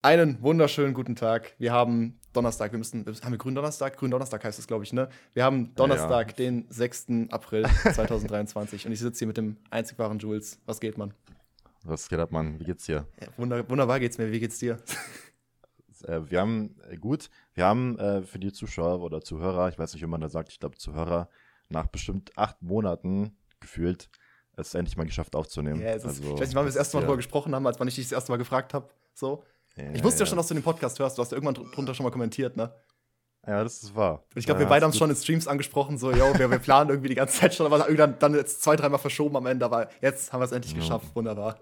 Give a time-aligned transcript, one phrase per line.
[0.00, 1.54] Einen wunderschönen guten Tag.
[1.58, 3.96] Wir haben Donnerstag, wir müssen, haben wir Gründonnerstag?
[3.96, 5.08] Gründonnerstag heißt es, glaube ich, ne?
[5.34, 6.36] Wir haben Donnerstag, ja.
[6.36, 7.06] den 6.
[7.30, 10.60] April 2023 und ich sitze hier mit dem einzig wahren Jules.
[10.66, 11.14] Was geht, Mann?
[11.82, 12.60] Was geht ab, Mann?
[12.60, 13.08] Wie geht's dir?
[13.20, 14.30] Ja, wunder, wunderbar geht's mir.
[14.30, 14.78] Wie geht's dir?
[16.04, 19.94] Äh, wir haben, äh, gut, wir haben äh, für die Zuschauer oder Zuhörer, ich weiß
[19.94, 21.28] nicht, wie man da sagt, ich glaube Zuhörer,
[21.70, 24.08] nach bestimmt acht Monaten gefühlt,
[24.56, 25.80] es endlich mal geschafft aufzunehmen.
[25.80, 27.88] Ja, also, ich weiß nicht, wann wir das erste Mal darüber gesprochen haben, als wann
[27.88, 28.88] ich dich das erste Mal gefragt habe.
[29.12, 29.42] So.
[29.78, 31.16] Ja, ich wusste ja, ja schon, dass du den Podcast hörst.
[31.16, 32.72] Du hast ja irgendwann drunter schon mal kommentiert, ne?
[33.46, 34.24] Ja, das ist wahr.
[34.34, 36.58] Ich glaube, ja, wir beide haben es schon in Streams angesprochen, so, yo, wir, wir,
[36.58, 39.64] planen irgendwie die ganze Zeit schon, aber irgendwann dann jetzt zwei, dreimal verschoben am Ende,
[39.64, 40.80] aber jetzt haben wir es endlich ja.
[40.80, 41.58] geschafft, wunderbar.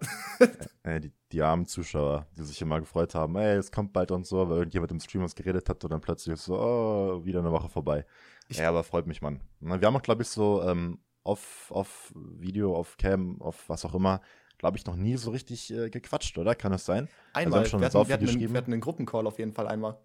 [0.83, 4.27] Ey, die, die, armen Zuschauer, die sich immer gefreut haben, ey, es kommt bald und
[4.27, 7.39] so, weil irgendjemand im Stream was geredet hat und dann plötzlich ist so, oh, wieder
[7.39, 8.05] eine Woche vorbei.
[8.49, 9.41] Ich, ja, aber freut mich, Mann.
[9.61, 13.95] Wir haben auch, glaube ich, so ähm, auf, auf Video, auf Cam, auf was auch
[13.95, 14.21] immer,
[14.59, 16.55] glaube ich, noch nie so richtig äh, gequatscht, oder?
[16.55, 17.09] Kann es sein?
[17.33, 17.61] Also einmal.
[17.61, 19.99] Also wir, hatten, wir, hatten einen, wir hatten einen Gruppencall auf jeden Fall einmal.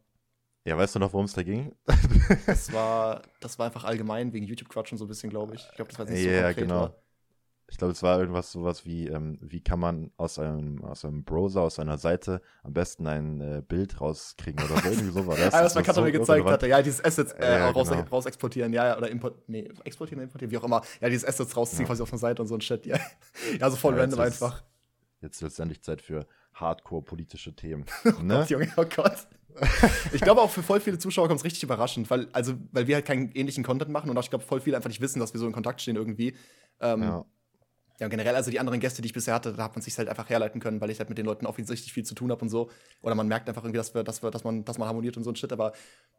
[0.66, 1.74] Ja, weißt du noch, worum es da ging?
[2.46, 5.68] das, war, das war einfach allgemein wegen YouTube-Quatschen so ein bisschen, glaube ich.
[5.70, 6.82] Ich glaube, das war nicht so Ja, genau.
[6.82, 6.96] War.
[7.72, 11.24] Ich glaube, es war irgendwas sowas wie, ähm, wie kann man aus einem, aus einem
[11.24, 14.90] Browser, aus einer Seite am besten ein äh, Bild rauskriegen oder so.
[14.90, 15.54] Irgendwie so war das.
[15.54, 16.68] ah, was mein Cutter so mir gezeigt hatte.
[16.68, 18.02] Ja, dieses Assets äh, ja, raus, genau.
[18.02, 20.82] raus exportieren, ja, oder import, nee, exportieren, importieren, wie auch immer.
[21.00, 21.88] Ja, dieses Assets rausziehen ja.
[21.88, 22.86] quasi auf einer Seite und so ein Shit.
[22.86, 23.00] Ja,
[23.60, 24.64] ja so voll ja, random einfach.
[25.22, 27.86] Jetzt wird es endlich Zeit für Hardcore-politische Themen.
[28.06, 28.40] oh ne?
[28.40, 29.28] Gott, Junge, oh Gott.
[30.12, 32.96] ich glaube auch für voll viele Zuschauer kommt es richtig überraschend, weil, also, weil wir
[32.96, 35.34] halt keinen ähnlichen Content machen und auch ich glaube, voll viele einfach nicht wissen, dass
[35.34, 36.36] wir so in Kontakt stehen irgendwie.
[36.82, 37.26] Ähm, ja.
[38.02, 40.10] Ja, generell, also die anderen Gäste, die ich bisher hatte, da hat man sich halt
[40.10, 42.50] einfach herleiten können, weil ich halt mit den Leuten offensichtlich viel zu tun habe und
[42.50, 42.72] so.
[43.04, 45.24] Oder man merkt einfach irgendwie, dass, wir, dass, wir, dass, man, dass man harmoniert und
[45.24, 45.54] so ein Shit.
[45.54, 45.72] Aber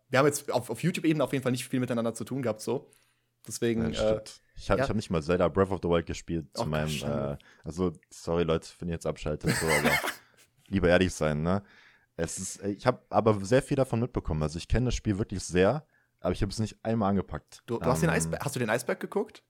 [0.09, 2.61] wir haben jetzt auf, auf YouTube-Ebene auf jeden Fall nicht viel miteinander zu tun gehabt,
[2.61, 2.89] so.
[3.49, 3.93] Deswegen.
[3.95, 4.21] Ja, äh,
[4.55, 4.89] ich habe ja.
[4.89, 6.89] hab nicht mal Zelda Breath of the Wild gespielt zu oh, meinem.
[6.89, 9.91] Äh, also, sorry Leute, wenn ihr jetzt abschaltet, so, aber
[10.69, 11.65] lieber ehrlich sein, ne?
[12.15, 14.41] Es ist, ich habe aber sehr viel davon mitbekommen.
[14.45, 15.85] Also ich kenne das Spiel wirklich sehr,
[16.21, 17.65] aber ich habe es nicht einmal angepackt.
[17.67, 19.43] Du, du hast, den ähm, Eisberg, hast du den Eisberg geguckt?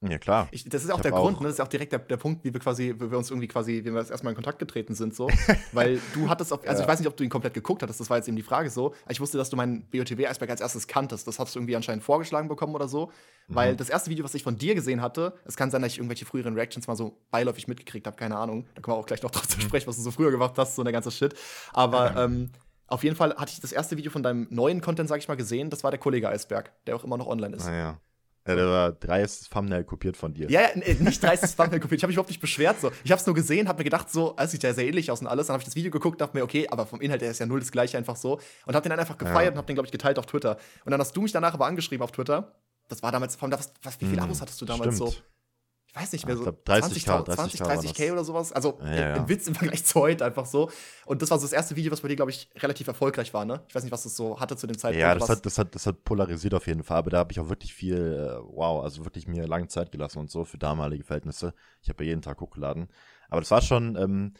[0.00, 0.46] Ja, klar.
[0.52, 1.48] Ich, das ist auch der Grund, auch ne?
[1.48, 3.80] das ist auch direkt der, der Punkt, wie wir quasi, wie wir uns irgendwie quasi,
[3.84, 5.28] wie wir das erstmal in Kontakt getreten sind, so.
[5.72, 6.84] Weil du hattest auf, also ja.
[6.84, 8.70] ich weiß nicht, ob du ihn komplett geguckt hattest, das war jetzt eben die Frage
[8.70, 8.94] so.
[9.08, 11.26] Ich wusste, dass du meinen BOTW-Eisberg als erstes kanntest.
[11.26, 13.06] Das hast du irgendwie anscheinend vorgeschlagen bekommen oder so.
[13.48, 13.54] Mhm.
[13.54, 15.98] Weil das erste Video, was ich von dir gesehen hatte, es kann sein, dass ich
[15.98, 18.66] irgendwelche früheren Reactions mal so beiläufig mitgekriegt habe, keine Ahnung.
[18.76, 20.76] Da können wir auch gleich noch drauf zu sprechen, was du so früher gemacht hast,
[20.76, 21.34] so eine ganze Shit.
[21.72, 22.50] Aber, ähm,
[22.86, 25.36] auf jeden Fall hatte ich das erste Video von deinem neuen Content, sag ich mal,
[25.36, 25.68] gesehen.
[25.68, 27.66] Das war der Kollege Eisberg, der auch immer noch online ist.
[27.66, 28.00] Ah, ja,
[28.56, 30.50] der war dreist Thumbnail kopiert von dir.
[30.50, 31.98] Ja, ja nicht dreist Thumbnail kopiert.
[31.98, 32.80] Ich habe mich überhaupt nicht beschwert.
[32.80, 32.90] So.
[33.04, 35.20] Ich habe es nur gesehen, habe mir gedacht, so, es sieht ja sehr ähnlich aus
[35.20, 35.46] und alles.
[35.46, 37.46] Dann habe ich das Video geguckt, dachte mir, okay, aber vom Inhalt her ist ja
[37.46, 38.40] null das gleiche einfach so.
[38.66, 39.50] Und habe den dann einfach gefeiert ja.
[39.52, 40.56] und habe den, glaube ich, geteilt auf Twitter.
[40.84, 42.52] Und dann hast du mich danach aber angeschrieben auf Twitter.
[42.88, 45.12] Das war damals, was, was, wie viele hm, Abos hattest du damals Stimmt.
[45.12, 45.16] so?
[45.98, 48.52] Ich weiß nicht mehr, so 30, 20, 30, 30, K oder sowas.
[48.52, 49.14] Also ja, ja.
[49.14, 50.70] ein Witz im Vergleich zu heute einfach so.
[51.06, 53.44] Und das war so das erste Video, was bei dir, glaube ich, relativ erfolgreich war,
[53.44, 53.62] ne?
[53.68, 55.00] Ich weiß nicht, was das so hatte zu dem Zeitpunkt.
[55.00, 57.40] Ja, das hat, das, hat, das hat polarisiert auf jeden Fall, aber da habe ich
[57.40, 61.04] auch wirklich viel, äh, wow, also wirklich mir lange Zeit gelassen und so für damalige
[61.04, 61.54] Verhältnisse.
[61.82, 62.88] Ich habe ja jeden Tag hochgeladen.
[63.28, 64.34] Aber das war schon, ähm,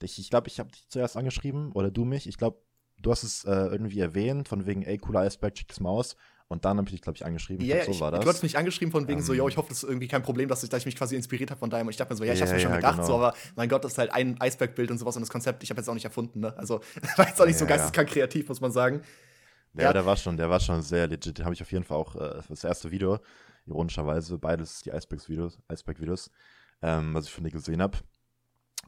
[0.00, 2.26] ich glaube, ich, glaub, ich habe dich zuerst angeschrieben oder du mich.
[2.26, 2.58] Ich glaube,
[2.98, 6.16] du hast es äh, irgendwie erwähnt, von wegen, ey, cooler Iceberg, check das mal aus.
[6.52, 7.64] Und dann habe ich dich, glaube ich, angeschrieben.
[7.64, 8.20] Ja, glaub, so war das.
[8.20, 10.22] Du hast mich angeschrieben von wegen um, so, yo, ich hoffe, das ist irgendwie kein
[10.22, 11.86] Problem, dass ich, dass ich mich quasi inspiriert habe von deinem.
[11.86, 13.06] Und ich dachte mir so, ja, ich habe mir schon gedacht, genau.
[13.06, 15.70] so, aber mein Gott, das ist halt ein Eisbergbild und sowas und das Konzept, ich
[15.70, 16.56] habe jetzt auch nicht erfunden, ne?
[16.58, 16.80] Also,
[17.16, 19.00] war jetzt auch nicht so geisteskrank kreativ, muss man sagen.
[19.74, 21.38] Ja, ja, der war schon, der war schon sehr legit.
[21.38, 23.18] Den habe ich auf jeden Fall auch äh, das erste Video,
[23.66, 26.30] ironischerweise, beides die Eisberg-Videos, Eisberg-Videos,
[26.82, 27.96] ähm, was ich von dir gesehen habe.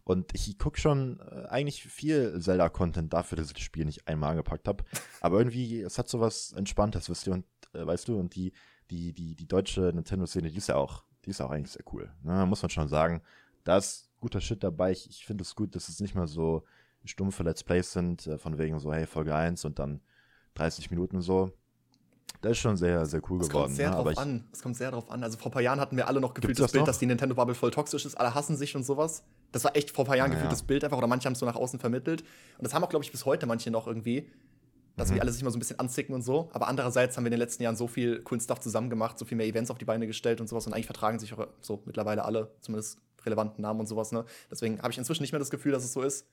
[0.04, 4.32] Und ich gucke schon äh, eigentlich viel Zelda-Content dafür, dass ich das Spiel nicht einmal
[4.32, 4.84] angepackt habe.
[5.22, 8.52] Aber irgendwie, es hat so was Entspanntes, wisst ihr, und äh, weißt du, und die,
[8.90, 12.10] die, die, die deutsche Nintendo-Szene, die ist ja auch, die ist auch eigentlich sehr cool.
[12.22, 12.46] Ne?
[12.46, 13.22] Muss man schon sagen.
[13.64, 14.92] Da ist guter Shit dabei.
[14.92, 16.64] Ich, ich finde es gut, dass es nicht mal so
[17.04, 20.00] stumpfe Let's Plays sind, äh, von wegen so, hey, Folge 1 und dann
[20.54, 21.52] 30 Minuten so.
[22.40, 23.64] Das ist schon sehr, sehr cool das geworden.
[23.64, 23.96] Kommt sehr ne?
[23.96, 24.44] drauf ich, an.
[24.52, 25.22] Es kommt sehr drauf an.
[25.22, 26.86] Also vor ein paar Jahren hatten wir alle noch gefühlt das Bild, noch?
[26.86, 29.24] dass die Nintendo Bubble voll toxisch ist, alle hassen sich und sowas.
[29.52, 30.62] Das war echt vor ein paar Jahren ah, gefühltes.
[30.62, 32.22] Bild einfach, oder manche haben es so nach außen vermittelt.
[32.58, 34.28] Und das haben auch, glaube ich, bis heute manche noch irgendwie,
[34.96, 35.14] dass mhm.
[35.14, 36.48] wir alle sich mal so ein bisschen anzicken und so.
[36.52, 39.24] Aber andererseits haben wir in den letzten Jahren so viel coolen Stuff zusammen gemacht, so
[39.24, 40.66] viel mehr Events auf die Beine gestellt und sowas.
[40.66, 44.12] Und eigentlich vertragen sich auch so mittlerweile alle, zumindest relevanten Namen und sowas.
[44.12, 44.24] Ne?
[44.50, 46.26] Deswegen habe ich inzwischen nicht mehr das Gefühl, dass es so ist.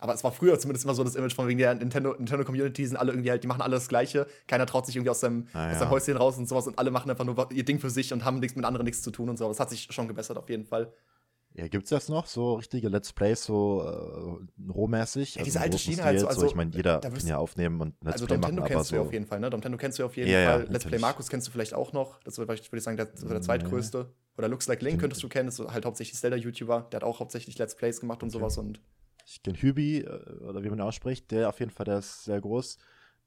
[0.00, 2.86] Aber es war früher zumindest immer so das Image von wegen der Nintendo, Nintendo Community
[2.86, 4.28] sind alle irgendwie halt, die machen alle das Gleiche.
[4.46, 5.72] Keiner traut sich irgendwie aus seinem, ah, ja.
[5.72, 8.12] aus seinem Häuschen raus und sowas und alle machen einfach nur ihr Ding für sich
[8.12, 9.44] und haben nichts mit anderen nichts zu tun und so.
[9.44, 10.92] Aber es hat sich schon gebessert auf jeden Fall.
[11.58, 12.26] Ja, gibt's das noch?
[12.26, 15.34] So richtige Let's Plays, so äh, rohmäßig?
[15.34, 17.96] Ja, diese also alte Schiene halt so, also, Ich meine, jeder kann ja aufnehmen und
[18.00, 19.50] Let's also Play Nintendo machen, kennst du ja auf jeden Fall, ne?
[19.50, 20.64] Nintendo kennst du ja auf jeden ja, Fall.
[20.66, 22.20] Ja, Let's Play Markus kennst du vielleicht auch noch.
[22.20, 24.08] Das würde ich sagen, der, der zweitgrößte.
[24.36, 26.90] Oder Looks Like Link könntest du kennen, das ist halt hauptsächlich Zelda-YouTuber.
[26.92, 28.80] Der hat auch hauptsächlich Let's Plays gemacht und sowas und
[29.26, 32.40] ich kenne Hübi, äh, oder wie man ausspricht, der auf jeden Fall, der ist sehr
[32.40, 32.78] groß.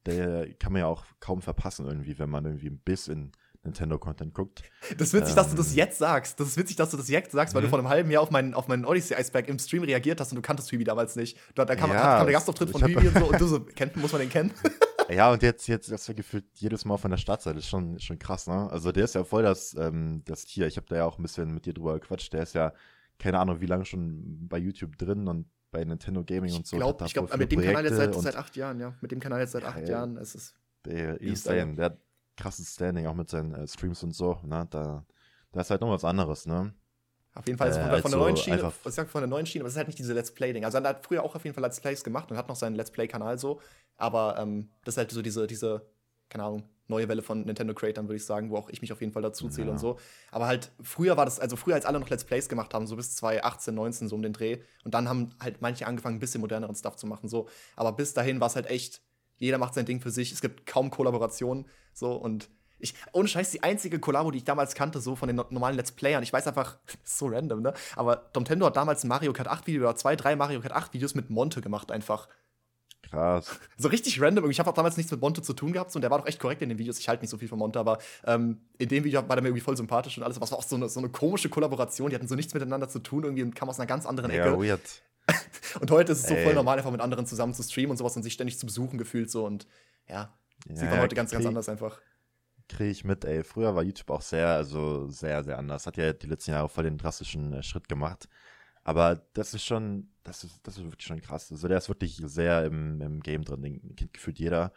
[0.05, 4.63] Der kann man ja auch kaum verpassen irgendwie, wenn man irgendwie ein bisschen Nintendo-Content guckt.
[4.97, 6.39] Das ist witzig, ähm, dass du das ähm, jetzt sagst.
[6.39, 7.69] Das ist witzig, dass du das jetzt sagst, weil du mhm.
[7.69, 10.41] vor einem halben Jahr auf meinen, auf meinen Odyssey-Eisberg im Stream reagiert hast und du
[10.41, 11.37] kanntest Hübi damals nicht.
[11.53, 13.95] Da, da kam, ja, kam der Gastauftritt von Hübi und so und du so, kennt,
[13.97, 14.51] muss man den kennen?
[15.09, 17.55] Ja, und jetzt, jetzt ist er gefühlt jedes Mal von der Startseite.
[17.55, 18.69] Das ist schon, schon krass, ne?
[18.71, 20.67] Also der ist ja voll das, ähm, das Tier.
[20.67, 22.31] Ich habe da ja auch ein bisschen mit dir drüber gequatscht.
[22.31, 22.71] Der ist ja,
[23.19, 26.77] keine Ahnung, wie lange schon bei YouTube drin und bei Nintendo Gaming und so.
[26.77, 28.93] Glaub, ich glaube, mit dem Kanal jetzt seit, seit acht Jahren, ja.
[29.01, 30.15] Mit dem Kanal jetzt seit acht ja, Jahren.
[30.15, 30.55] Es ist
[30.85, 31.17] der.
[31.17, 31.97] Der
[32.37, 34.39] krasses Standing, auch mit seinen äh, Streams und so.
[34.43, 34.67] Ne?
[34.69, 35.05] Da,
[35.51, 36.73] da ist halt noch was anderes, ne?
[37.33, 39.45] Auf jeden Fall ist äh, von, von, der neuen Schiene, ich sag von der neuen
[39.45, 40.65] Schiene, aber es ist halt nicht diese Let's Play-Ding.
[40.65, 42.75] Also er hat früher auch auf jeden Fall Let's Plays gemacht und hat noch seinen
[42.75, 43.61] Let's Play-Kanal so.
[43.95, 45.87] Aber ähm, das ist halt so diese, diese,
[46.27, 48.99] keine Ahnung, neue Welle von Nintendo Creators, würde ich sagen, wo auch ich mich auf
[48.99, 49.73] jeden Fall dazu zähle ja.
[49.73, 49.97] und so.
[50.29, 52.97] Aber halt, früher war das, also früher, als alle noch Let's Plays gemacht haben, so
[52.97, 54.59] bis 2018, 19, so um den Dreh.
[54.83, 57.47] Und dann haben halt manche angefangen, ein bisschen moderneren Stuff zu machen, so.
[57.77, 59.01] Aber bis dahin war es halt echt,
[59.41, 60.31] jeder macht sein Ding für sich.
[60.31, 62.13] Es gibt kaum Kollaborationen, so.
[62.13, 62.49] Und
[62.79, 65.91] ich, ohne Scheiß, die einzige Kollabo, die ich damals kannte, so von den normalen Let's
[65.91, 67.73] Playern, ich weiß einfach, so random, ne?
[67.95, 70.93] Aber Nintendo hat damals ein Mario Kart 8 Video oder zwei, drei Mario Kart 8
[70.93, 72.27] Videos mit Monte gemacht, einfach.
[73.09, 73.59] Krass.
[73.77, 74.49] So richtig random.
[74.51, 76.39] Ich habe auch damals nichts mit Monte zu tun gehabt und der war doch echt
[76.39, 76.99] korrekt in den Videos.
[76.99, 79.49] Ich halte nicht so viel von Monte, aber ähm, in dem Video war der mir
[79.49, 80.37] irgendwie voll sympathisch und alles.
[80.37, 82.11] Aber es war auch so eine, so eine komische Kollaboration.
[82.11, 84.45] Die hatten so nichts miteinander zu tun irgendwie und kam aus einer ganz anderen Ecke.
[84.45, 85.01] Ja, weird.
[85.81, 86.43] und heute ist es so Ey.
[86.43, 88.97] voll normal, einfach mit anderen zusammen zu streamen und sowas und sich ständig zu besuchen
[88.97, 89.67] gefühlt so und
[90.07, 90.33] ja,
[90.67, 91.99] ja sieht man heute ganz, ganz anders einfach
[92.71, 93.43] kriege ich mit, ey.
[93.43, 95.85] Früher war YouTube auch sehr, also sehr, sehr anders.
[95.85, 98.27] Hat ja die letzten Jahre voll den drastischen äh, Schritt gemacht.
[98.83, 101.51] Aber das ist schon, das ist, das ist wirklich schon krass.
[101.51, 104.71] Also der ist wirklich sehr im, im Game drin, den kennt gefühlt jeder.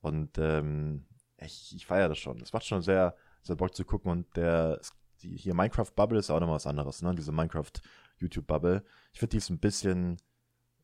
[0.00, 1.06] Und ähm,
[1.38, 2.40] ich, ich feiere das schon.
[2.40, 4.10] Es macht schon sehr, sehr Bock zu gucken.
[4.10, 4.80] Und der,
[5.22, 7.14] die, hier Minecraft Bubble ist auch nochmal was anderes, ne?
[7.14, 7.72] Diese Minecraft
[8.18, 8.84] YouTube Bubble.
[9.12, 10.16] Ich finde, die ist ein bisschen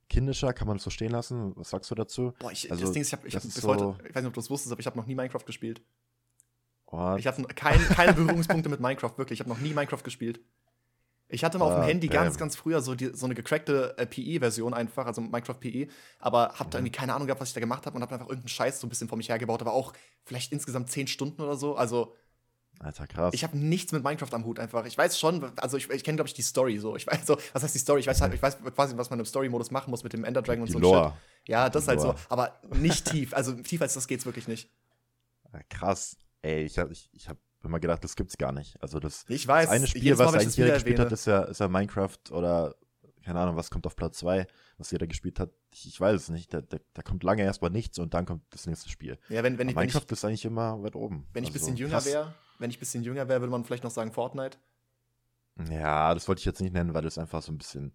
[0.09, 1.53] kindischer, kann man das so stehen lassen?
[1.57, 2.35] Was sagst du dazu?
[2.39, 4.23] Boah, ich, also, das Ding ist, ich, hab, ich, hab bis so heute, ich weiß
[4.23, 5.83] nicht, ob du es wusstest, aber ich habe noch nie Minecraft gespielt.
[6.87, 7.19] What?
[7.19, 9.41] Ich habe kein, keine Berührungspunkte mit Minecraft, wirklich.
[9.41, 10.41] Ich habe noch nie Minecraft gespielt.
[11.29, 12.25] Ich hatte mal auf dem ah, Handy damn.
[12.25, 15.89] ganz, ganz früher so, die, so eine gecrackte äh, PE-Version einfach, also Minecraft PE,
[16.19, 16.85] aber hab da mhm.
[16.85, 18.87] irgendwie keine Ahnung gehabt, was ich da gemacht habe und hab einfach irgendeinen Scheiß so
[18.87, 19.95] ein bisschen vor mich hergebaut, aber auch
[20.25, 21.75] vielleicht insgesamt zehn Stunden oder so.
[21.75, 22.15] Also.
[22.83, 23.33] Alter, krass.
[23.33, 24.85] Ich habe nichts mit Minecraft am Hut einfach.
[24.87, 26.97] Ich weiß schon, also ich, ich kenne, glaube ich, die Story so.
[26.97, 28.01] Ich weiß so, was heißt die Story?
[28.01, 30.43] Ich weiß halt, ich weiß quasi, was man im Story-Modus machen muss mit dem Ender
[30.43, 31.11] Dragon und die so Lore.
[31.11, 31.49] Shit.
[31.49, 33.35] Ja, das ist halt so, aber nicht tief.
[33.35, 34.69] Also tiefer als das geht's wirklich nicht.
[35.69, 36.17] Krass.
[36.43, 38.83] Ey, ich habe ich, ich hab immer gedacht, das gibt's gar nicht.
[38.83, 41.61] Also das, ich weiß, das eine Spiel, was eigentlich jeder gespielt hat, ist ja, ist
[41.61, 42.75] ja Minecraft oder
[43.25, 44.47] keine Ahnung, was kommt auf Platz 2,
[44.79, 45.51] was jeder gespielt hat.
[45.73, 46.53] Ich, ich weiß es nicht.
[46.53, 49.19] Da, da, da, kommt lange erstmal nichts und dann kommt das nächste Spiel.
[49.29, 51.27] Ja, wenn, wenn ich, Minecraft wenn ich, ist eigentlich immer weit oben.
[51.33, 53.65] Wenn ich ein also, bisschen jünger wäre, wenn ich ein bisschen jünger wäre, würde man
[53.65, 54.57] vielleicht noch sagen Fortnite.
[55.71, 57.93] Ja, das wollte ich jetzt nicht nennen, weil das einfach so ein bisschen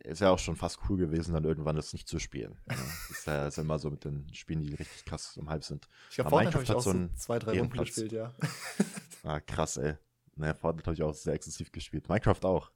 [0.00, 2.56] ist ja auch schon fast cool gewesen, dann irgendwann das nicht zu spielen.
[2.70, 5.64] Ja, das ist ja ist immer so mit den Spielen, die richtig krass im Hype
[5.64, 5.88] sind.
[6.10, 8.32] Ich glaube, Fortnite habe ich auch so zwei, drei Runden gespielt, ja.
[9.24, 9.96] ah, krass, ey.
[10.36, 12.08] Naja, Fortnite habe ich auch sehr exzessiv gespielt.
[12.08, 12.70] Minecraft auch.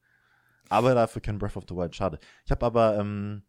[0.69, 2.19] Aber dafür kein Breath of the Wild, schade.
[2.45, 3.45] Ich habe aber ähm,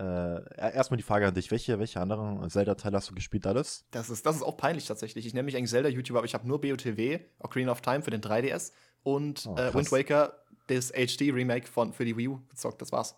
[0.00, 3.84] äh, erstmal die Frage an dich, welche, welche anderen Zelda-Teile hast du gespielt alles?
[3.90, 5.26] Das ist, das ist auch peinlich tatsächlich.
[5.26, 8.22] Ich nenne mich eigentlich Zelda-YouTuber, aber ich habe nur BOTW, Ocarina of Time für den
[8.22, 10.34] 3DS und oh, äh, Wind Waker
[10.68, 12.80] das HD-Remake für die Wii U gezockt.
[12.80, 13.16] Das war's.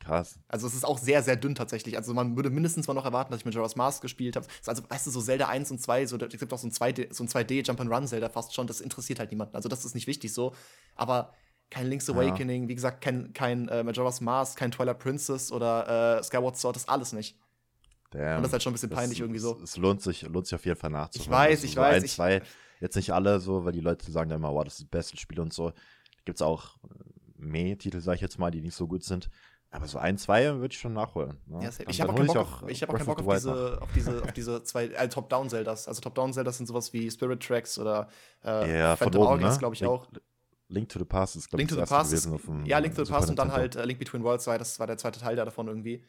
[0.00, 0.38] Krass.
[0.48, 1.96] Also es ist auch sehr, sehr dünn tatsächlich.
[1.96, 4.46] Also man würde mindestens mal noch erwarten, dass ich mit Majora's Mask gespielt habe.
[4.66, 7.12] Also, weißt du, so Zelda 1 und 2, so, es gibt auch so ein 2D,
[7.12, 9.56] so ein 2D Jump-and-Run-Zelda fast schon, das interessiert halt niemanden.
[9.56, 10.54] Also das ist nicht wichtig so.
[10.94, 11.34] Aber
[11.70, 12.68] kein Link's Awakening, ja.
[12.68, 16.88] wie gesagt, kein, kein äh, Majora's Mask, kein Twilight Princess oder äh, Skyward Sword, das
[16.88, 17.36] alles nicht.
[18.10, 18.36] Damn.
[18.36, 19.60] Und das ist halt schon ein bisschen peinlich das, irgendwie so.
[19.62, 21.26] Es lohnt sich, lohnt sich auf jeden Fall nachzuholen.
[21.26, 21.96] Ich weiß, also ich so weiß.
[21.96, 22.42] Ein, ich, zwei,
[22.80, 25.16] jetzt nicht alle so, weil die Leute sagen ja immer, wow, das ist das beste
[25.18, 25.72] Spiel und so.
[26.24, 26.78] Gibt es auch
[27.36, 29.28] Meh-Titel, sag ich jetzt mal, die nicht so gut sind.
[29.70, 31.36] Aber so ein, zwei würde ich schon nachholen.
[31.46, 31.64] Ne?
[31.64, 33.92] Ja, ich habe auch, keinen Bock, auf, ich hab auch keinen Bock auf, diese, auf,
[33.92, 35.88] diese, auf diese zwei äh, Top-Down-Zeldas.
[35.88, 38.08] Also Top-Down-Zeldas sind sowas wie Spirit Tracks oder
[38.42, 39.58] äh, ja, Phantom Hourglass, ne?
[39.58, 40.06] glaube ich, auch.
[40.68, 42.34] Link to the Past ist, glaube ich, das erste gewesen.
[42.34, 44.58] Auf dem, ja, Link to the Past und dann halt uh, Link Between Worlds 2,
[44.58, 46.04] das war der zweite Teil da davon irgendwie.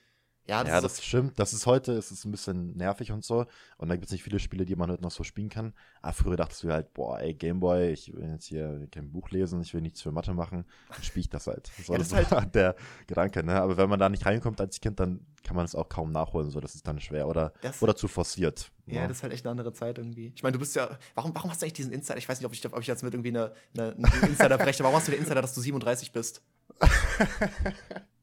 [0.50, 1.38] Ja, das, ja, das stimmt.
[1.38, 3.46] Das ist heute, es ist ein bisschen nervig und so.
[3.77, 5.74] Und da gibt es nicht viele Spiele, die man heute noch so spielen kann.
[6.01, 9.62] Aber früher dachtest du halt, boah, ey, Gameboy, ich will jetzt hier kein Buch lesen,
[9.62, 11.70] ich will nichts für Mathe machen, dann spiele ich das halt.
[11.77, 12.75] Das, ja, das ist halt der
[13.06, 13.62] Gedanke, ne?
[13.62, 16.50] Aber wenn man da nicht reinkommt als Kind, dann kann man es auch kaum nachholen,
[16.50, 18.72] so das ist dann schwer oder, oder zu forciert.
[18.88, 20.34] Ja, ja, das ist halt echt eine andere Zeit irgendwie.
[20.36, 22.18] Ich meine, du bist ja, warum, warum hast du eigentlich diesen Insider?
[22.18, 24.84] Ich weiß nicht, ob ich, ob ich jetzt mit irgendwie eine, eine, einen Insider breche.
[24.84, 26.41] Warum hast du den Insider, dass du 37 bist?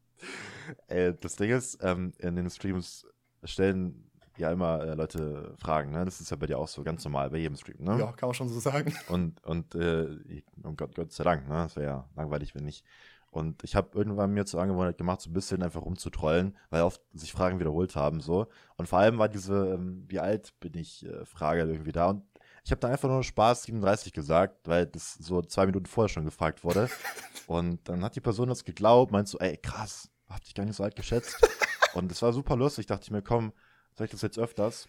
[0.89, 3.07] Ey, das Ding ist, ähm, in den Streams
[3.45, 6.05] stellen ja immer äh, Leute Fragen, ne?
[6.05, 7.99] Das ist ja bei dir auch so ganz normal, bei jedem Stream, ne?
[7.99, 8.95] Ja, kann man schon so sagen.
[9.09, 10.09] Und, und äh,
[10.63, 11.55] um Gott, Gott sei Dank, ne?
[11.55, 12.85] Das wäre ja langweilig, wenn nicht.
[13.31, 17.03] Und ich habe irgendwann mir zur Angewohnheit gemacht, so ein bisschen einfach rumzutrollen, weil oft
[17.13, 18.21] sich Fragen wiederholt haben.
[18.21, 18.47] so.
[18.77, 22.11] Und vor allem war diese, ähm, wie alt bin ich, äh, Frage irgendwie da.
[22.11, 22.23] Und
[22.65, 26.25] ich habe da einfach nur Spaß 37 gesagt, weil das so zwei Minuten vorher schon
[26.25, 26.89] gefragt wurde.
[27.47, 30.77] Und dann hat die Person das geglaubt, meint so, ey, krass, hab dich gar nicht
[30.77, 31.37] so alt geschätzt.
[31.95, 33.53] Und es war super lustig, dachte ich mir, komm,
[33.95, 34.89] sag ich das jetzt öfters?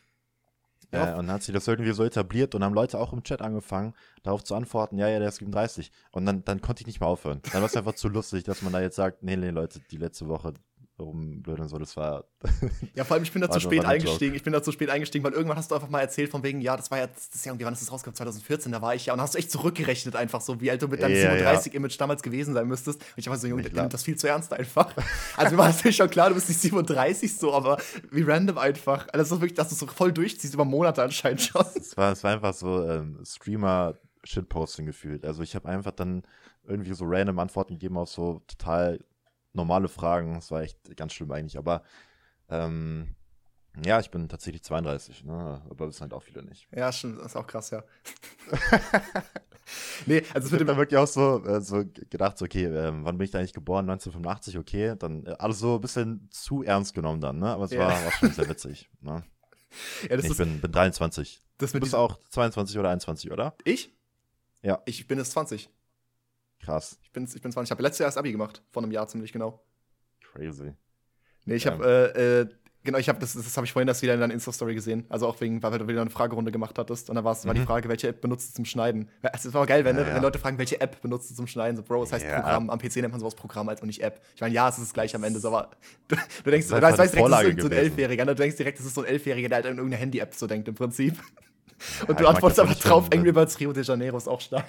[0.91, 1.13] Ja.
[1.13, 3.41] Äh, und dann hat sich das irgendwie so etabliert und haben Leute auch im Chat
[3.41, 5.91] angefangen, darauf zu antworten, ja, ja, der ist 37.
[6.12, 7.41] Und dann, dann konnte ich nicht mehr aufhören.
[7.51, 9.98] Dann war es einfach zu lustig, dass man da jetzt sagt, nee, nee, Leute, die
[9.98, 10.53] letzte Woche,
[11.04, 12.25] rumblödeln so, das war.
[12.96, 14.36] ja, vor allem, ich bin da zu spät eingestiegen.
[14.36, 16.62] Ich bin da zu spät eingestiegen, weil irgendwann hast du einfach mal erzählt, von wegen,
[16.62, 18.16] ja, das war ja, das ist ja irgendwie, wann ist das rausgekommen?
[18.16, 19.13] 2014, da war ich ja.
[19.13, 21.98] Und hast du echt zurückgerechnet, einfach so, wie alt du mit deinem ja, 37-Image ja.
[21.98, 23.01] damals gewesen sein müsstest.
[23.01, 24.96] Und ich war so, Junge, der nimmt das viel zu ernst einfach.
[25.36, 27.77] also, mir war natürlich schon klar, du bist nicht 37 so, aber
[28.12, 29.08] wie random einfach.
[29.13, 31.66] Also, das ist wirklich, dass du so voll durchziehst über Monate anscheinend schon.
[31.75, 35.25] Es war, es war einfach so ähm, Streamer-Shitposting gefühlt.
[35.25, 36.24] Also, ich habe einfach dann
[36.68, 39.00] irgendwie so random Antworten gegeben auf so total
[39.54, 40.36] normale Fragen.
[40.36, 41.58] Das war echt ganz schlimm eigentlich.
[41.58, 41.84] Aber
[42.50, 43.16] ähm,
[43.86, 45.62] ja, ich bin tatsächlich 32, ne?
[45.70, 46.68] aber sind halt auch viele nicht.
[46.75, 47.84] Ja, stimmt, das ist auch krass, ja.
[50.06, 53.18] nee, also es wird dann wirklich auch so, äh, so gedacht, so, okay, äh, wann
[53.18, 53.89] bin ich da eigentlich geboren?
[53.89, 54.96] 1985, okay.
[54.98, 57.50] Dann äh, alles so ein bisschen zu ernst genommen dann, ne?
[57.50, 57.80] Aber es ja.
[57.82, 58.89] war, war schon sehr witzig.
[59.01, 59.24] Ne?
[60.10, 61.42] Ja, nee, ich ist, bin, bin 23.
[61.58, 63.56] Das du bist auch 22 oder 21, oder?
[63.63, 63.94] Ich?
[64.63, 64.82] Ja.
[64.86, 65.70] Ich bin jetzt 20.
[66.59, 66.97] Krass.
[67.03, 67.67] Ich bin, ich bin 20.
[67.67, 69.63] Ich habe letztes Jahr das Abi gemacht, vor einem Jahr ziemlich genau.
[70.33, 70.73] Crazy.
[71.45, 72.47] Nee, ich habe, äh, äh,
[72.83, 75.05] genau, ich habe, das, das habe ich vorhin erst wieder in deiner Insta-Story gesehen.
[75.07, 77.09] Also auch wegen, weil du wieder eine Fragerunde gemacht hattest.
[77.09, 77.25] Und da mhm.
[77.25, 79.09] war die Frage, welche App benutzt du zum Schneiden?
[79.21, 80.15] Es war geil, wenn, ja, ja.
[80.15, 81.77] wenn, Leute fragen, welche App benutzt du zum Schneiden?
[81.77, 82.27] So, Bro, das heißt.
[82.27, 82.69] Programm.
[82.69, 84.21] Am PC nennt man sowas Programm als auch nicht App.
[84.35, 85.71] Ich meine, ja, es ist das gleiche am Ende, so, aber
[86.09, 88.25] du, du denkst, du weißt, weißt direkt, das ist so ein Elfjähriger.
[88.25, 88.35] Ne?
[88.35, 90.67] Du denkst direkt, das ist so ein Elfjähriger, der halt an irgendeine Handy-App so denkt
[90.67, 91.17] im Prinzip.
[92.07, 94.65] Und du antwortest aber drauf, Angry Birds Rio de Janeiro ist auch stark.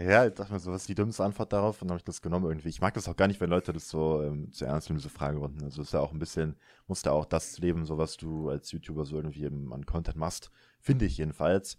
[0.00, 1.82] Ja, ich dachte mir so, was ist die dümmste Antwort darauf?
[1.82, 2.68] Und dann habe ich das genommen irgendwie.
[2.68, 5.10] Ich mag das auch gar nicht, wenn Leute das so ähm, zu ernst nehmen, diese
[5.10, 5.62] Fragerunden.
[5.64, 8.70] Also ist ja auch ein bisschen, musst ja auch das leben, so was du als
[8.72, 10.50] YouTuber so irgendwie an Content machst.
[10.80, 11.76] Finde ich jedenfalls.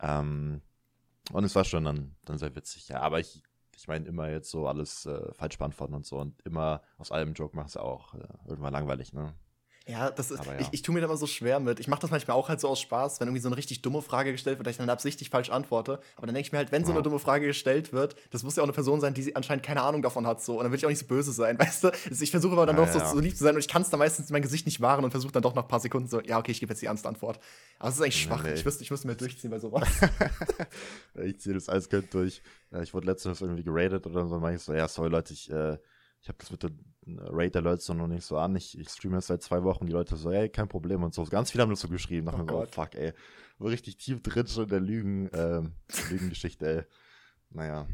[0.00, 0.60] Ähm,
[1.32, 2.88] und es war schon dann, dann sehr witzig.
[2.88, 3.42] Ja, aber ich,
[3.76, 7.34] ich meine, immer jetzt so alles äh, falsch beantworten und so und immer aus allem
[7.34, 9.34] Joke machen ist ja auch äh, irgendwann langweilig, ne?
[9.86, 10.58] Ja, das ist, ja.
[10.58, 11.78] ich, ich tue mir da immer so schwer mit.
[11.78, 14.00] Ich mache das manchmal auch halt so aus Spaß, wenn irgendwie so eine richtig dumme
[14.00, 16.00] Frage gestellt wird, dass ich dann absichtlich falsch antworte.
[16.16, 18.56] Aber dann denke ich mir halt, wenn so eine dumme Frage gestellt wird, das muss
[18.56, 20.42] ja auch eine Person sein, die anscheinend keine Ahnung davon hat.
[20.42, 20.56] So.
[20.56, 21.88] Und dann will ich auch nicht so böse sein, weißt du?
[22.08, 23.82] Also ich versuche aber dann ja, doch so, so, lieb zu sein und ich kann
[23.82, 26.08] es dann meistens mein Gesicht nicht wahren und versuche dann doch nach ein paar Sekunden
[26.08, 27.38] so, ja, okay, ich gebe jetzt die ernste Antwort.
[27.78, 28.42] Aber es ist eigentlich schwach.
[28.42, 28.54] Nee.
[28.54, 29.86] Ich, müsste, ich müsste mir durchziehen bei sowas.
[31.22, 32.40] ich ziehe das alles durch.
[32.82, 35.76] Ich wurde letztens irgendwie geradet oder so, und ich so, ja, sorry Leute, ich, äh,
[36.22, 36.70] ich habe das mit der
[37.06, 38.56] Rate Alerts noch nicht so an.
[38.56, 39.86] Ich, ich streame jetzt seit zwei Wochen.
[39.86, 41.24] Die Leute so, ey, kein Problem und so.
[41.24, 42.26] Ganz viele haben das so geschrieben.
[42.26, 43.12] Nach oh mir so, oh, fuck, ey.
[43.58, 45.72] So richtig tief drin schon in der Lügen, ähm,
[46.10, 46.84] Lügengeschichte, ey.
[47.50, 47.86] Naja.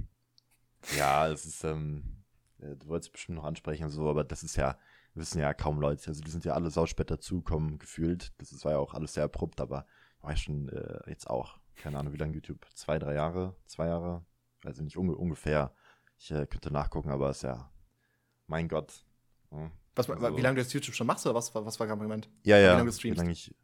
[0.97, 2.25] Ja, es ist, ähm,
[2.59, 4.79] äh, du wolltest bestimmt noch ansprechen und so, aber das ist ja,
[5.15, 6.09] wissen ja kaum Leute.
[6.09, 8.33] Also die sind ja alle sauspät dazugekommen, gefühlt.
[8.39, 9.87] Das war ja auch alles sehr abrupt, aber
[10.21, 12.65] war ja schon äh, jetzt auch, keine Ahnung, wie lange YouTube?
[12.75, 13.57] Zwei, drei Jahre?
[13.67, 14.25] Zwei Jahre?
[14.69, 15.73] Ich nicht, unge ungefähr.
[16.19, 17.71] Ich äh, könnte nachgucken, aber es ist ja
[18.51, 19.07] mein Gott.
[19.53, 22.01] Ja, was, also, wie lange du das YouTube schon machst oder was, was war gerade
[22.01, 22.29] im Moment?
[22.45, 22.73] Ja, ja.
[22.73, 23.27] Wie lange du streamst?
[23.27, 23.55] Wie ich,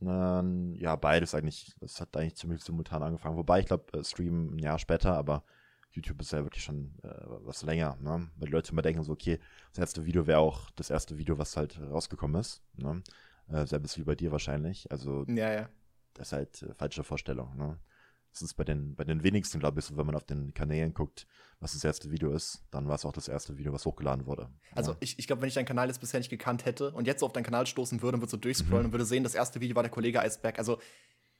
[0.00, 0.44] na,
[0.74, 1.74] ja, beides eigentlich.
[1.80, 3.36] Das hat eigentlich ziemlich simultan angefangen.
[3.36, 5.42] Wobei, ich glaube, äh, Stream ein Jahr später, aber
[5.90, 7.08] YouTube ist ja wirklich schon äh,
[7.42, 8.30] was länger, ne?
[8.36, 9.40] Weil die Leute immer denken so, okay,
[9.72, 13.02] das erste Video wäre auch das erste Video, was halt rausgekommen ist, ne?
[13.48, 14.90] Äh, selbst wie bei dir wahrscheinlich.
[14.92, 15.68] Also, ja, ja.
[16.14, 17.78] Das ist halt äh, falsche Vorstellung, ne?
[18.32, 20.94] Das ist bei den, bei den wenigsten, glaube ich, so, wenn man auf den Kanälen
[20.94, 21.26] guckt,
[21.60, 24.48] was das erste Video ist, dann war es auch das erste Video, was hochgeladen wurde.
[24.72, 24.96] Also ja.
[25.00, 27.26] ich, ich glaube, wenn ich deinen Kanal jetzt bisher nicht gekannt hätte und jetzt so
[27.26, 28.86] auf deinen Kanal stoßen würde und würde so durchscrollen mhm.
[28.86, 30.58] und würde sehen, das erste Video war der Kollege Iceberg.
[30.58, 30.78] Also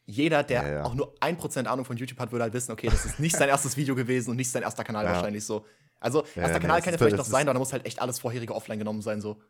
[0.06, 0.82] jeder, der ja, ja.
[0.84, 3.36] auch nur ein Prozent Ahnung von YouTube hat, würde halt wissen, okay, das ist nicht
[3.36, 5.66] sein erstes Video gewesen und nicht sein erster Kanal wahrscheinlich so.
[6.00, 8.54] Also, erster Kanal kann ja vielleicht noch sein, aber da muss halt echt alles vorherige
[8.54, 9.42] offline genommen sein, so.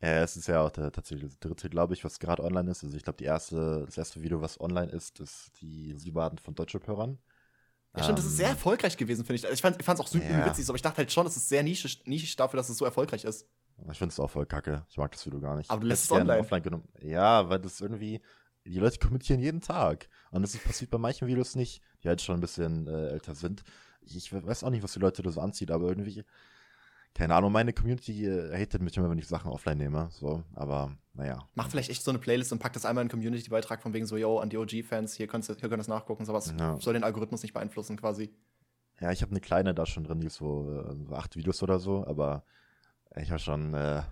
[0.00, 2.84] Ja, es ist ja auch der, tatsächlich das dritte, glaube ich, was gerade online ist.
[2.84, 7.18] Also ich glaube, erste, das erste Video, was online ist, ist die Siebaden von Deutschrap-Hörern.
[7.96, 8.52] Ja, stimmt, das ist sehr ähm.
[8.52, 9.44] erfolgreich gewesen, finde ich.
[9.44, 10.44] Also ich fand es auch super ja.
[10.44, 12.84] witzig, aber ich dachte halt schon, es ist sehr nischig, nischig dafür, dass es so
[12.84, 13.48] erfolgreich ist.
[13.90, 14.84] Ich finde es auch voll kacke.
[14.88, 15.70] Ich mag das Video gar nicht.
[15.70, 16.40] Aber du lässt es online.
[16.40, 16.88] offline genommen.
[17.00, 18.20] Ja, weil das irgendwie,
[18.64, 20.08] die Leute kommentieren jeden Tag.
[20.30, 23.64] Und das passiert bei manchen Videos nicht, die halt schon ein bisschen äh, älter sind.
[24.02, 26.24] Ich weiß auch nicht, was die Leute da so anzieht, aber irgendwie
[27.16, 30.08] keine Ahnung, meine Community äh, hatet mich immer, wenn ich Sachen offline nehme.
[30.10, 31.48] So, aber naja.
[31.54, 34.04] Mach vielleicht echt so eine Playlist und pack das einmal in den Community-Beitrag von wegen
[34.04, 36.78] so, yo, an die OG-Fans, hier könnt ihr das nachgucken, sowas ja.
[36.78, 38.34] soll den Algorithmus nicht beeinflussen quasi.
[39.00, 41.62] Ja, ich habe eine kleine da schon drin, die ist so, äh, so acht Videos
[41.62, 42.44] oder so, aber
[43.16, 44.02] ich habe schon äh,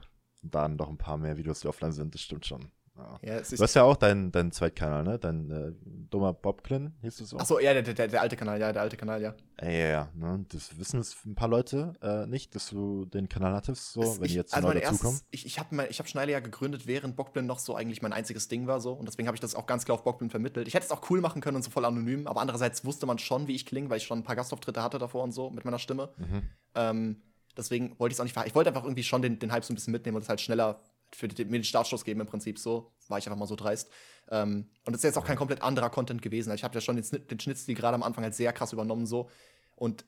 [0.40, 2.70] dann doch ein paar mehr Videos, die offline sind, das stimmt schon.
[2.96, 3.18] Ja.
[3.22, 5.18] Ja, du hast ja auch deinen dein Zweitkanal, ne?
[5.18, 5.72] Dein äh,
[6.10, 7.38] dummer Bobklin, hieß du so?
[7.38, 9.34] Achso, ja, der, der, der alte Kanal, ja, der alte Kanal, ja.
[9.60, 10.08] Ja, ja, ja.
[10.14, 10.46] Ne?
[10.48, 14.18] Das wissen es ein paar Leute äh, nicht, dass du den Kanal hattest, so, das
[14.18, 15.20] wenn ich, die jetzt also neu dazukommen.
[15.30, 18.68] Ich, ich habe hab Schneile ja gegründet, während Bockblin noch so eigentlich mein einziges Ding
[18.68, 18.92] war, so.
[18.92, 20.68] Und deswegen habe ich das auch ganz klar auf Bockblin vermittelt.
[20.68, 23.18] Ich hätte es auch cool machen können und so voll anonym, aber andererseits wusste man
[23.18, 25.64] schon, wie ich klinge, weil ich schon ein paar Gastauftritte hatte davor und so mit
[25.64, 26.10] meiner Stimme.
[26.16, 26.42] Mhm.
[26.76, 27.22] Ähm,
[27.56, 28.46] deswegen wollte ich es auch nicht.
[28.46, 30.40] Ich wollte einfach irgendwie schon den, den Hype so ein bisschen mitnehmen und es halt
[30.40, 30.80] schneller
[31.14, 32.92] für den, mir den Startschuss geben im Prinzip so.
[33.08, 33.90] War ich einfach mal so dreist.
[34.30, 36.50] Ähm, und das ist jetzt auch kein komplett anderer Content gewesen.
[36.50, 39.06] Also ich habe ja schon den, den Schnitzel gerade am Anfang halt sehr krass übernommen
[39.06, 39.30] so.
[39.76, 40.04] Und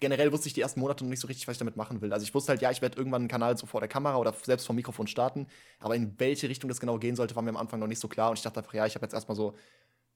[0.00, 2.12] generell wusste ich die ersten Monate noch nicht so richtig, was ich damit machen will.
[2.12, 4.34] Also ich wusste halt, ja, ich werde irgendwann einen Kanal so vor der Kamera oder
[4.42, 5.46] selbst vom Mikrofon starten.
[5.78, 8.08] Aber in welche Richtung das genau gehen sollte, war mir am Anfang noch nicht so
[8.08, 8.30] klar.
[8.30, 9.54] Und ich dachte einfach, ja, ich habe jetzt erstmal so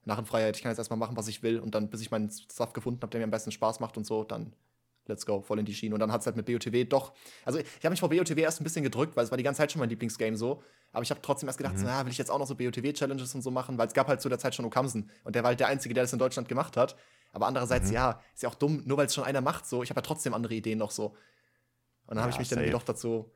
[0.03, 0.55] Narrenfreiheit.
[0.55, 1.59] Ich kann jetzt erstmal machen, was ich will.
[1.59, 4.05] Und dann, bis ich meinen Stuff gefunden habe, der mir am besten Spaß macht und
[4.05, 4.53] so, dann
[5.07, 5.95] let's go, voll in die Schiene.
[5.95, 7.13] Und dann hat es halt mit BOTW doch.
[7.43, 9.59] Also, ich habe mich vor BOTW erst ein bisschen gedrückt, weil es war die ganze
[9.59, 10.63] Zeit schon mein Lieblingsgame so.
[10.91, 11.79] Aber ich habe trotzdem erst gedacht, mhm.
[11.79, 14.07] so, na, will ich jetzt auch noch so BOTW-Challenges und so machen, weil es gab
[14.07, 15.09] halt zu der Zeit schon Okamsen.
[15.23, 16.95] Und der war halt der Einzige, der das in Deutschland gemacht hat.
[17.33, 17.95] Aber andererseits, mhm.
[17.95, 19.83] ja, ist ja auch dumm, nur weil es schon einer macht, so.
[19.83, 21.07] Ich habe ja trotzdem andere Ideen noch so.
[21.07, 21.15] Und
[22.09, 22.61] dann ja, habe ich mich safe.
[22.61, 23.31] dann doch dazu.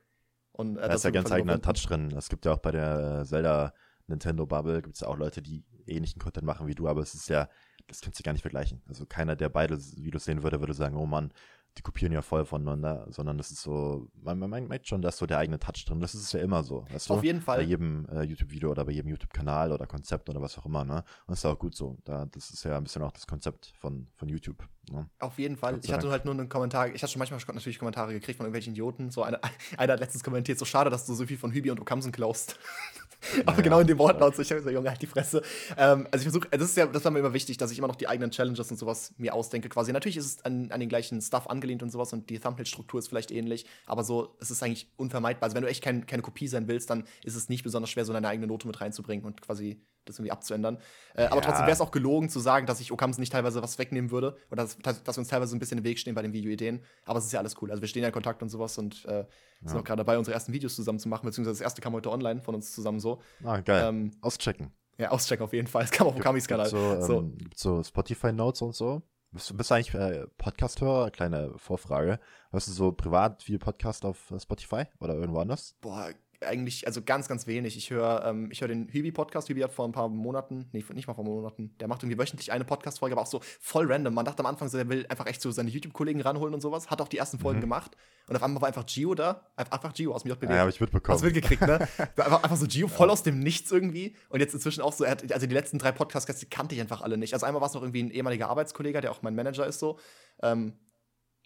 [0.52, 2.14] Und, äh, da ist ja ganz eigener Touch drin.
[2.18, 3.74] Es gibt ja auch bei der Zelda
[4.08, 7.14] Nintendo Bubble, gibt es ja auch Leute, die ähnlichen Content machen wie du, aber es
[7.14, 7.50] ist ja,
[7.88, 8.82] das kannst du gar nicht vergleichen.
[8.88, 11.32] Also keiner, der beide Videos sehen würde, würde sagen, oh Mann,
[11.80, 15.26] die kopieren ja voll voneinander, sondern das ist so, man, man merkt schon, dass so
[15.26, 16.02] der eigene Touch drin.
[16.02, 16.86] Das ist ja immer so.
[16.92, 17.26] Weißt Auf du?
[17.26, 17.60] jeden Fall.
[17.60, 20.98] Bei jedem äh, YouTube-Video oder bei jedem YouTube-Kanal oder Konzept oder was auch immer, ne?
[20.98, 21.98] Und das ist auch gut so.
[22.04, 24.68] Da, das ist ja ein bisschen auch das Konzept von, von YouTube.
[24.92, 25.10] Ne?
[25.20, 25.80] Auf jeden Fall.
[25.82, 28.74] Ich hatte halt nur einen Kommentar, ich hatte schon manchmal natürlich Kommentare gekriegt von irgendwelchen
[28.74, 29.10] Idioten.
[29.10, 29.40] So eine,
[29.78, 32.60] einer hat letztens kommentiert, so schade, dass du so viel von Hübi und Okamsen klaust.
[33.46, 35.42] Aber ja, genau in dem Wortlaut, so ich habe so, Junge, halt die Fresse.
[35.78, 37.88] Ähm, also ich versuche, das ist ja, das war mir immer wichtig, dass ich immer
[37.88, 39.92] noch die eigenen Challenges und sowas mir ausdenke quasi.
[39.92, 43.10] Natürlich ist es an, an den gleichen Stuff angelehnt und sowas und die Thumbnail-Struktur ist
[43.10, 45.48] vielleicht ähnlich, aber so, es ist eigentlich unvermeidbar.
[45.48, 48.06] Also wenn du echt kein, keine Kopie sein willst, dann ist es nicht besonders schwer,
[48.06, 50.78] so deine eigene Note mit reinzubringen und quasi das irgendwie abzuändern.
[51.16, 51.32] Äh, ja.
[51.32, 54.12] Aber trotzdem wäre es auch gelogen zu sagen, dass ich Okamsen nicht teilweise was wegnehmen
[54.12, 56.82] würde oder dass, dass, wir uns teilweise ein bisschen im Weg stehen bei den Videoideen.
[57.06, 57.72] Aber es ist ja alles cool.
[57.72, 59.26] Also wir stehen ja in Kontakt und sowas und äh,
[59.64, 62.12] sind auch gerade dabei, unsere ersten Videos zusammen zu machen, beziehungsweise das erste kam heute
[62.12, 63.22] online von uns zusammen so.
[63.44, 63.88] Ah, geil.
[63.88, 64.72] Ähm, auschecken.
[64.98, 65.84] Ja, auschecken auf jeden Fall.
[65.84, 66.70] Es kam auf Okamis Kanal.
[66.70, 67.20] So, so.
[67.20, 69.02] Ähm, gibt so Spotify-Notes und so.
[69.32, 71.12] Bist, bist du eigentlich äh, Podcast-Hörer?
[71.12, 72.20] Kleine Vorfrage.
[72.52, 75.76] Hörst du so privat viel Podcast auf äh, Spotify oder irgendwo anders?
[75.82, 76.10] Boah,
[76.42, 77.76] eigentlich, also ganz, ganz wenig.
[77.78, 79.50] Ich höre ähm, hör den Hübi-Podcast.
[79.50, 82.52] Hübi hat vor ein paar Monaten, nee, nicht mal vor Monaten, der macht irgendwie wöchentlich
[82.52, 84.14] eine Podcast-Folge, aber auch so voll random.
[84.14, 86.90] Man dachte am Anfang so, der will einfach echt so seine YouTube-Kollegen ranholen und sowas.
[86.90, 87.64] Hat auch die ersten Folgen mhm.
[87.64, 87.98] gemacht.
[88.28, 89.48] Und auf einmal war einfach Gio da.
[89.56, 90.54] Einfach Gio aus dem JBD.
[90.54, 91.16] Ja, hab ich mitbekommen.
[91.16, 91.88] Hast du mitgekriegt, ne?
[91.98, 93.14] einfach, einfach so Gio voll ja.
[93.14, 94.16] aus dem Nichts irgendwie.
[94.30, 97.18] Und jetzt inzwischen auch so, hat, also die letzten drei Podcasts kannte ich einfach alle
[97.18, 97.34] nicht.
[97.34, 100.00] Also einmal war es noch irgendwie ein ehemaliger Arbeitskollege, der auch mein Manager ist so.
[100.42, 100.74] Ähm,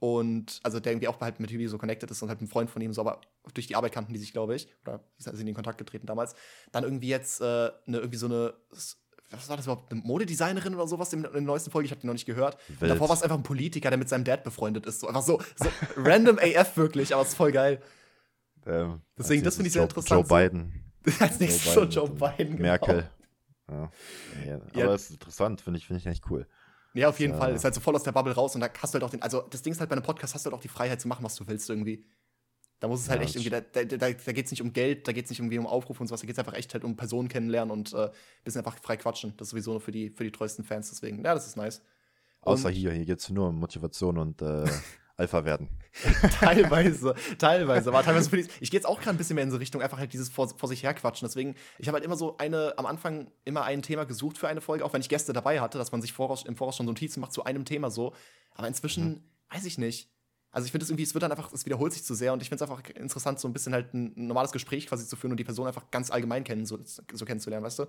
[0.03, 2.69] und also der irgendwie auch halt mit Hübi so connected ist und halt ein Freund
[2.69, 3.21] von ihm, so aber
[3.53, 4.67] durch die Arbeit kannten die sich, glaube ich.
[4.81, 6.35] Oder sind in Kontakt getreten damals.
[6.73, 7.45] Dann irgendwie jetzt äh,
[7.87, 11.41] eine, irgendwie so eine, was war das überhaupt, eine Modedesignerin oder sowas in, in der
[11.41, 12.57] neuesten Folge, ich habe die noch nicht gehört.
[12.81, 14.99] Und davor war es einfach ein Politiker, der mit seinem Dad befreundet ist.
[14.99, 17.81] So einfach so, so random AF wirklich, aber es ist voll geil.
[18.65, 20.27] Ähm, Deswegen, das finde ich sehr interessant.
[20.29, 20.83] Joe Biden.
[21.21, 21.91] als nächstes Joe Biden.
[21.93, 22.61] So Joe Biden genau.
[22.67, 23.09] Merkel.
[23.71, 23.91] Ja.
[24.45, 24.95] Ja, aber ja.
[24.95, 26.45] ist interessant, finde ich, finde ich echt cool.
[26.93, 27.39] Ja, auf jeden ja.
[27.39, 27.53] Fall.
[27.53, 29.21] Ist halt so voll aus der Bubble raus und da hast du halt auch den,
[29.21, 31.08] also das Ding ist halt bei einem Podcast hast du halt auch die Freiheit zu
[31.08, 32.06] machen, was du willst irgendwie.
[32.79, 34.73] Da muss es halt ja, echt irgendwie, da, da, da, da geht es nicht um
[34.73, 36.73] Geld, da geht es nicht irgendwie um Aufruf und sowas, da geht es einfach echt
[36.73, 38.10] halt um Personen kennenlernen und äh,
[38.43, 39.34] bisschen einfach frei quatschen.
[39.38, 41.82] Das ist sowieso nur für die, für die treuesten Fans, deswegen, ja, das ist nice.
[42.41, 44.65] Außer und, hier, hier geht es nur um Motivation und äh,
[45.15, 45.69] Alpha werden.
[46.39, 47.89] teilweise, teilweise.
[47.89, 49.82] Aber teilweise finde ich, ich gehe jetzt auch gerade ein bisschen mehr in so Richtung,
[49.82, 51.28] einfach halt dieses vor, vor sich herquatschen.
[51.28, 54.62] Deswegen, ich habe halt immer so eine, am Anfang immer ein Thema gesucht für eine
[54.62, 56.91] Folge, auch wenn ich Gäste dabei hatte, dass man sich voraus, im Voraus schon so
[56.91, 58.13] Notizen macht zu einem Thema so.
[58.52, 59.23] Aber inzwischen, mhm.
[59.52, 60.10] weiß ich nicht.
[60.52, 62.41] Also ich finde es irgendwie, es wird dann einfach, es wiederholt sich zu sehr und
[62.41, 65.32] ich finde es einfach interessant, so ein bisschen halt ein normales Gespräch quasi zu führen
[65.32, 67.86] und die Person einfach ganz allgemein kennen, so, so kennenzulernen, weißt du?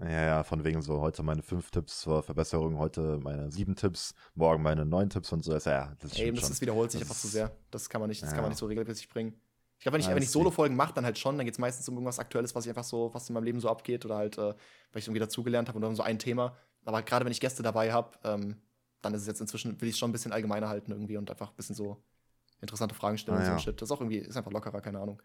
[0.00, 4.14] Ja, ja, von wegen so, heute meine fünf Tipps zur Verbesserung, heute meine sieben Tipps,
[4.34, 5.52] morgen meine neun Tipps und so.
[5.52, 7.50] Das, ja, das Eben, das ist, wiederholt sich das einfach zu sehr.
[7.70, 8.34] Das kann man nicht, das ja.
[8.34, 9.40] kann man nicht so regelmäßig bringen.
[9.78, 11.58] Ich glaube, wenn ich, ja, wenn ich Solo-Folgen mache, dann halt schon, dann geht es
[11.58, 14.16] meistens um irgendwas Aktuelles, was ich einfach so, was in meinem Leben so abgeht oder
[14.16, 14.56] halt, äh, weil
[14.96, 16.56] ich irgendwie dazugelernt habe oder um so ein Thema.
[16.84, 18.56] Aber gerade wenn ich Gäste dabei habe, ähm,
[19.02, 21.30] dann ist es jetzt inzwischen, will ich es schon ein bisschen allgemeiner halten irgendwie und
[21.30, 22.02] einfach ein bisschen so
[22.60, 23.80] interessante Fragen stellen ah, und so ein Shit.
[23.80, 25.22] Das ist auch irgendwie, ist einfach lockerer, keine Ahnung.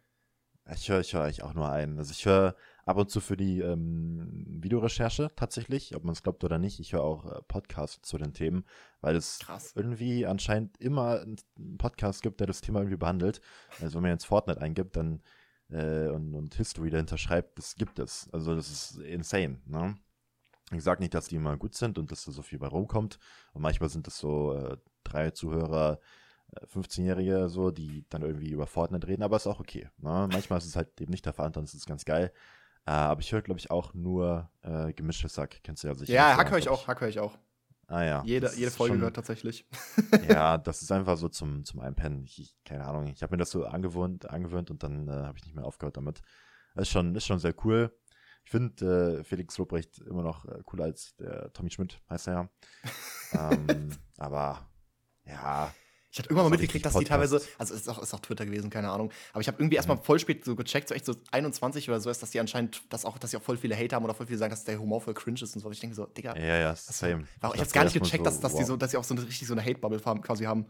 [0.72, 1.98] Ich höre ich hör eigentlich auch nur einen.
[1.98, 6.44] Also ich höre ab und zu für die ähm, Videorecherche tatsächlich, ob man es glaubt
[6.44, 6.80] oder nicht.
[6.80, 8.66] Ich höre auch äh, Podcasts zu den Themen,
[9.02, 9.74] weil es Krass.
[9.76, 11.38] irgendwie anscheinend immer einen
[11.78, 13.42] Podcast gibt, der das Thema irgendwie behandelt.
[13.82, 15.22] Also wenn man jetzt Fortnite eingibt dann
[15.70, 18.30] äh, und, und History dahinter schreibt, das gibt es.
[18.32, 19.60] Also das ist insane.
[19.66, 19.98] Ne?
[20.72, 23.20] Ich sage nicht, dass die immer gut sind und dass da so viel bei rumkommt.
[23.54, 26.00] Und manchmal sind es so äh, drei Zuhörer,
[26.74, 29.90] 15-Jährige so, die dann irgendwie über Fortnite reden, aber ist auch okay.
[29.98, 30.28] Ne?
[30.32, 32.32] Manchmal ist es halt eben nicht der Fall, dann ist es ganz geil.
[32.86, 35.60] Äh, aber ich höre, glaube ich, auch nur äh, gemischtes Sack.
[35.64, 36.14] Kennst du ja sicher.
[36.14, 37.38] Ja, Hack höre ich auch, Hack höre ich auch.
[37.88, 38.24] Ah ja.
[38.26, 39.68] Jede, jede Folge schon, gehört tatsächlich.
[40.28, 42.24] ja, das ist einfach so zum, zum Einpennen.
[42.24, 43.08] Ich, ich, keine Ahnung.
[43.08, 45.98] Ich habe mir das so angewöhnt, angewöhnt und dann äh, habe ich nicht mehr aufgehört
[45.98, 46.22] damit.
[46.76, 47.92] Ist schon, ist schon sehr cool.
[48.46, 52.34] Ich finde äh, Felix Lobrecht immer noch äh, cooler als der Tommy Schmidt, heißt er
[52.34, 52.50] ja.
[53.52, 54.68] ähm, aber
[55.26, 55.74] ja,
[56.14, 58.70] ich hatte irgendwann mal mitgekriegt, dass die teilweise, also ist auch, ist auch Twitter gewesen,
[58.70, 59.12] keine Ahnung.
[59.32, 59.78] Aber ich habe irgendwie mhm.
[59.78, 62.84] erstmal voll spät so gecheckt, so echt so 21 oder so ist, dass die anscheinend,
[62.94, 64.78] dass auch, dass sie auch voll viele Hate haben oder voll viele sagen, dass der
[64.78, 65.72] Humor voll cringe ist und so.
[65.72, 66.38] Ich denke so, Digga.
[66.38, 67.24] Ja, ja, same.
[67.56, 68.60] Ich hab's gar nicht gecheckt, so, dass, dass wow.
[68.60, 70.66] die so, dass sie auch so eine, richtig so eine Hate-Bubble quasi haben.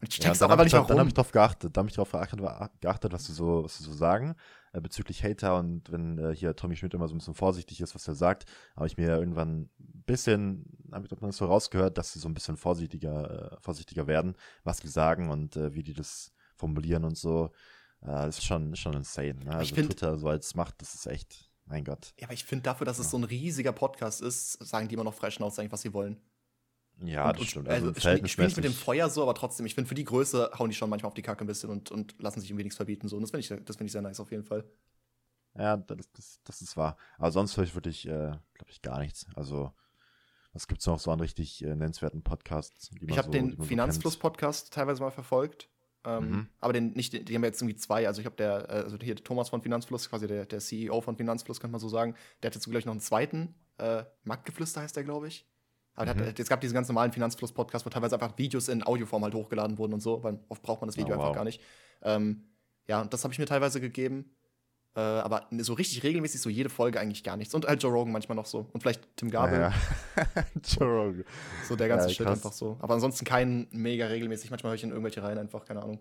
[0.00, 0.88] Und ich check's ja, auch einfach nicht warum.
[0.88, 2.40] Dann habe ich drauf geachtet, dann habe ich darauf geachtet,
[2.80, 4.34] geachtet, was sie so, was sie so sagen
[4.76, 7.94] äh, bezüglich Hater und wenn äh, hier Tommy Schmidt immer so ein bisschen vorsichtig ist,
[7.94, 8.44] was er sagt,
[8.76, 9.68] habe ich mir irgendwann
[10.06, 14.36] bisschen, habe ich das so rausgehört, dass sie so ein bisschen vorsichtiger, äh, vorsichtiger werden,
[14.64, 17.50] was sie sagen und äh, wie die das formulieren und so.
[18.02, 19.34] Äh, das ist schon, schon insane.
[19.44, 19.54] Ne?
[19.54, 22.14] Also find, Twitter so als Macht, das ist echt, mein Gott.
[22.18, 25.04] Ja, aber ich finde dafür, dass es so ein riesiger Podcast ist, sagen die immer
[25.04, 26.20] noch frei Schnauze eigentlich, was sie wollen.
[27.04, 27.68] Ja, und, das stimmt.
[27.68, 30.04] Also, also ich spiele nicht mit dem Feuer so, aber trotzdem, ich finde, für die
[30.04, 32.64] Größe hauen die schon manchmal auf die Kacke ein bisschen und, und lassen sich irgendwie
[32.64, 33.08] nichts verbieten.
[33.08, 33.16] So.
[33.16, 34.64] Und das finde ich, find ich sehr nice auf jeden Fall.
[35.58, 36.96] Ja, das, das, das ist wahr.
[37.18, 39.26] Aber sonst höre ich wirklich, äh, glaube ich, gar nichts.
[39.34, 39.72] Also,
[40.56, 42.90] was gibt es noch so an richtig äh, nennenswerten Podcasts?
[43.06, 45.68] ich habe so, den Finanzfluss-Podcast teilweise mal verfolgt.
[46.04, 46.48] Ähm, mhm.
[46.60, 48.06] Aber den nicht, die haben jetzt irgendwie zwei.
[48.06, 51.16] Also ich habe der, äh, also hier Thomas von Finanzfluss, quasi der, der CEO von
[51.16, 52.14] Finanzfluss, könnte man so sagen.
[52.42, 53.54] Der hat jetzt, glaube ich, noch einen zweiten.
[53.76, 55.46] Äh, Marktgeflüster heißt der, glaube ich.
[55.94, 56.26] Aber mhm.
[56.26, 59.76] hat, es gab diesen ganz normalen Finanzfluss-Podcast, wo teilweise einfach Videos in Audioform halt hochgeladen
[59.76, 61.24] wurden und so, weil oft braucht man das Video oh, wow.
[61.24, 61.60] einfach gar nicht.
[62.02, 62.44] Ähm,
[62.88, 64.35] ja, und das habe ich mir teilweise gegeben.
[64.96, 67.54] Äh, aber so richtig regelmäßig so jede Folge eigentlich gar nichts.
[67.54, 68.66] Und halt Joe Rogan manchmal noch so.
[68.72, 69.60] Und vielleicht Tim Gabel.
[69.60, 69.74] Ja,
[70.16, 70.24] ja.
[70.64, 71.24] Joe Rogan.
[71.68, 72.78] So der ganze ja, Shit einfach so.
[72.80, 74.50] Aber ansonsten kein mega regelmäßig.
[74.50, 75.98] Manchmal höre ich in irgendwelche Reihen einfach, keine Ahnung.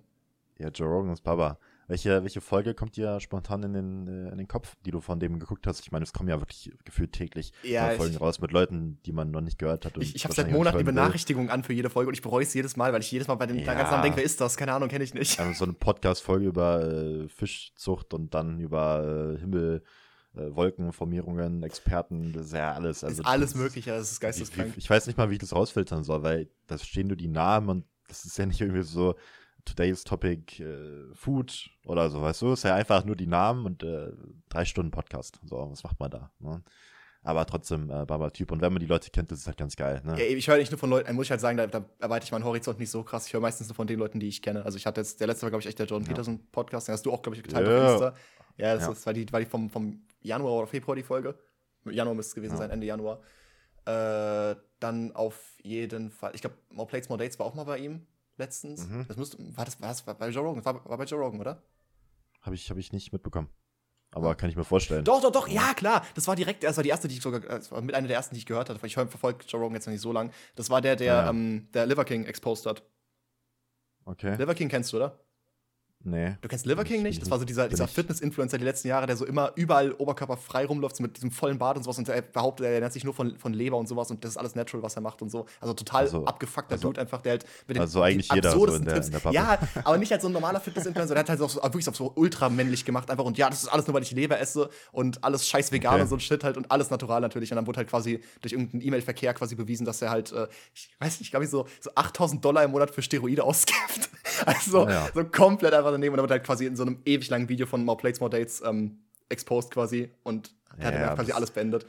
[0.57, 1.57] Ja, Joe Rogan ist Papa.
[1.87, 5.19] Welche, welche Folge kommt dir spontan in den, äh, in den Kopf, die du von
[5.19, 5.81] dem geguckt hast?
[5.81, 9.29] Ich meine, es kommen ja wirklich gefühlt täglich ja, Folgen raus mit Leuten, die man
[9.29, 9.95] noch nicht gehört hat.
[9.97, 11.51] ich ich habe seit Monaten die Benachrichtigung will.
[11.51, 13.45] an für jede Folge und ich bereue es jedes Mal, weil ich jedes Mal bei
[13.45, 13.73] den ja.
[13.73, 14.57] ganzen Namen denke, wer ist das?
[14.57, 15.39] Keine Ahnung, kenne ich nicht.
[15.39, 19.83] Also so eine Podcast-Folge über äh, Fischzucht und dann über äh, Himmel.
[20.35, 23.05] Äh, Wolkenformierungen, Experten, das ist ja alles.
[23.05, 24.71] Also ist alles Mögliche, das ist geisteskrank.
[24.71, 27.29] Ich, ich weiß nicht mal, wie ich das rausfiltern soll, weil da stehen nur die
[27.29, 29.15] Namen und das ist ja nicht irgendwie so,
[29.65, 32.53] Today's Topic äh, Food oder so, weißt du?
[32.53, 34.11] Ist ja einfach nur die Namen und äh,
[34.49, 35.39] drei Stunden Podcast.
[35.43, 36.31] So, was macht man da?
[36.39, 36.63] Ne?
[37.23, 38.51] Aber trotzdem äh, Baba-Typ.
[38.51, 40.01] Und wenn man die Leute kennt, das ist halt ganz geil.
[40.05, 40.11] Ne?
[40.19, 42.31] Ja, ich höre nicht nur von Leuten, muss ich halt sagen, da, da erweitere ich
[42.31, 43.25] meinen Horizont nicht so krass.
[43.25, 44.63] Ich höre meistens nur von den Leuten, die ich kenne.
[44.63, 46.13] Also ich hatte jetzt, der letzte war, glaube ich, echt der Jordan ja.
[46.13, 46.87] Peterson Podcast.
[46.87, 47.85] Den hast du auch, glaube ich, geteilt ja.
[47.85, 48.15] auf Insta.
[48.57, 48.89] Ja, das, ja.
[48.89, 51.35] das war die, war die vom, vom Januar oder Februar die Folge.
[51.85, 52.57] Januar müsste es gewesen ja.
[52.59, 53.21] sein, Ende Januar.
[53.85, 57.79] Äh, dann auf jeden Fall, ich glaube, More Plates, More Dates war auch mal bei
[57.79, 58.05] ihm
[58.37, 58.87] letztens.
[58.87, 59.05] Mhm.
[59.07, 60.65] Das müsste, war das, war das bei Joe Rogan?
[60.65, 61.61] War, war bei Joe Rogan, oder?
[62.41, 63.49] Habe ich, hab ich nicht mitbekommen.
[64.11, 64.35] Aber ah.
[64.35, 65.03] kann ich mir vorstellen.
[65.03, 66.05] Doch, doch, doch, ja, klar.
[66.15, 68.15] Das war direkt, das war die erste, die ich sogar, das war mit einer der
[68.15, 68.85] ersten, die ich gehört hatte.
[68.85, 70.31] Ich verfolge Joe Rogan jetzt noch nicht so lang.
[70.55, 71.29] Das war der, der, ja.
[71.29, 72.83] ähm, der Liver King exposed hat.
[74.05, 74.35] Okay.
[74.37, 75.24] Liver King kennst du, oder?
[76.05, 76.35] Nee.
[76.41, 77.19] Du kennst Liver King nicht?
[77.21, 80.97] Das war so dieser, dieser Fitness-Influencer die letzten Jahre, der so immer überall oberkörperfrei rumläuft,
[80.97, 81.97] so mit diesem vollen Bart und sowas.
[81.97, 84.37] Und er behauptet, er ernährt sich nur von, von Leber und sowas und das ist
[84.37, 85.47] alles natural, was er macht und so.
[85.59, 88.67] Also total also, abgefuckter also, Dude einfach, der halt mit den Also eigentlich jeder so
[88.67, 91.41] in der, in der Ja, aber nicht als so ein normaler Fitness-Influencer, der hat halt
[91.41, 94.11] auch so, wirklich so ultramännlich gemacht einfach und ja, das ist alles nur, weil ich
[94.11, 96.03] Leber esse und alles scheiß vegan okay.
[96.03, 97.51] und so ein Shit halt und alles natural natürlich.
[97.51, 100.89] Und dann wurde halt quasi durch irgendeinen E-Mail-Verkehr quasi bewiesen, dass er halt, äh, ich
[100.99, 104.09] weiß nicht, glaube ich, so, so 8000 Dollar im Monat für Steroide ausgibt.
[104.45, 105.09] also ja, ja.
[105.13, 107.65] so komplett einfach daneben und dann wird halt quasi in so einem ewig langen Video
[107.65, 111.85] von More Plates, More Dates ähm, exposed quasi und der ja, hat quasi alles beendet.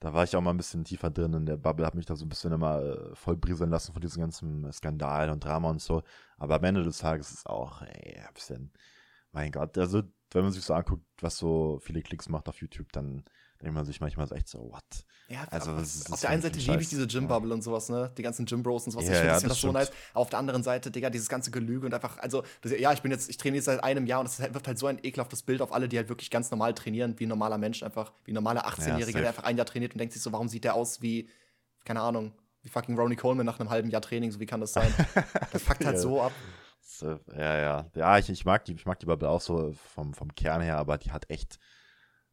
[0.00, 2.16] Da war ich auch mal ein bisschen tiefer drin in der Bubble, habe mich da
[2.16, 5.82] so ein bisschen immer äh, voll brieseln lassen von diesem ganzen Skandal und Drama und
[5.82, 6.02] so.
[6.38, 8.72] Aber am Ende des Tages ist es auch, ey, ein bisschen,
[9.32, 12.90] mein Gott, also wenn man sich so anguckt, was so viele Klicks macht auf YouTube,
[12.92, 13.24] dann
[13.60, 14.82] denkt man sich manchmal so echt so, what?
[15.28, 17.54] Ja, also, auf, der einen Seite liebe ich diese Gym-Bubble ja.
[17.54, 18.10] und sowas, ne?
[18.16, 19.06] Die ganzen Gym-Bros und sowas.
[19.06, 19.92] Ja, ich finde ja, das, so nice.
[20.12, 23.12] Auf der anderen Seite, Digga, dieses ganze Gelüge und einfach, also, das, ja, ich bin
[23.12, 25.62] jetzt, ich trainiere jetzt seit einem Jahr und es wirft halt so ein ekelhaftes Bild
[25.62, 28.34] auf alle, die halt wirklich ganz normal trainieren, wie ein normaler Mensch einfach, wie ein
[28.34, 31.00] normaler 18-Jähriger, der einfach ein Jahr trainiert und denkt sich so, warum sieht der aus
[31.02, 31.28] wie,
[31.84, 34.72] keine Ahnung, wie fucking Ronnie Coleman nach einem halben Jahr Training, so wie kann das
[34.72, 34.92] sein?
[35.52, 36.32] das fuckt halt so ab.
[37.36, 37.86] Ja, ja.
[37.94, 40.76] Ja, ich, ich mag die, ich mag die Bubble auch so vom, vom Kern her,
[40.76, 41.58] aber die hat echt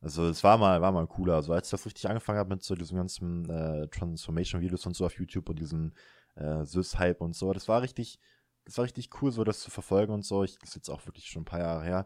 [0.01, 1.35] also es war mal, war mal cooler.
[1.35, 5.05] Also als ich das richtig angefangen habe mit so diesen ganzen äh, Transformation-Videos und so
[5.05, 5.93] auf YouTube und diesem
[6.35, 8.19] äh, Sys-Hype und so, das war richtig,
[8.65, 10.43] das war richtig cool, so das zu verfolgen und so.
[10.43, 12.05] Ich, das ist jetzt auch wirklich schon ein paar Jahre her.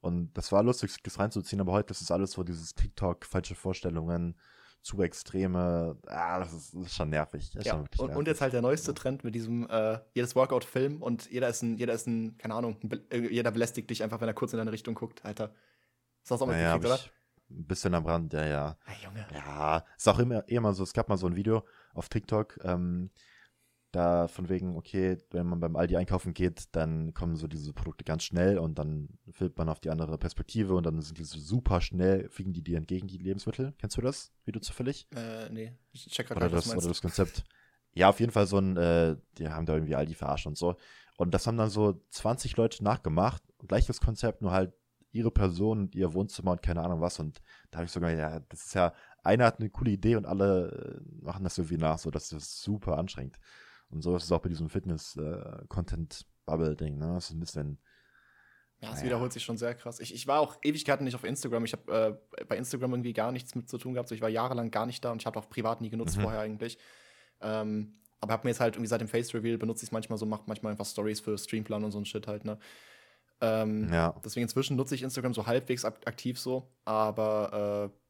[0.00, 3.54] Und das war lustig, das reinzuziehen, aber heute ist es alles so dieses TikTok, falsche
[3.54, 4.34] Vorstellungen,
[4.82, 7.54] zu extreme, ah, das ist, das ist schon nervig.
[7.54, 8.16] Ist ja, schon und, nervig.
[8.16, 11.76] und, jetzt halt der neueste Trend mit diesem, äh, jedes Workout-Film und jeder ist ein,
[11.76, 14.72] jeder ist ein, keine Ahnung, ein, jeder belästigt dich einfach, wenn er kurz in deine
[14.72, 15.48] Richtung guckt, Alter.
[16.22, 17.19] Das hast du auch mal naja, gekriegt, oder?
[17.50, 18.78] Ein bisschen am Rand, ja, ja.
[18.84, 19.26] Hey, Junge.
[19.34, 23.10] Ja, ist auch immer, immer so, es gab mal so ein Video auf TikTok, ähm,
[23.92, 28.04] da von wegen, okay, wenn man beim Aldi einkaufen geht, dann kommen so diese Produkte
[28.04, 31.38] ganz schnell und dann filmt man auf die andere Perspektive und dann sind die so
[31.38, 33.74] super schnell, fliegen die dir entgegen, die Lebensmittel.
[33.78, 34.32] Kennst du das?
[34.44, 35.08] Wie du zufällig?
[35.14, 35.72] Äh, nee.
[35.92, 37.44] Ich check gerade das, oder das Konzept.
[37.92, 40.76] Ja, auf jeden Fall so ein, äh, die haben da irgendwie Aldi verarscht und so.
[41.16, 43.42] Und das haben dann so 20 Leute nachgemacht.
[43.66, 44.72] Gleiches Konzept, nur halt
[45.12, 47.18] ihre Person und ihr Wohnzimmer und keine Ahnung was.
[47.18, 48.92] Und da habe ich sogar, ja, das ist ja,
[49.22, 52.60] einer hat eine coole Idee und alle äh, machen das irgendwie nach, so dass das
[52.62, 53.38] super anstrengend.
[53.90, 57.12] Und so ist es auch bei diesem Fitness-Content-Bubble-Ding, ne?
[57.14, 57.78] Das ist ein bisschen.
[58.80, 59.04] Ja, es naja.
[59.06, 60.00] wiederholt sich schon sehr krass.
[60.00, 61.66] Ich, ich war auch Ewigkeiten nicht auf Instagram.
[61.66, 64.08] Ich habe äh, bei Instagram irgendwie gar nichts mit zu tun gehabt.
[64.08, 66.22] So, ich war jahrelang gar nicht da und ich habe auch privat nie genutzt mhm.
[66.22, 66.78] vorher eigentlich.
[67.42, 70.18] Ähm, aber habe mir jetzt halt irgendwie seit dem Face Reveal benutze ich es manchmal
[70.18, 72.58] so, mache manchmal einfach Stories für Streamplan und so ein Shit halt, ne?
[73.40, 74.14] Ähm, ja.
[74.24, 78.00] Deswegen inzwischen nutze ich Instagram so halbwegs aktiv so, aber äh,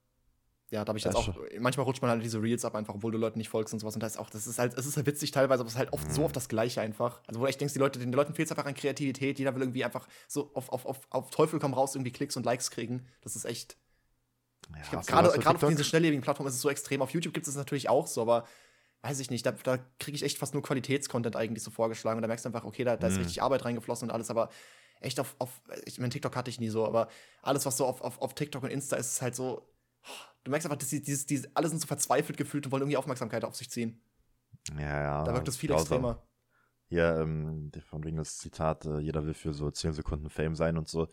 [0.73, 3.11] ja, da habe ich jetzt auch, manchmal rutscht man halt diese Reels ab, einfach, obwohl
[3.11, 3.95] du Leuten nicht folgst und sowas.
[3.95, 5.79] Und das ist auch, das ist halt, es ist halt witzig teilweise, aber es ist
[5.79, 6.13] halt oft mhm.
[6.13, 7.21] so oft das Gleiche einfach.
[7.27, 9.41] Also, wo du echt denkst, die Leute, den Leuten fehlt es einfach an Kreativität.
[9.41, 12.47] Jeder will irgendwie einfach so auf, auf, auf, auf Teufel komm raus irgendwie Klicks und
[12.47, 13.05] Likes kriegen.
[13.23, 13.77] Das ist echt.
[14.93, 17.03] Ja, gerade auf diesen schnelllebigen Plattformen ist es so extrem.
[17.03, 18.47] Auf YouTube gibt es natürlich auch so, aber
[19.03, 22.19] weiß ich nicht, da, da kriege ich echt fast nur Qualitätscontent eigentlich so vorgeschlagen.
[22.19, 23.23] Und da merkst du einfach, okay, da, da ist mhm.
[23.23, 24.51] richtig Arbeit reingeflossen und alles, aber
[25.01, 27.09] echt auf, auf ich meine, TikTok hatte ich nie so, aber
[27.43, 29.67] alles, was so auf, auf, auf TikTok und Insta ist, ist halt so
[30.45, 32.97] Du merkst einfach, dass die, dieses, dieses, alle sind so verzweifelt gefühlt und wollen irgendwie
[32.97, 34.01] Aufmerksamkeit auf sich ziehen.
[34.79, 35.25] Ja, ja.
[35.25, 36.23] Da wirkt es viel extremer.
[36.89, 40.77] Ja, ähm, von wegen das Zitat, äh, jeder will für so 10 Sekunden Fame sein
[40.77, 41.09] und so.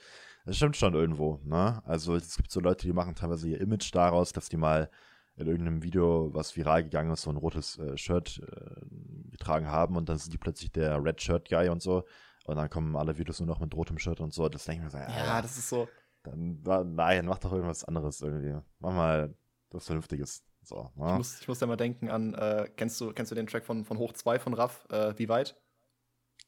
[0.46, 1.84] Das stimmt schon irgendwo, ne?
[1.86, 4.90] Also es gibt so Leute, die machen teilweise ihr Image daraus, dass die mal
[5.36, 9.98] in irgendeinem Video, was viral gegangen ist, so ein rotes äh, Shirt äh, getragen haben
[9.98, 12.06] und dann sind die plötzlich der Red Shirt Guy und so.
[12.48, 14.48] Und dann kommen alle Videos nur noch mit rotem Shirt und so.
[14.48, 15.88] Das denke ich mir so, ja, ja, das ist so.
[16.24, 16.62] Dann,
[16.96, 18.58] nein, mach doch irgendwas anderes irgendwie.
[18.80, 19.36] Mach mal
[19.70, 20.44] was Vernünftiges.
[20.64, 21.12] So, ne?
[21.12, 23.66] ich, muss, ich muss da mal denken an, äh, kennst, du, kennst du den Track
[23.66, 25.56] von, von Hoch 2 von Raff, äh, Wie weit?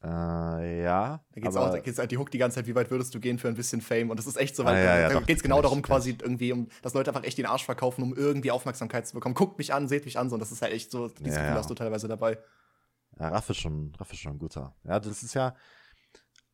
[0.02, 1.22] Äh, ja.
[1.32, 3.20] Da geht's auch, da geht's halt die Hook die ganze Zeit, wie weit würdest du
[3.20, 4.08] gehen für ein bisschen Fame?
[4.08, 6.16] Und das ist echt so, weil ah, ja, ja, da, da geht's genau darum, quasi
[6.18, 9.34] irgendwie, um, dass Leute einfach echt den Arsch verkaufen, um irgendwie Aufmerksamkeit zu bekommen.
[9.34, 10.34] Guckt mich an, seht mich an, so.
[10.34, 12.38] Und das ist halt echt so, dieses ja, Gefühl hast du teilweise dabei.
[13.18, 14.74] Ja, Raff ist schon, Raff ist schon ein guter.
[14.84, 15.54] Ja, das ist ja,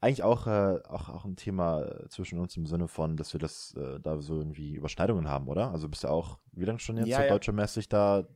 [0.01, 3.41] eigentlich auch, äh, auch, auch ein Thema äh, zwischen uns im Sinne von, dass wir
[3.41, 5.71] das äh, da so irgendwie Überschneidungen haben, oder?
[5.71, 7.29] Also bist du auch, wie lange schon jetzt ja, so ja.
[7.31, 8.27] deutschermäßig da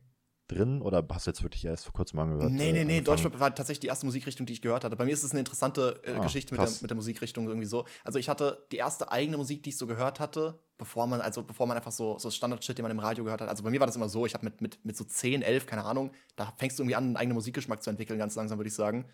[0.51, 2.51] drin oder hast du jetzt wirklich erst vor kurzem angehört?
[2.51, 4.95] Nee, nee, nee, Deutschrap war tatsächlich die erste Musikrichtung, die ich gehört hatte.
[4.95, 7.67] Bei mir ist es eine interessante äh, ah, Geschichte mit der, mit der, Musikrichtung irgendwie
[7.67, 7.85] so.
[8.03, 11.43] Also ich hatte die erste eigene Musik, die ich so gehört hatte, bevor man, also
[11.43, 13.49] bevor man einfach so, so Standard-Shit, den man im Radio gehört hat.
[13.49, 15.65] Also bei mir war das immer so, ich habe mit, mit, mit so 10, 11,
[15.65, 18.67] keine Ahnung, da fängst du irgendwie an, einen eigenen Musikgeschmack zu entwickeln, ganz langsam, würde
[18.67, 19.05] ich sagen.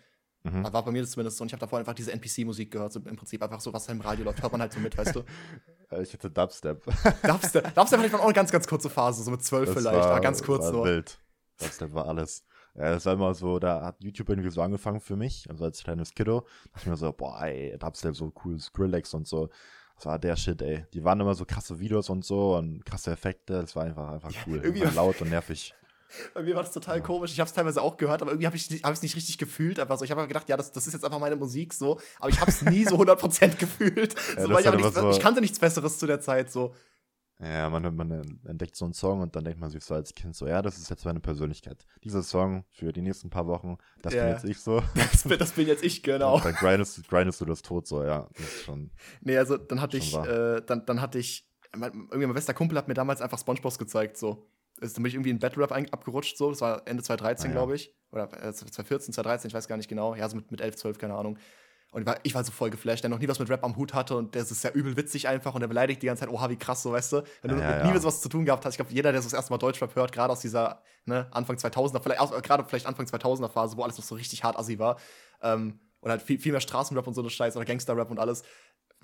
[0.44, 0.64] Mhm.
[0.72, 1.42] War bei mir das zumindest so.
[1.42, 3.98] Und ich habe davor einfach diese NPC-Musik gehört, so im Prinzip einfach so, was halt
[3.98, 5.24] im Radio läuft, hört man halt so mit, weißt du.
[6.02, 6.84] Ich hatte Dubstep.
[7.26, 10.10] Dubstep, Dubstep hatte ich auch eine ganz, ganz kurze Phase, so mit zwölf vielleicht, war,
[10.10, 10.84] aber ganz kurz war so.
[10.84, 11.18] Wild.
[11.58, 12.44] Dubstep war alles.
[12.74, 15.82] Ja, das war immer so, da hat YouTube irgendwie so angefangen für mich, also als
[15.82, 16.40] kleines Kiddo.
[16.40, 19.48] Da dachte ich mir so, boah, ey, Dubstep, so cool, Skrillex und so.
[19.96, 20.84] Das war der Shit, ey.
[20.92, 23.54] Die waren immer so krasse Videos und so und krasse Effekte.
[23.54, 24.58] Das war einfach, einfach cool.
[24.58, 25.74] Ja, irgendwie laut und nervig.
[26.34, 27.32] Bei mir war das total komisch.
[27.32, 29.78] Ich habe es teilweise auch gehört, aber irgendwie habe ich es hab nicht richtig gefühlt.
[29.78, 30.04] Einfach so.
[30.04, 32.00] Ich habe gedacht, ja, das, das ist jetzt einfach meine Musik so.
[32.18, 34.14] Aber ich habe es nie so 100% gefühlt.
[34.36, 36.74] Ja, so, weil ich, nichts, so ich kannte nichts Besseres zu der Zeit so.
[37.40, 40.34] Ja, man, man entdeckt so einen Song und dann denkt man sich so als Kind
[40.34, 41.84] so, ja, das ist jetzt meine Persönlichkeit.
[42.02, 44.24] Dieser Song für die nächsten paar Wochen, das ja.
[44.24, 44.82] bin jetzt ich so.
[44.94, 46.36] Das bin, das bin jetzt ich, genau.
[46.36, 48.28] Und dann grindest, grindest du das tot so, ja.
[48.36, 48.90] Das schon.
[49.20, 52.76] Nee, also dann hatte ich, äh, dann, dann hatte ich, mein, irgendwie mein bester Kumpel
[52.76, 55.72] hat mir damals einfach Spongebob gezeigt, so ist, dann bin ich irgendwie in Battle Rap
[55.72, 56.50] abgerutscht, so.
[56.50, 57.52] Das war Ende 2013, ah, ja.
[57.52, 57.94] glaube ich.
[58.10, 60.14] Oder äh, 2014, 2013, ich weiß gar nicht genau.
[60.14, 61.38] Ja, so mit, mit 11, 12, keine Ahnung.
[61.90, 63.76] Und ich war, ich war so voll geflasht, der noch nie was mit Rap am
[63.76, 66.28] Hut hatte und der ist ja übel witzig einfach und der beleidigt die ganze Zeit,
[66.28, 67.22] oha, wie krass, so weißt du.
[67.40, 68.04] Wenn du ja, nie ja.
[68.04, 70.12] was zu tun gehabt hast, ich glaube, jeder, der so das erste Mal Deutschrap hört,
[70.12, 74.04] gerade aus dieser ne, Anfang 2000er, vielleicht, gerade vielleicht Anfang 2000er Phase, wo alles noch
[74.04, 74.98] so richtig hart assi war,
[75.42, 78.42] ähm, und halt viel, viel mehr Straßenrap und so eine Scheiße oder Gangsterrap und alles,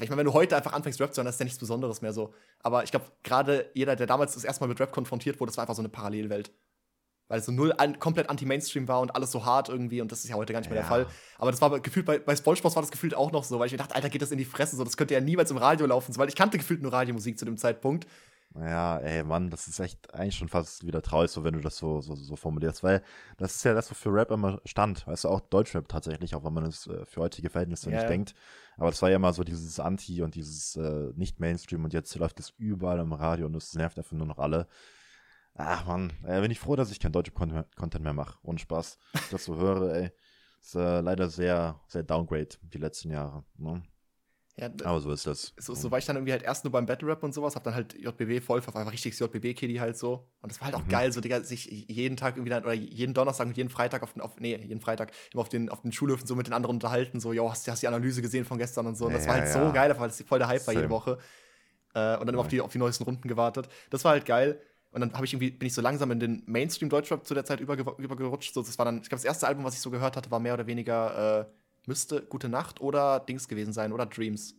[0.01, 2.03] ich meine, wenn du heute einfach anfängst, Rap zu hören, das ist ja nichts Besonderes
[2.03, 2.35] mehr so.
[2.61, 5.57] Aber ich glaube, gerade jeder, der damals das erste Mal mit Rap konfrontiert wurde, das
[5.57, 6.53] war einfach so eine Parallelwelt.
[7.29, 10.25] Weil es so null an, komplett anti-Mainstream war und alles so hart irgendwie und das
[10.25, 11.07] ist ja heute gar nicht mehr der Fall.
[11.39, 13.73] Aber das war gefühlt, bei, bei Spongebob war das gefühlt auch noch so, weil ich
[13.73, 15.87] mir dachte, Alter, geht das in die Fresse, so, das könnte ja niemals im Radio
[15.87, 18.07] laufen, so, weil ich kannte gefühlt nur Radiomusik zu dem Zeitpunkt.
[18.57, 21.77] Ja, ey, Mann, das ist echt eigentlich schon fast wieder traurig, so wenn du das
[21.77, 23.03] so, so, so formulierst, weil
[23.37, 25.05] das ist ja das, wofür Rap immer stand.
[25.09, 28.03] Weißt du, auch Deutschrap tatsächlich, auch wenn man es äh, für heutige Verhältnisse ja, nicht
[28.05, 28.09] ja.
[28.09, 28.35] denkt.
[28.77, 32.38] Aber das war ja immer so dieses Anti und dieses äh, Nicht-Mainstream und jetzt läuft
[32.38, 34.69] es überall im Radio und es nervt einfach nur noch alle.
[35.57, 38.38] Ach man, äh, bin ich froh, dass ich kein deutscher Content mehr mache.
[38.43, 38.99] Ohne Spaß.
[39.14, 40.12] Ich das so höre, ey.
[40.61, 43.45] Ist äh, leider sehr, sehr downgrade die letzten Jahre.
[43.57, 43.83] Ne?
[44.57, 45.53] Ja, aber so ist das.
[45.59, 47.64] So, so war ich dann irgendwie halt erst nur beim Battle Rap und sowas, hab
[47.64, 50.29] dann halt JBW voll auf einfach richtiges JBB-Kiddy halt so.
[50.43, 50.90] Und das war halt auch mhm.
[50.90, 54.12] geil, so Digga, sich jeden Tag irgendwie dann, oder jeden Donnerstag und jeden Freitag auf
[54.12, 56.77] den, auf, nee, jeden Freitag immer auf den, auf den Schulhöfen so mit den anderen
[56.77, 59.07] unterhalten, so, yo, hast, hast die Analyse gesehen von gestern und so.
[59.07, 59.67] Und das ja, war halt ja.
[59.67, 60.77] so geil, weil das voll der Hype Same.
[60.77, 61.19] war jede Woche.
[61.95, 63.69] Äh, und dann immer auf die, auf die neuesten Runden gewartet.
[63.90, 64.61] Das war halt geil.
[64.93, 67.59] Und dann ich irgendwie, bin ich so langsam in den Mainstream Deutschrap zu der Zeit
[67.59, 68.55] übergerutscht.
[68.55, 70.38] So, das war dann, ich glaube, das erste Album, was ich so gehört hatte, war
[70.38, 71.45] mehr oder weniger, äh,
[71.87, 74.55] müsste Gute Nacht oder Dings gewesen sein oder Dreams.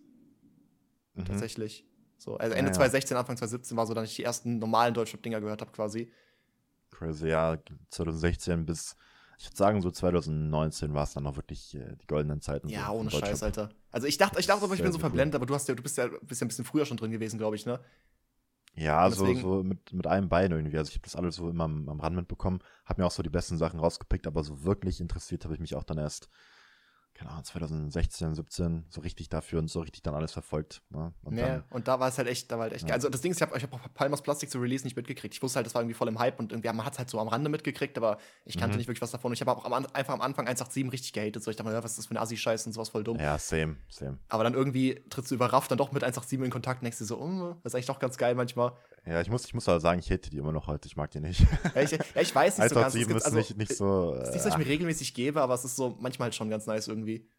[1.16, 1.26] Mhm.
[1.26, 1.86] Tatsächlich.
[2.18, 5.42] So, also Ende ja, 2016, Anfang 2017 war so, dass ich die ersten normalen Deutschrap-Dinger
[5.42, 6.12] gehört habe, quasi.
[6.92, 7.58] Crazy, ja,
[7.90, 8.96] 2016 bis,
[9.38, 12.70] ich würde sagen, so 2019 war es dann auch wirklich äh, die goldenen Zeiten.
[12.70, 13.70] Ja, so ohne Scheiß, Alter.
[13.92, 15.98] Also ich dachte, ich dachte, ich bin so verblendet, aber du hast ja, du bist
[15.98, 17.80] ja, bist ja ein bisschen früher schon drin gewesen, glaube ich, ne?
[18.78, 20.78] Ja, so, so mit, mit einem Bein irgendwie.
[20.78, 23.24] Also ich habe das alles so immer am, am Rand mitbekommen, habe mir auch so
[23.24, 26.30] die besten Sachen rausgepickt, aber so wirklich interessiert habe ich mich auch dann erst
[27.16, 30.82] keine Ahnung, 2016, 17 so richtig dafür und so richtig dann alles verfolgt.
[30.90, 31.14] Ne?
[31.24, 32.90] Und, ja, und da war es halt echt, da war halt echt ja.
[32.90, 32.96] geil.
[32.96, 35.34] Also das Ding ist, ich habe ich hab Palmas Plastik zu Release nicht mitgekriegt.
[35.34, 37.10] Ich wusste halt, das war irgendwie voll im Hype und irgendwie, man hat es halt
[37.10, 38.80] so am Rande mitgekriegt, aber ich kannte mhm.
[38.80, 39.32] nicht wirklich was davon.
[39.32, 41.42] Ich habe auch am, einfach am Anfang 187 richtig gehatet.
[41.42, 43.18] So, ich dachte mir, was ist das für ein Assi-Scheiß und sowas voll dumm.
[43.18, 44.18] Ja, same, same.
[44.28, 47.06] Aber dann irgendwie trittst du überrascht dann doch mit 187 in Kontakt und denkst dir
[47.06, 48.74] so, oh, das ist eigentlich doch ganz geil manchmal.
[49.06, 50.88] Ja, ich muss, ich muss aber sagen, ich hate die immer noch heute.
[50.88, 51.46] Ich mag die nicht.
[51.76, 52.96] Ja, ich, ja, ich weiß nicht so ganz.
[52.96, 54.16] Es gibt, ist also, nicht, nicht so.
[54.16, 56.50] Äh, ist nicht, dass ich mir regelmäßig gebe, aber es ist so manchmal halt schon
[56.50, 57.30] ganz nice irgendwie.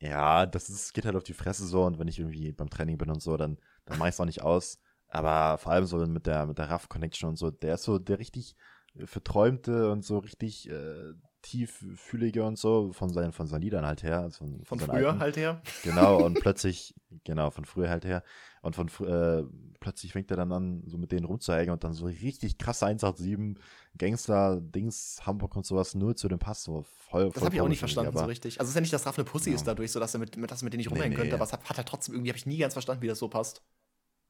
[0.00, 2.98] Ja, das ist, geht halt auf die Fresse so und wenn ich irgendwie beim Training
[2.98, 4.78] bin und so, dann, dann mache ich es auch nicht aus.
[5.08, 8.18] Aber vor allem so mit der, mit der Raff-Connection und so, der ist so der
[8.18, 8.56] richtig
[9.04, 14.20] verträumte und so richtig äh, tieffühlige und so von seinen, von seinen Liedern halt her.
[14.20, 15.20] Also von, von, von früher Alten.
[15.20, 15.62] halt her.
[15.82, 18.22] Genau, und plötzlich, genau, von früher halt her.
[18.62, 19.44] Und von äh,
[19.80, 23.56] plötzlich fängt er dann an, so mit denen rumzuhängen und dann so richtig krasse 187
[23.96, 27.30] Gangster-Dings, Hamburg und sowas nur zu dem Pass, so voll.
[27.30, 28.60] Das habe ich auch nicht verstanden so richtig.
[28.60, 29.56] Also es ist ja nicht, dass Raff eine Pussy ja.
[29.56, 31.44] ist dadurch, so dass er mit, mit, das mit denen nicht rumhängen nee, könnte, aber
[31.44, 33.62] es hat, hat er trotzdem irgendwie, habe ich nie ganz verstanden, wie das so passt.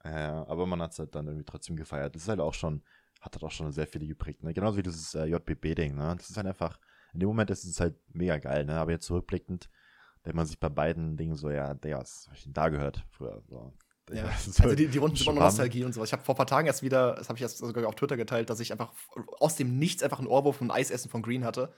[0.05, 2.15] Ja, aber man hat es halt dann irgendwie trotzdem gefeiert.
[2.15, 2.83] Das ist halt auch schon,
[3.21, 4.55] hat halt auch schon sehr viele geprägt, ne?
[4.55, 6.15] Genauso wie dieses äh, JBB-Ding, ne?
[6.17, 6.79] Das ist halt einfach,
[7.13, 8.79] in dem Moment ist es halt mega geil, ne?
[8.79, 9.69] Aber jetzt zurückblickend,
[10.25, 13.05] denkt man sich bei beiden Dingen so, ja, der, was habe ich denn da gehört
[13.11, 13.43] früher?
[13.49, 13.73] So.
[14.13, 16.09] Ja, also die, die Runden sind immer noch Nostalgie und sowas.
[16.09, 18.17] Ich habe vor ein paar Tagen erst wieder, das habe ich erst sogar auf Twitter
[18.17, 18.93] geteilt, dass ich einfach
[19.39, 21.73] aus dem Nichts einfach einen Ohrwurf von Eisessen von Green hatte.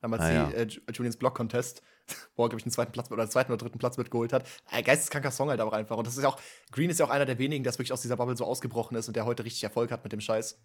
[0.00, 0.50] Damals ah, die ja.
[0.50, 1.82] äh, Julians Block Contest,
[2.36, 4.44] wo er, glaube ich, einen zweiten Platz oder zweiten oder dritten Platz mitgeholt hat.
[4.66, 5.96] Ein geisteskranker Song halt auch einfach.
[5.96, 6.40] Und das ist ja auch,
[6.72, 9.08] Green ist ja auch einer der wenigen, der wirklich aus dieser Bubble so ausgebrochen ist
[9.08, 10.60] und der heute richtig Erfolg hat mit dem Scheiß.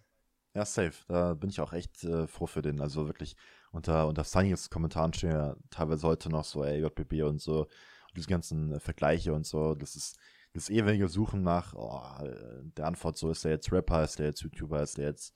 [0.58, 1.04] Ja, safe.
[1.06, 2.80] Da bin ich auch echt äh, froh für den.
[2.80, 3.36] Also wirklich
[3.70, 7.60] unter, unter Sunnys Kommentaren stehen ja teilweise heute noch so, ey, JBB und so.
[7.60, 9.76] Und diese ganzen äh, Vergleiche und so.
[9.76, 10.18] Das ist
[10.54, 12.02] das ewige Suchen nach oh,
[12.76, 15.32] der Antwort so, ist der jetzt Rapper, ist der jetzt YouTuber, ist der jetzt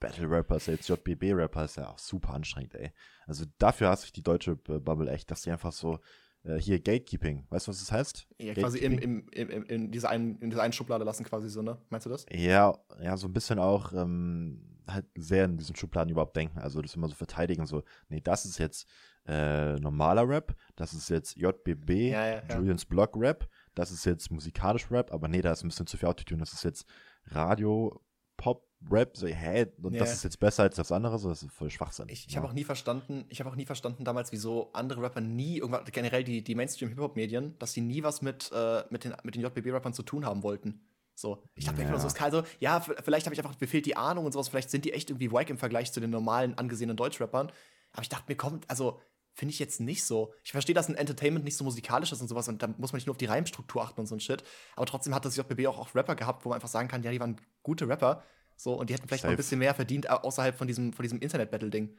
[0.00, 2.94] Battle Rapper, ist der jetzt JBB Rapper, ist ja auch super anstrengend, ey.
[3.26, 6.00] Also dafür hasse ich die deutsche Bubble echt, dass die einfach so
[6.44, 8.26] äh, hier Gatekeeping, weißt du, was das heißt?
[8.38, 11.62] Ja, quasi im, im, im, in, dieser einen, in dieser einen Schublade lassen, quasi so,
[11.62, 11.78] ne?
[11.90, 12.26] Meinst du das?
[12.30, 16.58] Ja, ja, so ein bisschen auch ähm, halt sehr in diesen Schubladen überhaupt denken.
[16.58, 18.88] Also das immer so verteidigen, so, nee, das ist jetzt
[19.26, 24.30] äh, normaler Rap, das ist jetzt JBB, ja, ja, Julians Block Rap, das ist jetzt
[24.30, 26.86] musikalisch Rap, aber nee, da ist ein bisschen zu viel Autotune, das ist jetzt
[27.26, 28.00] Radio,
[28.36, 30.00] Pop, Rap, so, hä, und ja.
[30.00, 32.08] das ist jetzt besser als das andere, so, das ist voll Schwachsinn.
[32.08, 32.38] Ich, ich ja.
[32.38, 35.84] habe auch nie verstanden, ich habe auch nie verstanden damals, wieso andere Rapper nie, irgendwann,
[35.92, 39.92] generell die, die Mainstream-Hip-Hop-Medien, dass die nie was mit, äh, mit den, mit den JBB-Rappern
[39.92, 40.80] zu tun haben wollten.
[41.14, 41.88] So, ich dachte ja.
[41.88, 44.70] immer so, also, ja, vielleicht habe ich einfach, mir fehlt die Ahnung und sowas, vielleicht
[44.70, 47.52] sind die echt irgendwie wack im Vergleich zu den normalen, angesehenen Deutschrappern.
[47.92, 48.98] Aber ich dachte mir, kommt, also,
[49.34, 50.34] finde ich jetzt nicht so.
[50.44, 52.98] Ich verstehe, dass ein Entertainment nicht so musikalisch ist und sowas und da muss man
[52.98, 54.44] nicht nur auf die Reimstruktur achten und so ein Shit.
[54.76, 57.10] Aber trotzdem hat das JBB auch, auch Rapper gehabt, wo man einfach sagen kann, ja,
[57.10, 58.22] die waren gute Rapper.
[58.56, 59.32] So, und die hätten vielleicht Safe.
[59.32, 61.96] noch ein bisschen mehr verdient außerhalb von diesem, von diesem Internet-Battle-Ding.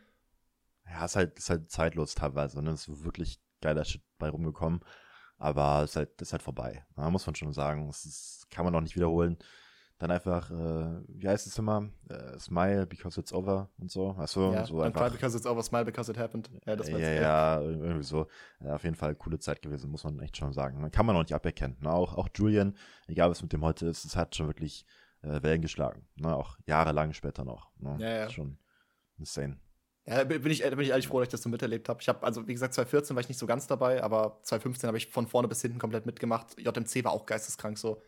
[0.89, 2.61] Ja, ist halt, ist halt zeitlos teilweise.
[2.61, 2.71] Ne?
[2.71, 4.81] Ist wirklich geiler Shit bei rumgekommen.
[5.37, 6.85] Aber es ist halt, ist halt vorbei.
[6.95, 7.87] Da muss man schon sagen.
[7.87, 9.37] Das ist, kann man auch nicht wiederholen
[10.03, 11.89] dann einfach, äh, wie heißt es immer?
[12.09, 14.09] Äh, smile because it's over und so.
[14.11, 15.07] Achso, ja, so einfach.
[15.07, 16.49] Cry because it's over, smile because it happened.
[16.65, 18.27] Ja, das ja, ja, irgendwie so.
[18.59, 20.89] Ja, auf jeden Fall coole Zeit gewesen, muss man echt schon sagen.
[20.91, 21.77] Kann man auch nicht aberkennen.
[21.79, 21.91] Ne?
[21.91, 22.75] Auch, auch Julian,
[23.07, 24.85] egal was mit dem heute ist, es hat schon wirklich
[25.23, 26.07] äh, Wellen geschlagen.
[26.15, 26.35] Ne?
[26.35, 27.71] Auch jahrelang später noch.
[27.77, 27.97] Ne?
[27.99, 28.29] Ja, ja.
[28.29, 28.57] Schon
[29.17, 29.59] insane.
[30.05, 32.01] Ja, bin ich, bin ich ehrlich froh, dass ich das so miterlebt habe.
[32.01, 34.97] Ich habe, also wie gesagt, 2014 war ich nicht so ganz dabei, aber 2015 habe
[34.97, 36.59] ich von vorne bis hinten komplett mitgemacht.
[36.59, 38.01] JMC war auch geisteskrank so.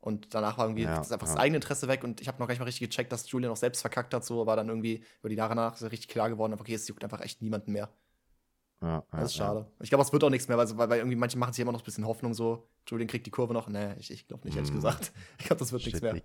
[0.00, 1.34] Und danach war irgendwie ja, das einfach ja.
[1.34, 3.52] das eigene Interesse weg und ich habe noch gar nicht mal richtig gecheckt, dass Julian
[3.52, 6.28] auch selbst verkackt hat, so, war dann irgendwie über die Jahre nach so richtig klar
[6.28, 7.88] geworden, okay, es juckt einfach echt niemanden mehr.
[8.82, 9.70] Ja, das ist schade.
[9.80, 11.82] Ich glaube, es wird auch nichts mehr, weil, weil, irgendwie manche machen sich immer noch
[11.82, 13.68] ein bisschen Hoffnung, so, Julian kriegt die Kurve noch.
[13.68, 14.74] Nee, ich, ich glaube nicht, ehrlich mm.
[14.74, 15.12] gesagt.
[15.38, 16.20] Ich glaube, das wird nichts mehr.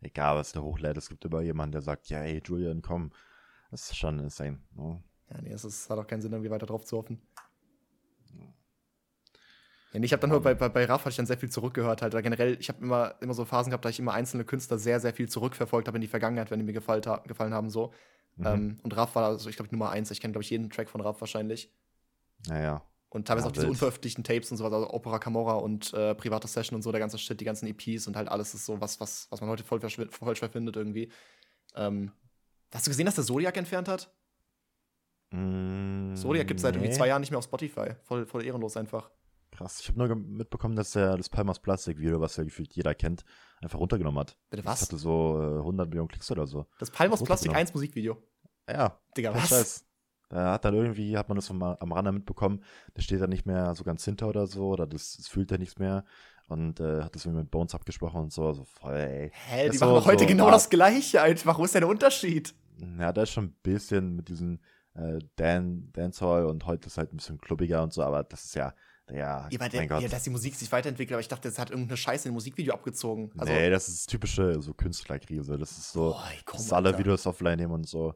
[0.00, 3.10] Egal, was der hochlädt, es gibt immer jemanden, der sagt, ja, hey, Julian, komm.
[3.72, 4.60] Das ist schon insane.
[4.74, 5.02] No?
[5.30, 7.20] Ja, nee, es ist, hat auch keinen Sinn, irgendwie weiter drauf zu hoffen.
[9.92, 12.02] Ja, ich habe dann nur bei, bei, bei Raff hatte ich dann sehr viel zurückgehört
[12.02, 12.14] halt.
[12.14, 15.00] Oder generell, ich habe immer, immer so Phasen gehabt, da ich immer einzelne Künstler sehr,
[15.00, 17.70] sehr viel zurückverfolgt habe in die Vergangenheit, wenn die mir gefallen, gefallen haben.
[17.70, 17.92] so.
[18.36, 18.46] Mhm.
[18.46, 20.10] Ähm, und Raff war also, ich glaube, Nummer eins.
[20.10, 21.72] Ich kenne, glaube ich, jeden Track von Raff wahrscheinlich.
[22.46, 22.82] Naja.
[23.08, 26.48] Und teilweise ja, auch diese unveröffentlichten Tapes und sowas, also Opera Camorra und äh, private
[26.48, 29.00] Session und so, der ganze Shit, die ganzen EPs und halt alles ist so was,
[29.00, 31.10] was, was man heute voll, voll schwer findet irgendwie.
[31.74, 32.12] Ähm,
[32.72, 34.12] hast du gesehen, dass der Zodiac entfernt hat?
[35.30, 36.80] Mm, Zodiac gibt es seit nee.
[36.80, 37.94] irgendwie zwei Jahren nicht mehr auf Spotify.
[38.04, 39.10] Voll, voll ehrenlos einfach.
[39.50, 39.80] Krass.
[39.80, 43.24] Ich habe nur mitbekommen, dass er das Palmas Plastik-Video, was ja gefühlt jeder kennt,
[43.62, 44.36] einfach runtergenommen hat.
[44.50, 44.80] Bitte was?
[44.80, 46.66] Das hatte so äh, 100 Millionen Klicks oder so.
[46.78, 48.22] Das Palmas Plastik 1 Musikvideo.
[48.68, 49.00] Ja.
[49.16, 49.85] Digga, was?
[50.28, 52.62] Da hat dann irgendwie, hat man das am, am Rande mitbekommen,
[52.96, 55.58] der steht da nicht mehr so ganz hinter oder so, oder das, das fühlt er
[55.58, 56.04] nichts mehr.
[56.48, 59.30] Und äh, hat das irgendwie mit Bones abgesprochen und so, also voll, ey.
[59.32, 61.58] Hä, die machen so, heute so, genau ah, das Gleiche einfach.
[61.58, 62.54] Wo ist denn der Unterschied?
[62.98, 64.60] Ja, da ist schon ein bisschen mit diesem
[64.94, 68.54] äh, Dan, Dancehall und heute ist halt ein bisschen klubbiger und so, aber das ist
[68.54, 68.74] ja,
[69.10, 71.96] ja, ja, der, ja, dass die Musik sich weiterentwickelt, aber ich dachte, das hat irgendeine
[71.96, 73.30] Scheiße in ein Musikvideo abgezogen.
[73.38, 75.56] Also, nee, das ist typische so Künstlerkrise.
[75.56, 78.14] Das ist so, Boah, komm, dass alle Videos offline nehmen und so.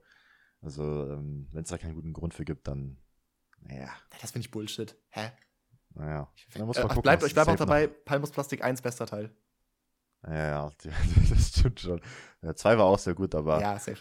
[0.62, 2.98] Also, ähm, wenn es da keinen guten Grund für gibt, dann,
[3.60, 3.90] naja.
[4.20, 4.96] Das finde ich Bullshit.
[5.10, 5.32] Hä?
[5.94, 6.30] Naja.
[6.54, 9.34] Dann muss äh, gucken, bleibt euch, bleibt auch dabei, Palmus Plastik 1, bester Teil.
[10.26, 10.70] Ja, ja,
[11.30, 12.00] das stimmt schon.
[12.42, 13.60] Der 2 war auch sehr gut, aber.
[13.60, 14.00] Ja, safe.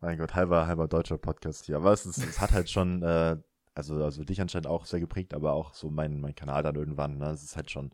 [0.00, 1.76] Mein Gott, halber, halber deutscher Podcast hier.
[1.76, 3.36] Aber es, ist, es hat halt schon, äh,
[3.74, 7.18] also, also dich anscheinend auch sehr geprägt, aber auch so mein, mein Kanal dann irgendwann.
[7.18, 7.30] Ne?
[7.30, 7.92] Es ist halt schon,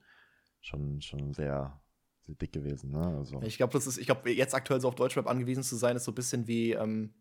[0.61, 1.81] schon, schon sehr,
[2.27, 2.91] sehr dick gewesen.
[2.91, 3.17] Ne?
[3.17, 3.41] Also.
[3.43, 6.05] Ich glaube, das ist, ich glaube, jetzt aktuell so auf Deutschrap angewiesen zu sein, ist
[6.05, 7.15] so ein bisschen wie, ähm,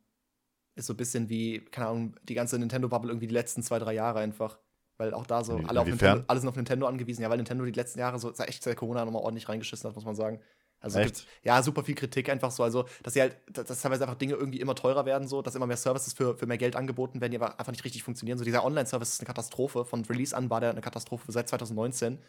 [0.75, 3.93] ist so ein bisschen wie, keine Ahnung, die ganze Nintendo-Bubble irgendwie die letzten zwei, drei
[3.93, 4.57] Jahre einfach.
[4.97, 7.23] Weil auch da so alle, auf Nintendo, alle sind auf Nintendo angewiesen.
[7.23, 10.05] Ja, weil Nintendo die letzten Jahre so echt seit Corona nochmal ordentlich reingeschissen hat, muss
[10.05, 10.39] man sagen.
[10.83, 12.61] Also gibt, ja, super viel Kritik einfach so.
[12.61, 15.65] Also, dass sie halt, dass teilweise einfach Dinge irgendwie immer teurer werden, so, dass immer
[15.65, 18.37] mehr Services für, für mehr Geld angeboten werden, die aber einfach nicht richtig funktionieren.
[18.37, 19.85] So, dieser Online-Service ist eine Katastrophe.
[19.85, 22.19] Von Release an war der eine Katastrophe seit 2019.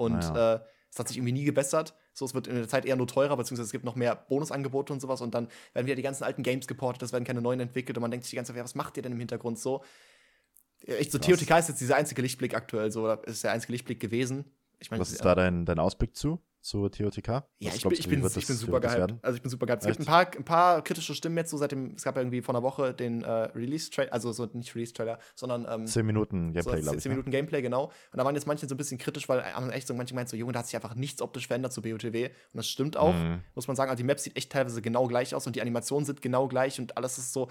[0.00, 0.54] Und ja.
[0.54, 1.94] äh, es hat sich irgendwie nie gebessert.
[2.14, 4.92] So, es wird in der Zeit eher nur teurer, beziehungsweise es gibt noch mehr Bonusangebote
[4.92, 5.20] und sowas.
[5.20, 8.02] Und dann werden wieder die ganzen alten Games geportet, es werden keine neuen entwickelt und
[8.02, 9.84] man denkt sich die ganze Zeit, ja, was macht ihr denn im Hintergrund so?
[10.86, 14.46] Echt so, TOTK ist jetzt dieser einzige Lichtblick aktuell, so, ist der einzige Lichtblick gewesen.
[14.78, 16.40] Ich mein, was ist da dein, dein Ausblick zu?
[16.60, 17.28] Zur TOTK?
[17.58, 19.14] Ja, ich bin, ich, bin, ich bin super gehypt.
[19.22, 19.82] Also ich bin super gehypt.
[19.82, 22.22] Es gibt ein paar, ein paar kritische Stimmen jetzt so seit dem, es gab ja
[22.22, 26.52] irgendwie vor einer Woche den äh, Release-Trailer, also so nicht Release-Trailer, sondern ähm, 10 Minuten
[26.52, 27.02] Gameplay, so, glaube ich.
[27.02, 27.16] 10 ne?
[27.16, 27.84] Minuten Gameplay, genau.
[27.84, 30.28] Und da waren jetzt manche so ein bisschen kritisch, weil haben echt so manche meint
[30.28, 32.26] so, Junge, da hat sich einfach nichts optisch verändert zu BOTW.
[32.26, 33.40] Und das stimmt auch, mhm.
[33.54, 33.90] muss man sagen.
[33.90, 36.78] Also die Map sieht echt teilweise genau gleich aus und die Animationen sind genau gleich
[36.78, 37.48] und alles ist so,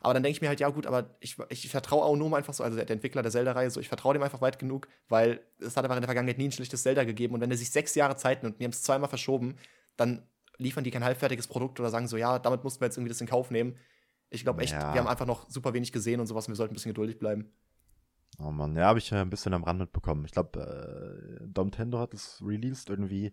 [0.00, 2.54] aber dann denke ich mir halt, ja gut, aber ich, ich vertraue auch nur einfach
[2.54, 5.76] so, also der, Entwickler der Zelda-Reihe, so, ich vertraue dem einfach weit genug, weil es
[5.76, 7.34] hat einfach in der Vergangenheit nie ein schlechtes Zelda gegeben.
[7.34, 9.56] Und wenn er sich sechs Jahre Zeit nimmt und die haben es zweimal verschoben,
[9.96, 10.22] dann
[10.58, 13.20] liefern die kein halbfertiges Produkt oder sagen so, ja, damit mussten wir jetzt irgendwie das
[13.20, 13.76] in Kauf nehmen.
[14.30, 14.92] Ich glaube echt, ja.
[14.92, 17.18] wir haben einfach noch super wenig gesehen und sowas und wir sollten ein bisschen geduldig
[17.18, 17.52] bleiben.
[18.38, 20.24] Oh Mann, ja, habe ich ein bisschen am Rand mitbekommen.
[20.24, 23.32] Ich glaube, äh, Dom Tendo hat es released irgendwie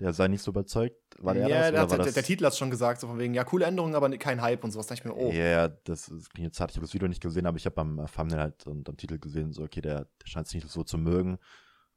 [0.00, 0.96] der sei nicht so überzeugt.
[1.18, 3.34] War der ja, das, der, der, der, Titel hat es schon gesagt, so von wegen,
[3.34, 4.86] ja, coole Änderungen, aber kein Hype und sowas.
[4.86, 5.30] Da ich mir, oh.
[5.30, 6.70] Ja, yeah, das, klingt jetzt hart.
[6.70, 9.18] Ich habe das Video nicht gesehen, aber ich habe am Thumbnail halt und am Titel
[9.18, 11.38] gesehen, so, okay, der, der scheint es nicht so zu mögen.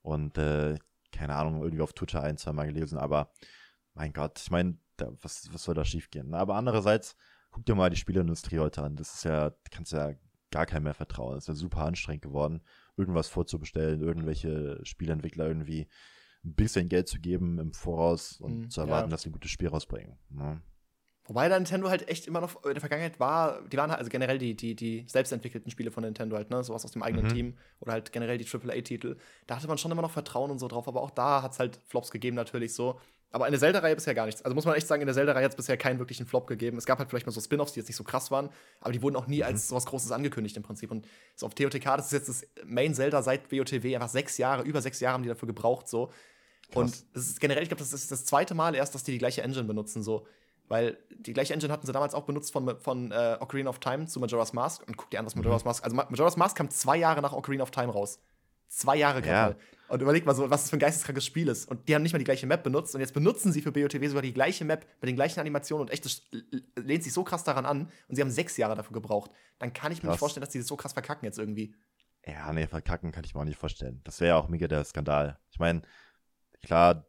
[0.01, 0.77] Und, äh,
[1.11, 3.31] keine Ahnung, irgendwie auf Twitter ein, zwei Mal gelesen, aber
[3.93, 4.77] mein Gott, ich meine,
[5.21, 6.33] was, was soll da schief gehen?
[6.33, 7.15] Aber andererseits,
[7.51, 8.95] guck dir mal die Spieleindustrie heute an.
[8.95, 10.13] Das ist ja, kannst ja
[10.51, 11.35] gar keinem mehr vertrauen.
[11.35, 12.61] Das ist ja super anstrengend geworden,
[12.97, 15.87] irgendwas vorzubestellen, irgendwelche Spieleentwickler irgendwie
[16.45, 19.11] ein bisschen Geld zu geben im Voraus und mhm, zu erwarten, ja.
[19.11, 20.17] dass sie ein gutes Spiel rausbringen.
[20.29, 20.61] Ne?
[21.27, 24.09] Wobei da Nintendo halt echt immer noch in der Vergangenheit war, die waren halt, also
[24.09, 27.29] generell die, die, die selbstentwickelten Spiele von Nintendo halt, ne, sowas aus dem eigenen mhm.
[27.29, 29.17] Team oder halt generell die AAA-Titel,
[29.47, 31.59] da hatte man schon immer noch Vertrauen und so drauf, aber auch da hat es
[31.59, 32.99] halt Flops gegeben natürlich so.
[33.31, 34.43] Aber in der Zelda-Reihe bisher gar nichts.
[34.43, 36.77] Also muss man echt sagen, in der Zelda-Reihe hat es bisher keinen wirklichen Flop gegeben.
[36.77, 39.01] Es gab halt vielleicht mal so Spin-Offs, die jetzt nicht so krass waren, aber die
[39.01, 39.43] wurden auch nie mhm.
[39.43, 40.91] als sowas Großes angekündigt im Prinzip.
[40.91, 44.63] Und so auf TOTK, das ist jetzt das Main Zelda seit WOTW, einfach sechs Jahre,
[44.63, 46.11] über sechs Jahre haben die dafür gebraucht so.
[46.71, 46.75] Krass.
[46.75, 49.17] Und es ist generell, ich glaube, das ist das zweite Mal erst, dass die die
[49.17, 50.25] gleiche Engine benutzen, so.
[50.67, 54.07] Weil die gleiche Engine hatten sie damals auch benutzt von, von äh, Ocarina of Time
[54.07, 54.83] zu Majora's Mask.
[54.87, 55.69] Und guck dir an, was Majora's mhm.
[55.69, 55.83] Mask.
[55.83, 58.19] Also Majora's Mask kam zwei Jahre nach Ocarina of Time raus.
[58.67, 59.75] Zwei Jahre gerade ja.
[59.87, 61.69] Und überleg mal so, was das für ein geisteskrankes Spiel ist.
[61.69, 62.95] Und die haben nicht mal die gleiche Map benutzt.
[62.95, 65.87] Und jetzt benutzen sie für BOTW sogar die gleiche Map mit den gleichen Animationen.
[65.87, 66.23] Und echt, das
[66.75, 67.91] lehnt sich so krass daran an.
[68.07, 69.29] Und sie haben sechs Jahre dafür gebraucht.
[69.59, 70.13] Dann kann ich mir krass.
[70.13, 71.75] nicht vorstellen, dass die das so krass verkacken jetzt irgendwie.
[72.25, 74.01] Ja, nee, verkacken kann ich mir auch nicht vorstellen.
[74.03, 75.37] Das wäre ja auch mega der Skandal.
[75.51, 75.83] Ich meine,
[76.65, 77.05] klar,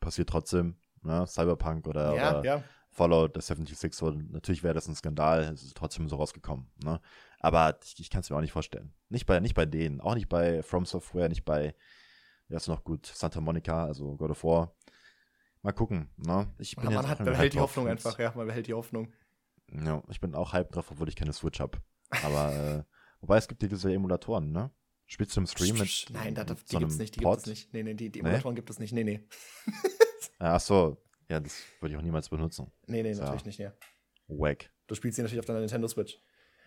[0.00, 1.26] passiert trotzdem, ne?
[1.26, 2.64] Cyberpunk oder, ja, oder ja.
[2.90, 7.00] Fallout 76, so, natürlich wäre das ein Skandal, es ist trotzdem so rausgekommen, ne?
[7.40, 8.92] Aber ich, ich kann es mir auch nicht vorstellen.
[9.08, 11.74] Nicht bei, nicht bei denen, auch nicht bei From Software, nicht bei,
[12.48, 14.74] ja, ist noch gut, Santa Monica, also God of War.
[15.62, 16.52] Mal gucken, ne?
[16.58, 19.12] Ich bin man, hat, man behält die Hoffnung einfach, ja, man behält die Hoffnung.
[19.72, 21.78] Ja, ich bin auch hype drauf, obwohl ich keine Switch habe.
[22.22, 22.84] Aber, äh,
[23.20, 24.70] wobei es gibt ja diese Emulatoren, ne?
[25.12, 26.06] Spielst du im Stream mit.
[26.08, 27.74] Nein, da, die so gibt's nicht, die gibt es nicht.
[27.74, 28.60] Nee, nee, die, die Emulatoren nee?
[28.60, 28.94] gibt es nicht.
[28.94, 29.20] Nee, nee.
[30.38, 30.96] Ach so,
[31.28, 32.72] ja, das würde ich auch niemals benutzen.
[32.86, 33.46] Nee, nee, natürlich ja.
[33.46, 33.72] nicht, ja.
[34.28, 34.70] Wack.
[34.86, 36.18] Du spielst sie natürlich auf deiner Nintendo Switch.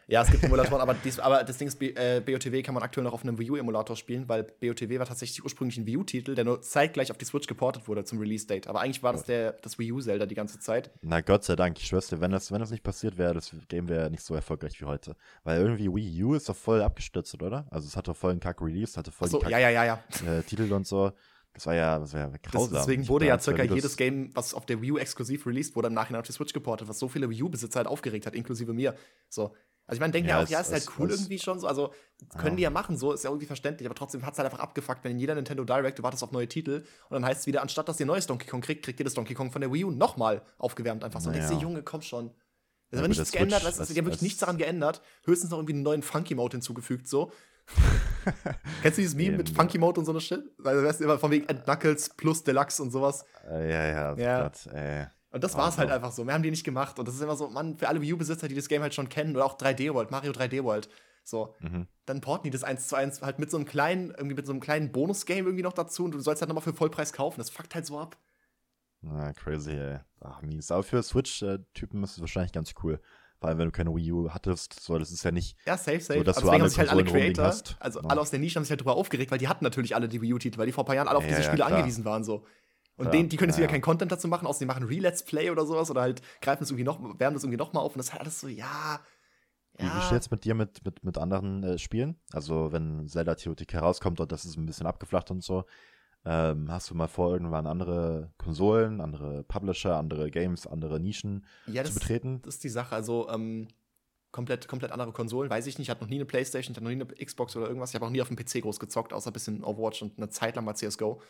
[0.07, 3.03] Ja, es gibt Emulatoren, aber, dies, aber das Ding ist, äh, BOTW kann man aktuell
[3.03, 6.43] noch auf einem Wii U-Emulator spielen, weil BOTW war tatsächlich ursprünglich ein Wii U-Titel, der
[6.43, 8.67] nur zeitgleich auf die Switch geportet wurde zum Release-Date.
[8.67, 10.91] Aber eigentlich war das der, das Wii U-Zelda die ganze Zeit.
[11.01, 13.51] Na Gott sei Dank, ich schwör's dir, wenn das, wenn das nicht passiert wäre, das
[13.67, 15.15] Game wäre nicht so erfolgreich wie heute.
[15.43, 17.65] Weil irgendwie Wii U ist doch voll abgestürzt, oder?
[17.71, 20.03] Also es hatte voll einen Kack-Release, hatte voll so, die Kack ja, ja, ja, ja.
[20.31, 21.13] Äh, Titel und so.
[21.55, 22.73] Das war ja, das war ja grausam.
[22.73, 25.87] Das, deswegen wurde ja circa jedes Game, was auf der Wii U exklusiv released wurde,
[25.87, 28.73] im Nachhinein auf die Switch geportet, was so viele Wii U-Besitzer halt aufgeregt hat, inklusive
[28.73, 28.93] mir.
[29.29, 29.55] So.
[29.87, 31.67] Also ich meine, denken ja, ja auch, ja, ist halt cool irgendwie schon so.
[31.67, 31.93] Also
[32.37, 32.55] können ja.
[32.55, 35.03] die ja machen, so ist ja irgendwie verständlich, aber trotzdem hat es halt einfach abgefuckt,
[35.03, 37.61] wenn in jeder Nintendo Direct du wartest auf neue Titel und dann heißt es wieder,
[37.61, 39.85] anstatt dass ihr neues Donkey Kong kriegt, kriegt ihr das Donkey Kong von der Wii
[39.85, 41.29] U nochmal aufgewärmt einfach so.
[41.29, 41.47] Naja.
[41.47, 42.31] Und ich Junge, komm schon.
[42.89, 45.73] Es ja, aber nichts geändert, also, die haben wirklich nichts daran geändert, höchstens noch irgendwie
[45.73, 47.31] einen neuen Funky Mode hinzugefügt, so.
[48.81, 50.43] Kennst du dieses Meme mit Funky Mode und so eine Shit?
[50.63, 53.25] Also, weißt du, immer von wegen Knuckles plus Deluxe und sowas.
[53.49, 54.43] Äh, ja, ja, ja.
[54.43, 55.07] Gott, ey.
[55.35, 56.23] Und das war es halt einfach so.
[56.23, 56.97] Mehr haben die nicht gemacht.
[56.97, 59.09] Und das ist immer so, man, für alle Wii U-Besitzer, die das Game halt schon
[59.09, 60.87] kennen, oder auch 3D World, Mario 3D World,
[61.25, 61.87] so, mhm.
[62.05, 64.53] dann porten die das eins zu eins halt mit so einem kleinen, irgendwie mit so
[64.53, 67.41] einem kleinen Bonus-Game irgendwie noch dazu und du sollst halt nochmal für Vollpreis kaufen.
[67.41, 68.15] Das fuckt halt so ab.
[69.01, 69.99] Na, crazy, ey.
[70.21, 70.71] Ach, mies.
[70.71, 73.01] Aber für Switch-Typen ist es wahrscheinlich ganz cool.
[73.41, 75.57] Vor allem, wenn du keine Wii U hattest, so, das ist ja nicht.
[75.65, 76.19] Ja, safe, safe.
[76.19, 77.75] So, dass Aber deswegen haben sich halt alle Creator, hast.
[77.81, 78.07] also ja.
[78.07, 80.21] alle aus der Nische haben sich halt drüber aufgeregt, weil die hatten natürlich alle die
[80.21, 82.05] Wii U-Titel, weil die vor ein paar Jahren alle auf ja, diese Spiele ja, angewiesen
[82.05, 82.45] waren, so.
[82.97, 84.83] Und ja, denen, die können jetzt ja, wieder keinen Content dazu machen, außer die machen
[84.83, 87.93] Re-Let's Play oder sowas oder halt greifen es irgendwie noch, wärmen das irgendwie nochmal auf
[87.93, 88.99] und das ist halt alles so, ja.
[89.77, 89.97] Wie, ja.
[89.97, 92.15] wie steht es mit dir mit, mit, mit anderen äh, Spielen?
[92.31, 95.65] Also, wenn Zelda theoretisch herauskommt und das ist ein bisschen abgeflacht und so,
[96.23, 101.83] ähm, hast du mal vor, irgendwann andere Konsolen, andere Publisher, andere Games, andere Nischen ja,
[101.83, 102.41] zu das, betreten?
[102.43, 102.95] Das ist die Sache.
[102.95, 103.67] Also, ähm,
[104.31, 105.87] komplett, komplett andere Konsolen, weiß ich nicht.
[105.87, 107.91] Ich hatte noch nie eine Playstation, ich hatte noch nie eine Xbox oder irgendwas.
[107.91, 110.29] Ich habe auch nie auf dem PC groß gezockt, außer ein bisschen Overwatch und eine
[110.29, 111.21] Zeit lang mal CSGO.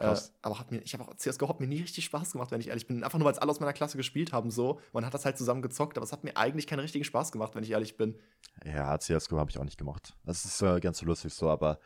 [0.00, 2.60] Äh, aber hat mir, ich habe auch CSGO hat mir nie richtig Spaß gemacht, wenn
[2.60, 3.02] ich ehrlich bin.
[3.02, 4.80] Einfach nur, weil es alle aus meiner Klasse gespielt haben, so.
[4.92, 7.54] Man hat das halt zusammen gezockt, aber es hat mir eigentlich keinen richtigen Spaß gemacht,
[7.54, 8.18] wenn ich ehrlich bin.
[8.64, 10.14] Ja, CSGO habe ich auch nicht gemacht.
[10.24, 11.80] Das ist äh, ganz so lustig so, aber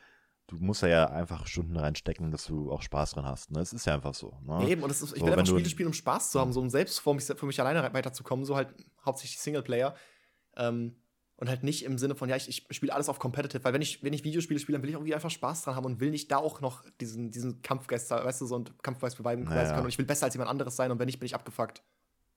[0.46, 3.50] du musst ja einfach Stunden reinstecken, dass du auch Spaß dran hast.
[3.50, 3.60] Ne?
[3.60, 4.36] Es ist ja einfach so.
[4.42, 4.68] Ne?
[4.68, 6.68] Eben, und ist, ich so, will einfach Spiele spielen, um Spaß zu haben, so um
[6.68, 9.94] selbst für mich, für mich alleine weiterzukommen, so halt hauptsächlich Singleplayer.
[10.56, 10.96] Ähm,
[11.37, 13.83] und halt nicht im Sinne von, ja, ich, ich spiele alles auf Competitive, weil wenn
[13.83, 16.11] ich, wenn ich Videospiele spiele, dann will ich irgendwie einfach Spaß dran haben und will
[16.11, 19.70] nicht da auch noch diesen, diesen Kampfgeist, weißt du, so ein Kampfgeist beweisen naja.
[19.70, 21.83] können und ich will besser als jemand anderes sein und wenn nicht, bin ich abgefuckt.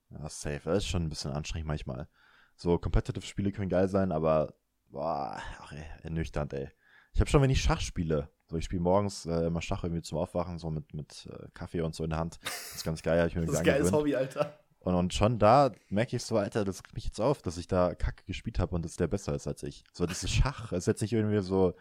[0.10, 0.62] Ja, safe.
[0.66, 2.08] Das ist schon ein bisschen anstrengend manchmal.
[2.56, 4.56] So, Competitive-Spiele können geil sein, aber,
[4.90, 6.70] boah, ach, ey, ernüchternd, ey.
[7.14, 10.04] Ich habe schon, wenn ich Schach spiele, so, ich spiele morgens äh, immer Schach irgendwie
[10.04, 12.40] zum Aufwachen, so mit, mit äh, Kaffee und so in der Hand.
[12.44, 14.60] Das ist ganz geil, ich mir Das ist ein geiles Hobby, Alter.
[14.86, 17.68] Und, und schon da merke ich so, Alter, das regt mich jetzt auf, dass ich
[17.68, 19.84] da Kacke gespielt habe und dass der besser ist als ich.
[19.92, 20.72] So, das ist Schach.
[20.72, 21.74] Es ist jetzt nicht irgendwie so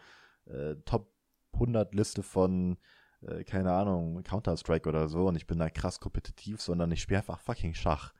[0.47, 1.07] äh, Top
[1.53, 2.77] 100 Liste von,
[3.21, 7.19] äh, keine Ahnung, Counter-Strike oder so und ich bin da krass kompetitiv, sondern ich spiele
[7.19, 8.11] einfach fucking Schach.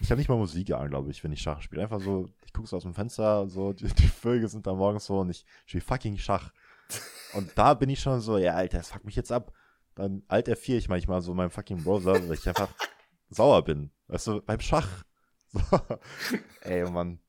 [0.00, 1.82] Ich habe nicht mal Musik an, glaube ich, wenn ich Schach spiele.
[1.82, 5.04] Einfach so, ich gucke so aus dem Fenster, so, die, die Vögel sind da morgens
[5.04, 6.50] so und ich spiele fucking Schach.
[7.34, 9.52] Und da bin ich schon so, ja, Alter, das fuckt mich jetzt ab.
[9.96, 12.70] Dann alt F4 ich manchmal so meinem fucking Browser, weil ich einfach
[13.30, 13.90] sauer bin.
[14.08, 14.88] Weißt du, beim Schach.
[15.52, 15.80] So.
[16.60, 17.18] Ey, Mann.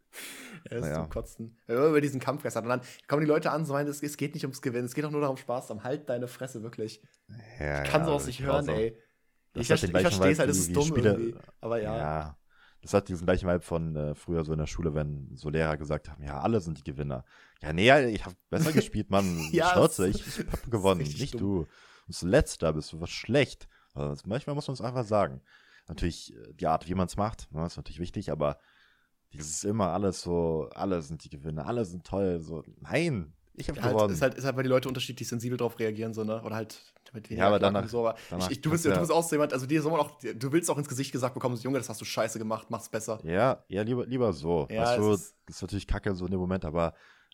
[0.70, 0.95] Ja, ist naja.
[0.97, 1.58] zum Kotzen.
[1.68, 2.64] Man über diesen Kampfgeist hat.
[2.66, 5.04] Und dann kommen die Leute an, so meinen, es, geht nicht ums Gewinnen, es geht
[5.06, 5.84] auch nur darum Spaß zu haben.
[5.84, 7.02] Halt deine Fresse, wirklich.
[7.60, 8.72] Ja, ich kann ja, sowas nicht hören, so.
[8.72, 8.95] ey.
[9.54, 11.36] Das ich, ich verstehe es halt, es ist dumm Spiele, irgendwie.
[11.62, 11.97] Aber ja.
[11.97, 12.38] Ja.
[12.84, 15.78] Das hat diesen gleichen Vibe von äh, früher so in der Schule, wenn so Lehrer
[15.78, 17.26] gesagt haben, ja, alle sind die Gewinner.
[17.64, 19.39] Ja, nee, ich habe besser gespielt, Mann.
[19.52, 21.39] ja, Schnauze, ich, ich habe gewonnen, nicht dumm.
[21.39, 21.64] du.
[21.64, 21.68] Du
[22.06, 23.68] bist letzter, bist du was schlecht.
[23.95, 25.41] Also, manchmal muss man es einfach sagen
[25.92, 28.58] natürlich äh, die Art, wie man es macht, ne, ist natürlich wichtig, aber
[29.34, 33.82] dieses immer alles so, alle sind die Gewinner, alle sind toll, so, nein, ich habe
[33.82, 34.14] halt, gewonnen.
[34.14, 36.42] Ist halt, ist halt, weil die Leute unterschiedlich sensibel drauf reagieren, so, ne?
[36.44, 36.82] Oder halt
[37.14, 38.94] mit Ja, aber danach, so, aber danach ich, du, bist, ja.
[38.94, 41.12] du bist auch so jemand, also dir soll man auch, du willst auch ins Gesicht
[41.12, 43.20] gesagt bekommen, so, Junge, das hast du scheiße gemacht, mach's besser.
[43.24, 44.68] Ja, ja, lieber, lieber so.
[44.72, 46.94] Ja, weißt du, ist, das ist natürlich kacke so in dem Moment, aber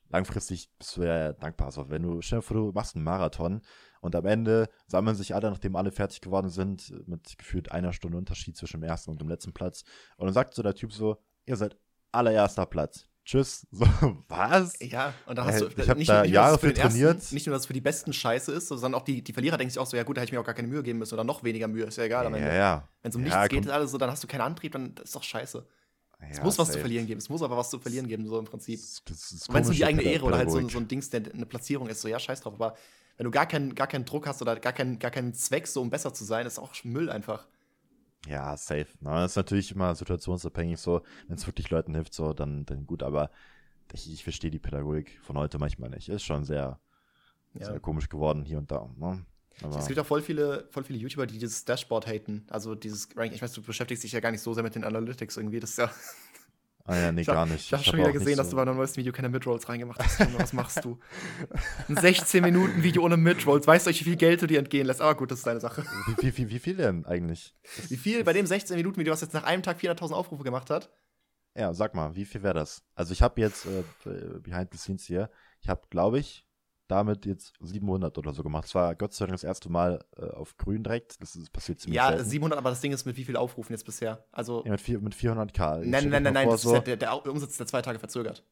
[0.09, 1.67] langfristig bist du ja dankbar.
[1.67, 3.61] Also, wenn du, stell dir vor, du machst einen Marathon
[4.01, 8.17] und am Ende sammeln sich alle, nachdem alle fertig geworden sind, mit gefühlt einer Stunde
[8.17, 9.83] Unterschied zwischen dem ersten und dem letzten Platz.
[10.17, 11.77] Und dann sagt so der Typ so, ihr seid
[12.11, 13.07] allererster Platz.
[13.27, 13.67] Tschüss.
[13.71, 13.85] So,
[14.29, 14.79] was?
[14.79, 17.15] Ja, und dann hast du ich habe da nicht, Jahre für trainiert.
[17.15, 19.57] Ersten, nicht nur, dass es für die Besten scheiße ist, sondern auch die, die Verlierer
[19.57, 20.99] denken sich auch so, ja gut, da hätte ich mir auch gar keine Mühe geben
[20.99, 22.31] müssen oder noch weniger Mühe, ist ja egal.
[22.31, 22.87] Ja, ja.
[23.01, 25.23] Wenn es um nichts geht, alles so, dann hast du keinen Antrieb, dann ist doch
[25.23, 25.67] scheiße.
[26.19, 26.77] Ja, es muss was safe.
[26.77, 27.19] zu verlieren geben.
[27.19, 28.79] Es muss aber was zu verlieren geben, so im Prinzip.
[29.49, 31.87] Wenn es nur die eigene Ehre oder halt so, so ein Dings, der eine Platzierung
[31.87, 32.53] ist, so ja, scheiß drauf.
[32.55, 32.75] Aber
[33.17, 35.81] wenn du gar keinen, gar keinen Druck hast oder gar keinen, gar keinen Zweck, so
[35.81, 37.47] um besser zu sein, ist auch Müll einfach.
[38.27, 38.87] Ja, safe.
[38.99, 41.01] Na, das ist natürlich immer situationsabhängig so.
[41.27, 43.03] Wenn es wirklich Leuten hilft, so, dann, dann gut.
[43.03, 43.29] Aber
[43.93, 46.09] ich, ich verstehe die Pädagogik von heute manchmal nicht.
[46.09, 46.79] Ist schon sehr,
[47.53, 47.67] Ja.
[47.67, 48.89] Sehr komisch geworden hier und da.
[48.97, 49.25] Ne?
[49.63, 52.45] Aber es gibt auch voll viele, voll viele YouTuber, die dieses Dashboard haten.
[52.49, 53.33] Also dieses Ranking.
[53.33, 55.59] Ich weiß, du beschäftigst dich ja gar nicht so sehr mit den Analytics irgendwie.
[55.59, 55.91] Das ist ja.
[56.89, 57.65] Ah ja, nee, ich gar nicht.
[57.65, 60.01] Ich habe schon wieder gesehen, so dass du bei deinem neuesten Video keine Midrolls reingemacht
[60.01, 60.19] hast.
[60.39, 60.97] was machst du?
[61.89, 63.67] Ein 16-Minuten-Video ohne Midrolls.
[63.67, 65.01] Weißt du, wie viel Geld du dir entgehen lässt?
[65.01, 65.83] Aber gut, das ist deine Sache.
[66.05, 67.53] Wie, wie, wie, wie viel denn eigentlich?
[67.89, 70.89] wie viel bei dem 16-Minuten-Video, was jetzt nach einem Tag 400.000 Aufrufe gemacht hat?
[71.55, 72.83] Ja, sag mal, wie viel wäre das?
[72.95, 73.83] Also ich habe jetzt äh,
[74.39, 75.29] behind the scenes hier,
[75.59, 76.46] ich habe, glaube ich,
[76.87, 78.65] damit jetzt 700 oder so gemacht.
[78.65, 81.21] Das war Gott sei Dank das erste Mal äh, auf grün direkt.
[81.21, 82.29] Das ist passiert ziemlich Ja, selten.
[82.29, 84.25] 700, aber das Ding ist mit wie viel Aufrufen jetzt bisher?
[84.31, 85.85] Also ja, mit, vier, mit 400k.
[85.85, 86.69] Nein, nein, nein, nein, das so.
[86.69, 88.43] ist ja der, der, Umsatz ist der zwei Tage verzögert.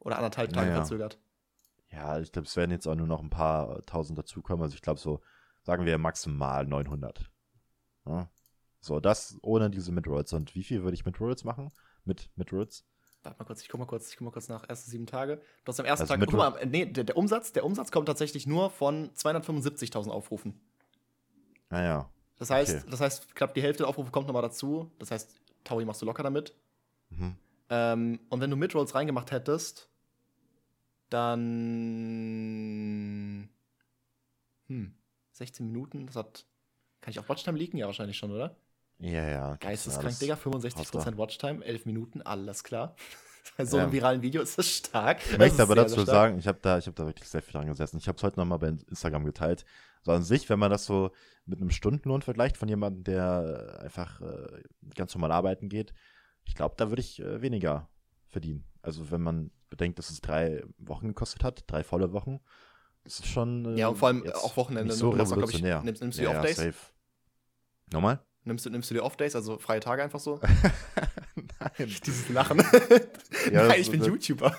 [0.00, 0.80] Oder anderthalb Tage naja.
[0.80, 1.18] verzögert.
[1.90, 4.62] Ja, ich glaube, es werden jetzt auch nur noch ein paar tausend dazukommen.
[4.62, 5.20] Also ich glaube so,
[5.62, 7.30] sagen wir maximal 900.
[8.06, 8.28] Ja?
[8.80, 10.32] So, das ohne diese Midrolls.
[10.32, 11.70] Und wie viel würde ich mit Rolls machen?
[12.04, 12.84] Mit Midrolls?
[13.24, 14.68] Warte mal kurz, ich guck mal kurz, ich guck mal kurz nach.
[14.68, 15.40] Erste sieben Tage.
[15.64, 18.06] Du hast am ersten also Tag, guck mal, nee, der, der, Umsatz, der Umsatz kommt
[18.06, 20.60] tatsächlich nur von 275.000 Aufrufen.
[21.70, 22.00] Naja.
[22.00, 22.84] Ah, das heißt, okay.
[22.90, 24.92] das heißt, knapp die Hälfte der Aufrufe kommt nochmal dazu.
[24.98, 26.54] Das heißt, Taui machst du locker damit.
[27.08, 27.36] Mhm.
[27.70, 29.88] Ähm, und wenn du Midrolls reingemacht hättest,
[31.08, 31.48] dann.
[34.66, 34.94] Hm,
[35.32, 36.44] 16 Minuten, das hat.
[37.00, 37.78] Kann ich auf Watchtime liegen?
[37.78, 38.56] Ja, wahrscheinlich schon, oder?
[38.98, 39.56] Ja, ja.
[39.56, 40.34] Geisteskrank, Digga.
[40.34, 42.96] 65% Watchtime, 11 Minuten, alles klar.
[43.56, 43.92] Bei so einem ja.
[43.92, 45.20] viralen Video ist das stark.
[45.30, 47.98] Ich möchte aber dazu sagen, ich habe da, hab da wirklich sehr viel dran gesessen.
[47.98, 49.64] Ich habe es heute nochmal bei Instagram geteilt.
[50.02, 51.10] So an sich, wenn man das so
[51.46, 54.62] mit einem Stundenlohn vergleicht von jemandem, der einfach äh,
[54.94, 55.92] ganz normal arbeiten geht,
[56.44, 57.88] ich glaube, da würde ich äh, weniger
[58.28, 58.64] verdienen.
[58.82, 62.40] Also wenn man bedenkt, dass es drei Wochen gekostet hat, drei volle Wochen,
[63.04, 63.76] das ist schon.
[63.76, 64.94] Äh, ja, und vor allem auch Wochenende.
[64.94, 65.24] So ne?
[65.24, 66.58] du, ich, nimmst, nimmst du die ja, Off-Days?
[66.58, 66.72] Ja,
[67.92, 68.20] Nochmal?
[68.44, 70.38] Nimmst du, nimmst du dir Off-Days, also freie Tage einfach so?
[71.60, 71.88] Nein.
[72.06, 72.58] Dieses Lachen.
[73.52, 74.54] ja, Nein, ich bin das, YouTuber.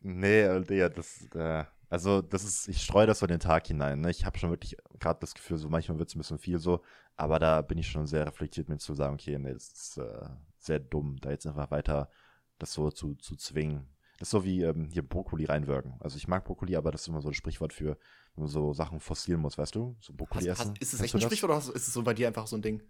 [0.00, 4.00] Nee, Digga, das, äh, also das ist, ich streue das so in den Tag hinein.
[4.00, 4.10] Ne?
[4.10, 6.82] Ich habe schon wirklich gerade das Gefühl, so manchmal wird es ein bisschen viel so,
[7.16, 10.28] aber da bin ich schon sehr reflektiert, mir zu sagen, okay, nee, das ist äh,
[10.58, 12.10] sehr dumm, da jetzt einfach weiter
[12.58, 13.86] das so zu, zu zwingen.
[14.18, 15.94] Das ist so wie ähm, hier Brokkoli reinwirken.
[16.00, 17.98] Also ich mag Brokkoli, aber das ist immer so ein Sprichwort für,
[18.34, 19.94] wenn man so Sachen fossieren muss, weißt du?
[20.00, 20.70] So Brokkoli hast, essen.
[20.70, 22.62] Hast, ist es echt ein Sprichwort oder ist es so bei dir einfach so ein
[22.62, 22.82] Ding?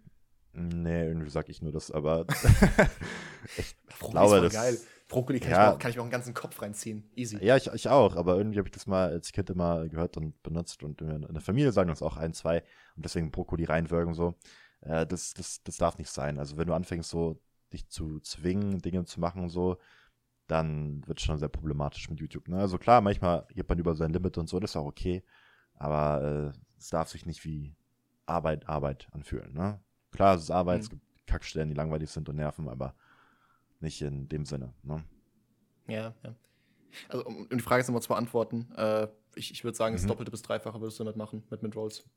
[0.59, 2.25] Nee, irgendwie sag ich nur das, aber
[3.57, 4.77] ich glaube, das geil.
[5.07, 7.07] Brokkoli kann, ja, ich auch, kann ich mir auch einen ganzen Kopf reinziehen.
[7.15, 7.37] Easy.
[7.45, 10.41] Ja, ich, ich auch, aber irgendwie habe ich das mal als Kind immer gehört und
[10.41, 12.63] benutzt und in der Familie sagen uns auch ein, zwei
[12.95, 14.33] und deswegen Brokkoli reinwürgen so.
[14.81, 16.39] Äh, das, das, das darf nicht sein.
[16.39, 17.39] Also wenn du anfängst so
[17.71, 19.77] dich zu zwingen, Dinge zu machen und so,
[20.47, 22.47] dann wird es schon sehr problematisch mit YouTube.
[22.47, 22.57] Ne?
[22.57, 25.23] Also klar, manchmal geht man über sein Limit und so, das ist auch okay,
[25.75, 27.75] aber äh, es darf sich nicht wie
[28.25, 29.53] Arbeit, Arbeit anfühlen.
[29.53, 29.79] Ne?
[30.11, 30.83] Klar, es ist Arbeit, mhm.
[30.83, 32.95] es gibt Kackstellen, die langweilig sind und nerven, aber
[33.79, 34.73] nicht in dem Sinne.
[34.83, 35.03] Ne?
[35.87, 36.35] Ja, ja.
[37.09, 39.97] Also, um die Frage jetzt nochmal zu beantworten, äh, ich, ich würde sagen, mhm.
[39.97, 42.09] das Doppelte bis Dreifache würdest du damit machen, mit Midrolls.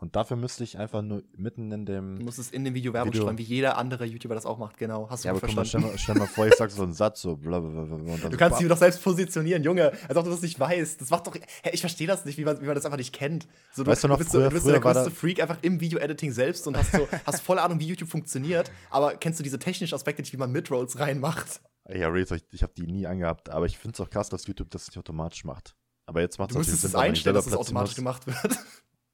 [0.00, 2.16] Und dafür müsste ich einfach nur mitten in dem.
[2.16, 3.24] Du musst es in dem Video Werbung Video.
[3.26, 5.10] schreiben, wie jeder andere YouTuber das auch macht, genau.
[5.10, 5.72] Hast du ja, aber verstanden?
[5.72, 8.30] Guck mal, stell, mal, stell mal vor, ich sag so einen Satz, so blablabla.
[8.30, 11.02] Du kannst dich doch selbst positionieren, Junge, als ob du das nicht weißt.
[11.02, 11.36] Das macht doch.
[11.62, 13.46] Hey, ich verstehe das nicht, wie man, wie man das einfach nicht kennt.
[13.74, 15.58] So, du, weißt du noch, du bist, früher, du bist so der größte Freak einfach
[15.60, 19.42] im Video-Editing selbst und hast so hast voll Ahnung, wie YouTube funktioniert, aber kennst du
[19.42, 21.60] diese technischen Aspekte nicht, wie man Midrolls reinmacht?
[21.90, 24.46] Ja, Reels, ich, ich habe die nie angehabt, aber ich finde es auch krass, dass
[24.46, 25.74] YouTube das nicht automatisch macht.
[26.06, 28.58] Aber jetzt macht es es einstellen, dass es automatisch gemacht wird.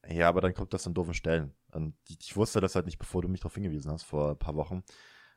[0.09, 1.53] Ja, aber dann kommt das an doofen Stellen.
[1.73, 4.55] Und ich wusste das halt nicht, bevor du mich darauf hingewiesen hast, vor ein paar
[4.55, 4.83] Wochen.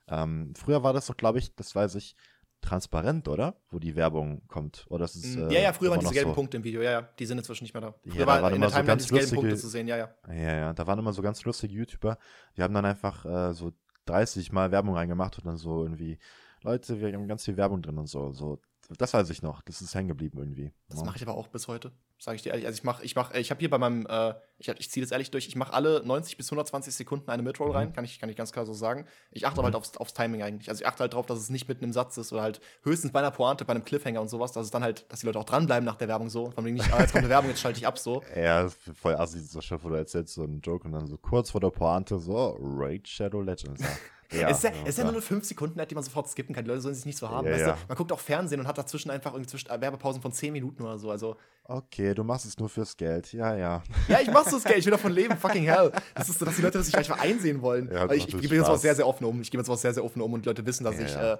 [0.07, 2.15] Ähm, früher war das doch, glaube ich, das weiß ich,
[2.61, 3.55] transparent, oder?
[3.69, 4.85] Wo die Werbung kommt.
[4.89, 6.35] Oder das ist, mm, äh, ja, ja, früher waren diese gelben so.
[6.35, 7.01] Punkte im Video, ja, ja.
[7.01, 7.95] Die sind inzwischen nicht mehr da.
[8.03, 10.13] Früher ja, da war in der so Timeline diese gelben Punkte zu sehen, ja, ja.
[10.27, 12.17] Ja, ja, da waren immer so ganz lustige YouTuber,
[12.57, 13.71] die haben dann einfach äh, so
[14.05, 16.19] 30 Mal Werbung reingemacht und dann so irgendwie,
[16.61, 18.33] Leute, wir haben ganz viel Werbung drin und so.
[18.33, 18.59] So
[18.97, 19.61] das weiß ich noch.
[19.61, 20.71] Das ist hängen geblieben irgendwie.
[20.89, 21.91] Das mache ich aber auch bis heute.
[22.17, 22.65] Sage ich dir ehrlich.
[22.65, 25.11] Also ich mache, ich mache, ich habe hier bei meinem, äh, ich, ich ziehe das
[25.11, 25.47] ehrlich durch.
[25.47, 27.75] Ich mache alle 90 bis 120 Sekunden eine Midroll mhm.
[27.75, 29.05] rein, kann ich, kann ich ganz klar so sagen.
[29.31, 29.59] Ich achte mhm.
[29.59, 30.69] aber halt aufs, aufs Timing eigentlich.
[30.69, 33.11] Also ich achte halt darauf, dass es nicht mitten im Satz ist oder halt höchstens
[33.11, 35.39] bei einer Pointe, bei einem Cliffhanger und sowas, dass es dann halt, dass die Leute
[35.39, 36.49] auch dranbleiben nach der Werbung so.
[36.51, 38.23] Von wegen nicht, ah, jetzt kommt eine Werbung, jetzt schalte ich ab so.
[38.35, 41.51] Ja, voll assi, so Chef, wo du erzählst so einen Joke und dann so kurz
[41.51, 43.83] vor der Pointe so Raid Shadow Legends.
[44.31, 44.49] Ja.
[44.49, 46.63] Es ist ja, ja, ist ja nur eine 5 Sekunden, die man sofort skippen kann.
[46.63, 47.47] Die Leute sollen sich nicht so haben.
[47.47, 47.75] Weißt du?
[47.87, 50.99] Man guckt auch Fernsehen und hat dazwischen einfach irgendwie äh, Werbepausen von 10 Minuten oder
[50.99, 51.09] so.
[51.09, 53.33] Also, okay, du machst es nur fürs Geld.
[53.33, 53.83] Ja, ja.
[54.07, 54.77] Ja, ich mach's fürs Geld.
[54.77, 55.35] Ich will davon leben.
[55.35, 55.91] Fucking hell.
[56.13, 57.89] Das ist so, dass die Leute das sich einfach einsehen wollen.
[57.91, 59.41] Ja, ich, gehe mit sowas sehr, sehr offen um.
[59.41, 61.15] Ich gehe mit sowas sehr, sehr offen um und die Leute wissen, dass ich.
[61.15, 61.37] Äh,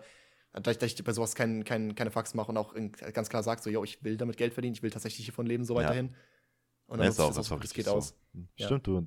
[0.54, 2.74] dass ich, dass ich bei sowas kein, kein, keine Fax mache und auch
[3.14, 5.64] ganz klar sage, so, yo, ich will damit Geld verdienen, ich will tatsächlich hiervon leben,
[5.64, 6.16] so weiterhin.
[6.88, 7.92] Und dann ja, ist auch, das, auch, das geht so.
[7.92, 8.16] aus.
[8.56, 9.06] Stimmt, du,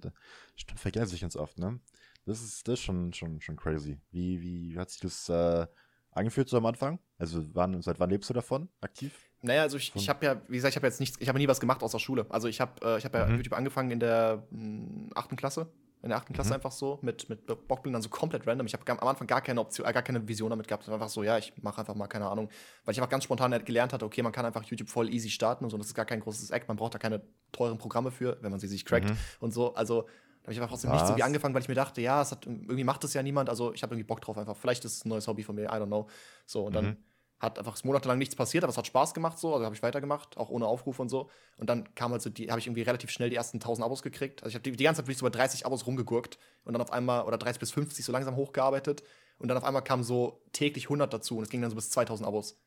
[0.54, 1.80] stimmt, vergesse ich ganz oft, ne?
[2.24, 3.98] Das ist, das ist schon, schon, schon crazy.
[4.10, 5.66] Wie, wie hat sich das äh,
[6.12, 6.98] angefühlt so am Anfang?
[7.18, 9.12] Also wann, seit wann lebst du davon aktiv?
[9.40, 11.48] Naja, also ich, ich habe ja, wie gesagt, ich habe jetzt nichts, ich habe nie
[11.48, 12.26] was gemacht außer Schule.
[12.28, 13.36] Also ich habe äh, ich hab ja mhm.
[13.36, 15.72] YouTube angefangen in der hm, achten Klasse.
[16.02, 16.54] In der achten Klasse mhm.
[16.54, 18.66] einfach so, mit, mit Bockblin dann so komplett random.
[18.66, 20.88] Ich habe am Anfang gar keine Option, äh, gar keine Vision damit gehabt.
[20.88, 22.48] Einfach so, ja, ich mache einfach mal, keine Ahnung.
[22.84, 25.30] Weil ich einfach ganz spontan halt gelernt hatte, okay, man kann einfach YouTube voll easy
[25.30, 25.78] starten und so.
[25.78, 26.66] Das ist gar kein großes Eck.
[26.66, 29.16] Man braucht da keine teuren Programme für, wenn man sie sich crackt mhm.
[29.38, 29.74] und so.
[29.74, 30.08] Also
[30.42, 32.32] da habe ich einfach aus dem Nichts irgendwie angefangen, weil ich mir dachte, ja, es
[32.32, 33.48] hat, irgendwie macht das ja niemand.
[33.48, 34.56] Also ich habe irgendwie Bock drauf einfach.
[34.56, 36.08] Vielleicht ist es ein neues Hobby von mir, I don't know.
[36.46, 36.96] So, und dann mhm
[37.42, 40.36] hat einfach monatelang nichts passiert, aber es hat Spaß gemacht so, also habe ich weitergemacht,
[40.36, 41.28] auch ohne Aufruf und so.
[41.56, 44.02] Und dann kam halt so die, habe ich irgendwie relativ schnell die ersten 1000 Abos
[44.02, 44.44] gekriegt.
[44.44, 46.80] Also ich habe die, die, ganze Zeit wirklich so bei 30 Abos rumgegurkt und dann
[46.80, 49.02] auf einmal, oder 30 bis 50 so langsam hochgearbeitet.
[49.38, 51.90] Und dann auf einmal kam so täglich 100 dazu und es ging dann so bis
[51.90, 52.60] 2000 Abos.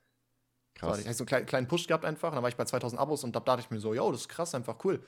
[0.74, 0.96] Krass.
[0.96, 2.66] So, ich habe so einen kleinen, kleinen Push gehabt einfach und dann war ich bei
[2.66, 5.02] 2000 Abos und da dachte ich mir so, yo, das ist krass, einfach cool.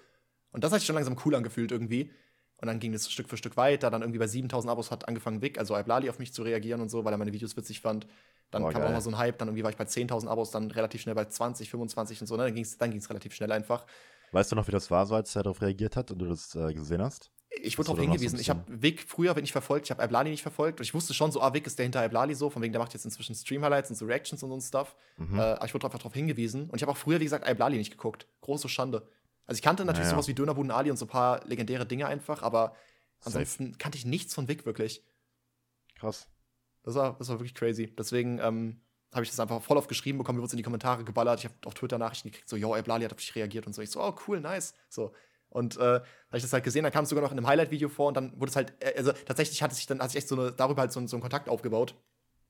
[0.53, 2.13] Und das hat sich schon langsam cool angefühlt irgendwie.
[2.59, 3.91] Und dann ging es Stück für Stück weiter.
[3.91, 6.89] Dann irgendwie bei 7000 Abos hat angefangen Vic, also Iblali, auf mich zu reagieren und
[6.89, 8.07] so, weil er meine Videos witzig fand.
[8.49, 8.89] Dann oh, kam geil.
[8.89, 11.15] auch mal so ein Hype, dann irgendwie war ich bei 10.000 Abos, dann relativ schnell
[11.15, 12.35] bei 20, 25 und so.
[12.35, 12.45] Ne?
[12.45, 13.85] Dann ging es dann ging's relativ schnell einfach.
[14.31, 16.55] Weißt du noch, wie das war, so als er darauf reagiert hat und du das
[16.55, 17.31] äh, gesehen hast?
[17.61, 18.39] Ich wurde darauf hingewiesen.
[18.39, 20.79] Ich habe Vic früher, wenn ich verfolgt, ich habe Iblali nicht verfolgt.
[20.79, 22.81] Und ich wusste schon so, ah, Vic ist der hinter Iblali so, von wegen, der
[22.81, 24.95] macht jetzt inzwischen Stream-Highlights und so Reactions und so Stuff.
[25.17, 25.39] Mhm.
[25.39, 26.69] Äh, aber ich wurde einfach darauf hingewiesen.
[26.69, 28.27] Und ich habe auch früher, wie gesagt, Iblali nicht geguckt.
[28.41, 29.07] Große Schande.
[29.47, 30.15] Also ich kannte natürlich naja.
[30.15, 32.75] sowas wie Dönerbuden Ali und so ein paar legendäre Dinge einfach, aber
[33.21, 33.77] ansonsten Safe.
[33.77, 35.03] kannte ich nichts von Vic wirklich.
[35.95, 36.27] Krass.
[36.83, 37.93] Das war, das war wirklich crazy.
[37.95, 38.81] Deswegen, ähm,
[39.13, 41.39] habe ich das einfach voll auf geschrieben bekommen, mir wurde in die Kommentare geballert.
[41.39, 43.73] Ich habe auf Twitter Nachrichten gekriegt, so, yo, ey, Blali hat auf dich reagiert und
[43.73, 43.81] so.
[43.81, 44.73] Ich so, oh, cool, nice.
[44.89, 45.13] So.
[45.49, 47.87] Und äh, habe ich das halt gesehen, dann kam es sogar noch in einem Highlight-Video
[47.89, 50.27] vor und dann wurde es halt, äh, also tatsächlich hatte sich dann, hat sich echt
[50.27, 51.95] so eine, darüber halt so, so einen Kontakt aufgebaut.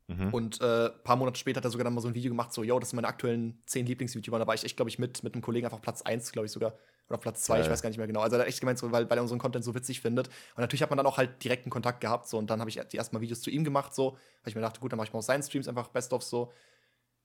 [0.07, 0.33] Mhm.
[0.33, 2.53] Und ein äh, paar Monate später hat er sogar dann mal so ein Video gemacht,
[2.53, 4.39] so, yo, das sind meine aktuellen zehn Lieblings-YouTuber.
[4.39, 6.51] Da war ich echt, glaube ich, mit, mit einem Kollegen einfach Platz 1, glaube ich
[6.51, 6.73] sogar.
[7.09, 8.21] Oder Platz 2, ja, ich weiß gar nicht mehr genau.
[8.21, 10.27] Also er hat echt gemeint, so, weil, weil er unseren Content so witzig findet.
[10.27, 12.27] Und natürlich hat man dann auch halt direkten Kontakt gehabt.
[12.27, 14.55] So, und dann habe ich die ersten Mal Videos zu ihm gemacht, so, weil ich
[14.55, 16.51] mir dachte, gut, dann mache ich mal aus seinen Streams einfach Best-of so.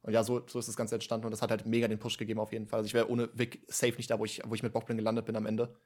[0.02, 2.18] Und ja, so, so ist das Ganze entstanden und das hat halt mega den Push
[2.18, 2.78] gegeben auf jeden Fall.
[2.78, 5.26] Also ich wäre ohne Vic safe nicht da, wo ich, wo ich mit Bockblin gelandet
[5.26, 5.76] bin am Ende.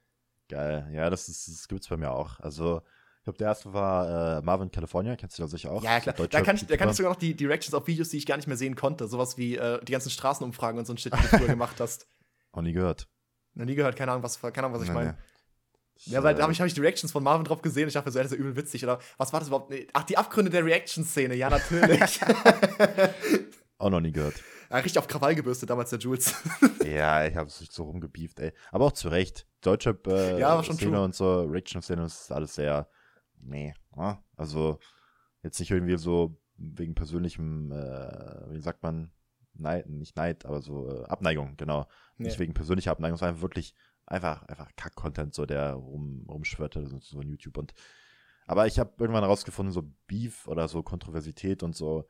[0.48, 2.40] Geil, ja, das, ist, das gibt's bei mir auch.
[2.40, 2.80] Also,
[3.26, 5.82] glaube, der erste war äh, Marvin California, kennst du ja sicher auch.
[5.82, 6.14] Ja, klar.
[6.14, 8.36] Da kann, ich, da kann ich sogar noch die, Reactions auf Videos, die ich gar
[8.36, 9.08] nicht mehr sehen konnte.
[9.08, 12.06] Sowas wie äh, die ganzen Straßenumfragen und so ein Shit, die du früher gemacht hast.
[12.54, 13.08] Noch nie gehört.
[13.54, 15.12] Noch nie gehört, keine Ahnung, was, keine Ahnung, was ich meine.
[15.12, 16.12] Nee.
[16.12, 17.88] Ja, weil da habe ich, hab ich die Reactions von Marvin drauf gesehen.
[17.88, 18.84] Ich dachte so, ja, das ist ja übel witzig.
[18.84, 19.74] Oder was war das überhaupt?
[19.92, 21.34] Ach, die Abgründe der Reaction-Szene.
[21.34, 22.20] Ja, natürlich.
[23.78, 24.34] auch noch nie gehört.
[24.68, 26.34] Er richtig auf Krawall gebürstet damals, der Jules.
[26.84, 28.52] ja, ich habe es so rumgebieft, ey.
[28.70, 29.46] Aber auch zu Recht.
[29.62, 32.88] Deutsche äh, ja, Szene und so, Reaction-Szene, ist alles sehr,
[33.46, 33.74] nee.
[33.96, 34.22] Ja?
[34.36, 34.78] Also,
[35.42, 39.10] jetzt nicht irgendwie so wegen persönlichem, äh, wie sagt man,
[39.54, 41.86] Neid, nicht Neid, aber so äh, Abneigung, genau.
[42.16, 42.26] Nee.
[42.26, 43.74] Nicht wegen persönlicher Abneigung, sondern wirklich
[44.06, 47.56] einfach, einfach Kack-Content, so der rum, rumschwirrt, so, so in YouTube.
[47.58, 47.74] Und
[48.46, 52.06] aber ich habe irgendwann herausgefunden, so Beef oder so Kontroversität und so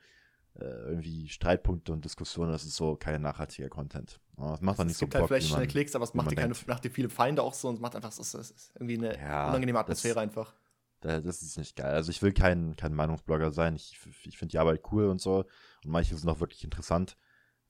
[0.58, 4.20] äh, irgendwie Streitpunkte und Diskussionen, das ist so kein nachhaltiger Content.
[4.36, 6.36] Das macht man nicht so Es gibt halt vielleicht schnell Klicks, aber es macht dir,
[6.36, 9.18] keine, macht dir viele Feinde auch so und es macht einfach, es ist irgendwie eine
[9.18, 10.54] ja, unangenehme Atmosphäre das, einfach.
[11.00, 11.94] Das ist nicht geil.
[11.94, 13.76] Also ich will kein, kein Meinungsblogger sein.
[13.76, 15.44] Ich, ich finde die Arbeit cool und so.
[15.84, 17.16] Und manche sind auch wirklich interessant.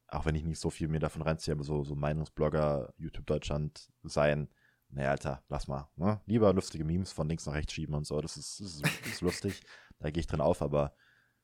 [0.09, 3.91] Auch wenn ich nicht so viel mir davon reinziehe, aber so, so Meinungsblogger, YouTube Deutschland
[4.05, 4.49] sein.
[4.91, 5.89] Naja, Alter, lass mal.
[5.97, 6.20] Ne?
[6.27, 8.20] Lieber lustige Memes von links nach rechts schieben und so.
[8.20, 9.62] Das ist, das ist, das ist lustig.
[9.99, 10.95] Da gehe ich drin auf, aber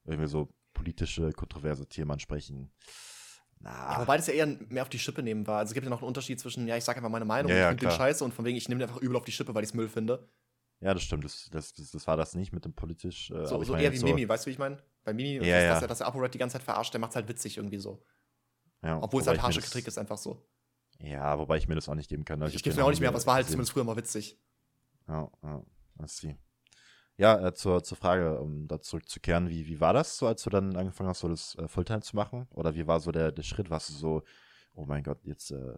[0.05, 2.71] irgendwie so politische, kontroverse Themen ansprechen.
[3.61, 3.95] Na.
[3.95, 5.59] Ja, wobei das ja eher mehr auf die Schippe nehmen war.
[5.59, 7.57] Also es gibt ja noch einen Unterschied zwischen, ja, ich sage einfach meine Meinung, ja,
[7.57, 9.33] ja, ich finde den scheiße und von wegen, ich nehme den einfach übel auf die
[9.33, 10.29] Schippe, weil ich es Müll finde.
[10.83, 11.25] Ja, das stimmt.
[11.25, 13.31] Das, das, das, das, war das nicht mit dem politisch.
[13.31, 14.79] Äh, so, so eher wie so Mimi, weißt du, wie ich meine?
[15.05, 15.69] Bei Mimi, ja, das, ja.
[15.71, 17.79] dass er, dass er ApoRed die ganze Zeit verarscht, der macht es halt witzig irgendwie
[17.79, 18.05] so.
[18.83, 20.45] Ja, Obwohl es halt harsche Kritik ist, einfach so.
[20.99, 22.43] Ja, wobei ich mir das auch nicht geben kann.
[22.43, 23.97] Ich, ich gebe es mir auch nicht mehr, aber es war halt zumindest früher mal
[23.97, 24.39] witzig.
[25.09, 25.63] Ja, ja,
[26.07, 26.37] sie.
[27.17, 30.51] Ja, äh, zur, zur Frage, um da zurückzukehren, wie, wie war das so, als du
[30.51, 32.49] dann angefangen hast, so das äh, Fulltime zu machen?
[32.51, 33.71] Oder wie war so der, der Schritt?
[33.71, 34.23] Warst du so,
[34.75, 35.75] oh mein Gott, jetzt äh,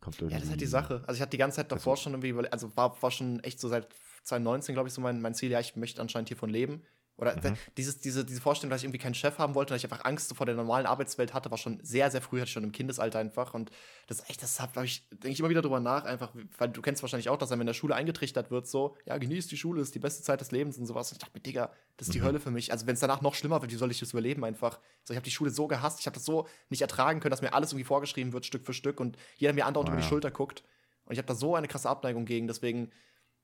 [0.00, 0.32] kommt irgendwie.
[0.32, 1.02] Ja, das ist halt die Sache.
[1.06, 3.68] Also ich hatte die ganze Zeit davor schon irgendwie, also war, war schon echt so
[3.68, 3.88] seit
[4.24, 6.82] 2019, glaube ich, so mein, mein Ziel, ja, ich möchte anscheinend hiervon leben.
[7.16, 7.56] Oder mhm.
[7.76, 10.04] dieses, diese, diese Vorstellung, dass ich irgendwie keinen Chef haben wollte und dass ich einfach
[10.04, 12.72] Angst vor der normalen Arbeitswelt hatte, war schon sehr, sehr früh, hatte ich schon im
[12.72, 13.54] Kindesalter einfach.
[13.54, 13.70] Und
[14.08, 17.02] das echt, das habe ich, denke ich immer wieder drüber nach, einfach, weil du kennst
[17.02, 19.94] wahrscheinlich auch, dass einem in der Schule eingetrichtert wird, so, ja, genieß die Schule, ist
[19.94, 21.12] die beste Zeit des Lebens und sowas.
[21.12, 22.24] Und ich dachte mir, Digga, das ist die mhm.
[22.24, 22.72] Hölle für mich.
[22.72, 24.80] Also, wenn es danach noch schlimmer wird, wie soll ich das überleben einfach?
[25.04, 27.42] So, ich habe die Schule so gehasst, ich habe das so nicht ertragen können, dass
[27.42, 30.08] mir alles irgendwie vorgeschrieben wird, Stück für Stück und jeder mir andauernd oh, über die
[30.08, 30.64] Schulter guckt.
[31.04, 32.90] Und ich habe da so eine krasse Abneigung gegen, deswegen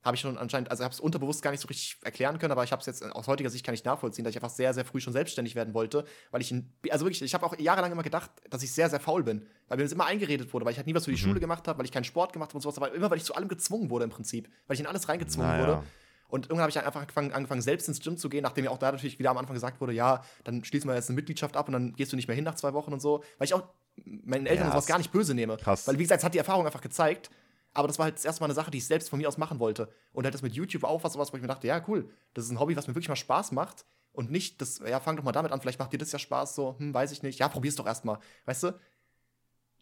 [0.02, 2.64] habe ich schon anscheinend, also habe es unterbewusst gar nicht so richtig erklären können, aber
[2.64, 4.84] ich habe es jetzt aus heutiger Sicht kann ich nachvollziehen, dass ich einfach sehr, sehr
[4.84, 8.02] früh schon selbstständig werden wollte, weil ich, in, also wirklich, ich habe auch jahrelang immer
[8.02, 10.78] gedacht, dass ich sehr, sehr faul bin, weil mir das immer eingeredet wurde, weil ich
[10.78, 11.28] halt nie was für die mhm.
[11.28, 13.24] Schule gemacht habe, weil ich keinen Sport gemacht habe und sowas, aber immer, weil ich
[13.24, 15.66] zu allem gezwungen wurde im Prinzip, weil ich in alles reingezwungen naja.
[15.66, 15.82] wurde.
[16.30, 18.78] Und irgendwann habe ich einfach angefangen, angefangen, selbst ins Gym zu gehen, nachdem ja auch
[18.78, 21.66] da natürlich wieder am Anfang gesagt wurde, ja, dann schließen wir jetzt eine Mitgliedschaft ab
[21.66, 23.24] und dann gehst du nicht mehr hin nach zwei Wochen und so.
[23.38, 23.64] Weil ich auch
[24.04, 25.56] meinen Eltern ja, sowas gar nicht böse nehme.
[25.56, 25.86] Krass.
[25.88, 27.30] Weil, wie gesagt, es hat die Erfahrung einfach gezeigt.
[27.72, 29.38] Aber das war halt das erste Mal eine Sache, die ich selbst von mir aus
[29.38, 29.92] machen wollte.
[30.12, 32.44] Und halt das mit YouTube auch was, sowas, wo ich mir dachte, ja, cool, das
[32.44, 33.84] ist ein Hobby, was mir wirklich mal Spaß macht.
[34.12, 36.56] Und nicht, das, ja, fang doch mal damit an, vielleicht macht dir das ja Spaß,
[36.56, 37.38] so, hm, weiß ich nicht.
[37.38, 38.18] Ja, probier's doch erstmal.
[38.44, 38.78] Weißt du?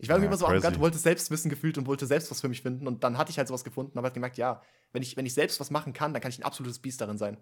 [0.01, 2.49] Ich war irgendwie ja, immer so arrogant, wollte Selbstwissen gefühlt und wollte selbst was für
[2.49, 2.87] mich finden.
[2.87, 4.63] Und dann hatte ich halt sowas gefunden, aber halt gemerkt, ja,
[4.93, 7.19] wenn ich, wenn ich selbst was machen kann, dann kann ich ein absolutes Biest darin
[7.19, 7.39] sein.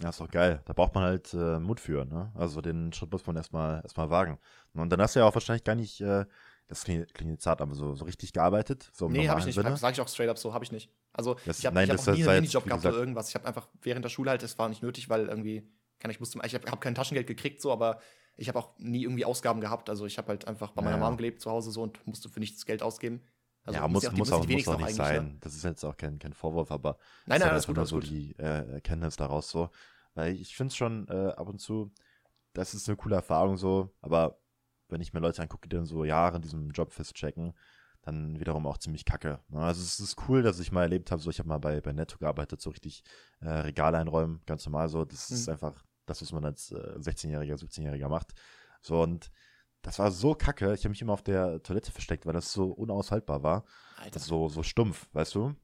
[0.00, 0.62] Ja, ist doch geil.
[0.64, 2.32] Da braucht man halt äh, Mut für, ne?
[2.34, 4.38] Also den Schritt muss man erstmal erstmal wagen.
[4.74, 6.24] Und dann hast du ja auch wahrscheinlich gar nicht, äh,
[6.68, 8.90] das klingt, klingt jetzt zart, aber so, so richtig gearbeitet.
[8.94, 9.54] So nee, habe ich nicht.
[9.54, 9.76] Sinne.
[9.76, 10.90] Sag ich auch straight up so, habe ich nicht.
[11.12, 13.28] Also das, ich habe hab auch nie einen Minijob gehabt oder irgendwas.
[13.28, 16.20] Ich habe einfach während der Schule halt, es war nicht nötig, weil irgendwie, kann ich
[16.20, 18.00] musste, ich habe hab kein Taschengeld gekriegt, so, aber
[18.36, 19.90] ich habe auch nie irgendwie Ausgaben gehabt.
[19.90, 21.04] Also ich habe halt einfach bei meiner ja.
[21.04, 23.22] Mom gelebt zu Hause so und musste für nichts Geld ausgeben.
[23.64, 25.24] Also ja, muss, ja auch, muss, auch, muss auch nicht sein.
[25.24, 25.36] Ne?
[25.40, 28.08] Das ist jetzt auch kein, kein Vorwurf, aber nein, nein, das ist nur so gut.
[28.08, 29.70] die äh, Erkenntnis daraus so.
[30.14, 31.92] Weil ich finde es schon äh, ab und zu,
[32.54, 34.41] das ist eine coole Erfahrung so, aber
[34.92, 37.54] wenn ich mir Leute angucke, die dann so Jahre in diesem Job festchecken,
[38.02, 39.40] dann wiederum auch ziemlich kacke.
[39.48, 39.60] Ne?
[39.60, 41.92] Also es ist cool, dass ich mal erlebt habe, so ich habe mal bei, bei
[41.92, 43.04] Netto gearbeitet, so richtig
[43.40, 45.04] äh, Regale einräumen, ganz normal so.
[45.04, 45.36] Das mhm.
[45.36, 48.32] ist einfach das, was man als äh, 16-Jähriger, 17-Jähriger macht.
[48.80, 49.30] So und
[49.82, 50.74] das war so kacke.
[50.74, 53.64] Ich habe mich immer auf der Toilette versteckt, weil das so unaushaltbar war.
[53.96, 54.20] Alter.
[54.20, 55.54] So, so stumpf, weißt du?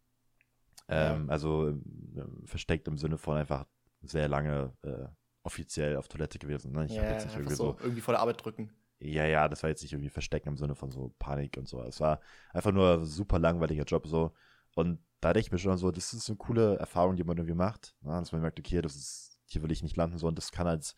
[0.89, 1.33] Ähm, ja.
[1.33, 3.66] Also äh, versteckt im Sinne von einfach
[4.03, 5.07] sehr lange äh,
[5.43, 6.72] offiziell auf Toilette gewesen.
[6.72, 6.87] Ne?
[6.87, 8.70] Ich ja, jetzt nicht irgendwie so, so irgendwie vor der Arbeit drücken.
[9.01, 11.82] Ja, ja, das war jetzt nicht irgendwie verstecken im Sinne von so Panik und so.
[11.82, 12.20] Es war
[12.53, 14.32] einfach nur ein super langweiliger Job so.
[14.74, 17.57] Und da denke ich mir schon so, das ist eine coole Erfahrung, die man irgendwie
[17.57, 17.94] macht.
[18.03, 18.11] Ne?
[18.12, 20.66] Dass man merkt, okay, das ist, hier will ich nicht landen so und das kann
[20.66, 20.94] als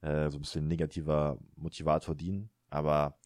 [0.00, 2.50] äh, so ein bisschen negativer Motivator dienen.
[2.70, 3.18] Aber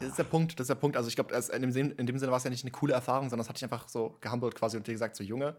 [0.00, 0.96] das ist der Punkt, das ist der Punkt.
[0.96, 3.48] Also ich glaube, in, dem Sinne, war es ja nicht eine coole Erfahrung, sondern das
[3.48, 5.58] hatte ich einfach so gehumbelt quasi und dir gesagt, so Junge,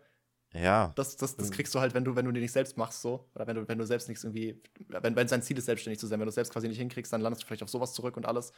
[0.53, 0.93] ja.
[0.95, 3.29] Das, das, das kriegst du halt, wenn du, wenn du dir nicht selbst machst, so.
[3.35, 6.07] Oder wenn du, wenn du selbst nichts irgendwie, wenn, wenn sein Ziel ist, selbstständig zu
[6.07, 8.17] sein, wenn du es selbst quasi nicht hinkriegst, dann landest du vielleicht auf sowas zurück
[8.17, 8.53] und alles.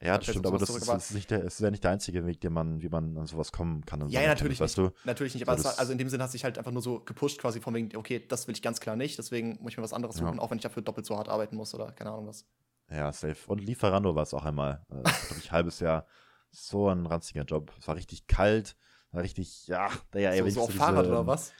[0.00, 2.24] Ja, das stimmt, aber das zurück, ist, ist, nicht der, ist ja nicht der einzige
[2.24, 4.08] Weg, den man, wie man an sowas kommen kann.
[4.08, 4.78] Ja, ja, natürlich nicht.
[4.78, 4.90] Du?
[5.04, 7.00] Natürlich nicht, aber war, also in dem Sinne hast du dich halt einfach nur so
[7.00, 9.82] gepusht, quasi von wegen, okay, das will ich ganz klar nicht, deswegen muss ich mir
[9.82, 10.40] was anderes suchen, ja.
[10.40, 12.46] auch wenn ich dafür doppelt so hart arbeiten muss oder keine Ahnung was.
[12.90, 13.36] Ja, safe.
[13.48, 15.02] Und Lieferando war es auch einmal, äh,
[15.38, 16.06] ich, halbes Jahr.
[16.50, 17.72] So ein ranziger Job.
[17.78, 18.76] Es war richtig kalt,
[19.14, 21.52] richtig, ja, ja, so, so auf Fahrrad oder was?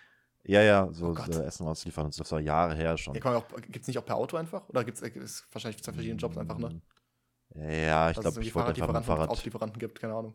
[0.44, 2.22] Ja, ja, so, oh so Essen ausliefern und so.
[2.22, 3.14] Das war Jahre her schon.
[3.14, 4.68] Ja, gibt es nicht auch per Auto einfach?
[4.68, 6.80] Oder gibt es wahrscheinlich zwei verschiedene Jobs einfach, ne?
[7.54, 9.30] Ja, ich glaube, ich wollte einfach ein Fahrrad.
[9.30, 10.34] Autolieferanten gibt, keine Ahnung.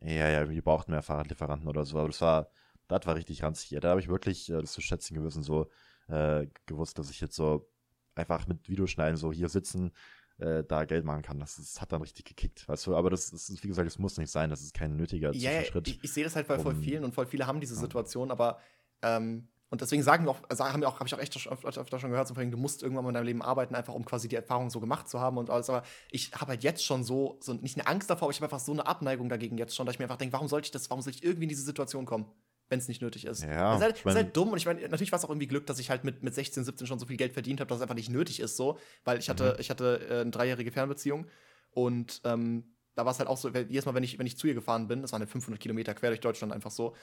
[0.00, 1.98] Ja, ja, wir brauchten mehr Fahrradlieferanten oder so.
[1.98, 2.48] Aber das war,
[2.88, 3.70] das war richtig ranzig.
[3.70, 5.70] Ja, da habe ich wirklich äh, das zu schätzen gewusst, so
[6.08, 7.70] äh, gewusst, dass ich jetzt so
[8.14, 9.92] einfach mit Videoschneiden so hier sitzen,
[10.38, 11.38] äh, da Geld machen kann.
[11.38, 12.96] Das, das, hat dann richtig gekickt, weißt du?
[12.96, 14.50] Aber das, ist, wie gesagt, es muss nicht sein.
[14.50, 15.88] Das ist kein nötiger ja, Schritt.
[15.88, 17.80] Ich, ich sehe das halt bei um, voll vielen und voll viele haben diese ja.
[17.80, 18.58] Situation, aber
[19.02, 21.98] ähm, und deswegen sagen wir auch, haben wir auch, habe ich auch echt öfter, öfter
[21.98, 24.36] schon gehört, so du musst irgendwann mal in deinem Leben arbeiten, einfach um quasi die
[24.36, 25.68] Erfahrung so gemacht zu haben und alles.
[25.68, 25.82] Aber
[26.12, 28.60] ich habe halt jetzt schon so, so nicht eine Angst davor, aber ich habe einfach
[28.64, 30.90] so eine Abneigung dagegen jetzt schon, dass ich mir einfach denke, warum sollte ich das,
[30.90, 32.26] warum soll ich irgendwie in diese Situation kommen?
[32.74, 33.42] Wenn es nicht nötig ist.
[33.42, 35.46] Ja, das ist halt, ich mein, dumm und ich meine, natürlich war es auch irgendwie
[35.46, 37.78] Glück, dass ich halt mit, mit 16, 17 schon so viel Geld verdient habe, dass
[37.78, 39.60] es einfach nicht nötig ist, so, weil ich hatte, mhm.
[39.60, 41.26] ich hatte äh, eine dreijährige Fernbeziehung
[41.70, 42.64] und ähm,
[42.96, 44.86] da war es halt auch so, jedes Mal, wenn ich, wenn ich zu ihr gefahren
[44.86, 46.94] bin, das waren halt 500 Kilometer quer durch Deutschland einfach so,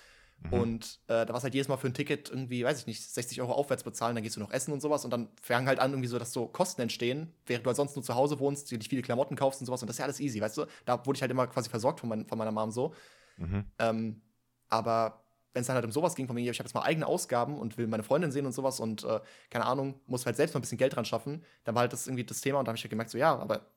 [0.43, 0.53] Mhm.
[0.53, 3.01] Und äh, da war es halt jedes Mal für ein Ticket irgendwie, weiß ich nicht,
[3.01, 5.80] 60 Euro aufwärts bezahlen, dann gehst du noch essen und sowas und dann fangen halt
[5.80, 8.72] an, irgendwie so, dass so Kosten entstehen, während du halt sonst nur zu Hause wohnst,
[8.72, 10.65] dir nicht viele Klamotten kaufst und sowas und das ist ja alles easy, weißt du?
[10.86, 12.93] Da wurde ich halt immer quasi versorgt von, mein, von meiner Mom so.
[13.38, 13.65] Mhm.
[13.78, 14.22] Ähm,
[14.69, 17.05] aber wenn es dann halt um sowas ging, von mir, ich habe jetzt mal eigene
[17.05, 20.53] Ausgaben und will meine Freundin sehen und sowas und äh, keine Ahnung, muss halt selbst
[20.53, 22.69] mal ein bisschen Geld dran schaffen, dann war halt das irgendwie das Thema und da
[22.69, 23.67] habe ich halt gemerkt, so ja, aber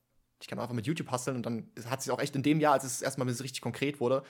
[0.40, 2.74] ich kann einfach mit YouTube hustlen und dann hat sich auch echt in dem Jahr,
[2.74, 4.22] als es erstmal richtig konkret wurde,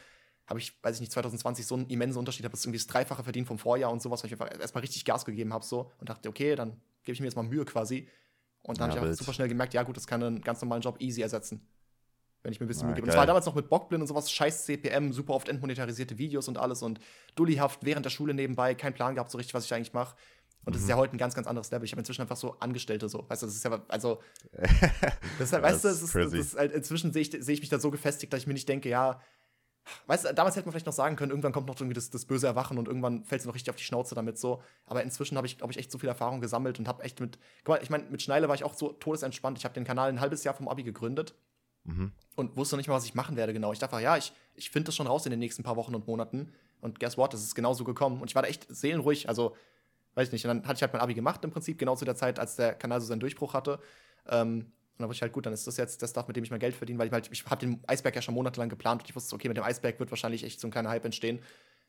[0.46, 3.24] habe ich, weiß ich nicht, 2020 so einen immensen Unterschied, habe das irgendwie das Dreifache
[3.24, 6.08] verdient vom Vorjahr und sowas, weil ich einfach erstmal richtig Gas gegeben habe so und
[6.08, 8.08] dachte, okay, dann gebe ich mir jetzt mal Mühe quasi.
[8.62, 10.60] Und dann ja, habe ich auch super schnell gemerkt, ja gut, das kann einen ganz
[10.60, 11.66] normalen Job easy ersetzen.
[12.44, 13.06] Wenn ich mir ein bisschen ah, Mühe gebe.
[13.06, 16.46] Und das war damals noch mit Bockblind und sowas, scheiß CPM, super oft entmonetarisierte Videos
[16.46, 17.00] und alles und
[17.34, 20.14] dullyhaft während der Schule nebenbei, kein Plan gehabt so richtig, was ich eigentlich mache.
[20.66, 21.00] Und das ist ja mhm.
[21.00, 21.84] heute ein ganz, ganz anderes Level.
[21.84, 23.24] Ich habe inzwischen einfach so Angestellte so.
[23.28, 24.20] Weißt du, das ist ja, also,
[25.38, 27.60] das ist halt, weißt du, das ist, das ist halt, inzwischen sehe ich, seh ich
[27.60, 29.20] mich da so gefestigt, dass ich mir nicht denke, ja,
[30.06, 32.24] Weißt du, damals hätte man vielleicht noch sagen können, irgendwann kommt noch irgendwie das, das
[32.24, 34.62] böse Erwachen und irgendwann fällt es noch richtig auf die Schnauze damit so.
[34.86, 37.38] Aber inzwischen habe ich, glaube ich, echt so viel Erfahrung gesammelt und habe echt mit.
[37.64, 39.58] Guck mal, ich meine, mit Schneile war ich auch so todesentspannt.
[39.58, 41.34] Ich habe den Kanal ein halbes Jahr vom Abi gegründet
[41.84, 42.12] mhm.
[42.36, 43.72] und wusste nicht mal, was ich machen werde genau.
[43.72, 46.06] Ich dachte, ja, ich, ich finde das schon raus in den nächsten paar Wochen und
[46.06, 46.52] Monaten.
[46.80, 48.20] Und guess what, das ist genauso gekommen.
[48.20, 49.28] Und ich war da echt seelenruhig.
[49.28, 49.56] Also,
[50.14, 50.44] weiß ich nicht.
[50.44, 52.56] Und dann hatte ich halt mein Abi gemacht im Prinzip, genau zu der Zeit, als
[52.56, 53.80] der Kanal so seinen Durchbruch hatte.
[54.28, 56.44] Ähm, und dann war ich halt gut, dann ist das jetzt das Stuff, mit dem
[56.44, 59.02] ich mein Geld verdiene, weil ich halt, ich habe den Eisberg ja schon monatelang geplant
[59.02, 61.40] und ich wusste, okay, mit dem Eisberg wird wahrscheinlich echt so ein kleiner Hype entstehen.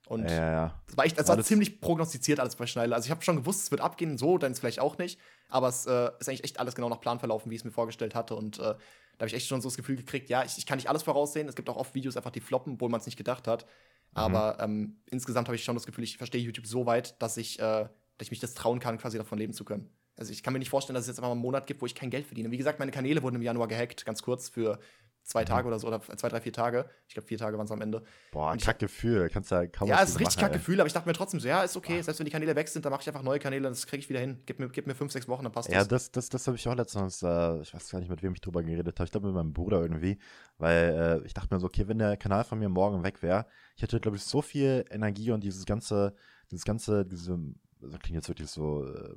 [0.08, 0.82] Und ja, ja.
[0.88, 2.96] das war echt, das war ziemlich prognostiziert alles bei Schneider.
[2.96, 5.20] Also ich habe schon gewusst, es wird abgehen, so, dann ist vielleicht auch nicht.
[5.50, 7.72] Aber es äh, ist eigentlich echt alles genau nach Plan verlaufen, wie ich es mir
[7.72, 8.36] vorgestellt hatte.
[8.36, 8.76] Und äh,
[9.18, 11.04] da habe ich echt schon so das Gefühl gekriegt, ja, ich, ich, kann nicht alles
[11.04, 11.48] voraussehen.
[11.48, 13.66] Es gibt auch oft Videos einfach, die floppen, obwohl man es nicht gedacht hat.
[13.66, 13.70] Mhm.
[14.14, 17.60] Aber ähm, insgesamt habe ich schon das Gefühl, ich verstehe YouTube so weit, dass ich,
[17.60, 19.90] äh, dass ich mich das trauen kann, quasi davon leben zu können.
[20.18, 21.86] Also ich kann mir nicht vorstellen, dass es jetzt einfach mal einen Monat gibt, wo
[21.86, 22.52] ich kein Geld verdiene.
[22.52, 24.80] Wie gesagt, meine Kanäle wurden im Januar gehackt, ganz kurz für
[25.26, 25.48] zwei mhm.
[25.48, 26.86] Tage oder so, oder zwei, drei, vier Tage.
[27.08, 28.04] Ich glaube, vier Tage waren es am Ende.
[28.32, 29.30] Boah, Kackgefühl.
[29.30, 31.64] Kannst ja kaum Ja, es ist richtig Kackgefühl, aber ich dachte mir trotzdem so, ja,
[31.64, 32.04] ist okay, Boah.
[32.04, 34.10] selbst wenn die Kanäle weg sind, dann mache ich einfach neue Kanäle, das kriege ich
[34.10, 34.40] wieder hin.
[34.46, 35.86] Gib mir, gib mir fünf, sechs Wochen, dann passt ja, das.
[35.86, 38.34] Ja, das, das, das habe ich auch letztens, äh, ich weiß gar nicht, mit wem
[38.34, 39.06] ich drüber geredet habe.
[39.06, 40.20] Ich glaube, mit meinem Bruder irgendwie,
[40.60, 43.48] weil äh, ich dachte mir so, okay, wenn der Kanal von mir morgen weg wäre,
[43.76, 46.16] ich hätte, glaube ich, so viel Energie und dieses ganze,
[46.52, 47.40] dieses ganze, diese,
[47.82, 49.16] das klingt jetzt wirklich so, äh,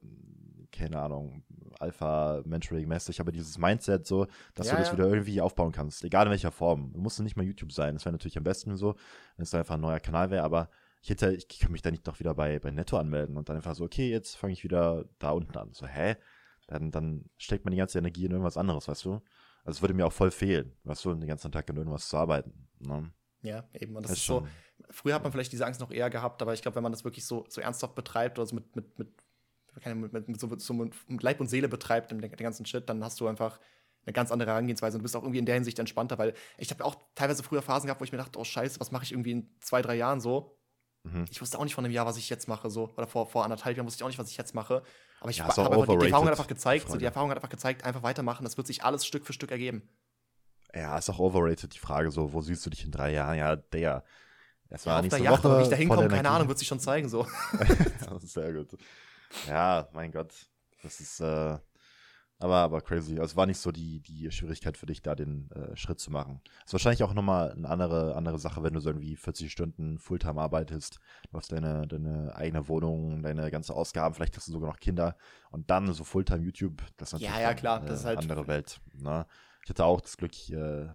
[0.72, 1.42] keine Ahnung,
[1.78, 4.92] Alpha-Mentoring-mäßig, aber dieses Mindset so, dass ja, du das ja.
[4.94, 6.92] wieder irgendwie aufbauen kannst, egal in welcher Form.
[6.92, 8.94] Du musst nicht mal YouTube sein, das wäre natürlich am besten so,
[9.36, 10.70] wenn es einfach ein neuer Kanal wäre, aber
[11.02, 13.56] ich hätte, ich kann mich da nicht doch wieder bei, bei Netto anmelden und dann
[13.56, 15.72] einfach so, okay, jetzt fange ich wieder da unten an.
[15.72, 16.16] So, hä?
[16.66, 19.22] Dann, dann steckt man die ganze Energie in irgendwas anderes, weißt du?
[19.64, 22.16] Also es würde mir auch voll fehlen, weißt du, den ganzen Tag in irgendwas zu
[22.16, 22.68] arbeiten.
[22.80, 23.10] Ne?
[23.42, 23.96] Ja, eben.
[23.96, 24.46] Und das, das ist so,
[24.90, 27.04] früher hat man vielleicht diese Angst noch eher gehabt, aber ich glaube, wenn man das
[27.04, 29.08] wirklich so, so ernsthaft betreibt oder so mit, mit, mit
[29.84, 33.20] mit, mit, so, so mit Leib und Seele betreibt, den, den ganzen Shit, dann hast
[33.20, 33.58] du einfach
[34.06, 36.70] eine ganz andere Herangehensweise und du bist auch irgendwie in der Hinsicht entspannter, weil ich
[36.70, 39.12] habe auch teilweise früher Phasen gehabt, wo ich mir dachte, oh Scheiße, was mache ich
[39.12, 40.58] irgendwie in zwei, drei Jahren so?
[41.04, 41.26] Mhm.
[41.30, 42.90] Ich wusste auch nicht von einem Jahr, was ich jetzt mache, so.
[42.96, 44.82] Oder vor, vor anderthalb Jahren wusste ich auch nicht, was ich jetzt mache.
[45.20, 47.48] Aber ich ja, habe die, die Erfahrung hat einfach gezeigt, so, die Erfahrung hat einfach
[47.48, 49.88] gezeigt, einfach weitermachen, das wird sich alles Stück für Stück ergeben.
[50.74, 53.38] Ja, ist auch overrated, die Frage so, wo siehst du dich in drei Jahren?
[53.38, 54.04] Ja, der.
[54.70, 56.78] War ja, auf der Yacht, aber wie ich da hinkomme, keine Ahnung, wird sich schon
[56.78, 57.26] zeigen, so.
[58.20, 58.76] sehr gut.
[59.46, 60.34] Ja, mein Gott.
[60.82, 61.58] Das ist, äh,
[62.40, 63.12] aber, aber crazy.
[63.14, 66.12] Also es war nicht so die, die Schwierigkeit für dich, da den äh, Schritt zu
[66.12, 66.40] machen.
[66.64, 70.40] Ist wahrscheinlich auch nochmal eine andere, andere Sache, wenn du so irgendwie 40 Stunden Fulltime
[70.40, 71.00] arbeitest.
[71.30, 75.16] Du hast deine, deine eigene Wohnung, deine ganze Ausgaben, vielleicht hast du sogar noch Kinder
[75.50, 77.80] und dann so Fulltime YouTube, das ist natürlich ja, ja, klar.
[77.80, 78.80] eine das ist halt andere Welt.
[78.94, 79.26] Ne?
[79.64, 80.88] Ich hatte auch das Glück, ich, äh,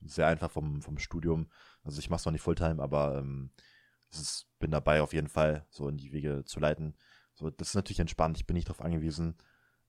[0.00, 1.50] sehr einfach vom, vom Studium.
[1.84, 3.50] Also ich mache es noch nicht Fulltime, aber ähm,
[4.10, 6.96] ist, bin dabei auf jeden Fall, so in die Wege zu leiten.
[7.36, 8.38] So, das ist natürlich entspannt.
[8.38, 9.36] Ich bin nicht darauf angewiesen,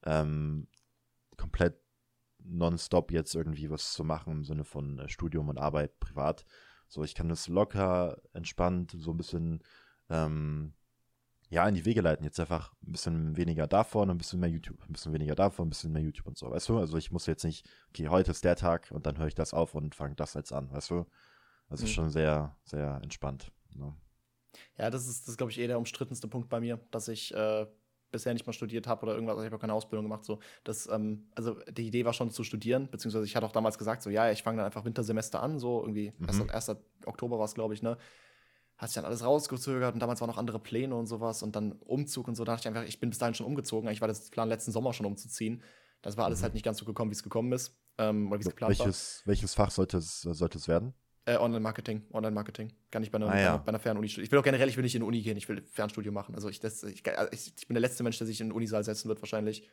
[0.04, 0.68] ähm,
[1.38, 1.80] komplett
[2.40, 6.46] nonstop jetzt irgendwie was zu machen im Sinne von äh, Studium und Arbeit privat.
[6.88, 9.64] So, ich kann das locker, entspannt, so ein bisschen
[10.10, 10.74] ähm,
[11.50, 12.26] ja, in die Wege leiten.
[12.26, 15.70] Jetzt einfach ein bisschen weniger davon, ein bisschen mehr YouTube, ein bisschen weniger davon, ein
[15.70, 16.78] bisschen mehr YouTube und so, weißt du?
[16.78, 19.54] Also ich muss jetzt nicht, okay, heute ist der Tag und dann höre ich das
[19.54, 21.06] auf und fange das jetzt an, weißt du?
[21.70, 21.90] Also mhm.
[21.90, 23.52] schon sehr, sehr entspannt.
[23.74, 23.94] Ne?
[24.78, 27.34] Ja, das ist, das ist glaube ich, eh der umstrittenste Punkt bei mir, dass ich
[27.34, 27.66] äh,
[28.12, 30.24] bisher nicht mal studiert habe oder irgendwas, also ich habe keine Ausbildung gemacht.
[30.24, 30.40] So.
[30.64, 34.02] Das, ähm, also die Idee war schon zu studieren, beziehungsweise ich hatte auch damals gesagt,
[34.02, 36.50] so ja, ich fange dann einfach Wintersemester an, so irgendwie, mhm.
[36.50, 36.76] 1.
[37.06, 37.98] Oktober war es, glaube ich, ne?
[38.78, 41.72] Hat sich dann alles rausgezögert und damals waren noch andere Pläne und sowas und dann
[41.72, 42.44] Umzug und so.
[42.44, 43.88] Da dachte ich einfach, ich bin bis dahin schon umgezogen.
[43.88, 45.64] Eigentlich war das Plan, letzten Sommer schon umzuziehen.
[46.04, 46.44] Das war alles mhm.
[46.44, 47.76] halt nicht ganz so gekommen, wie es gekommen ist.
[47.98, 49.32] Ähm, oder wie es geplant welches, war.
[49.32, 50.94] Welches Fach sollte es, sollte es werden?
[51.28, 52.72] Äh, Online-Marketing, Online-Marketing.
[52.90, 53.58] Kann ich bei einer, ah, ja.
[53.58, 54.28] bei einer Fernuni studieren.
[54.28, 56.34] Ich will auch generell, ich will nicht in die Uni gehen, ich will Fernstudium machen.
[56.36, 58.82] Also ich, das, ich, ich, ich bin der letzte Mensch, der sich in den Unisaal
[58.82, 59.68] setzen wird, wahrscheinlich.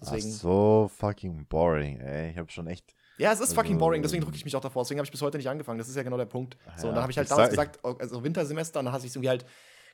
[0.00, 0.26] Deswegen.
[0.26, 2.30] Ach, so fucking boring, ey.
[2.30, 2.94] Ich habe schon echt.
[3.18, 4.82] Ja, es ist also, fucking boring, deswegen drücke ich mich auch davor.
[4.82, 5.78] Deswegen habe ich bis heute nicht angefangen.
[5.78, 6.56] Das ist ja genau der Punkt.
[6.76, 9.06] So, ja, und dann habe ich halt damals gesagt, oh, also Wintersemester, und dann hatte
[9.06, 9.44] ich irgendwie halt,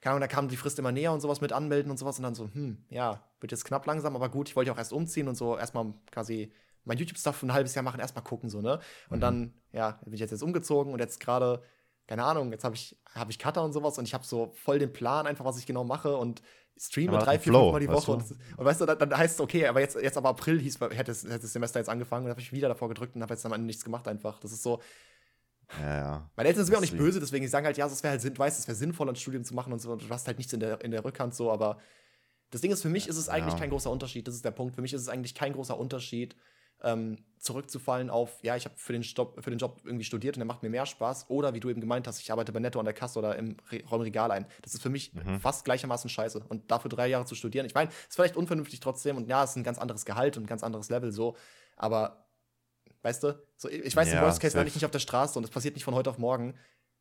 [0.00, 2.22] keine Ahnung, da kam die Frist immer näher und sowas mit anmelden und sowas und
[2.22, 5.26] dann so, hm, ja, wird jetzt knapp langsam, aber gut, ich wollte auch erst umziehen
[5.26, 6.52] und so erstmal quasi
[6.90, 8.80] mein YouTube-Stuff für ein halbes Jahr machen, erstmal gucken, so, ne?
[9.08, 9.20] Und mhm.
[9.20, 11.62] dann, ja, bin ich jetzt, jetzt umgezogen und jetzt gerade
[12.10, 14.80] keine Ahnung, jetzt habe ich, hab ich Cutter und sowas und ich habe so voll
[14.80, 16.42] den Plan, einfach was ich genau mache und
[16.76, 18.10] streame drei, vier, fünf Mal die Woche.
[18.10, 18.24] Und,
[18.56, 20.96] und, weißt du, dann, dann, heißt es, okay, aber jetzt, jetzt aber April hieß, hätte,
[20.96, 23.52] hätte das Semester jetzt angefangen und habe ich wieder davor gedrückt und habe jetzt am
[23.52, 24.40] Ende nichts gemacht einfach.
[24.40, 24.80] Das ist so.
[25.80, 26.30] Ja, ja.
[26.34, 28.36] Meine Eltern sind mir auch nicht böse, deswegen sagen halt, ja, es wäre halt, Sinn,
[28.36, 29.92] weißt, es wäre sinnvoll, ein Studium zu machen und so.
[29.92, 31.78] Und du hast halt nichts in der, in der Rückhand so, aber
[32.50, 33.60] das Ding ist, für mich ist es eigentlich ja.
[33.60, 34.26] kein großer Unterschied.
[34.26, 34.74] Das ist der Punkt.
[34.74, 36.34] Für mich ist es eigentlich kein großer Unterschied,
[36.82, 40.40] ähm, zurückzufallen auf, ja, ich habe für, den Job, für den Job irgendwie studiert und
[40.40, 41.30] der macht mir mehr Spaß.
[41.30, 43.56] Oder wie du eben gemeint hast, ich arbeite bei Netto an der Kasse oder im
[43.70, 44.46] Re Regal ein.
[44.60, 45.40] Das ist für mich mhm.
[45.40, 46.44] fast gleichermaßen scheiße.
[46.48, 49.50] Und dafür drei Jahre zu studieren, ich meine, ist vielleicht unvernünftig trotzdem und ja, es
[49.50, 51.34] ist ein ganz anderes Gehalt und ein ganz anderes Level so.
[51.76, 52.26] Aber,
[53.02, 55.38] weißt du, so, ich weiß, ja, im Worst Case lande ich nicht auf der Straße
[55.38, 56.58] und es passiert nicht von heute auf morgen.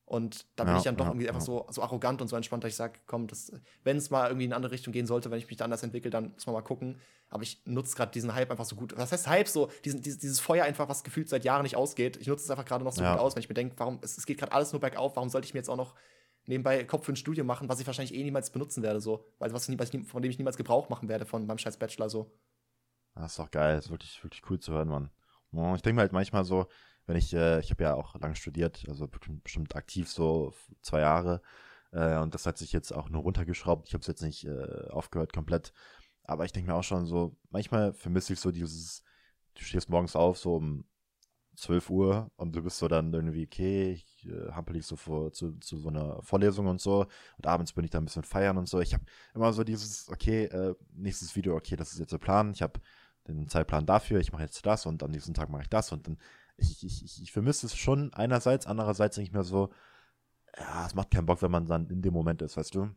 [0.09, 1.31] Und da bin ja, ich dann doch ja, irgendwie ja.
[1.31, 3.27] einfach so, so arrogant und so entspannt, dass ich sage, komm,
[3.83, 5.83] wenn es mal irgendwie in eine andere Richtung gehen sollte, wenn ich mich da anders
[5.83, 6.99] entwickle, dann muss man mal gucken.
[7.29, 8.97] Aber ich nutze gerade diesen Hype einfach so gut.
[8.97, 9.47] Was heißt Hype?
[9.47, 12.17] So, diesen, dieses, dieses Feuer einfach, was gefühlt seit Jahren nicht ausgeht.
[12.17, 14.17] Ich nutze es einfach gerade noch so gut aus, wenn ich mir denke, warum, es,
[14.17, 15.93] es geht gerade alles nur bergauf, warum sollte ich mir jetzt auch noch
[16.47, 19.23] nebenbei Kopf für ein Studium machen, was ich wahrscheinlich eh niemals benutzen werde, so.
[19.37, 22.09] Weil was, was ich, von dem ich niemals Gebrauch machen werde, von meinem scheiß Bachelor,
[22.09, 22.35] so.
[23.13, 25.11] Das ist doch geil, das ist wirklich, wirklich cool zu hören, Mann.
[25.75, 26.67] Ich denke mir halt manchmal so,
[27.09, 30.53] wenn ich, äh, ich habe ja auch lang studiert, also bestimmt aktiv so
[30.83, 31.41] zwei Jahre.
[31.91, 33.87] Äh, und das hat sich jetzt auch nur runtergeschraubt.
[33.87, 35.73] Ich habe es jetzt nicht äh, aufgehört komplett.
[36.23, 39.03] Aber ich denke mir auch schon so, manchmal vermisse ich so dieses,
[39.55, 40.85] du stehst morgens auf, so um
[41.55, 45.31] 12 Uhr und du bist so dann irgendwie, okay, ich äh, hampel dich so vor,
[45.31, 47.07] zu, zu so einer Vorlesung und so
[47.37, 48.81] und abends bin ich da ein bisschen feiern und so.
[48.81, 49.03] Ich habe
[49.33, 52.79] immer so dieses, okay, äh, nächstes Video, okay, das ist jetzt der Plan, ich habe
[53.27, 56.07] den Zeitplan dafür, ich mache jetzt das und am nächsten Tag mache ich das und
[56.07, 56.19] dann,
[56.59, 59.69] ich, ich, ich, vermisse es schon einerseits, andererseits denke ich mir so,
[60.57, 62.89] ja, es macht keinen Bock, wenn man dann in dem Moment ist, weißt du?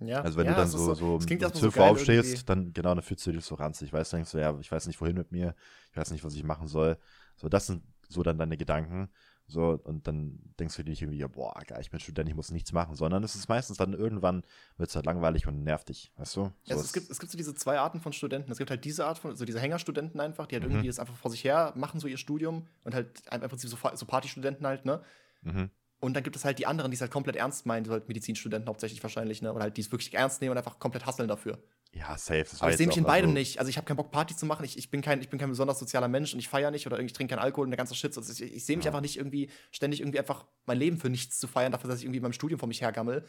[0.00, 2.44] Ja, also wenn ja, du dann so, so, so um 12 Uhr aufstehst, irgendwie.
[2.46, 3.88] dann genau, dann fühlst du dich so ranzig.
[3.88, 5.54] Ich weiß, denkst so, ja, ich weiß nicht, wohin mit mir,
[5.90, 6.98] ich weiß nicht, was ich machen soll.
[7.36, 9.10] So, das sind so dann deine Gedanken.
[9.46, 12.50] So, und dann denkst du dir nicht irgendwie, boah, geil, ich bin Student, ich muss
[12.50, 14.42] nichts machen, sondern es ist meistens dann irgendwann,
[14.78, 16.44] wird es halt langweilig und nervt dich, weißt du?
[16.44, 18.50] So also es, gibt, es gibt so diese zwei Arten von Studenten.
[18.50, 20.70] Es gibt halt diese Art von, so diese Hängerstudenten einfach, die halt mhm.
[20.70, 23.76] irgendwie das einfach vor sich her machen, so ihr Studium und halt im Prinzip so,
[23.94, 25.02] so Partystudenten halt, ne?
[25.42, 25.70] Mhm.
[26.00, 28.08] Und dann gibt es halt die anderen, die es halt komplett ernst meinen, so halt
[28.08, 29.52] Medizinstudenten hauptsächlich wahrscheinlich, ne?
[29.52, 31.58] Oder halt die es wirklich ernst nehmen und einfach komplett hasseln dafür.
[31.94, 32.46] Ja, safe.
[32.60, 33.58] Aber ich sehe mich in beidem also nicht.
[33.58, 34.64] Also ich habe keinen Bock, Party zu machen.
[34.64, 36.98] Ich, ich, bin kein, ich bin kein besonders sozialer Mensch und ich feiere nicht oder
[36.98, 38.16] ich trinke keinen Alkohol und der ganze Shit.
[38.16, 38.90] Also ich, ich sehe mich ja.
[38.90, 42.04] einfach nicht irgendwie ständig irgendwie einfach mein Leben für nichts zu feiern, dafür, dass ich
[42.04, 43.28] irgendwie in meinem Studium vor mich hergammel.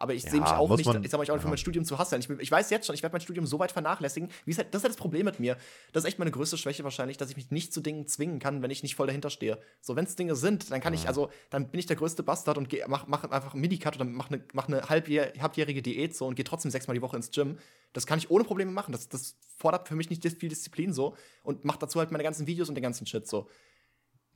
[0.00, 1.46] Aber ich ja, sehe mich auch nicht, man, ich sag mal, ich auch nicht ja.
[1.46, 2.22] für mein Studium zu hasseln.
[2.22, 4.30] Ich, ich, weiß jetzt schon, ich werde mein Studium so weit vernachlässigen.
[4.46, 5.58] Wie ist halt, das ist halt das Problem mit mir.
[5.92, 8.62] Das ist echt meine größte Schwäche wahrscheinlich, dass ich mich nicht zu Dingen zwingen kann,
[8.62, 9.58] wenn ich nicht voll dahinter stehe.
[9.82, 12.56] So, wenn es Dinge sind, dann kann ich, also, dann bin ich der größte Bastard
[12.56, 16.16] und geh, mach, mach einfach einen Minicut oder mach eine, mach eine halbjähr, halbjährige Diät
[16.16, 17.58] so und gehe trotzdem sechsmal die Woche ins Gym.
[17.92, 18.92] Das kann ich ohne Probleme machen.
[18.92, 22.46] Das, das fordert für mich nicht viel Disziplin so und macht dazu halt meine ganzen
[22.46, 23.50] Videos und den ganzen Shit so.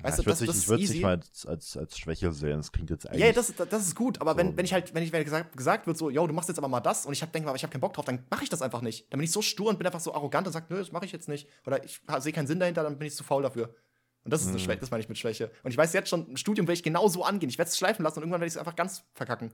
[0.03, 2.59] Weißt ja, du, das, ich würde es nicht mal als, als, als Schwäche sehen.
[2.59, 3.22] Das klingt jetzt eigentlich.
[3.22, 4.38] Ja, das, das ist gut, aber so.
[4.38, 6.59] wenn, wenn ich halt, wenn ich wenn gesagt, gesagt wird, so, yo, du machst jetzt
[6.59, 8.42] aber mal das und ich hab, denke mal, ich habe keinen Bock drauf, dann mache
[8.42, 9.11] ich das einfach nicht.
[9.12, 11.05] Dann bin ich so stur und bin einfach so arrogant und sage, nö, das mache
[11.07, 11.49] ich jetzt nicht.
[11.64, 13.74] Oder ich sehe keinen Sinn dahinter, dann bin ich zu faul dafür.
[14.24, 14.61] Und das ist eine mhm.
[14.61, 15.51] Schwäche, das meine ich mit Schwäche.
[15.62, 17.49] Und ich weiß jetzt schon, im Studium werde ich genau so angehen.
[17.49, 19.53] Ich werde es schleifen lassen und irgendwann werde ich es einfach ganz verkacken.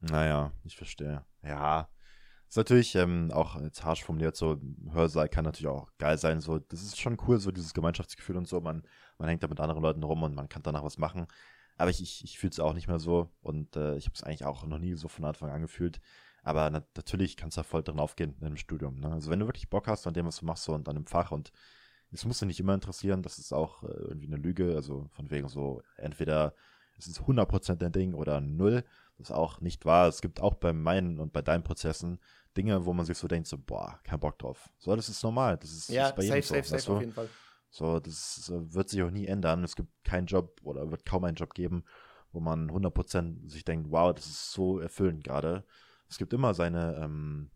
[0.00, 1.24] Naja, ich verstehe.
[1.42, 1.88] Ja.
[2.52, 6.42] Ist natürlich ähm, auch jetzt harsch formuliert, so Hörsaal kann natürlich auch geil sein.
[6.42, 8.60] So, das ist schon cool, so dieses Gemeinschaftsgefühl und so.
[8.60, 8.82] Man
[9.16, 11.28] man hängt da mit anderen Leuten rum und man kann danach was machen.
[11.78, 14.22] Aber ich, ich, ich fühle es auch nicht mehr so und äh, ich habe es
[14.22, 15.98] eigentlich auch noch nie so von Anfang an gefühlt.
[16.42, 19.00] Aber na, natürlich kannst du da voll drin aufgehen in einem Studium.
[19.00, 19.10] Ne?
[19.12, 21.06] Also wenn du wirklich Bock hast an dem, was du machst so, und an dem
[21.06, 21.52] Fach und
[22.10, 24.74] es muss dich nicht immer interessieren, das ist auch äh, irgendwie eine Lüge.
[24.74, 26.54] Also von wegen so, entweder
[26.98, 28.84] es ist 100% dein Ding oder null.
[29.18, 30.08] Das ist auch nicht wahr.
[30.08, 32.18] Es gibt auch bei meinen und bei deinen Prozessen
[32.56, 34.68] Dinge, wo man sich so denkt, so, boah, kein Bock drauf.
[34.78, 35.56] So, das ist normal.
[35.56, 37.28] Das ist, ja, das ist bei safe, jedem safe, so, safe, auf jeden Fall.
[37.70, 39.64] So, das wird sich auch nie ändern.
[39.64, 41.84] Es gibt keinen Job oder wird kaum einen Job geben,
[42.30, 45.64] wo man 100% sich denkt, wow, das ist so erfüllend gerade.
[46.08, 47.50] Es gibt immer seine, ähm,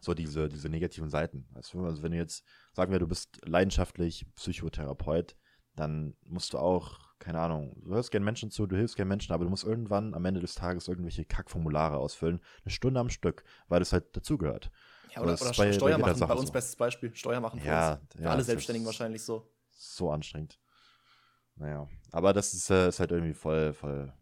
[0.00, 1.46] so diese, diese negativen Seiten.
[1.54, 5.36] Also wenn du jetzt, sagen wir, du bist leidenschaftlich Psychotherapeut,
[5.76, 9.32] dann musst du auch, keine Ahnung, du hörst gerne Menschen zu, du hilfst gerne Menschen,
[9.32, 13.44] aber du musst irgendwann am Ende des Tages irgendwelche Kackformulare ausfüllen, eine Stunde am Stück,
[13.68, 14.70] weil es halt dazugehört.
[15.14, 16.52] Ja, oder, oder bei, Steuer machen, bei uns so.
[16.52, 17.14] bestes Beispiel.
[17.14, 18.14] Steuer machen für ja, uns.
[18.14, 19.50] Für ja, alle Selbstständigen wahrscheinlich so.
[19.70, 20.58] So anstrengend.
[21.54, 24.12] Naja, aber das ist, äh, ist halt irgendwie voll, voll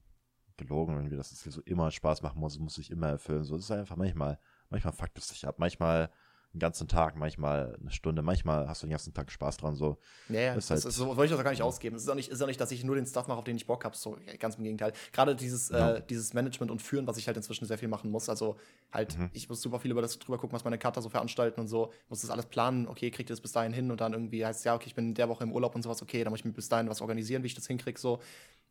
[0.56, 3.44] gelogen irgendwie, dass es hier so immer Spaß machen muss, muss sich immer erfüllen.
[3.44, 4.38] So, das ist einfach manchmal,
[4.68, 5.56] manchmal fuckt es sich ab.
[5.58, 6.10] Manchmal
[6.52, 9.76] einen ganzen Tag, manchmal eine Stunde, manchmal hast du den ganzen Tag Spaß dran.
[9.76, 9.98] So.
[10.28, 10.54] Ja, ja.
[10.54, 11.94] Das, halt, das ist, so wollte ich das auch gar nicht ausgeben.
[11.94, 13.54] Es ist auch nicht, ist auch nicht, dass ich nur den Stuff mache, auf den
[13.54, 13.96] ich Bock habe.
[13.96, 14.92] So, ganz im Gegenteil.
[15.12, 15.94] Gerade dieses, ja.
[15.94, 18.28] äh, dieses Management und Führen, was ich halt inzwischen sehr viel machen muss.
[18.28, 18.56] Also
[18.92, 19.30] halt, mhm.
[19.32, 21.92] ich muss super viel über das drüber gucken, was meine Cutter so veranstalten und so.
[22.04, 22.88] Ich muss das alles planen.
[22.88, 24.96] Okay, kriegt ihr das bis dahin hin und dann irgendwie heißt es, ja, okay, ich
[24.96, 26.02] bin in der Woche im Urlaub und sowas.
[26.02, 27.98] Okay, dann muss ich mir bis dahin was organisieren, wie ich das hinkriege.
[28.00, 28.18] So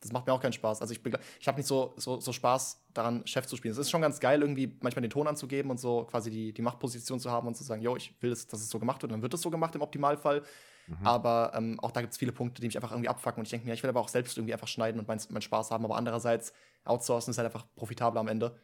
[0.02, 0.82] das macht mir auch keinen Spaß.
[0.82, 1.02] Also ich,
[1.40, 3.74] ich habe nicht so, so, so Spaß daran, Chef zu spielen.
[3.74, 6.62] Es ist schon ganz geil, irgendwie manchmal den Ton anzugeben und so quasi die, die
[6.62, 9.12] Machtposition zu haben und zu sagen, yo, ich will, dass, dass es so gemacht wird,
[9.12, 10.44] dann wird es so gemacht im Optimalfall.
[10.88, 11.06] Mhm.
[11.06, 13.40] Aber ähm, auch da gibt es viele Punkte, die mich einfach irgendwie abfacken.
[13.40, 15.42] Und ich denke mir, ich will aber auch selbst irgendwie einfach schneiden und meinen mein
[15.42, 15.86] Spaß haben.
[15.86, 16.54] Aber andererseits,
[16.86, 18.58] outsourcen ist halt einfach profitabler am Ende.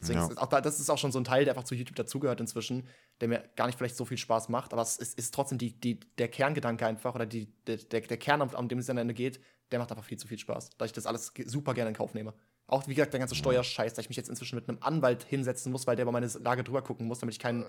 [0.00, 0.26] Deswegen ja.
[0.26, 2.40] ist auch da, das ist auch schon so ein Teil, der einfach zu YouTube dazugehört
[2.40, 2.88] inzwischen,
[3.20, 5.78] der mir gar nicht vielleicht so viel Spaß macht, aber es ist, ist trotzdem die,
[5.78, 9.40] die, der Kerngedanke einfach oder die, der, der Kern, um den es am Ende geht,
[9.74, 12.14] der macht einfach viel zu viel Spaß, da ich das alles super gerne in Kauf
[12.14, 12.32] nehme.
[12.68, 15.72] Auch, wie gesagt, der ganze Steuerscheiß, da ich mich jetzt inzwischen mit einem Anwalt hinsetzen
[15.72, 17.64] muss, weil der über meine Lage drüber gucken muss, damit ich keinen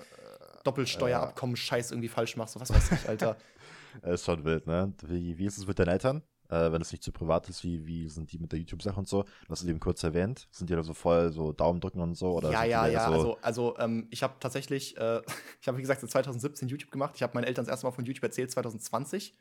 [0.63, 2.49] Doppelsteuerabkommen-Scheiß irgendwie falsch mache.
[2.49, 3.37] So was weiß ich, Alter.
[4.03, 4.93] ist schon wild, ne?
[5.07, 6.21] Wie, wie ist es mit deinen Eltern?
[6.49, 9.07] Äh, wenn es nicht zu privat ist, wie, wie sind die mit der YouTube-Sache und
[9.07, 9.23] so?
[9.47, 10.47] Das hast du eben kurz erwähnt.
[10.51, 12.33] Sind die da so voll so Daumen drücken und so?
[12.33, 13.07] Oder ja, ja, ja.
[13.07, 15.21] So also, also ähm, ich habe tatsächlich, äh,
[15.59, 17.13] ich habe wie gesagt 2017 YouTube gemacht.
[17.15, 19.35] Ich habe meinen Eltern das erste Mal von YouTube erzählt, 2020.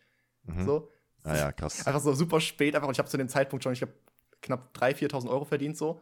[0.45, 0.65] Mhm.
[0.65, 0.91] So.
[1.25, 1.87] Ah ja, krass.
[1.87, 2.89] Einfach so super spät, einfach.
[2.89, 3.93] Und ich habe zu dem Zeitpunkt schon, ich habe
[4.43, 6.01] knapp 3.000, 4.000 Euro verdient so.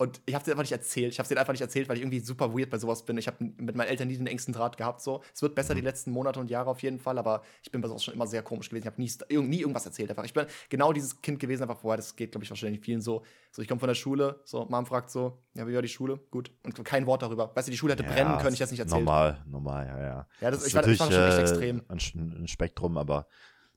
[0.00, 1.12] Und ich habe es einfach nicht erzählt.
[1.12, 3.18] Ich habe es einfach nicht erzählt, weil ich irgendwie super weird bei sowas bin.
[3.18, 5.00] Ich habe mit meinen Eltern nie den engsten Draht gehabt.
[5.00, 5.22] So.
[5.34, 5.78] Es wird besser mhm.
[5.78, 8.28] die letzten Monate und Jahre auf jeden Fall, aber ich bin bei sowas schon immer
[8.28, 8.84] sehr komisch gewesen.
[8.84, 10.08] Ich habe nie, nie irgendwas erzählt.
[10.10, 10.24] Einfach.
[10.24, 11.96] Ich bin genau dieses Kind gewesen, einfach vorher.
[11.96, 13.24] Das geht, glaube ich, wahrscheinlich vielen so.
[13.50, 16.20] So, ich komme von der Schule, so, Mom fragt so, ja, wie war die Schule?
[16.30, 16.52] Gut.
[16.62, 17.50] Und kein Wort darüber.
[17.56, 19.04] Weißt du, die Schule hätte ja, brennen können, ich das nicht erzählt.
[19.04, 20.28] Normal, normal, ja, ja.
[20.40, 21.82] Ja, das, das ich, war, ich fand schon echt äh, extrem.
[21.88, 21.98] Ein,
[22.42, 23.26] ein Spektrum, aber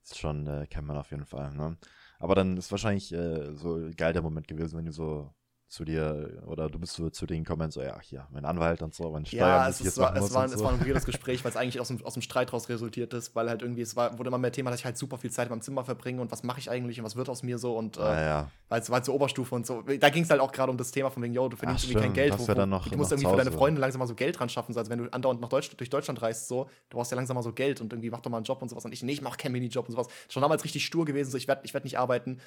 [0.03, 1.53] ist schon, äh, kennt man auf jeden Fall.
[1.53, 1.77] Ne?
[2.19, 5.33] Aber dann ist wahrscheinlich äh, so geil der Moment gewesen, wenn du so
[5.71, 8.93] zu dir oder du bist so zu denen gekommen so, ja, hier, mein Anwalt und
[8.93, 9.47] so, mein Steuern.
[9.47, 10.55] Ja, es, es, war, es, war, so.
[10.55, 13.13] es war ein weirdes Gespräch, weil es eigentlich aus dem, aus dem Streit raus resultiert
[13.13, 15.31] ist, weil halt irgendwie, es war, wurde immer mehr Thema, dass ich halt super viel
[15.31, 17.57] Zeit in meinem Zimmer verbringe und was mache ich eigentlich und was wird aus mir
[17.57, 18.51] so und äh, ah, ja.
[18.67, 19.81] weil es war halt so Oberstufe und so.
[19.81, 21.89] Da ging es halt auch gerade um das Thema von wegen, yo, du verdienst Ach,
[21.89, 22.37] irgendwie kein Geld.
[22.37, 24.73] Wo, wo, noch, du musst irgendwie für deine Freunde langsam mal so Geld dran schaffen,
[24.73, 27.35] so, als wenn du andauernd nach Deutsch, durch Deutschland reist, so, du brauchst ja langsam
[27.35, 29.13] mal so Geld und irgendwie mach doch mal einen Job und sowas und ich, nee,
[29.13, 30.07] ich mach keinen Minijob und sowas.
[30.27, 32.41] Schon damals richtig stur gewesen, so, ich werde ich werd nicht arbeiten.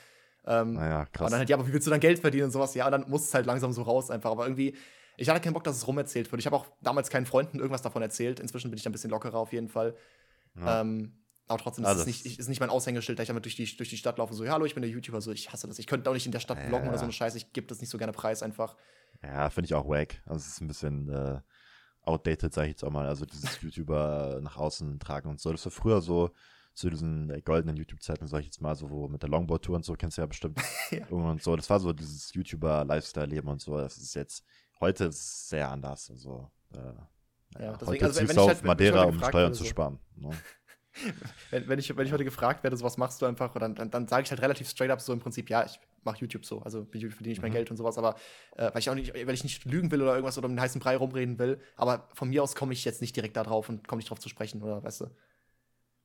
[0.47, 1.27] Ähm, naja, krass.
[1.27, 2.75] Und dann halt, ja, aber wie willst du dann Geld verdienen und sowas?
[2.75, 4.31] Ja, und dann muss es halt langsam so raus einfach.
[4.31, 4.77] Aber irgendwie,
[5.17, 6.41] ich hatte keinen Bock, dass es rumerzählt wird.
[6.41, 8.41] Ich habe auch damals keinen Freunden irgendwas davon erzählt.
[8.41, 9.97] Inzwischen bin ich da ein bisschen lockerer auf jeden Fall.
[10.57, 10.81] Ja.
[10.81, 13.77] Ähm, aber trotzdem ist es nicht, ist nicht mein Aushängeschild, dass ich damit durch die,
[13.77, 14.33] durch die Stadt laufe.
[14.35, 15.21] So, ja, hallo, ich bin der YouTuber.
[15.21, 15.79] So, ich hasse das.
[15.79, 17.37] Ich könnte auch nicht in der Stadt ja, vloggen oder so eine Scheiße.
[17.37, 18.77] Ich gebe das nicht so gerne preis einfach.
[19.23, 20.23] Ja, finde ich auch wack.
[20.27, 21.41] Also, es ist ein bisschen äh,
[22.03, 23.07] outdated, sage ich jetzt auch mal.
[23.07, 25.53] Also, dieses YouTuber nach außen tragen und so.
[25.53, 26.31] Das war früher so
[26.75, 29.85] zu diesen äh, goldenen YouTube-Zeiten, sag ich jetzt mal, so wo mit der Longboard-Tour und
[29.85, 30.61] so, kennst du ja bestimmt.
[30.91, 31.07] ja.
[31.07, 33.77] Und so, das war so dieses YouTuber-Lifestyle-Leben und so.
[33.77, 34.45] Das ist jetzt,
[34.81, 36.11] heute ist sehr anders.
[36.11, 40.01] Also, äh, ja, deswegen, heute also, ziehst du auf halt, Madeira, um Steuern zu sparen.
[40.17, 40.31] Ne?
[41.51, 43.91] wenn, wenn, ich, wenn ich heute gefragt werde, so was machst du einfach, dann, dann,
[43.91, 46.61] dann sage ich halt relativ straight up so im Prinzip, ja, ich mache YouTube so,
[46.61, 47.55] also mit YouTube verdiene ich mein mhm.
[47.55, 48.17] Geld und sowas, aber
[48.57, 50.61] äh, weil ich auch nicht, weil ich nicht lügen will oder irgendwas oder um den
[50.61, 53.69] heißen Brei rumreden will, aber von mir aus komme ich jetzt nicht direkt da drauf
[53.69, 55.07] und komme nicht drauf zu sprechen, oder weißt du?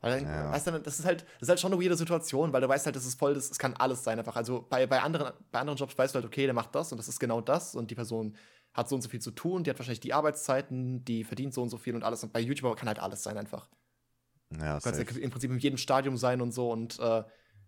[0.02, 0.52] Weil dann, ja.
[0.52, 2.86] weißt du, das ist halt, das ist halt schon eine weirde Situation, weil du weißt
[2.86, 4.36] halt, das ist voll, das, das kann alles sein einfach.
[4.36, 6.98] Also bei, bei, anderen, bei anderen Jobs weißt du halt, okay, der macht das und
[6.98, 8.36] das ist genau das und die Person
[8.74, 11.62] hat so und so viel zu tun, die hat wahrscheinlich die Arbeitszeiten, die verdient so
[11.62, 12.24] und so viel und alles.
[12.24, 13.68] Und bei YouTuber kann halt alles sein einfach.
[14.58, 17.24] Ja, du kannst ja im Prinzip in jedem Stadium sein und so und äh,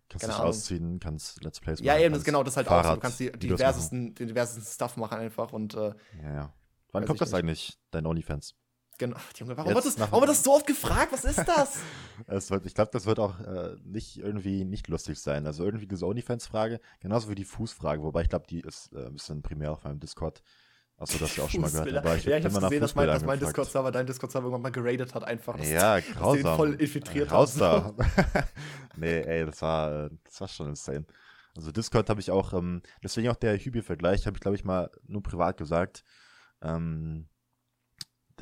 [0.08, 1.86] Kannst dich ausziehen, kannst Let's Plays machen.
[1.86, 2.94] Ja, eben, das, genau, das halt Fahrrad, auch so.
[2.96, 6.54] Du kannst die, die diversesten, den diversesten Stuff machen einfach und äh, Ja, ja.
[6.92, 7.38] Wann kommt das nicht.
[7.38, 8.54] eigentlich, dein OnlyFans?
[8.98, 9.16] Genau.
[9.36, 11.12] Junge, warum, wird das, warum wird das so oft gefragt?
[11.12, 11.78] Was ist das?
[12.26, 15.46] es wird, ich glaube, das wird auch äh, nicht irgendwie nicht lustig sein.
[15.46, 19.14] Also irgendwie diese OnlyFans-Frage, genauso wie die Fußfrage, wobei ich glaube, die ist äh, ein
[19.14, 20.42] bisschen primär auf meinem Discord.
[20.98, 21.96] Achso, das du auch schon mal gehört.
[21.96, 24.70] Aber ich ja, ich habe gesehen, dass mein, dass mein Discord-Server dein Discord-Server irgendwann mal
[24.70, 25.58] geradet hat, einfach.
[25.64, 26.42] Ja, grausam.
[26.44, 27.92] Dass voll infiltriert Raus da.
[28.96, 31.04] nee, ey, das war, das war schon insane.
[31.56, 34.90] Also Discord habe ich auch, ähm, deswegen auch der Hübi-Vergleich, habe ich, glaube ich, mal
[35.06, 36.04] nur privat gesagt.
[36.62, 37.26] Ähm,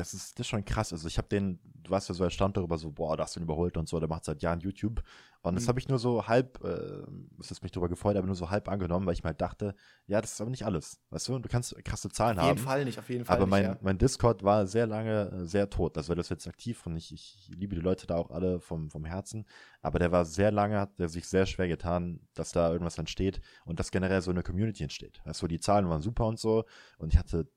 [0.01, 0.93] das ist, das ist schon krass.
[0.93, 3.41] Also ich habe den, du warst ja so erstaunt darüber, so, boah, da hast du
[3.41, 5.03] ihn überholt und so, der macht seit Jahren YouTube.
[5.43, 5.69] Und das mhm.
[5.69, 7.03] habe ich nur so halb, äh,
[7.39, 9.75] es ist mich darüber gefreut, aber nur so halb angenommen, weil ich mir halt dachte,
[10.07, 11.01] ja, das ist aber nicht alles.
[11.11, 12.45] Weißt du, du kannst krasse Zahlen haben.
[12.45, 13.37] Auf jeden haben, Fall nicht, auf jeden Fall.
[13.37, 13.79] Aber mein, ja.
[13.83, 15.97] mein Discord war sehr lange äh, sehr tot.
[15.99, 18.91] Also das ist jetzt aktiv und ich, ich liebe die Leute da auch alle vom,
[18.91, 19.47] vom Herzen.
[19.83, 23.41] Aber der war sehr lange, hat der sich sehr schwer getan, dass da irgendwas entsteht
[23.65, 25.21] und dass generell so eine Community entsteht.
[25.25, 26.65] Also die Zahlen waren super und so
[26.99, 27.51] und ich hatte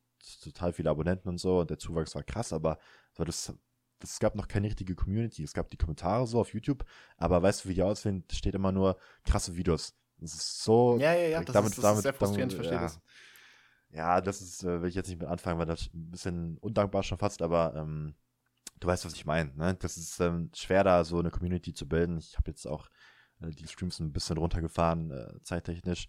[0.43, 2.79] total viele Abonnenten und so und der Zuwachs war krass, aber
[3.11, 3.53] so das,
[4.01, 5.43] es gab noch keine richtige Community.
[5.43, 6.85] Es gab die Kommentare so auf YouTube,
[7.17, 8.23] aber weißt du, wie die aussehen?
[8.31, 9.95] Steht immer nur krasse Videos.
[10.17, 10.97] Das ist so.
[10.99, 12.83] Ja, ja, ja, das, damit, ist, das damit, ist sehr frustrierend, damit, ich verstehe ja.
[12.83, 13.01] das.
[13.89, 17.03] Ja, das ist, äh, will ich jetzt nicht mit anfangen, weil das ein bisschen undankbar
[17.03, 18.15] schon fast, aber ähm,
[18.79, 19.53] du weißt, was ich meine.
[19.55, 19.75] Ne?
[19.75, 22.17] Das ist ähm, schwer, da so eine Community zu bilden.
[22.17, 22.89] Ich habe jetzt auch
[23.41, 26.07] äh, die Streams ein bisschen runtergefahren, äh, zeittechnisch.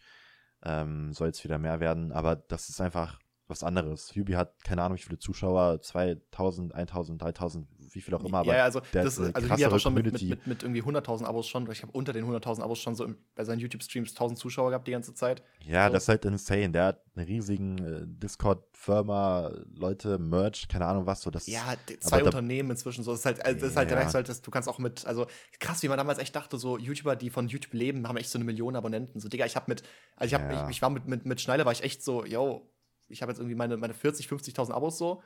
[0.62, 4.14] Ähm, soll jetzt wieder mehr werden, aber das ist einfach was anderes.
[4.14, 8.38] Yubi hat keine Ahnung, wie viele Zuschauer, 2000, 1000, 3000, wie viel auch immer.
[8.38, 11.46] Aber ja, also, das, also Yubi hat auch schon mit, mit, mit, irgendwie 100.000 Abos
[11.46, 14.70] schon, ich habe unter den 100.000 Abos schon so im, bei seinen YouTube-Streams 1000 Zuschauer
[14.70, 15.42] gehabt die ganze Zeit.
[15.60, 15.92] Ja, so.
[15.92, 16.70] das ist halt insane.
[16.70, 21.20] Der hat eine riesigen äh, Discord-Firma, Leute, Merch, keine Ahnung was.
[21.20, 23.10] So, das, ja, zwei Unternehmen inzwischen so.
[23.10, 23.96] Das ist halt, also, das ist halt, ja.
[23.96, 25.26] merkst halt, dass du kannst auch mit, also
[25.60, 28.38] krass, wie man damals echt dachte, so YouTuber, die von YouTube leben, haben echt so
[28.38, 29.20] eine Million Abonnenten.
[29.20, 29.82] So, Digga, ich habe mit,
[30.16, 30.64] also ich, hab, ja.
[30.64, 32.70] ich, ich war mit, mit, mit Schneider, war ich echt so, yo,
[33.08, 35.22] ich habe jetzt irgendwie meine, meine 40, 50.000 Abos so.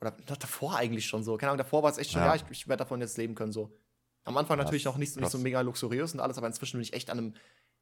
[0.00, 1.36] Oder davor eigentlich schon so.
[1.36, 3.34] Keine Ahnung, davor war es echt schon, ja, ja ich, ich werde davon jetzt leben
[3.34, 3.76] können so.
[4.24, 6.92] Am Anfang natürlich noch nicht, nicht so mega luxuriös und alles, aber inzwischen bin ich
[6.92, 7.34] echt an einem.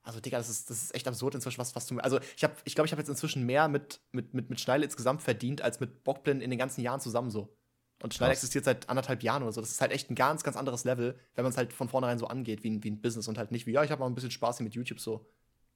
[0.02, 1.98] Also, Digga, das ist, das ist echt absurd inzwischen, was, was du.
[1.98, 4.84] Also, ich glaube, ich, glaub, ich habe jetzt inzwischen mehr mit, mit, mit, mit Schneile
[4.84, 7.56] insgesamt verdient, als mit Bockblin in den ganzen Jahren zusammen so.
[8.02, 9.62] Und Schneide existiert seit anderthalb Jahren oder so.
[9.62, 12.18] Das ist halt echt ein ganz, ganz anderes Level, wenn man es halt von vornherein
[12.18, 14.06] so angeht, wie ein, wie ein Business und halt nicht wie, ja, ich habe mal
[14.06, 15.26] ein bisschen Spaß hier mit YouTube so.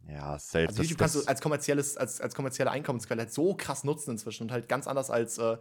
[0.07, 0.69] Ja, safe.
[0.69, 4.45] Also YouTube kannst du als kommerzielles, als, als kommerzielle Einkommensquelle halt so krass nutzen inzwischen
[4.45, 5.59] und halt ganz anders als, äh,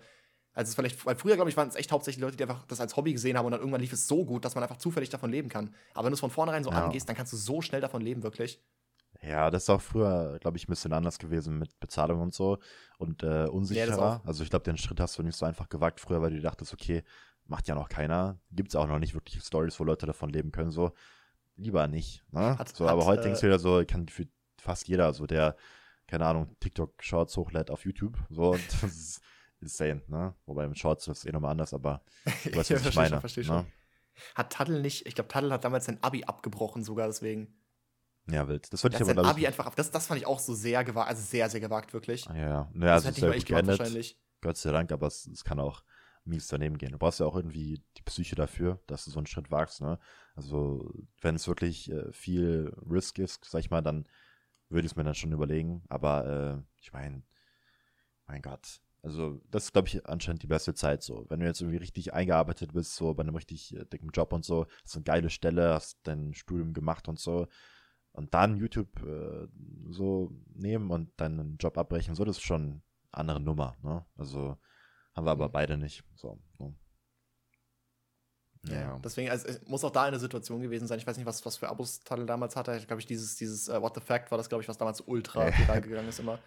[0.53, 2.79] als es vielleicht, weil früher, glaube ich, waren es echt hauptsächlich Leute, die einfach das
[2.79, 5.09] als Hobby gesehen haben und dann irgendwann lief es so gut, dass man einfach zufällig
[5.09, 5.75] davon leben kann.
[5.93, 6.85] Aber wenn du es von vornherein so ja.
[6.85, 8.63] angehst, dann kannst du so schnell davon leben, wirklich.
[9.21, 12.59] Ja, das ist auch früher, glaube ich, ein bisschen anders gewesen mit Bezahlung und so
[12.97, 13.97] und äh, unsicherer.
[13.97, 16.41] Ja, also ich glaube, den Schritt hast du nicht so einfach gewagt früher, weil du
[16.41, 17.03] dachtest, okay,
[17.45, 18.39] macht ja noch keiner.
[18.51, 20.71] Gibt es auch noch nicht wirklich Stories, wo Leute davon leben können.
[20.71, 20.91] So,
[21.57, 22.23] lieber nicht.
[22.31, 22.57] Ne?
[22.57, 24.27] Hat, so, hat, aber heute äh, denkst du wieder so, kann für
[24.61, 25.55] fast jeder, so der,
[26.07, 28.17] keine Ahnung, TikTok-Shorts hochlädt auf YouTube.
[28.29, 29.21] So, und das ist
[29.59, 30.33] insane, ne?
[30.45, 32.01] Wobei mit Shorts ist es eh nochmal anders, aber
[32.43, 33.09] du weißt, was ich meine.
[33.09, 33.47] Schon, verstehe ne?
[33.47, 33.65] schon.
[34.35, 37.59] Hat Taddel nicht, ich glaube, Taddel hat damals sein Abi abgebrochen, sogar deswegen.
[38.29, 38.71] Ja, wild.
[38.73, 39.75] Das würde ich aber sein Abi einfach ab.
[39.75, 42.25] Das, das fand ich auch so sehr gewagt, also sehr, sehr gewagt, wirklich.
[42.25, 42.71] Ja, ja.
[42.73, 43.79] Naja, das, das hätte ich mal echt geendet.
[43.79, 44.19] wahrscheinlich.
[44.41, 45.83] Gott sei Dank, aber es, es kann auch
[46.27, 46.91] mies daneben gehen.
[46.91, 49.99] Du brauchst ja auch irgendwie die Psyche dafür, dass du so einen Schritt wagst, ne?
[50.35, 54.07] Also, wenn es wirklich äh, viel Risk ist, sag ich mal, dann
[54.69, 55.83] würde ich es mir dann schon überlegen.
[55.89, 56.25] Aber
[56.57, 57.23] äh, ich meine,
[58.27, 58.81] mein Gott.
[59.03, 61.25] Also, das ist, glaube ich, anscheinend die beste Zeit so.
[61.29, 64.43] Wenn du jetzt irgendwie richtig eingearbeitet bist, so bei einem richtig äh, dicken Job und
[64.43, 67.47] so, hast eine geile Stelle, hast dein Studium gemacht und so,
[68.11, 69.47] und dann YouTube äh,
[69.89, 72.81] so nehmen und deinen Job abbrechen, so, das ist schon eine
[73.11, 74.05] andere Nummer, ne?
[74.17, 74.57] Also,
[75.17, 75.51] haben wir aber mhm.
[75.51, 76.03] beide nicht.
[76.15, 76.73] So, ne?
[78.69, 78.99] Ja, ja.
[79.03, 80.99] Deswegen, also, es muss auch da eine Situation gewesen sein.
[80.99, 82.79] Ich weiß nicht, was, was für Abos Tadel damals hatte.
[82.85, 85.47] Glaube ich, dieses, dieses uh, What the Fact war das, glaube ich, was damals ultra
[85.57, 86.39] viral gegangen ist immer.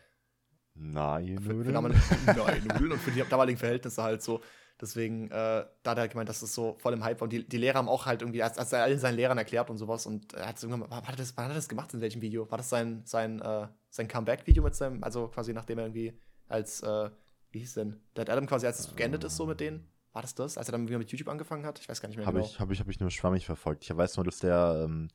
[0.74, 1.72] Nein, Nudeln.
[1.72, 4.40] Nein, Nudeln und für die damaligen Verhältnisse halt so.
[4.80, 7.24] Deswegen, äh, da hat er halt gemeint, dass es so voll im Hype war.
[7.24, 9.76] Und die, die Lehrer haben auch halt irgendwie, als, er allen seinen Lehrern erklärt und
[9.76, 12.00] sowas, und er hat so irgendwann, wann hat, das, wann hat er das gemacht, in
[12.00, 12.50] welchem Video?
[12.50, 16.18] War das sein, sein, äh, sein Comeback-Video mit seinem, also quasi nachdem er irgendwie
[16.48, 17.10] als, äh,
[17.50, 19.88] wie hieß denn, Dead Adam quasi, als es geendet ist so mit denen?
[20.12, 21.78] War das das, als er dann wieder mit YouTube angefangen hat?
[21.78, 22.44] Ich weiß gar nicht mehr hab genau.
[22.44, 23.84] Ich, habe ich, hab ich nur schwammig verfolgt.
[23.84, 25.08] Ich weiß nur, dass der, ähm,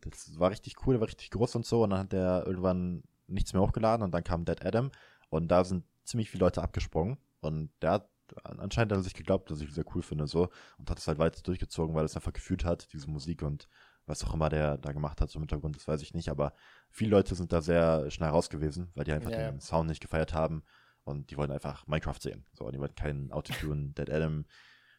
[0.00, 3.04] das war richtig cool, der war richtig groß und so, und dann hat der irgendwann
[3.28, 4.90] nichts mehr hochgeladen und dann kam Dead Adam.
[5.30, 7.18] Und da sind ziemlich viele Leute abgesprungen.
[7.40, 8.10] Und der hat
[8.44, 10.48] anscheinend hat er sich geglaubt, dass ich sehr cool finde so.
[10.78, 13.68] Und hat es halt weiter durchgezogen, weil er es einfach gefühlt hat, diese Musik und
[14.06, 16.54] was auch immer der da gemacht hat zum Hintergrund, das weiß ich nicht, aber
[16.90, 20.00] viele Leute sind da sehr schnell raus gewesen, weil die einfach ja, den Sound nicht
[20.00, 20.62] gefeiert haben
[21.08, 22.44] und die wollten einfach Minecraft sehen.
[22.52, 24.44] So, die wollten keinen Autotune, Dead Adam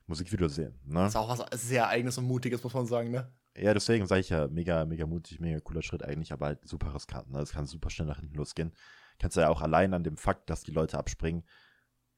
[0.07, 0.79] Musikvideo sehen.
[0.85, 1.01] Ne?
[1.01, 3.31] Das ist auch was sehr eigenes und mutiges, muss man sagen, ne?
[3.57, 6.93] Ja, deswegen sage ich ja, mega, mega mutig, mega cooler Schritt eigentlich, aber halt super
[6.93, 7.29] riskant.
[7.31, 7.39] Ne?
[7.39, 8.73] Das kann super schnell nach hinten losgehen.
[9.19, 11.43] Kannst du ja auch allein an dem Fakt, dass die Leute abspringen,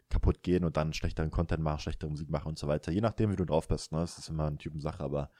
[0.09, 2.91] kaputt gehen und dann schlechteren Content machen, schlechtere Musik machen und so weiter.
[2.91, 3.91] Je nachdem, wie du drauf bist.
[3.91, 3.99] Ne?
[3.99, 5.31] Das ist immer eine Typensache, aber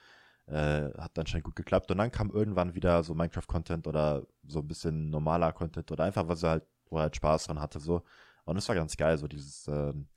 [0.46, 1.90] äh, hat anscheinend gut geklappt.
[1.90, 6.26] Und dann kam irgendwann wieder so Minecraft-Content oder so ein bisschen normaler Content oder einfach,
[6.26, 7.78] was er halt, wo er halt Spaß dran hatte.
[7.80, 8.02] so
[8.44, 10.08] Und es war ganz geil, so dieses ähm,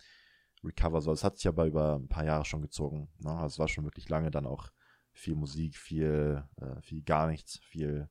[0.63, 1.01] Recover.
[1.01, 3.09] So, es hat sich aber über ein paar Jahre schon gezogen.
[3.19, 3.31] Ne?
[3.31, 4.69] Also es war schon wirklich lange dann auch
[5.13, 8.09] viel Musik, viel, äh, viel gar nichts, viel.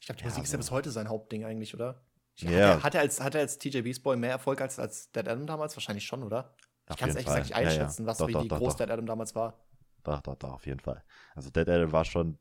[0.00, 2.04] Ich glaube, die ja, Musik ist ja bis heute sein Hauptding eigentlich, oder?
[2.36, 2.50] Ja.
[2.50, 2.82] Yeah.
[2.82, 5.46] Hat, er, als, hat er als TJ Beast Boy mehr Erfolg als, als Dead Adam
[5.46, 5.74] damals?
[5.76, 6.54] Wahrscheinlich schon, oder?
[6.88, 8.10] Ich kann es ehrlich gesagt nicht einschätzen, ja, ja.
[8.10, 8.78] was doch, wie doch, wie groß doch.
[8.78, 9.66] Dead Adam damals war.
[10.04, 11.02] Doch, doch, doch, auf jeden Fall.
[11.34, 12.38] Also Dead Adam war schon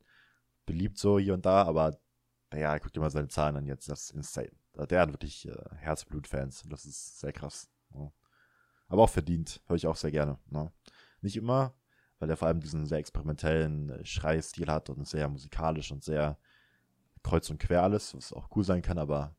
[0.66, 2.00] beliebt so hier und da, aber
[2.52, 4.52] naja, guck dir mal seine Zahlen an jetzt, das ist insane.
[4.86, 7.70] Der hat wirklich äh, Herzblut-Fans, das ist sehr krass.
[7.94, 8.12] Ja.
[8.88, 10.40] Aber auch verdient, höre ich auch sehr gerne.
[10.50, 10.72] Ne?
[11.22, 11.74] Nicht immer,
[12.20, 16.38] weil er vor allem diesen sehr experimentellen äh, Schreistil hat und sehr musikalisch und sehr
[17.24, 19.36] kreuz und quer alles, was auch cool sein kann, aber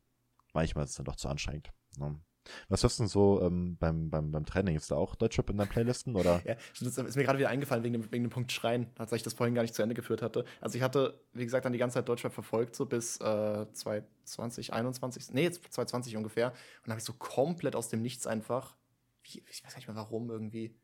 [0.53, 1.73] manchmal ist es dann doch zu anstrengend.
[1.97, 2.21] Ne?
[2.69, 4.77] Was hast du denn so ähm, beim, beim, beim Training?
[4.77, 6.17] Ist da auch Deutschrap in deinen Playlisten?
[6.17, 6.43] Oder?
[6.47, 9.23] ja, das ist mir gerade wieder eingefallen wegen dem, wegen dem Punkt Schreien, als ich
[9.23, 10.45] das vorhin gar nicht zu Ende geführt hatte.
[10.61, 14.73] Also ich hatte, wie gesagt, dann die ganze Zeit Deutschrap verfolgt, so bis äh, 2020,
[14.73, 16.49] 21, nee, jetzt 2020 ungefähr.
[16.49, 18.77] Und dann habe ich so komplett aus dem Nichts einfach,
[19.23, 20.75] wie, ich weiß gar nicht mehr warum irgendwie,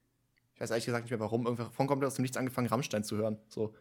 [0.54, 3.04] ich weiß ehrlich gesagt nicht mehr warum, irgendwie von komplett aus dem Nichts angefangen, Rammstein
[3.04, 3.38] zu hören.
[3.48, 3.74] So,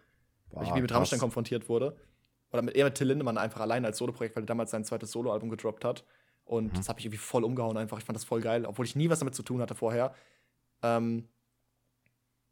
[0.52, 1.96] weil ich mit Rammstein konfrontiert wurde.
[2.52, 5.12] Oder mit, eher mit Till Lindemann einfach allein als Soloprojekt, weil er damals sein zweites
[5.12, 6.06] Soloalbum gedroppt hat.
[6.46, 6.78] Und mhm.
[6.78, 7.98] das habe ich irgendwie voll umgehauen einfach.
[7.98, 10.14] Ich fand das voll geil, obwohl ich nie was damit zu tun hatte vorher.
[10.82, 11.28] Ähm,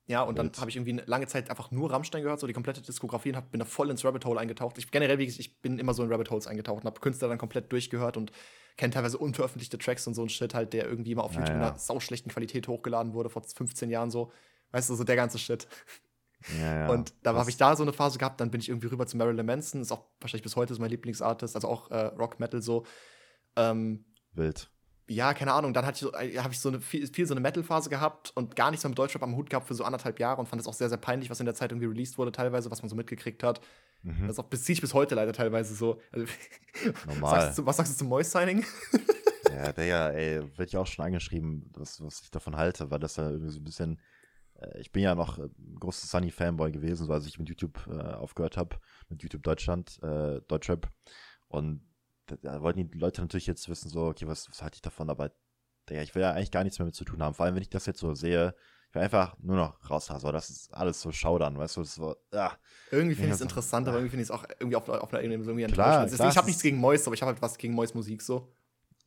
[0.08, 2.54] ja, und dann habe ich irgendwie eine lange Zeit einfach nur Rammstein gehört, so die
[2.54, 4.78] komplette Diskografie und hab, bin da voll ins Rabbit Hole eingetaucht.
[4.78, 7.30] Ich generell, wie gesagt, ich bin immer so in Rabbit Holes eingetaucht und habe Künstler
[7.30, 8.32] dann komplett durchgehört und
[8.78, 11.56] kenne teilweise unveröffentlichte Tracks und so ein Shit halt, der irgendwie mal auf YouTube ja,
[11.56, 14.32] in einer sauschlechten Qualität hochgeladen wurde vor 15 Jahren so.
[14.72, 15.68] Weißt du, so der ganze Shit.
[16.60, 16.90] Ja.
[16.90, 19.16] Und da habe ich da so eine Phase gehabt, dann bin ich irgendwie rüber zu
[19.16, 22.62] Marilyn Manson, ist auch wahrscheinlich bis heute so mein Lieblingsartist, also auch äh, Rock Metal
[22.62, 22.86] so.
[23.56, 24.70] Ähm, Wild.
[25.12, 25.74] Ja, keine Ahnung.
[25.74, 28.32] Dann hatte ich so, äh, habe ich so eine viel, viel so eine Metal-Phase gehabt
[28.36, 30.62] und gar nichts mehr mit Deutschrap am Hut gehabt für so anderthalb Jahre und fand
[30.62, 32.88] es auch sehr, sehr peinlich, was in der Zeit irgendwie released wurde, teilweise, was man
[32.88, 33.60] so mitgekriegt hat.
[34.04, 34.28] Mhm.
[34.28, 36.00] Das auch beziehe ich bis heute leider teilweise so.
[36.14, 36.28] Also,
[37.08, 37.42] Normal.
[37.42, 38.66] Sagst du, was sagst du zum Moist-Signing?
[39.54, 43.00] ja, der ja, ey, wird ja auch schon angeschrieben, was, was ich davon halte, weil
[43.00, 44.00] das ja irgendwie so ein bisschen.
[44.56, 48.00] Äh, ich bin ja noch äh, großer Sunny-Fanboy gewesen, so als ich mit YouTube äh,
[48.00, 48.78] aufgehört habe,
[49.10, 50.90] mit YouTube Deutschland, äh, Deutschrap.
[51.50, 51.82] Und
[52.42, 55.32] da wollten die Leute natürlich jetzt wissen, so, okay, was, was halte ich davon, aber
[55.90, 57.34] ja, ich will ja eigentlich gar nichts mehr mit zu tun haben.
[57.34, 58.56] Vor allem, wenn ich das jetzt so sehe,
[58.92, 60.12] Ich will einfach nur noch raus.
[60.12, 61.82] Also, das ist alles so Schaudern, weißt du?
[61.82, 62.52] Das so, ah.
[62.92, 65.24] Irgendwie finde ich es interessant, aber irgendwie finde ich es auch irgendwie auf, auf einer
[65.24, 66.14] Ebene irgendwie enttäuschend.
[66.14, 68.54] Klar, ich habe nichts gegen Mois, aber ich habe halt was gegen Mois Musik so.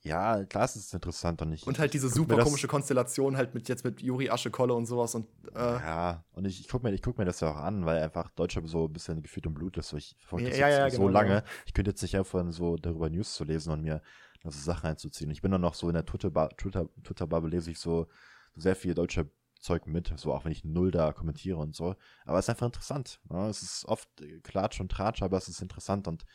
[0.07, 1.67] Ja, klar ist es interessant und nicht.
[1.67, 5.27] Und halt diese super komische Konstellation halt mit jetzt mit Juri Aschekolle und sowas und
[5.55, 8.29] äh Ja, und ich, ich gucke mir, guck mir das ja auch an, weil einfach
[8.31, 9.89] Deutschland so ein bisschen gefühlt im Blut ist.
[9.89, 11.29] So, ich verfolge das ja, ja, so genau, lange.
[11.29, 11.45] Genau.
[11.65, 14.03] Ich könnte jetzt nicht einfach so darüber News zu lesen und mir
[14.43, 15.31] so Sachen einzuziehen.
[15.31, 18.07] Ich bin dann noch so in der Twitter-Bubble Twitter, Twitter lese ich so
[18.55, 19.25] sehr viel deutscher
[19.59, 21.97] Zeug mit, so auch wenn ich null da kommentiere und so.
[22.27, 23.21] Aber es ist einfach interessant.
[23.31, 23.49] Ne?
[23.49, 24.09] Es ist oft
[24.43, 26.27] Klatsch und Tratsch, aber es ist interessant und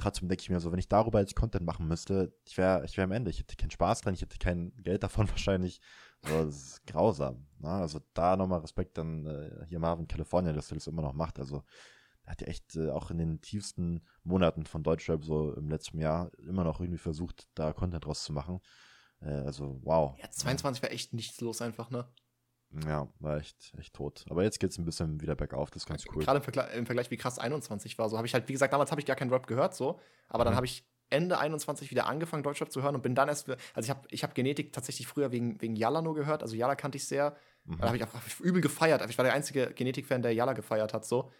[0.00, 2.96] trotzdem denke ich mir so, wenn ich darüber jetzt Content machen müsste, ich wäre ich
[2.96, 3.30] wär am Ende.
[3.30, 5.80] Ich hätte keinen Spaß dran, ich hätte kein Geld davon wahrscheinlich.
[6.22, 7.46] So, das ist grausam.
[7.58, 7.68] Ne?
[7.68, 11.38] Also da nochmal Respekt an äh, hier Marvin California, dass er das immer noch macht.
[11.38, 11.62] Also
[12.24, 15.98] er hat ja echt äh, auch in den tiefsten Monaten von Deutschrap so im letzten
[15.98, 18.60] Jahr immer noch irgendwie versucht, da Content draus zu machen.
[19.20, 20.16] Äh, also wow.
[20.18, 22.06] Ja, 22 war echt nichts los einfach, ne?
[22.86, 24.24] Ja, war echt, echt tot.
[24.30, 26.22] Aber jetzt geht es ein bisschen wieder bergauf, das ist ganz cool.
[26.22, 28.08] Gerade im, Vergleich, im Vergleich, wie krass 21 war.
[28.08, 29.98] So habe ich halt, wie gesagt, damals habe ich gar keinen Rap gehört, so.
[30.28, 30.46] Aber mhm.
[30.46, 33.58] dann habe ich Ende 21 wieder angefangen, Deutschrap zu hören und bin dann erst, also
[33.80, 36.42] ich habe ich hab Genetik tatsächlich früher wegen, wegen Yalla nur gehört.
[36.42, 37.36] Also Yalla kannte ich sehr.
[37.64, 37.78] Mhm.
[37.78, 39.04] Da habe ich auch hab ich übel gefeiert.
[39.10, 41.30] Ich war der einzige Genetik-Fan, der Yalla gefeiert hat, so.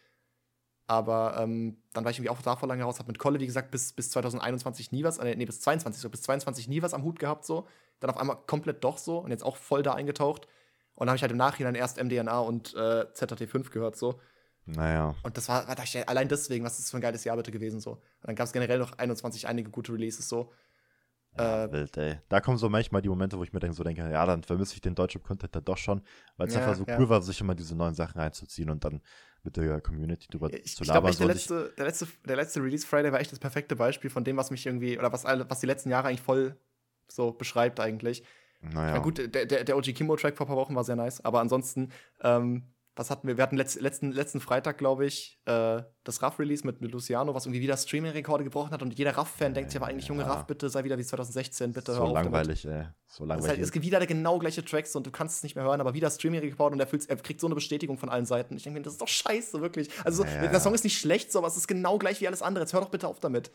[0.88, 3.70] Aber ähm, dann war ich irgendwie auch davor lange raus, habe mit Kolle, wie gesagt,
[3.70, 7.04] bis, bis 2021 nie was, äh, nee, bis 22, so bis 22 nie was am
[7.04, 7.68] Hut gehabt, so.
[8.00, 10.48] Dann auf einmal komplett doch so und jetzt auch voll da eingetaucht.
[10.94, 14.20] Und dann habe ich halt im Nachhinein erst MDNA und äh, ZHT5 gehört, so.
[14.66, 15.14] Naja.
[15.22, 17.50] Und das war, war ich, allein deswegen, was ist das für ein geiles Jahr bitte
[17.50, 17.92] gewesen, so.
[17.92, 20.52] Und dann gab es generell noch 21 einige gute Releases, so.
[21.38, 22.18] Ja, äh, wild, ey.
[22.28, 24.74] Da kommen so manchmal die Momente, wo ich mir denke, so denke, ja, dann vermisse
[24.74, 26.02] ich den deutschen Content dann doch schon,
[26.36, 26.98] weil es ja, einfach so ja.
[26.98, 29.00] cool war, sich immer diese neuen Sachen reinzuziehen und dann
[29.42, 31.10] mit der Community drüber ich, zu labern.
[31.10, 34.10] Ich glaube, der, letzte, der, letzte, der letzte Release Friday war echt das perfekte Beispiel
[34.10, 36.56] von dem, was mich irgendwie, oder was, was die letzten Jahre eigentlich voll
[37.08, 38.24] so beschreibt eigentlich.
[38.60, 38.94] Naja.
[38.94, 41.40] Na gut, der, der, der OG Kimbo-Track vor ein paar Wochen war sehr nice, aber
[41.40, 41.90] ansonsten,
[42.22, 42.64] ähm,
[42.96, 43.38] was hatten wir?
[43.38, 47.46] Wir hatten letzt, letzten, letzten Freitag, glaube ich, äh, das Raff-Release mit, mit Luciano, was
[47.46, 50.46] irgendwie wieder Streaming-Rekorde gebrochen hat und jeder Raff-Fan äh, denkt sich aber eigentlich, Junge Raff,
[50.46, 52.12] bitte sei wieder wie 2016, bitte so hör auf.
[52.12, 52.78] Langweilig, damit.
[52.80, 52.86] ey.
[53.06, 55.54] So langweilig, es, halt, es gibt wieder genau gleiche Tracks und du kannst es nicht
[55.54, 58.26] mehr hören, aber wieder Streaming-Rekord und er, fühlt, er kriegt so eine Bestätigung von allen
[58.26, 58.56] Seiten.
[58.56, 59.88] Ich denke mir, das ist doch scheiße, wirklich.
[60.04, 62.42] Also, ja, der Song ist nicht schlecht, so, aber es ist genau gleich wie alles
[62.42, 62.64] andere.
[62.64, 63.50] Jetzt hör doch bitte auf damit.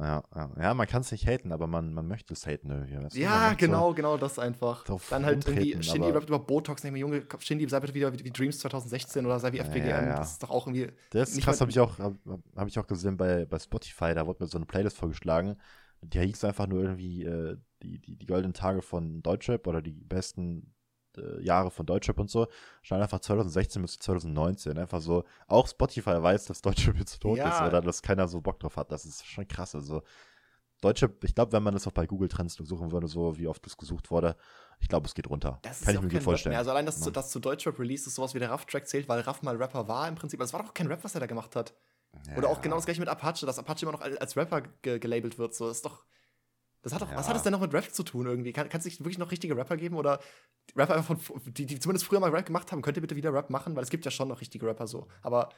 [0.00, 0.24] Ja,
[0.58, 0.74] ja.
[0.74, 2.96] man kann es nicht haten, aber man, man möchte es haten irgendwie.
[2.96, 3.20] Weißt du?
[3.20, 4.84] Ja, genau, so genau das einfach.
[5.10, 8.24] Dann halt irgendwie, Shindy rappt über Botox, denke mir, Junge, Shindy, sei bitte wieder wie,
[8.24, 9.88] wie, Dreams 2016 oder sei wie FBGM.
[9.88, 10.90] Ja, ja, das ist doch auch irgendwie.
[11.10, 12.14] Das ist krass, habe ich, auch, hab,
[12.56, 15.56] hab, ich auch gesehen bei, bei Spotify, da wurde mir so eine Playlist vorgeschlagen.
[16.00, 19.92] Die hieß einfach nur irgendwie äh, die, die, die goldenen Tage von Deutschrap oder die
[19.92, 20.72] besten
[21.16, 22.46] äh, Jahre von Deutschrap und so,
[22.82, 24.78] stand einfach 2016 bis 2019.
[24.78, 27.48] Einfach so, auch Spotify weiß, dass Deutschrap jetzt tot ja.
[27.48, 28.92] ist oder dass keiner so Bock drauf hat.
[28.92, 29.74] Das ist schon krass.
[29.74, 30.02] Also,
[30.80, 33.64] Deutschrap, ich glaube, wenn man das auch bei Google Trends suchen würde, so wie oft
[33.66, 34.36] das gesucht wurde,
[34.78, 35.58] ich glaube, es geht runter.
[35.62, 36.56] Das Kann ich mir gut vorstellen.
[36.56, 37.04] Also allein, dass, ja.
[37.04, 40.08] zu, dass zu Deutschrap Releases sowas wie der Raff-Track zählt, weil Raff mal Rapper war
[40.08, 40.40] im Prinzip.
[40.40, 41.74] Das war doch kein Rap, was er da gemacht hat.
[42.26, 42.36] Ja.
[42.38, 45.38] Oder auch genau das gleiche mit Apache, dass Apache immer noch als Rapper ge gelabelt
[45.38, 45.54] wird.
[45.54, 46.04] So, das ist doch.
[46.82, 47.16] Das hat doch, ja.
[47.16, 48.52] Was hat das denn noch mit Rap zu tun irgendwie?
[48.52, 50.20] Kann es nicht wirklich noch richtige Rapper geben oder
[50.74, 53.34] Rapper einfach von, die, die zumindest früher mal Rap gemacht haben, könnt ihr bitte wieder
[53.34, 53.76] Rap machen?
[53.76, 55.06] Weil es gibt ja schon noch richtige Rapper so.
[55.22, 55.50] Aber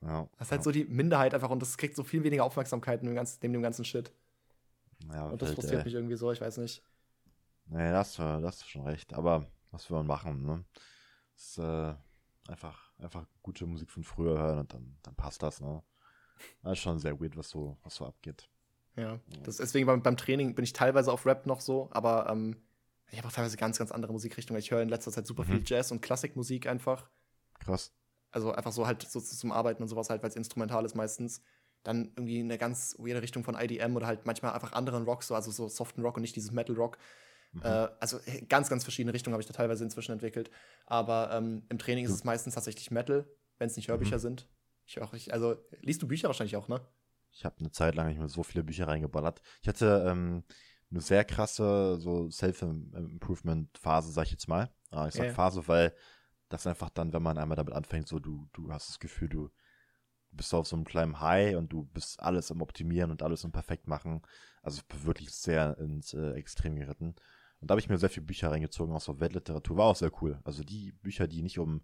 [0.00, 0.64] ja, das ist halt ja.
[0.64, 3.52] so die Minderheit einfach und das kriegt so viel weniger Aufmerksamkeit neben dem ganzen, neben
[3.52, 4.10] dem ganzen Shit.
[5.12, 5.84] Ja, und das frustriert ey.
[5.84, 6.82] mich irgendwie so, ich weiß nicht.
[7.66, 9.12] Nee, das, das hast du schon recht.
[9.12, 10.64] Aber was will man machen, ne?
[11.34, 11.94] Das ist äh,
[12.48, 15.82] einfach, einfach gute Musik von früher hören und dann, dann passt das, ne?
[16.62, 18.48] Das ist schon sehr weird, was so, was so abgeht.
[18.96, 22.56] Ja, das, deswegen beim, beim Training bin ich teilweise auf Rap noch so, aber ähm,
[23.10, 24.58] ich habe auch teilweise ganz, ganz andere Musikrichtungen.
[24.60, 25.48] Ich höre in letzter Zeit super mhm.
[25.48, 27.08] viel Jazz und Klassikmusik einfach.
[27.58, 27.92] Krass.
[28.30, 31.42] Also einfach so halt so zum Arbeiten und sowas halt, weil es instrumental ist meistens.
[31.82, 35.34] Dann irgendwie eine ganz weirde Richtung von IDM oder halt manchmal einfach anderen Rock, so,
[35.34, 36.98] also so soften Rock und nicht dieses Metal Rock.
[37.52, 37.62] Mhm.
[37.64, 40.50] Äh, also äh, ganz, ganz verschiedene Richtungen habe ich da teilweise inzwischen entwickelt.
[40.86, 43.26] Aber ähm, im Training ist es meistens tatsächlich Metal,
[43.58, 44.20] wenn es nicht Hörbücher mhm.
[44.20, 44.48] sind.
[44.86, 46.80] Ich auch, ich, also liest du Bücher wahrscheinlich auch, ne?
[47.32, 49.40] Ich habe eine Zeit lang nicht mehr so viele Bücher reingeballert.
[49.62, 50.44] Ich hatte ähm,
[50.90, 54.70] eine sehr krasse so Self-Improvement-Phase, sag ich jetzt mal.
[54.90, 55.34] Ah, ich sag yeah.
[55.34, 55.94] Phase, weil
[56.48, 59.50] das einfach dann, wenn man einmal damit anfängt, so du, du hast das Gefühl, du
[60.32, 63.52] bist auf so einem kleinen High und du bist alles am Optimieren und alles im
[63.52, 64.22] Perfekt machen.
[64.62, 67.14] Also wirklich sehr ins äh, Extrem geritten.
[67.60, 69.76] Und da habe ich mir sehr viele Bücher reingezogen, auch so Weltliteratur.
[69.76, 70.40] War auch sehr cool.
[70.44, 71.82] Also die Bücher, die nicht um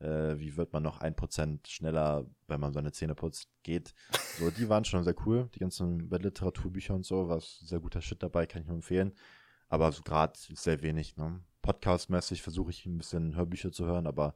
[0.00, 3.94] äh, wie wird man noch ein Prozent schneller, wenn man seine Zähne putzt, geht.
[4.38, 5.48] So, die waren schon sehr cool.
[5.54, 9.12] Die ganzen Literaturbücher und so, war sehr guter Shit dabei, kann ich nur empfehlen.
[9.68, 11.40] Aber so gerade sehr wenig, ne?
[11.62, 14.34] Podcast-mäßig versuche ich ein bisschen Hörbücher zu hören, aber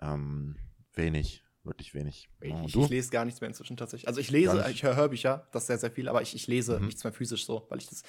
[0.00, 0.56] ähm,
[0.94, 2.30] wenig, wirklich wenig.
[2.40, 4.08] Ich, ich, ich, lese gar nichts mehr inzwischen tatsächlich.
[4.08, 6.78] Also ich lese, ich höre Hörbücher, das ist sehr, sehr viel, aber ich, ich lese
[6.78, 6.86] mhm.
[6.86, 8.02] nichts mehr physisch so, weil ich das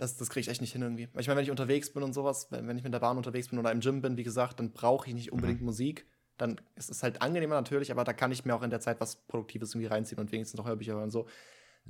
[0.00, 1.08] das, das kriege ich echt nicht hin irgendwie.
[1.18, 3.48] Ich meine, wenn ich unterwegs bin und sowas, wenn, wenn ich mit der Bahn unterwegs
[3.48, 5.66] bin oder im Gym bin, wie gesagt, dann brauche ich nicht unbedingt mhm.
[5.66, 6.06] Musik.
[6.38, 9.00] Dann ist es halt angenehmer natürlich, aber da kann ich mir auch in der Zeit
[9.00, 11.26] was Produktives irgendwie reinziehen und wenigstens noch Hörbücher hören und so.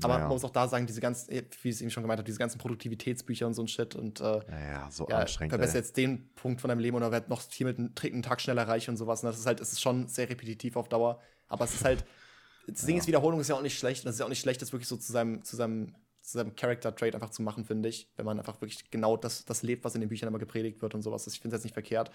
[0.03, 0.27] Aber naja.
[0.27, 2.39] man muss auch da sagen, diese ganzen, wie ich es eben schon gemeint habe, diese
[2.39, 5.53] ganzen Produktivitätsbücher und so ein Shit und äh, naja, so ja, anstrengend.
[5.53, 8.41] Verbessert jetzt den Punkt von deinem Leben oder werd noch viel mit einem, einen Tag
[8.41, 9.23] schneller reich und sowas.
[9.23, 11.21] Und das ist halt, es ist schon sehr repetitiv auf Dauer.
[11.49, 12.05] Aber es ist halt,
[12.67, 14.05] das Ding ist, Wiederholung ist ja auch nicht schlecht.
[14.05, 16.39] Und es ist ja auch nicht schlecht, das wirklich so zu seinem, zu seinem, zu
[16.39, 18.11] seinem Character-Trait einfach zu machen, finde ich.
[18.17, 20.95] Wenn man einfach wirklich genau das, das lebt, was in den Büchern immer gepredigt wird
[20.95, 21.27] und sowas.
[21.27, 22.11] Ich finde es jetzt nicht verkehrt.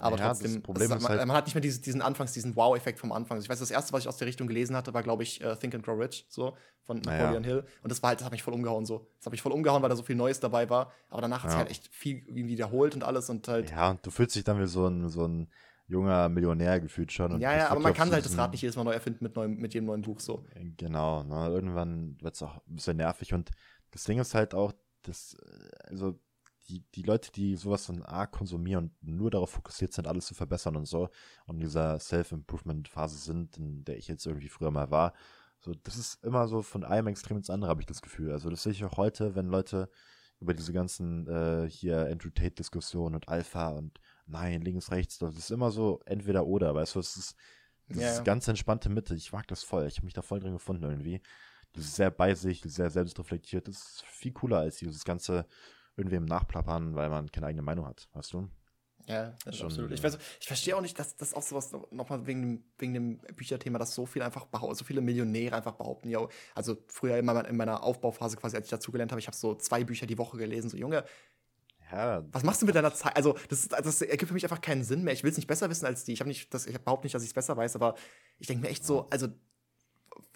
[0.00, 2.56] Aber ja, trotzdem, Problem ist, man, halt man, hat nicht mehr dieses, diesen Anfangs, diesen
[2.56, 3.36] Wow-Effekt vom Anfang.
[3.36, 5.44] Also ich weiß, das erste, was ich aus der Richtung gelesen hatte, war, glaube ich,
[5.44, 7.50] uh, Think and Grow Rich, so von Napoleon ja.
[7.50, 7.64] Hill.
[7.82, 9.06] Und das war halt, das hat mich voll umgehauen so.
[9.18, 10.92] Das hat mich voll umgehauen, weil da so viel Neues dabei war.
[11.10, 13.70] Aber danach hat sich halt echt viel wiederholt und alles und halt.
[13.70, 15.50] Ja, und du fühlst dich dann wie so ein, so ein
[15.90, 17.40] junger Millionär gefühlt schon.
[17.40, 19.56] ja, ja, aber man kann halt das Rad nicht jedes Mal neu erfinden mit, neuem,
[19.56, 20.44] mit jedem neuen Buch so.
[20.76, 21.48] Genau, ne?
[21.48, 23.50] irgendwann wird es auch ein bisschen nervig und
[23.90, 24.72] das Ding ist halt auch,
[25.02, 25.36] dass,
[25.84, 26.18] also
[26.68, 30.34] die, die Leute, die sowas dann arg konsumieren und nur darauf fokussiert sind, alles zu
[30.34, 31.08] verbessern und so
[31.46, 35.12] und in dieser Self-Improvement-Phase sind, in der ich jetzt irgendwie früher mal war,
[35.58, 38.32] so, das ist immer so von einem Extrem ins andere, habe ich das Gefühl.
[38.32, 39.90] Also das sehe ich auch heute, wenn Leute
[40.38, 44.00] über diese ganzen äh, hier Andrew Tate-Diskussionen und Alpha und
[44.30, 47.36] nein, links, rechts, das ist immer so entweder oder, weißt du, es ist,
[47.88, 49.14] das ja, ist ganz entspannte Mitte.
[49.14, 49.86] Ich mag das voll.
[49.88, 51.20] Ich habe mich da voll drin gefunden irgendwie.
[51.72, 53.66] Das ist sehr bei sich, sehr selbstreflektiert.
[53.66, 55.46] Das ist viel cooler als dieses ganze
[55.96, 58.48] irgendwie im Nachplappern, weil man keine eigene Meinung hat, weißt du?
[59.06, 59.90] Ja, Schon, absolut.
[59.92, 63.78] Ich, weiß, ich verstehe auch nicht, dass das auch sowas nochmal wegen, wegen dem Bücherthema,
[63.78, 67.56] dass so viel einfach so viele Millionäre einfach behaupten, ja, also früher in meiner, in
[67.56, 70.70] meiner Aufbauphase quasi, als ich dazugelernt habe, ich habe so zwei Bücher die Woche gelesen,
[70.70, 71.04] so Junge,
[71.92, 72.24] ja.
[72.32, 73.16] Was machst du mit deiner Zeit?
[73.16, 75.12] Also, das, das ergibt für mich einfach keinen Sinn mehr.
[75.12, 76.12] Ich will es nicht besser wissen als die.
[76.12, 77.94] Ich habe nicht, das, ich behaupte nicht, dass ich es besser weiß, aber
[78.38, 79.28] ich denke mir echt so, also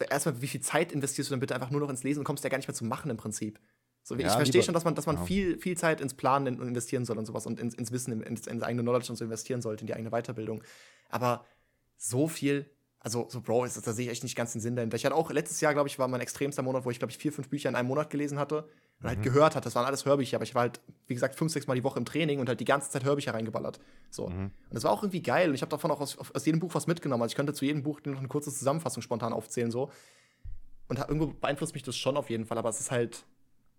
[0.09, 2.43] erstmal, wie viel Zeit investierst du denn bitte einfach nur noch ins Lesen und kommst
[2.43, 3.59] ja gar nicht mehr zum Machen im Prinzip?
[4.03, 5.23] So, ja, ich verstehe schon, dass man, dass man ja.
[5.23, 8.61] viel, viel Zeit ins Planen investieren soll und sowas und ins, ins Wissen, ins, ins
[8.61, 10.63] eigene Knowledge und so investieren sollte, in die eigene Weiterbildung.
[11.09, 11.43] Aber
[11.97, 12.69] so viel,
[12.99, 14.95] also so Bro, ist, da sehe ich echt nicht ganz den Sinn dahinter.
[14.95, 17.17] Ich hatte auch letztes Jahr, glaube ich, war mein extremster Monat, wo ich, glaube ich,
[17.17, 18.69] vier, fünf Bücher in einem Monat gelesen hatte
[19.01, 19.23] und halt mhm.
[19.23, 19.65] gehört hatte.
[19.65, 21.99] Das waren alles Hörbücher, aber ich war halt, wie gesagt, fünf, sechs Mal die Woche
[21.99, 23.79] im Training und halt die ganze Zeit Hörbücher reingeballert.
[24.09, 24.27] So.
[24.27, 24.45] Mhm.
[24.45, 25.49] Und das war auch irgendwie geil.
[25.49, 27.21] Und ich habe davon auch aus, aus jedem Buch was mitgenommen.
[27.21, 29.91] Also ich könnte zu jedem Buch noch eine kurze Zusammenfassung spontan aufzählen, so.
[30.87, 33.25] Und irgendwo beeinflusst mich das schon auf jeden Fall, aber es ist halt,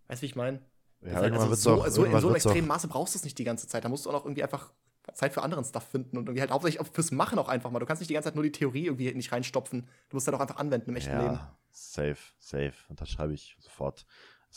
[0.08, 0.60] weißt du, wie ich meine?
[1.02, 3.38] Ja, halt, also so, auch, so in so einem extremen Maße brauchst du es nicht
[3.38, 3.84] die ganze Zeit.
[3.84, 4.72] Da musst du auch noch irgendwie einfach
[5.14, 7.78] Zeit für anderen Stuff finden und irgendwie halt hauptsächlich fürs Machen auch einfach mal.
[7.78, 9.82] Du kannst nicht die ganze Zeit nur die Theorie irgendwie nicht reinstopfen.
[10.08, 11.40] Du musst halt auch einfach anwenden im echten ja, Leben.
[11.70, 12.74] Safe, safe.
[12.88, 14.04] Und das schreibe ich sofort.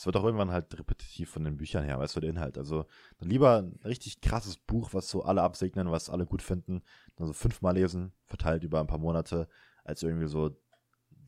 [0.00, 2.56] Es wird auch irgendwann halt repetitiv von den Büchern her, weißt du, der Inhalt.
[2.56, 2.86] Also
[3.18, 6.80] dann lieber ein richtig krasses Buch, was so alle absegnen, was alle gut finden,
[7.16, 9.46] dann so fünfmal lesen, verteilt über ein paar Monate,
[9.84, 10.56] als irgendwie so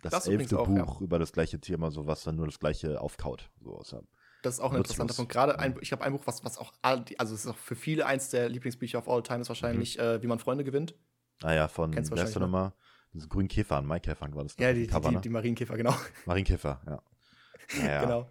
[0.00, 1.04] das, das elfte auch, Buch ja.
[1.04, 3.50] über das gleiche Thema, so was dann nur das gleiche aufkaut.
[3.60, 4.06] So, also,
[4.40, 5.30] das ist auch ein interessanter Punkt.
[5.30, 8.06] Gerade ein, ich glaube, ein Buch, was, was auch, also es ist auch für viele
[8.06, 10.02] eins der Lieblingsbücher of all time, ist wahrscheinlich, mhm.
[10.02, 10.94] äh, wie man Freunde gewinnt.
[11.42, 12.72] Ah ja, von, Kennst wer ist nochmal?
[13.12, 14.56] Diese grünen Käfer, an Maikäfer war das.
[14.58, 15.94] Ja, die, Cover, die, die, die, Marienkäfer, genau.
[16.24, 17.02] Marienkäfer, ja.
[17.76, 18.00] ja, ja.
[18.00, 18.30] genau.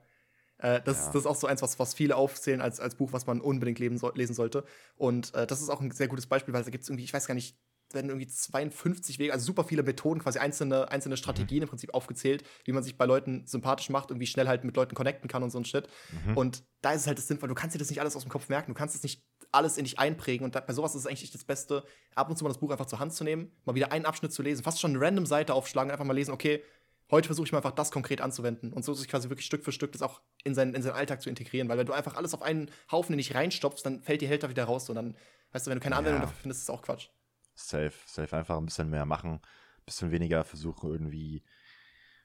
[0.61, 1.05] Äh, das, ja.
[1.07, 3.99] das ist auch so eins, was, was viele aufzählen als, als Buch, was man unbedingt
[3.99, 4.63] so, lesen sollte.
[4.95, 7.13] Und äh, das ist auch ein sehr gutes Beispiel, weil da gibt es irgendwie, ich
[7.13, 7.57] weiß gar nicht,
[7.93, 11.63] werden irgendwie 52 Wege, also super viele Methoden, quasi einzelne, einzelne Strategien mhm.
[11.63, 14.75] im Prinzip aufgezählt, wie man sich bei Leuten sympathisch macht und wie schnell halt mit
[14.75, 15.87] Leuten connecten kann und so ein Shit.
[16.25, 16.37] Mhm.
[16.37, 18.31] Und da ist es halt das Sinnvoll, du kannst dir das nicht alles aus dem
[18.31, 21.01] Kopf merken, du kannst es nicht alles in dich einprägen und da, bei sowas ist
[21.01, 21.83] es eigentlich das Beste,
[22.15, 24.31] ab und zu mal das Buch einfach zur Hand zu nehmen, mal wieder einen Abschnitt
[24.31, 26.63] zu lesen, fast schon eine random Seite aufschlagen, einfach mal lesen, okay,
[27.11, 29.71] heute versuche ich mal einfach das konkret anzuwenden und so sich quasi wirklich Stück für
[29.71, 32.33] Stück das auch in seinen, in seinen Alltag zu integrieren, weil wenn du einfach alles
[32.33, 35.15] auf einen Haufen in dich reinstopfst, dann fällt die Hälfte wieder raus und dann,
[35.51, 36.25] weißt du, wenn du keine Anwendung ja.
[36.25, 37.09] dafür findest, ist es auch Quatsch.
[37.53, 41.43] Safe, safe einfach ein bisschen mehr machen, ein bisschen weniger versuchen irgendwie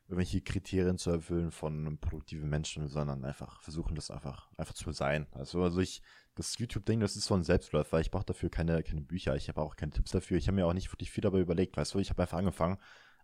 [0.08, 5.26] irgendwelche Kriterien zu erfüllen von produktiven Menschen, sondern einfach versuchen, das einfach, einfach zu sein.
[5.32, 6.00] Also, also ich,
[6.36, 7.98] das YouTube-Ding, das ist so ein Selbstläufer.
[7.98, 10.38] Ich brauche dafür keine, keine Bücher, ich habe auch keine Tipps dafür.
[10.38, 12.78] Ich habe mir auch nicht wirklich viel dabei überlegt, weißt du, ich habe einfach angefangen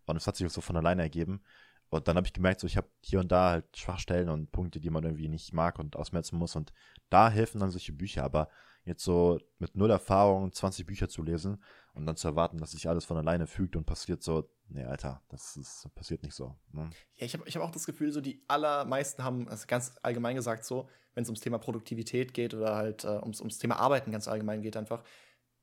[0.07, 1.43] und es hat sich auch so von alleine ergeben.
[1.91, 4.81] Und dann habe ich gemerkt, so ich habe hier und da halt Schwachstellen und Punkte,
[4.81, 6.57] die man irgendwie nicht mag und ausmerzen muss.
[6.57, 6.73] Und
[7.11, 8.25] da helfen dann solche Bücher.
[8.25, 8.49] Aber
[8.85, 11.63] jetzt so mit null Erfahrung 20 Bücher zu lesen
[11.95, 15.23] und dann zu erwarten, dass sich alles von alleine fügt und passiert so, nee, Alter,
[15.29, 16.57] das ist, passiert nicht so.
[16.73, 16.91] Ne?
[17.17, 20.37] Ja, ich habe ich hab auch das Gefühl, so die allermeisten haben, also ganz allgemein
[20.37, 24.11] gesagt so, wenn es ums Thema Produktivität geht oder halt äh, ums, ums Thema Arbeiten
[24.11, 25.05] ganz allgemein geht einfach,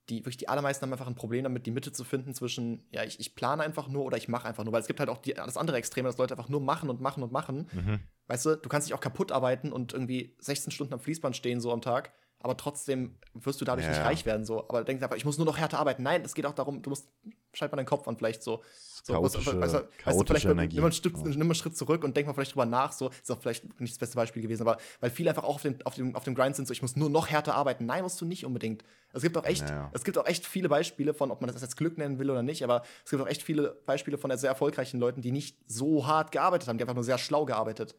[0.10, 3.04] die wirklich die allermeisten haben einfach ein Problem damit, die Mitte zu finden zwischen, ja,
[3.04, 5.20] ich, ich plane einfach nur oder ich mache einfach nur, weil es gibt halt auch
[5.20, 7.70] die, das andere Extreme, dass Leute einfach nur machen und machen und machen.
[7.72, 8.00] Mhm.
[8.28, 11.62] Weißt du, du kannst dich auch kaputt arbeiten und irgendwie 16 Stunden am Fließband stehen
[11.62, 12.12] so am Tag
[12.42, 13.92] aber trotzdem wirst du dadurch ja.
[13.92, 14.46] nicht reich werden.
[14.46, 14.64] So.
[14.70, 16.04] Aber denk einfach, ich muss nur noch härter arbeiten.
[16.04, 17.10] Nein, es geht auch darum, du musst
[17.54, 18.62] schalt mal deinen Kopf an, vielleicht so.
[19.04, 20.76] so chaotische, was, also, weißt du, vielleicht Energie.
[20.76, 21.24] Nimm, einen Stück, ja.
[21.24, 22.92] nimm einen Schritt zurück und denk mal vielleicht drüber nach.
[22.92, 25.62] So ist auch vielleicht nicht das beste Beispiel gewesen, aber weil viele einfach auch auf,
[25.62, 27.86] den, auf, dem, auf dem Grind sind, so ich muss nur noch härter arbeiten.
[27.86, 28.84] Nein, musst du nicht unbedingt.
[29.14, 29.92] Es gibt auch echt, ja, ja.
[29.94, 32.44] es gibt auch echt viele Beispiele von, ob man das jetzt Glück nennen will oder
[32.44, 36.06] nicht, aber es gibt auch echt viele Beispiele von sehr erfolgreichen Leuten, die nicht so
[36.06, 37.96] hart gearbeitet haben, die einfach nur sehr schlau gearbeitet.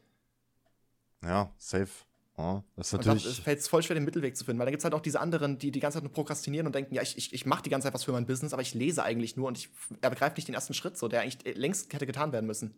[1.22, 1.88] Ja, safe.
[2.40, 3.26] Ja, das ist natürlich.
[3.26, 5.20] Es fällt voll schwer, den Mittelweg zu finden, weil da gibt es halt auch diese
[5.20, 7.70] anderen, die die ganze Zeit nur prokrastinieren und denken, ja, ich, ich, ich mache die
[7.70, 9.68] ganze Zeit was für mein Business, aber ich lese eigentlich nur und ich
[10.00, 12.74] begreife nicht den ersten Schritt, so, der eigentlich längst hätte getan werden müssen.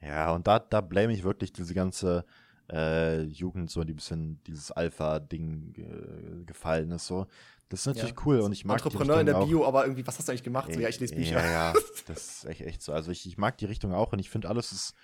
[0.00, 2.24] Ja, und da, da blame ich wirklich diese ganze
[2.72, 7.26] äh, Jugend, so die bisschen dieses Alpha-Ding äh, gefallen ist, so.
[7.68, 8.22] Das ist natürlich ja.
[8.26, 10.72] cool und ich mag Entrepreneur in der Bio, aber irgendwie, was hast du eigentlich gemacht?
[10.72, 11.36] So, ja, ich lese Bücher.
[11.36, 11.72] Ja, ja,
[12.06, 12.92] das ist echt, echt so.
[12.92, 14.94] Also ich, ich mag die Richtung auch und ich finde alles ist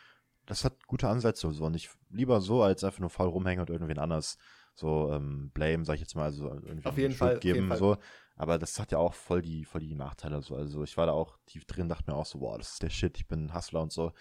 [0.47, 1.65] das hat gute Ansätze so.
[1.65, 4.39] Und ich lieber so, als einfach nur faul rumhängen und irgendwen anders
[4.75, 7.77] so ähm, blame, sag ich jetzt mal, also irgendwie auf jeden Schuld Fall, geben, jeden
[7.77, 7.97] so.
[8.37, 10.43] Aber das hat ja auch voll die, voll die Nachteile.
[10.43, 10.55] So.
[10.55, 12.91] Also ich war da auch tief drin, dachte mir auch so, boah, das ist der
[12.91, 14.13] Shit, ich bin Hustler und so.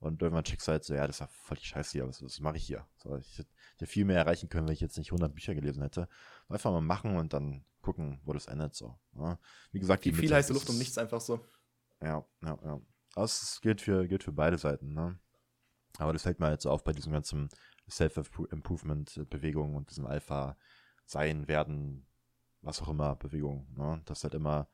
[0.00, 2.22] Und irgendwann checkst du halt so, ja, das ist ja voll die Scheiße hier, was,
[2.22, 2.86] was mache ich hier?
[2.96, 6.08] So, ich hätte viel mehr erreichen können, wenn ich jetzt nicht 100 Bücher gelesen hätte.
[6.48, 8.74] Einfach mal machen und dann gucken, wo das endet.
[8.74, 8.98] So.
[9.14, 9.30] Ja.
[9.30, 9.38] Ne?
[9.72, 11.44] Wie gesagt, die viel heiße Luft um nichts einfach so.
[12.00, 12.80] Ja, ja, ja.
[13.14, 14.94] Aber es gilt für, gilt für beide Seiten.
[14.94, 15.18] Ne?
[15.98, 17.48] Aber das fällt mir jetzt auf bei diesem ganzen
[17.90, 20.56] Self-Improvement-Bewegung und diesem Alpha
[21.04, 22.06] sein, werden,
[22.62, 23.66] was auch immer, Bewegung.
[23.76, 24.00] Ne?
[24.04, 24.68] Dass halt immer,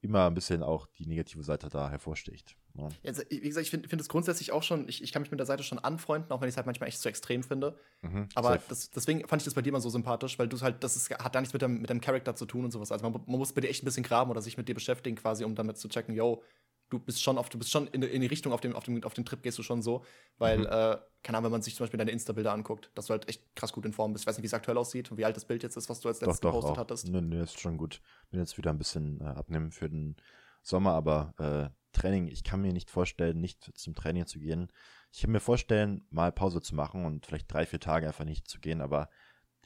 [0.00, 2.56] immer ein bisschen auch die negative Seite da hervorsticht.
[2.74, 2.88] Ne?
[3.06, 5.40] Also, wie gesagt, ich finde find es grundsätzlich auch schon, ich, ich kann mich mit
[5.40, 7.78] der Seite schon anfreunden, auch wenn ich es halt manchmal echt zu extrem finde.
[8.02, 10.84] Mhm, Aber das, deswegen fand ich das bei dir immer so sympathisch, weil du halt,
[10.84, 12.92] das ist, hat gar nichts mit dem, mit dem Charakter zu tun und sowas.
[12.92, 15.16] Also man, man muss bei dir echt ein bisschen graben oder sich mit dir beschäftigen,
[15.16, 16.42] quasi, um damit zu checken, yo,
[16.90, 19.02] du bist schon auf, du bist schon in, in die Richtung auf dem, auf, dem,
[19.04, 20.04] auf dem Trip gehst du schon so,
[20.38, 20.66] weil, mhm.
[20.66, 23.54] äh, keine Ahnung, wenn man sich zum Beispiel deine Insta-Bilder anguckt, dass du halt echt
[23.56, 24.24] krass gut in Form bist.
[24.24, 26.00] Ich weiß nicht, wie es aktuell aussieht und wie alt das Bild jetzt ist, was
[26.00, 26.78] du als letztes gepostet auch.
[26.78, 27.08] hattest.
[27.08, 28.00] Nö, nö, ist schon gut.
[28.30, 30.16] Bin jetzt wieder ein bisschen äh, abnehmen für den
[30.62, 34.68] Sommer, aber äh, Training, ich kann mir nicht vorstellen, nicht zum Training zu gehen.
[35.12, 38.48] Ich kann mir vorstellen, mal Pause zu machen und vielleicht drei, vier Tage einfach nicht
[38.48, 39.08] zu gehen, aber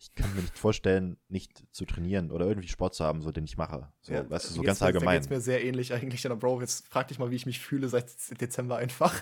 [0.01, 3.45] ich kann mir nicht vorstellen, nicht zu trainieren oder irgendwie Sport zu haben, so den
[3.45, 3.93] ich mache.
[4.01, 5.17] So, ja, weißt du, so ganz allgemein.
[5.17, 6.25] Das ist mir sehr ähnlich eigentlich.
[6.27, 9.15] Aber Bro, jetzt frag dich mal, wie ich mich fühle seit Dezember einfach.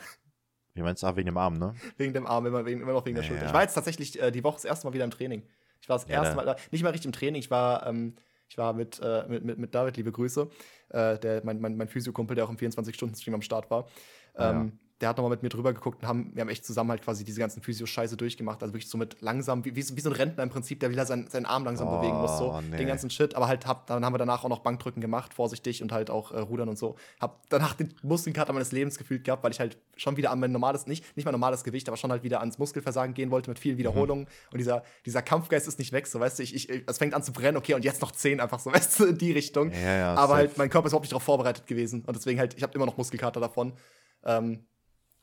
[0.75, 1.07] Wie meinst du?
[1.07, 1.75] Ah, wegen dem Arm, ne?
[1.97, 3.47] Wegen dem Arm, immer, immer noch wegen der ja, Schulter.
[3.47, 5.43] Ich war jetzt tatsächlich äh, die Woche das erste Mal wieder im Training.
[5.81, 8.17] Ich war das erste Mal, äh, nicht mal richtig im Training, ich war, ähm,
[8.49, 10.49] ich war mit, äh, mit, mit, mit David, liebe Grüße,
[10.91, 13.87] äh, der, mein, mein, mein Physiokumpel, der auch im 24-Stunden-Stream am Start war.
[14.37, 17.03] Ähm, der hat nochmal mit mir drüber geguckt und haben, wir haben echt zusammen halt
[17.03, 18.63] quasi diese ganzen Physio-Scheiße durchgemacht.
[18.63, 21.29] Also wirklich so mit langsam, wie, wie, so, ein Rentner im Prinzip, der wieder seinen,
[21.29, 22.79] seinen Arm langsam oh, bewegen muss, so nee.
[22.79, 23.35] den ganzen Shit.
[23.35, 26.33] Aber halt, hab, dann haben wir danach auch noch Bankdrücken gemacht, vorsichtig und halt auch
[26.33, 26.97] äh, Rudern und so.
[27.21, 30.53] Hab danach den Muskelkater meines Lebens gefühlt gehabt, weil ich halt schon wieder an mein
[30.53, 33.59] normales, nicht, nicht mein normales Gewicht, aber schon halt wieder ans Muskelversagen gehen wollte mit
[33.59, 34.25] vielen Wiederholungen.
[34.25, 34.53] Mhm.
[34.53, 37.23] Und dieser, dieser Kampfgeist ist nicht weg, so weißt du, ich, ich, es fängt an
[37.23, 39.73] zu brennen, okay, und jetzt noch zehn einfach so, weißt du, in die Richtung.
[39.73, 40.35] Ja, ja, aber safe.
[40.35, 42.03] halt, mein Körper ist überhaupt nicht darauf vorbereitet gewesen.
[42.07, 43.75] Und deswegen halt, ich habe immer noch Muskelkater davon.
[44.25, 44.67] Ähm,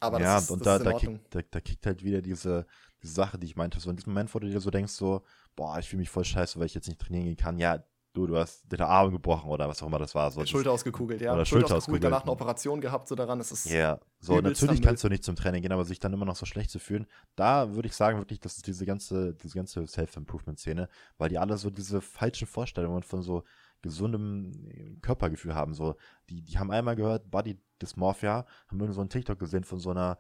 [0.04, 2.66] aber ja, ist, und da, da, kickt, da, da, kickt halt wieder diese,
[3.02, 3.80] diese Sache, die ich meinte.
[3.80, 5.24] So in diesem Moment, wo du dir so denkst, so,
[5.56, 7.58] boah, ich fühle mich voll scheiße, weil ich jetzt nicht trainieren gehen kann.
[7.58, 10.30] Ja, du, du hast deine Arme gebrochen oder was auch immer das war.
[10.32, 11.34] So, Schulter ausgekugelt, ja.
[11.34, 12.04] Oder Schulter, Schulter ausgekugelt.
[12.04, 13.40] Danach eine Operation gehabt, so daran.
[13.40, 16.26] Das ist ja, so natürlich kannst du nicht zum Training gehen, aber sich dann immer
[16.26, 19.56] noch so schlecht zu fühlen, da würde ich sagen wirklich, das ist diese ganze, diese
[19.56, 23.44] ganze Self-Improvement-Szene, weil die alle so diese falschen Vorstellungen von so
[23.84, 25.76] gesundem Körpergefühl haben.
[25.76, 25.96] So,
[26.30, 29.92] die, die haben einmal gehört, Body Dysmorphia, haben irgend so einen TikTok gesehen von so
[29.92, 30.18] einer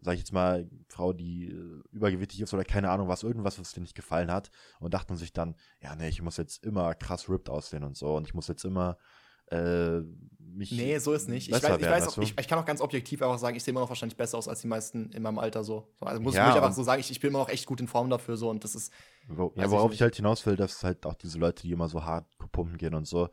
[0.00, 3.72] sag ich jetzt mal, Frau, die äh, übergewichtig ist oder keine Ahnung was, irgendwas, was
[3.72, 7.28] dir nicht gefallen hat und dachten sich dann, ja, nee, ich muss jetzt immer krass
[7.28, 8.96] ripped aussehen und so und ich muss jetzt immer
[9.50, 10.02] äh,
[10.58, 10.72] mich.
[10.72, 11.48] Nee, so ist nicht.
[11.48, 13.72] Ich, weiß, ich, weiß auch, ich, ich, kann auch ganz objektiv einfach sagen, ich sehe
[13.72, 15.88] immer noch wahrscheinlich besser aus als die meisten in meinem Alter so.
[16.00, 17.88] Also muss, ja, ich einfach so sagen, ich, ich bin immer noch echt gut in
[17.88, 18.92] Form dafür so und das ist.
[19.28, 22.04] Wo, ja, worauf ich, halt hinaus will, dass halt auch diese Leute, die immer so
[22.04, 23.28] hart pumpen gehen und so,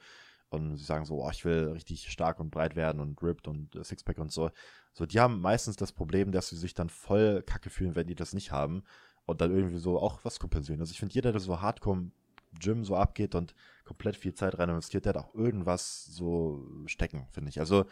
[0.50, 3.78] und sie sagen so, oh, ich will richtig stark und breit werden und ripped und
[3.84, 4.52] Sixpack und so.
[4.94, 8.16] So, die haben meistens das Problem, dass sie sich dann voll kacke fühlen, wenn die
[8.16, 8.84] das nicht haben
[9.26, 10.80] und dann irgendwie so auch was kompensieren.
[10.80, 12.12] Also ich finde, jeder, der so hardcore
[12.60, 17.27] Gym so abgeht und komplett viel Zeit rein investiert, der hat auch irgendwas so stecken,
[17.32, 17.60] finde ich.
[17.60, 17.86] Also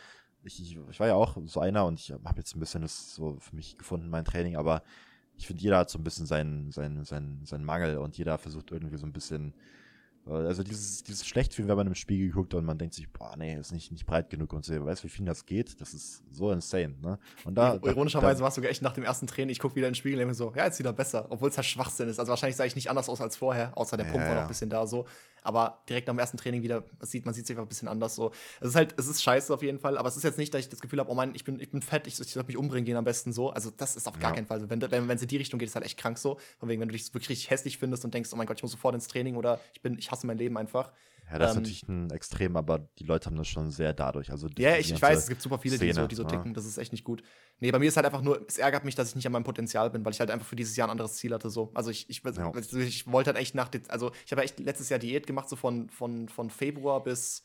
[0.44, 3.16] ich, ich, ich, war ja auch so einer und ich habe jetzt ein bisschen das
[3.16, 4.84] so für mich gefunden, mein Training, aber
[5.36, 8.72] ich finde, jeder hat so ein bisschen seinen, seinen, seinen, seinen Mangel und jeder versucht
[8.72, 9.54] irgendwie so ein bisschen
[10.26, 13.56] also dieses, dieses Schlechtfühlen, wenn man im Spiegel guckt und man denkt sich, boah, nee,
[13.56, 15.82] ist nicht, nicht breit genug und so, weißt du, wie viel das geht?
[15.82, 17.20] Das ist so insane, ne?
[17.44, 17.76] Und da.
[17.84, 20.18] Ironischerweise warst du sogar echt nach dem ersten Training, ich gucke wieder in den Spiegel
[20.18, 22.20] und denke so, ja, jetzt wieder besser, obwohl es halt Schwachsinn ist.
[22.20, 24.42] Also wahrscheinlich sah ich nicht anders aus als vorher, außer der Pump ja, war noch
[24.44, 25.06] ein bisschen da so.
[25.44, 28.16] Aber direkt dem ersten Training wieder, man sieht, man sieht sich einfach ein bisschen anders
[28.16, 28.32] so.
[28.62, 30.62] Es ist halt, es ist scheiße auf jeden Fall, aber es ist jetzt nicht, dass
[30.62, 32.58] ich das Gefühl habe, oh mein, ich bin, ich bin fett, ich, ich sollte mich
[32.58, 33.50] umbringen gehen am besten so.
[33.50, 34.36] Also das ist auf gar ja.
[34.36, 34.70] keinen Fall so.
[34.70, 36.38] Wenn es wenn, in die Richtung geht, ist halt echt krank so.
[36.60, 38.64] Von wegen, wenn du dich wirklich richtig hässlich findest und denkst, oh mein Gott, ich
[38.64, 40.92] muss sofort ins Training oder ich bin, ich hasse mein Leben einfach.
[41.32, 44.30] Ja, das ähm, ist natürlich ein Extrem, aber die Leute haben das schon sehr dadurch.
[44.30, 46.48] Also ja, ich, ich weiß, es gibt super viele, Szene, die so, die so ticken.
[46.48, 46.54] Ja.
[46.54, 47.24] Das ist echt nicht gut.
[47.60, 49.44] Nee, bei mir ist halt einfach nur, es ärgert mich, dass ich nicht an meinem
[49.44, 51.50] Potenzial bin, weil ich halt einfach für dieses Jahr ein anderes Ziel hatte.
[51.50, 51.72] So.
[51.74, 52.52] Also ich, ich, ja.
[52.56, 55.90] ich wollte halt echt nach, also ich habe echt letztes Jahr Diät gemacht, so von,
[55.90, 57.44] von, von Februar bis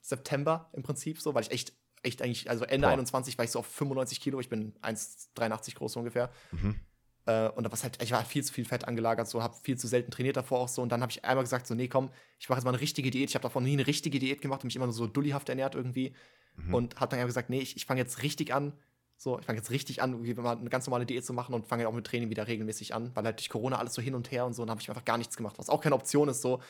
[0.00, 2.92] September im Prinzip, so, weil ich echt, echt eigentlich, also Ende Boah.
[2.94, 6.30] 21 war ich so auf 95 Kilo, ich bin 1,83 groß ungefähr.
[6.52, 6.80] Mhm.
[7.26, 9.78] Äh, und da war halt, ich war viel zu viel Fett angelagert, so, habe viel
[9.78, 10.82] zu selten trainiert davor auch so.
[10.82, 13.10] Und dann habe ich einmal gesagt, so, nee, komm, ich mache jetzt mal eine richtige
[13.10, 13.28] Diät.
[13.28, 15.74] Ich habe davon nie eine richtige Diät gemacht und mich immer nur so dullihaft ernährt
[15.74, 16.14] irgendwie.
[16.56, 16.74] Mhm.
[16.74, 18.72] Und habe dann einfach gesagt, nee, ich, ich fange jetzt richtig an.
[19.16, 21.66] So, ich fange jetzt richtig an, irgendwie mal eine ganz normale Diät zu machen und
[21.66, 24.30] fange auch mit Training wieder regelmäßig an, weil halt durch Corona alles so hin und
[24.30, 26.40] her und so, und habe ich einfach gar nichts gemacht, was auch keine Option ist,
[26.40, 26.62] so.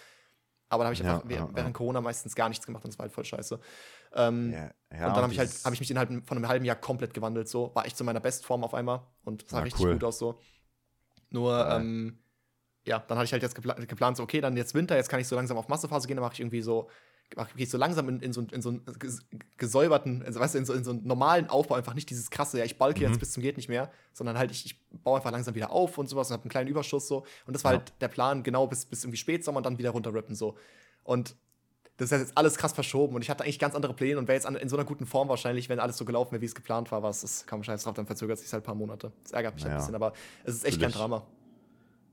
[0.68, 1.70] Aber da habe ich ja, einfach ja, während ja.
[1.70, 3.60] Corona meistens gar nichts gemacht und es war halt voll scheiße.
[4.14, 4.54] Ähm,
[4.90, 7.48] und dann habe ich halt, habe ich mich innerhalb von einem halben Jahr komplett gewandelt,
[7.48, 7.74] so.
[7.74, 9.92] War ich zu meiner Bestform auf einmal und sah richtig cool.
[9.92, 10.40] gut aus, so.
[11.30, 11.76] Nur, ja.
[11.76, 12.18] ähm,
[12.86, 15.20] ja, dann hatte ich halt jetzt gepla geplant, so, okay, dann jetzt Winter, jetzt kann
[15.20, 16.88] ich so langsam auf Massephase gehen, dann mache ich irgendwie so,
[17.30, 18.84] gehe ich so langsam in, in, so, in so einen
[19.56, 22.58] gesäuberten, also, weißt du, in so, in so einen normalen Aufbau, einfach nicht dieses krasse,
[22.58, 23.10] ja, ich balke mhm.
[23.10, 25.98] jetzt bis zum geht nicht mehr, sondern halt, ich, ich baue einfach langsam wieder auf
[25.98, 27.24] und sowas und habe einen kleinen Überschuss so.
[27.46, 27.78] Und das war ja.
[27.78, 30.56] halt der Plan, genau bis, bis irgendwie Spätsommer und dann wieder runterrippen so.
[31.04, 31.36] Und
[32.00, 34.34] das ist jetzt alles krass verschoben und ich hatte eigentlich ganz andere Pläne und wäre
[34.34, 36.54] jetzt an, in so einer guten Form wahrscheinlich, wenn alles so gelaufen wäre, wie es
[36.54, 39.12] geplant war, was das kam scheiß drauf, dann verzögert sich halt ein paar Monate.
[39.22, 39.76] Das ärgert mich naja.
[39.76, 40.14] ein bisschen, aber
[40.44, 40.94] es ist echt Natürlich.
[40.94, 41.26] kein Drama.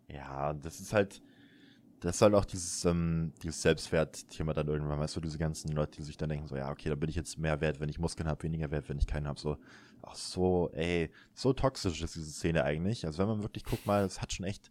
[0.10, 1.22] Ja, das ist halt,
[2.02, 5.98] das ist halt auch dieses, ähm, dieses Selbstwertthema dann irgendwann, weißt du, diese ganzen Leute,
[5.98, 7.98] die sich dann denken, so, ja, okay, da bin ich jetzt mehr wert, wenn ich
[7.98, 9.58] Muskeln habe, weniger wert, wenn ich keinen habe, so,
[10.02, 13.06] ach so, ey, so toxisch ist diese Szene eigentlich.
[13.06, 14.70] Also wenn man wirklich guckt mal, es hat schon echt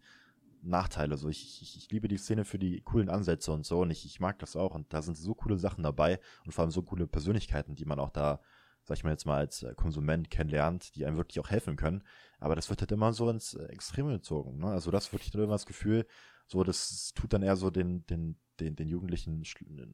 [0.69, 1.17] Nachteile.
[1.17, 4.05] So, ich, ich, ich liebe die Szene für die coolen Ansätze und so und ich,
[4.05, 6.83] ich mag das auch und da sind so coole Sachen dabei und vor allem so
[6.83, 8.41] coole Persönlichkeiten, die man auch da
[8.87, 12.05] sag ich mal jetzt mal, als äh, Konsument kennenlernt, die einem wirklich auch helfen können.
[12.39, 14.59] Aber das wird halt immer so ins äh, Extreme gezogen.
[14.59, 14.67] Ne?
[14.67, 16.07] Also das wirklich immer das Gefühl,
[16.47, 19.43] so das tut dann eher so den, den, den, den Jugendlichen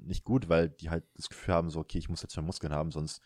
[0.05, 2.75] nicht gut, weil die halt das Gefühl haben, so, okay, ich muss jetzt mehr Muskeln
[2.75, 3.23] haben, sonst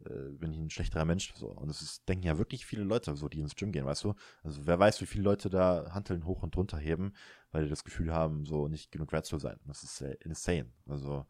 [0.00, 1.32] bin ich ein schlechterer Mensch.
[1.34, 1.48] So.
[1.48, 4.14] Und das ist, denken ja wirklich viele Leute, so, die ins Gym gehen, weißt du?
[4.42, 7.14] Also wer weiß, wie viele Leute da Hanteln hoch und runter heben,
[7.52, 9.58] weil die das Gefühl haben, so nicht genug wert zu sein.
[9.64, 10.72] Das ist äh, insane.
[10.86, 11.26] Also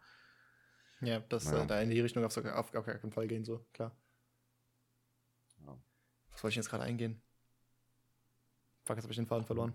[1.01, 1.62] ja, dass ja.
[1.62, 3.97] Äh, da in die Richtung auf, auf, auf keinen Fall gehen, so, klar.
[5.61, 5.78] Ja.
[6.31, 7.20] Was wollte ich jetzt gerade eingehen?
[8.85, 9.74] Fuck, jetzt habe ich den Faden verloren.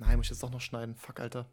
[0.00, 0.96] Nein, muss ich jetzt doch noch schneiden.
[0.96, 1.46] Fuck, Alter.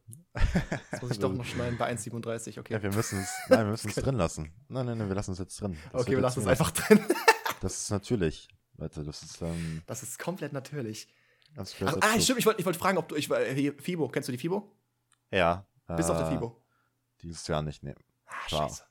[0.93, 2.73] Jetzt muss ich doch noch schneiden bei 1,37, okay.
[2.75, 4.53] Ja, wir müssen es, nein, wir müssen es drin lassen.
[4.69, 5.77] Nein, nein, nein, wir lassen es jetzt drin.
[5.91, 7.03] Das okay, wir lassen es einfach drin.
[7.61, 8.47] das ist natürlich,
[8.77, 11.13] Leute, das ist, ähm, Das ist komplett natürlich.
[11.55, 14.29] Das Ach, ah, stimmt, ich wollte ich wollt fragen, ob du, ich, äh, FIBO, kennst
[14.29, 14.73] du die FIBO?
[15.29, 15.67] Ja.
[15.85, 16.63] Bist du auf der äh, FIBO?
[17.23, 17.95] Dieses Jahr nicht, nee.
[18.27, 18.83] Ah, scheiße.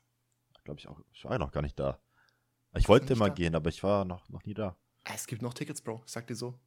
[0.65, 1.01] Glaube ich auch.
[1.15, 1.99] Ich war noch gar nicht da.
[2.75, 3.35] Ich wollte immer da?
[3.35, 4.77] gehen, aber ich war noch, noch nie da.
[5.05, 6.03] Ah, es gibt noch Tickets, Bro.
[6.05, 6.61] Ich sag dir so.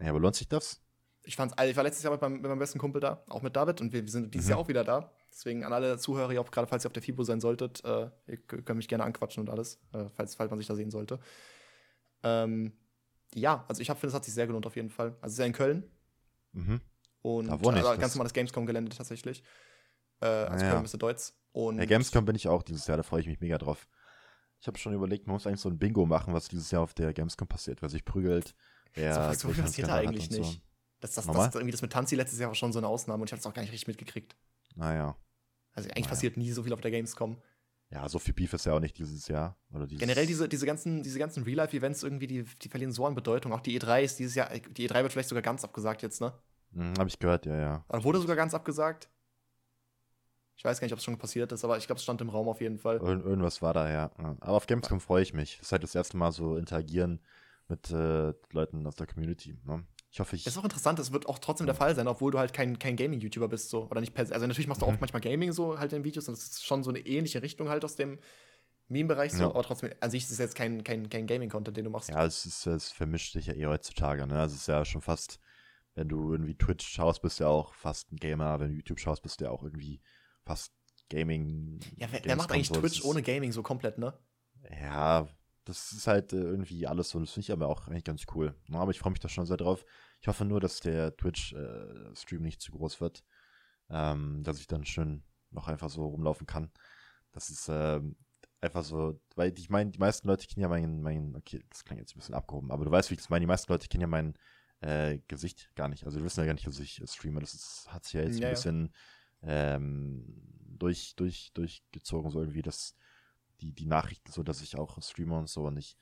[0.00, 0.83] Ja, aber lohnt sich das?
[1.24, 3.56] Ich, fand's, ich war letztes Jahr mit meinem, mit meinem besten Kumpel da, auch mit
[3.56, 4.50] David, und wir, wir sind dieses mhm.
[4.50, 5.10] Jahr auch wieder da.
[5.32, 8.36] Deswegen an alle Zuhörer, auch gerade falls ihr auf der FIBO sein solltet, äh, ihr
[8.36, 11.18] könnt mich gerne anquatschen und alles, äh, falls, falls man sich da sehen sollte.
[12.22, 12.72] Ähm,
[13.34, 15.16] ja, also ich finde, es hat sich sehr gelohnt auf jeden Fall.
[15.20, 15.84] Also es ist ja in Köln.
[16.52, 16.80] Mhm.
[17.22, 19.42] Und da wohne ich, also, ganz normales Gamescom-Gelände tatsächlich.
[20.20, 20.72] Äh, also ja.
[20.72, 20.98] Köln Mr.
[20.98, 21.34] Deutz.
[21.52, 23.88] Und ja, Gamescom bin ich auch dieses Jahr, da freue ich mich mega drauf.
[24.60, 26.94] Ich habe schon überlegt, man muss eigentlich so ein Bingo machen, was dieses Jahr auf
[26.94, 28.54] der Gamescom passiert, wer sich prügelt.
[28.94, 30.44] Wer so was passiert da eigentlich nicht.
[30.44, 30.58] So.
[31.04, 33.20] Das, das, das, das, irgendwie das mit Tanzi letztes Jahr war schon so eine Ausnahme
[33.20, 34.34] und ich habe es auch gar nicht richtig mitgekriegt.
[34.74, 35.18] Naja.
[35.74, 36.08] Also eigentlich naja.
[36.08, 37.36] passiert nie so viel auf der Gamescom.
[37.90, 39.58] Ja, so viel Beef ist ja auch nicht dieses Jahr.
[39.74, 43.14] Oder dieses Generell diese, diese ganzen, diese ganzen Real-Life-Events irgendwie, die, die verlieren so an
[43.14, 43.52] Bedeutung.
[43.52, 46.32] Auch die E3 ist dieses Jahr, die E3 wird vielleicht sogar ganz abgesagt jetzt, ne?
[46.72, 47.84] Hm, habe ich gehört, ja, ja.
[47.90, 49.10] Oder wurde sogar ganz abgesagt?
[50.56, 52.30] Ich weiß gar nicht, ob es schon passiert ist, aber ich glaube, es stand im
[52.30, 52.96] Raum auf jeden Fall.
[52.96, 54.10] Ir irgendwas war da, ja.
[54.16, 55.58] Aber auf Gamescom freue ich mich.
[55.58, 57.20] Das ist halt das erste Mal so interagieren
[57.68, 59.58] mit äh, Leuten aus der Community.
[59.64, 59.84] Ne?
[60.14, 60.44] Ich hoffe, ich.
[60.44, 62.78] Das ist auch interessant, das wird auch trotzdem der Fall sein, obwohl du halt kein,
[62.78, 63.88] kein Gaming-YouTuber bist, so.
[63.90, 64.94] Oder nicht per Also natürlich machst du mhm.
[64.94, 67.68] auch manchmal Gaming so halt in Videos und das ist schon so eine ähnliche Richtung
[67.68, 68.20] halt aus dem
[68.86, 69.50] Meme-Bereich so, ja.
[69.50, 72.10] aber trotzdem, an sich ist es jetzt kein, kein, kein Gaming-Content, den du machst.
[72.10, 74.38] Ja, es, ist, es vermischt sich ja eh heutzutage, ne?
[74.38, 75.40] Also es ist ja schon fast,
[75.96, 79.00] wenn du irgendwie Twitch schaust, bist du ja auch fast ein Gamer, wenn du YouTube
[79.00, 80.00] schaust, bist du ja auch irgendwie
[80.44, 80.72] fast
[81.10, 81.80] Gaming.
[81.96, 84.16] Ja, wer, wer macht eigentlich Twitch ohne Gaming so komplett, ne?
[84.80, 85.28] Ja,
[85.64, 87.20] das ist halt äh, irgendwie alles so.
[87.20, 88.54] Das finde ich aber auch eigentlich ganz cool.
[88.68, 89.84] Na, aber ich freue mich da schon sehr drauf.
[90.20, 93.24] Ich hoffe nur, dass der Twitch-Stream äh, nicht zu groß wird.
[93.90, 96.70] Ähm, dass ich dann schön noch einfach so rumlaufen kann.
[97.32, 98.00] Das ist äh,
[98.60, 102.00] einfach so, weil ich meine, die meisten Leute kennen ja mein, mein, okay, das klingt
[102.00, 104.00] jetzt ein bisschen abgehoben, aber du weißt, wie ich das meine, die meisten Leute kennen
[104.02, 104.34] ja mein
[104.80, 106.04] äh, Gesicht gar nicht.
[106.04, 107.40] Also die wissen ja gar nicht, dass ich streame.
[107.40, 108.92] Das ist, hat sich ja jetzt ja, ein bisschen
[109.42, 110.24] ähm,
[110.78, 112.96] durch, durch, durchgezogen, so irgendwie das,
[113.64, 115.96] die, die Nachrichten, so dass ich auch streame und so und ich,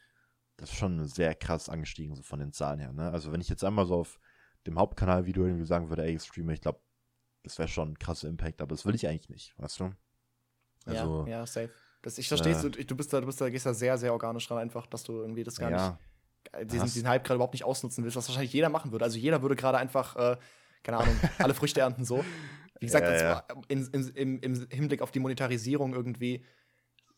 [0.56, 3.10] das ist schon sehr krass angestiegen, so von den Zahlen her, ne?
[3.10, 4.18] Also wenn ich jetzt einmal so auf
[4.66, 6.80] dem Hauptkanal Video irgendwie sagen würde, ey, ich streame, ich glaube,
[7.42, 9.92] das wäre schon ein krasser Impact, aber das will ich eigentlich nicht, weißt du?
[10.84, 11.70] Also, ja, ja, safe.
[12.02, 14.12] Das, ich verstehe äh, du, du bist da, du bist da, gehst da sehr, sehr
[14.12, 15.98] organisch dran, einfach, dass du irgendwie das gar ja,
[16.56, 19.04] nicht, diesen, diesen Hype gerade überhaupt nicht ausnutzen willst, was wahrscheinlich jeder machen würde.
[19.04, 20.36] Also jeder würde gerade einfach, äh,
[20.82, 22.24] keine Ahnung, alle Früchte ernten so.
[22.80, 23.44] Wie gesagt, ja, ja.
[23.68, 26.44] In, in, im, im Hinblick auf die Monetarisierung irgendwie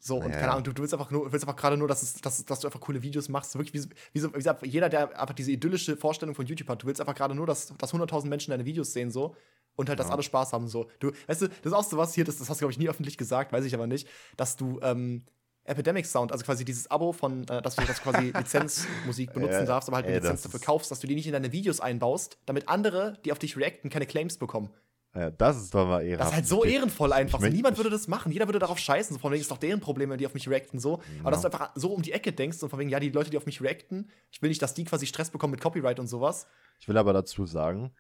[0.07, 0.39] so, und ja.
[0.39, 2.61] keine Ahnung, du, du willst einfach nur, willst einfach gerade nur, dass, es, dass, dass
[2.61, 3.57] du einfach coole Videos machst.
[3.57, 6.83] Wirklich, wie, wie, so, wie gesagt, jeder, der einfach diese idyllische Vorstellung von YouTube hat,
[6.83, 9.35] du willst einfach gerade nur, dass, dass 100.000 Menschen deine Videos sehen, so.
[9.77, 10.91] Und halt, dass alle Spaß haben, so.
[10.99, 12.79] Du, weißt du, das ist auch so was hier, das, das hast du, glaube ich,
[12.79, 14.07] nie öffentlich gesagt, weiß ich aber nicht,
[14.37, 15.25] dass du, ähm,
[15.65, 19.65] Epidemic Sound, also quasi dieses Abo von, äh, dass du das quasi Lizenzmusik benutzen ja,
[19.65, 22.37] darfst, aber halt eine Lizenz dafür kaufst, dass du die nicht in deine Videos einbaust,
[22.45, 24.69] damit andere, die auf dich reacten, keine Claims bekommen.
[25.15, 26.19] Ja, das ist doch mal ehrenvoll.
[26.19, 27.41] Das ist halt so ehrenvoll einfach.
[27.41, 28.33] So, niemand würde das machen.
[28.33, 29.15] Jeder würde darauf scheißen.
[29.15, 30.81] So, von wegen ist doch deren Problem, wenn die auf mich reacten.
[30.81, 30.99] So.
[30.99, 31.21] Ja.
[31.21, 33.31] Aber dass du einfach so um die Ecke denkst und von wegen, ja, die Leute,
[33.31, 36.09] die auf mich reacten, ich will nicht, dass die quasi Stress bekommen mit Copyright und
[36.09, 36.49] sowas.
[36.81, 37.93] Ich will aber dazu sagen,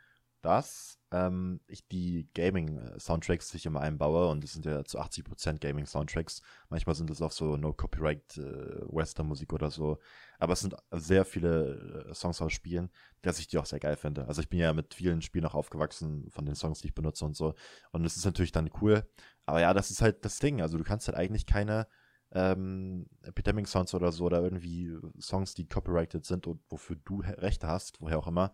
[0.42, 6.42] dass ähm, ich die Gaming-Soundtracks sich immer einbaue und das sind ja zu 80% Gaming-Soundtracks.
[6.68, 9.98] Manchmal sind es auch so No-Copyright-Western-Musik äh, oder so.
[10.38, 12.90] Aber es sind sehr viele äh, Songs aus Spielen,
[13.22, 14.26] dass ich die auch sehr geil finde.
[14.26, 17.24] Also ich bin ja mit vielen Spielen auch aufgewachsen von den Songs, die ich benutze
[17.24, 17.54] und so.
[17.92, 19.04] Und das ist natürlich dann cool.
[19.46, 20.60] Aber ja, das ist halt das Ding.
[20.62, 21.86] Also du kannst halt eigentlich keine
[22.32, 27.68] ähm, Epidemic Sounds oder so oder irgendwie Songs, die copyrighted sind und wofür du Rechte
[27.68, 28.52] hast, woher auch immer,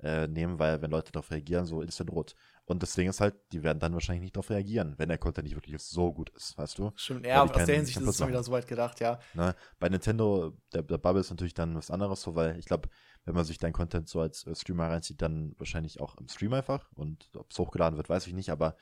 [0.00, 2.34] äh, nehmen, weil wenn Leute darauf reagieren, so instant rot.
[2.64, 5.46] Und das Ding ist halt, die werden dann wahrscheinlich nicht darauf reagieren, wenn der Content
[5.46, 6.92] nicht wirklich so gut ist, weißt du?
[6.94, 9.18] Stimmt, ja, aus der Hinsicht ist es schon wieder so weit gedacht, ja.
[9.34, 9.54] Ne?
[9.80, 12.88] Bei Nintendo, der, der Bubble ist natürlich dann was anderes, so, weil ich glaube,
[13.24, 16.90] wenn man sich dein Content so als Streamer reinzieht, dann wahrscheinlich auch im Stream einfach.
[16.94, 18.76] Und ob es hochgeladen wird, weiß ich nicht, aber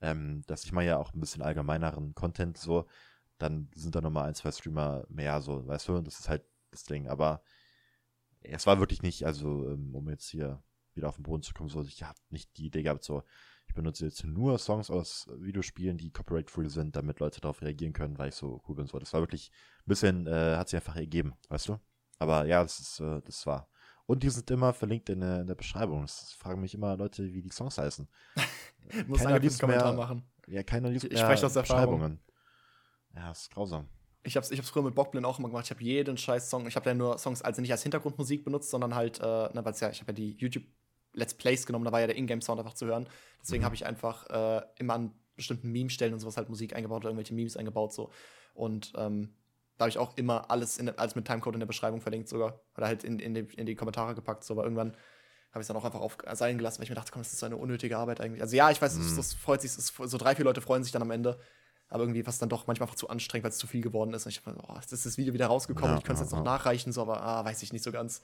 [0.00, 2.86] ähm, dass ich mal ja auch ein bisschen allgemeineren Content so,
[3.38, 6.00] dann sind da nochmal ein, zwei Streamer mehr, so, weißt du?
[6.00, 7.08] Das ist halt das Ding.
[7.08, 7.42] Aber
[8.40, 10.62] es war wirklich nicht, also ähm, um jetzt hier
[10.96, 13.22] wieder auf den Boden zu kommen, so ich habe nicht die Idee gehabt, so
[13.68, 18.18] ich benutze jetzt nur Songs aus Videospielen, die copyright-free sind, damit Leute darauf reagieren können,
[18.18, 18.86] weil ich so cool bin.
[18.86, 19.50] So, das war wirklich
[19.80, 21.78] ein bisschen, äh, hat sich einfach ergeben, weißt du?
[22.18, 23.68] Aber ja, das ist, äh, das war.
[24.06, 26.02] Und die sind immer verlinkt in, in der Beschreibung.
[26.02, 28.06] Das fragen mich immer Leute, wie die Songs heißen.
[29.06, 30.22] Muss keiner liest Kommentar mehr, machen.
[30.46, 32.20] Ja, keiner liest ich, ich spreche aus Beschreibungen.
[33.14, 33.88] Ja, das ist grausam.
[34.24, 35.64] Ich hab's, ich hab's früher mit Bockblin auch immer gemacht.
[35.66, 38.70] Ich habe jeden scheiß Song, ich habe ja nur Songs also nicht als Hintergrundmusik benutzt,
[38.70, 40.64] sondern halt, äh, ne, weil's ja, ich habe ja die YouTube
[41.14, 43.08] Let's Plays genommen, da war ja der Ingame-Sound einfach zu hören.
[43.40, 43.66] Deswegen mhm.
[43.66, 47.34] habe ich einfach äh, immer an bestimmten Meme-Stellen und sowas halt Musik eingebaut oder irgendwelche
[47.34, 48.10] Memes eingebaut so.
[48.54, 49.34] Und ähm,
[49.76, 52.60] da habe ich auch immer alles, in, alles mit Timecode in der Beschreibung verlinkt sogar.
[52.76, 54.44] Oder halt in, in, die, in die Kommentare gepackt.
[54.44, 54.92] So, aber irgendwann
[55.50, 57.32] habe ich es dann auch einfach auf sein gelassen, weil ich mir dachte, komm, das
[57.32, 58.42] ist so eine unnötige Arbeit eigentlich.
[58.42, 59.02] Also ja, ich weiß, mhm.
[59.02, 61.38] das, das, freut sich, das, so drei, vier Leute freuen sich dann am Ende
[61.88, 64.26] aber irgendwie was dann doch manchmal einfach zu anstrengend, weil es zu viel geworden ist.
[64.26, 66.24] Und ich habe, oh, jetzt ist das Video wieder rausgekommen, ja, ich könnte es ja,
[66.24, 66.58] jetzt noch ja.
[66.58, 68.22] nachreichen, so, aber ah, weiß ich nicht so ganz.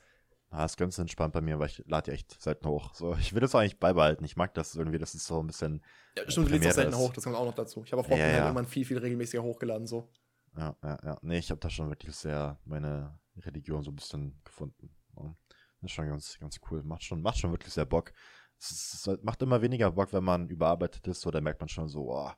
[0.52, 2.92] Ah, ist ganz entspannt bei mir, weil ich lade ja echt selten hoch.
[2.94, 4.24] So, ich will das eigentlich beibehalten.
[4.24, 5.80] Ich mag das irgendwie, das ist so ein bisschen.
[6.16, 7.84] Ja, stimmt, du lädst auch selten hoch, das kommt auch noch dazu.
[7.84, 8.44] Ich habe auf Rockman ja, ja.
[8.46, 10.10] irgendwann viel, viel regelmäßiger hochgeladen, so.
[10.56, 11.18] Ja, ja, ja.
[11.22, 14.90] Nee, ich habe da schon wirklich sehr meine Religion so ein bisschen gefunden.
[15.14, 15.34] Das
[15.82, 16.82] ist schon ganz, ganz cool.
[16.82, 18.12] Macht schon, macht schon wirklich sehr Bock.
[18.58, 21.88] Es, es macht immer weniger Bock, wenn man überarbeitet ist, so, da merkt man schon
[21.88, 22.30] so, oh,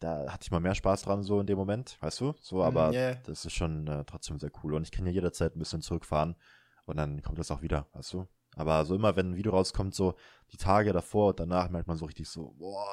[0.00, 2.34] da hatte ich mal mehr Spaß dran, so in dem Moment, weißt du?
[2.40, 3.14] So, aber yeah.
[3.14, 4.74] Mhm, das ist schon äh, trotzdem sehr cool.
[4.74, 6.36] Und ich kann ja jederzeit ein bisschen zurückfahren
[6.86, 8.26] und dann kommt das auch wieder, weißt du?
[8.56, 10.14] Aber so immer, wenn ein Video rauskommt, so
[10.50, 12.86] die Tage davor und danach merkt man so richtig so, boah,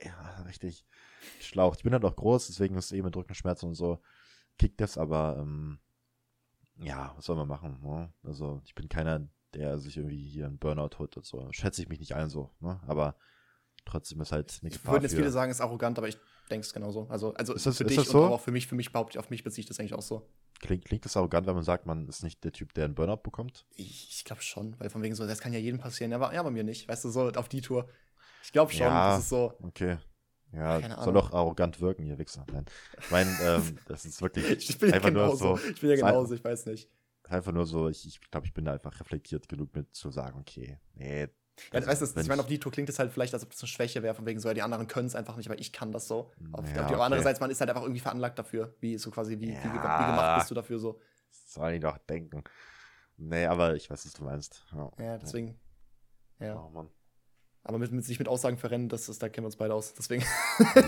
[0.00, 0.12] ey,
[0.46, 0.84] richtig
[1.40, 1.78] schlaucht.
[1.78, 4.00] Ich bin halt auch groß, deswegen ist eh mit Rückenschmerzen und so,
[4.58, 5.80] kickt das, aber ähm,
[6.76, 7.80] ja, was soll man machen?
[7.82, 8.12] Ne?
[8.22, 11.50] Also ich bin keiner, der sich irgendwie hier einen Burnout holt und so.
[11.52, 12.80] Schätze ich mich nicht ein so, ne?
[12.86, 13.16] Aber
[13.88, 14.94] trotzdem ist halt eine Gefahr.
[14.94, 16.16] Würden jetzt viele sagen, ist arrogant, aber ich
[16.50, 17.06] denke es genauso.
[17.08, 18.24] Also, also ist das, für ist dich das so?
[18.24, 20.28] und auch für mich, für mich behaupte auf mich beziehe ich das eigentlich auch so.
[20.60, 23.22] Klingt, klingt das arrogant, wenn man sagt, man ist nicht der Typ, der einen Burnout
[23.22, 23.66] bekommt?
[23.76, 26.10] Ich, ich glaube schon, weil von wegen so, das kann ja jedem passieren.
[26.10, 26.88] Ja, aber, ja, bei mir nicht.
[26.88, 27.88] Weißt du, so auf die Tour.
[28.42, 29.54] Ich glaube schon, ja, das ist so.
[29.62, 29.98] Okay.
[30.52, 32.46] Ja, soll doch arrogant wirken, ihr Wichser.
[32.50, 32.64] Nein.
[32.98, 35.48] Ich meine, ähm, das ist wirklich ich bin einfach ja genauso.
[35.48, 35.68] nur so.
[35.68, 36.88] Ich bin ja genauso, ich weiß nicht.
[37.24, 40.40] Einfach nur so, ich, ich glaube, ich bin da einfach reflektiert genug mit zu sagen,
[40.40, 41.28] okay, nee,
[41.72, 43.60] ja, weißt du, ich meine, auf die Tour klingt es halt vielleicht, als ob das
[43.60, 45.72] eine Schwäche wäre, von wegen so, ja, die anderen können es einfach nicht, aber ich
[45.72, 46.30] kann das so.
[46.52, 47.00] Auf, ja, auf okay.
[47.00, 48.74] andererseits, man ist halt einfach irgendwie veranlagt dafür.
[48.80, 49.58] Wie so quasi, wie, ja.
[49.60, 51.00] wie, wie, gemacht bist du dafür so.
[51.30, 52.44] Soll ich doch denken.
[53.16, 54.64] Nee, aber ich weiß, was du meinst.
[54.72, 55.58] Ja, ja deswegen.
[56.38, 56.56] Ja.
[56.56, 56.88] Oh, Mann.
[57.64, 59.92] Aber mit, mit, sich mit Aussagen verrennen, das ist, da kennen wir uns beide aus.
[59.92, 60.24] Deswegen.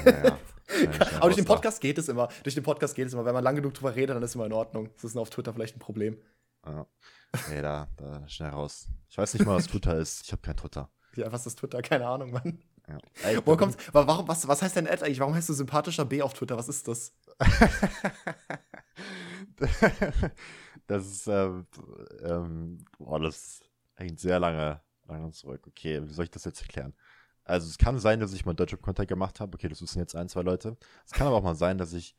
[0.06, 0.38] Ja,
[1.16, 2.28] aber durch den Podcast geht es immer.
[2.42, 3.24] Durch den Podcast geht es immer.
[3.24, 4.88] Wenn man lang genug drüber redet, dann ist es immer in Ordnung.
[4.94, 6.16] Das ist nur auf Twitter vielleicht ein Problem.
[6.66, 6.86] Ja.
[7.48, 8.88] Nee, da, da schnell raus.
[9.08, 10.24] Ich weiß nicht mal, was Twitter ist.
[10.24, 10.90] Ich habe kein Twitter.
[11.16, 11.82] Ja, was ist Twitter?
[11.82, 12.62] Keine Ahnung, Mann.
[12.88, 12.98] Ja.
[13.22, 15.20] Ey, Wo kommt's, warum, was, was heißt dein Ad eigentlich?
[15.20, 16.56] Warum heißt du sympathischer B auf Twitter?
[16.56, 17.14] Was ist das?
[20.86, 21.66] das ist, ähm,
[22.22, 23.60] ähm, boah, das
[23.94, 25.66] hängt sehr lange, lange zurück.
[25.66, 26.94] Okay, wie soll ich das jetzt erklären?
[27.44, 29.54] Also es kann sein, dass ich mal Deutschrap-Content gemacht habe.
[29.54, 30.76] Okay, das wissen jetzt ein, zwei Leute.
[31.04, 32.14] Es kann aber auch mal sein, dass ich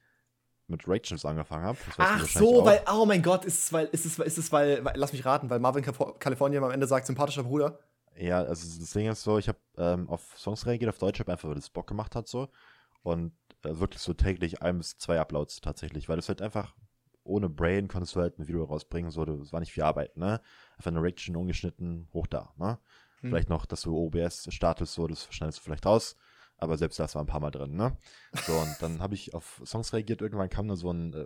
[0.71, 1.77] mit Rachels angefangen habe.
[1.97, 4.93] Ach so, weil, oh mein Gott, ist es, weil, ist es, ist es, weil, weil,
[4.95, 7.79] lass mich raten, weil Marvin California am Ende sagt, sympathischer Bruder.
[8.17, 11.47] Ja, also das Ding ist so, ich habe ähm, auf Songs reagiert auf Deutschrap einfach,
[11.47, 12.49] weil das Bock gemacht hat so.
[13.03, 13.33] Und
[13.63, 16.75] äh, wirklich so täglich ein bis zwei Uploads tatsächlich, weil das halt einfach
[17.23, 20.41] ohne Brain konntest du halt ein Video rausbringen, so, das war nicht viel Arbeit, ne?
[20.77, 22.79] Einfach eine Reaction ungeschnitten, hoch da, ne?
[23.19, 23.29] Hm.
[23.29, 26.15] Vielleicht noch, dass du OBS startest, so, das schneidest du vielleicht raus.
[26.61, 27.97] Aber selbst das war ein paar Mal drin, ne?
[28.45, 30.21] So, und dann habe ich auf Songs reagiert.
[30.21, 31.25] Irgendwann kam da so ein, äh,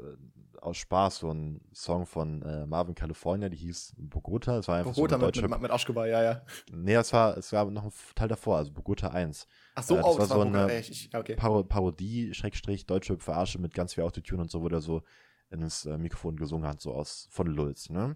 [0.61, 4.55] aus Spaß, so ein Song von äh, Marvin California, die hieß Bogota.
[4.55, 6.41] Das war einfach Bogota so mit, mit, mit Aschgebar, ja, ja.
[6.71, 9.45] Nee, es war, es war noch ein Teil davor, also Bogota 1.
[9.75, 11.35] Ach so, äh, das oh, war so war eine ich, okay.
[11.35, 15.03] Parodie, Schrägstrich, deutsche Verarsche mit ganz viel Autotune und so, wo der so
[15.49, 18.15] ins äh, Mikrofon gesungen hat, so aus, von Lulz, ne?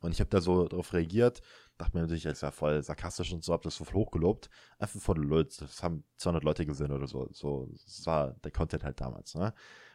[0.00, 1.40] Und ich habe da so drauf reagiert
[1.78, 4.48] dachte mir natürlich, ist ja voll sarkastisch und so, hab das so hochgelobt.
[4.78, 7.28] Einfach voll Leute, das haben 200 Leute gesehen oder so.
[7.32, 9.52] So, das war der Content halt damals, ne?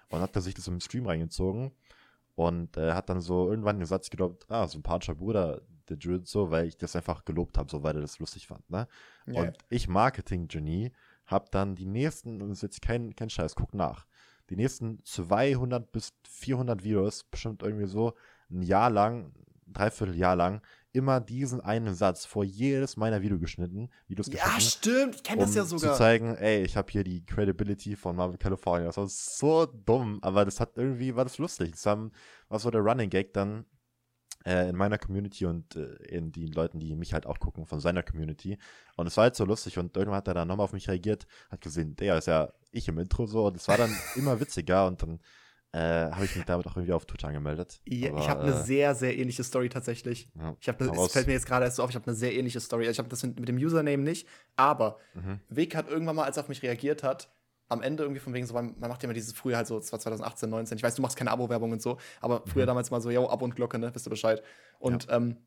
[0.09, 1.71] Und hat er sich das im Stream reingezogen
[2.35, 6.51] und äh, hat dann so irgendwann den Satz geglaubt, ah, sympathischer Bruder, der Jude so,
[6.51, 8.87] weil ich das einfach gelobt habe, so weil er das lustig fand, ne?
[9.27, 9.41] Yeah.
[9.41, 10.91] Und ich, Marketing-Genie,
[11.25, 14.05] hab dann die nächsten, und das ist jetzt kein, kein Scheiß, guck nach,
[14.49, 18.13] die nächsten 200 bis 400 Videos, bestimmt irgendwie so
[18.49, 19.33] ein Jahr lang,
[19.73, 20.61] Dreivierteljahr lang,
[20.93, 24.53] immer diesen einen Satz vor jedes meiner Video geschnitten, Videos geschnitten.
[24.53, 25.93] Ja, stimmt, ich kenne um das ja sogar.
[25.93, 28.87] zu zeigen, ey, ich habe hier die Credibility von Marvel California.
[28.87, 31.71] Das war so dumm, aber das hat irgendwie, war das lustig.
[31.71, 32.11] Das haben,
[32.49, 33.65] war so der Running Gag dann
[34.45, 37.79] äh, in meiner Community und äh, in den Leuten, die mich halt auch gucken, von
[37.79, 38.57] seiner Community.
[38.95, 41.27] Und es war halt so lustig und irgendwann hat er dann nochmal auf mich reagiert,
[41.49, 44.87] hat gesehen, der ist ja ich im Intro so und es war dann immer witziger
[44.87, 45.19] und dann
[45.73, 47.81] äh, habe ich mich damit auch irgendwie auf Twitter angemeldet.
[47.85, 50.29] Ja, Aber, ich habe eine äh, sehr, sehr ähnliche Story tatsächlich.
[50.37, 52.33] Ja, ich habe, es fällt mir jetzt gerade erst so auf, ich habe eine sehr
[52.33, 52.87] ähnliche Story.
[52.87, 54.27] Ich habe das mit, dem Username nicht,
[54.57, 55.39] aber mhm.
[55.49, 57.29] Weg hat irgendwann mal, als er auf mich reagiert hat,
[57.69, 59.93] am Ende irgendwie von wegen so, man, macht ja immer dieses früher halt so, das
[59.93, 60.77] war 2018, 19.
[60.77, 62.67] Ich weiß, du machst keine Abo-Werbung und so, aber früher mhm.
[62.67, 64.43] damals mal so, yo, Abo und Glocke, ne, wisst ihr Bescheid.
[64.79, 65.15] Und ja.
[65.15, 65.37] ähm,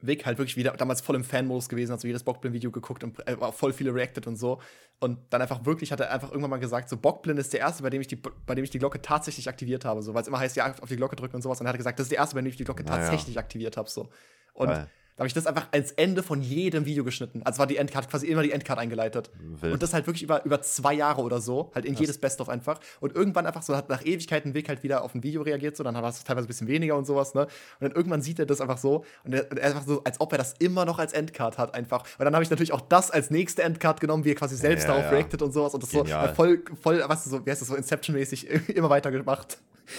[0.00, 3.26] Vic halt wirklich wieder damals voll im Fan-Modus gewesen, hat so jedes Bockblind-Video geguckt und
[3.26, 4.60] äh, voll viele reacted und so.
[5.00, 7.82] Und dann einfach wirklich hat er einfach irgendwann mal gesagt, so Bockblind ist der erste,
[7.82, 10.28] bei dem ich die, bei dem ich die Glocke tatsächlich aktiviert habe, so, weil es
[10.28, 11.60] immer heißt, ja, auf die Glocke drücken und sowas.
[11.60, 12.98] Und er hat gesagt, das ist der erste, bei dem ich die Glocke naja.
[12.98, 14.10] tatsächlich aktiviert habe, so.
[14.52, 14.88] Und Geil.
[15.16, 17.40] Da habe ich das einfach als Ende von jedem Video geschnitten.
[17.42, 19.30] Also war die Endcard quasi immer die Endcard eingeleitet.
[19.40, 19.72] Wild.
[19.72, 22.50] Und das halt wirklich über, über zwei Jahre oder so, halt in das jedes Best-of
[22.50, 22.80] einfach.
[23.00, 25.82] Und irgendwann einfach so hat nach Ewigkeiten Weg halt wieder auf ein Video reagiert, so,
[25.84, 27.44] dann war es teilweise ein bisschen weniger und sowas, ne?
[27.44, 30.32] Und dann irgendwann sieht er das einfach so und er, er einfach so, als ob
[30.32, 32.02] er das immer noch als Endcard hat, einfach.
[32.18, 34.82] Und dann habe ich natürlich auch das als nächste Endcard genommen, wie er quasi selbst
[34.82, 35.10] ja, darauf ja.
[35.16, 35.72] reactet und sowas.
[35.72, 36.28] Und das Genial.
[36.28, 39.56] so voll, voll, was so, wie heißt das, so Inception-mäßig immer weiter gemacht.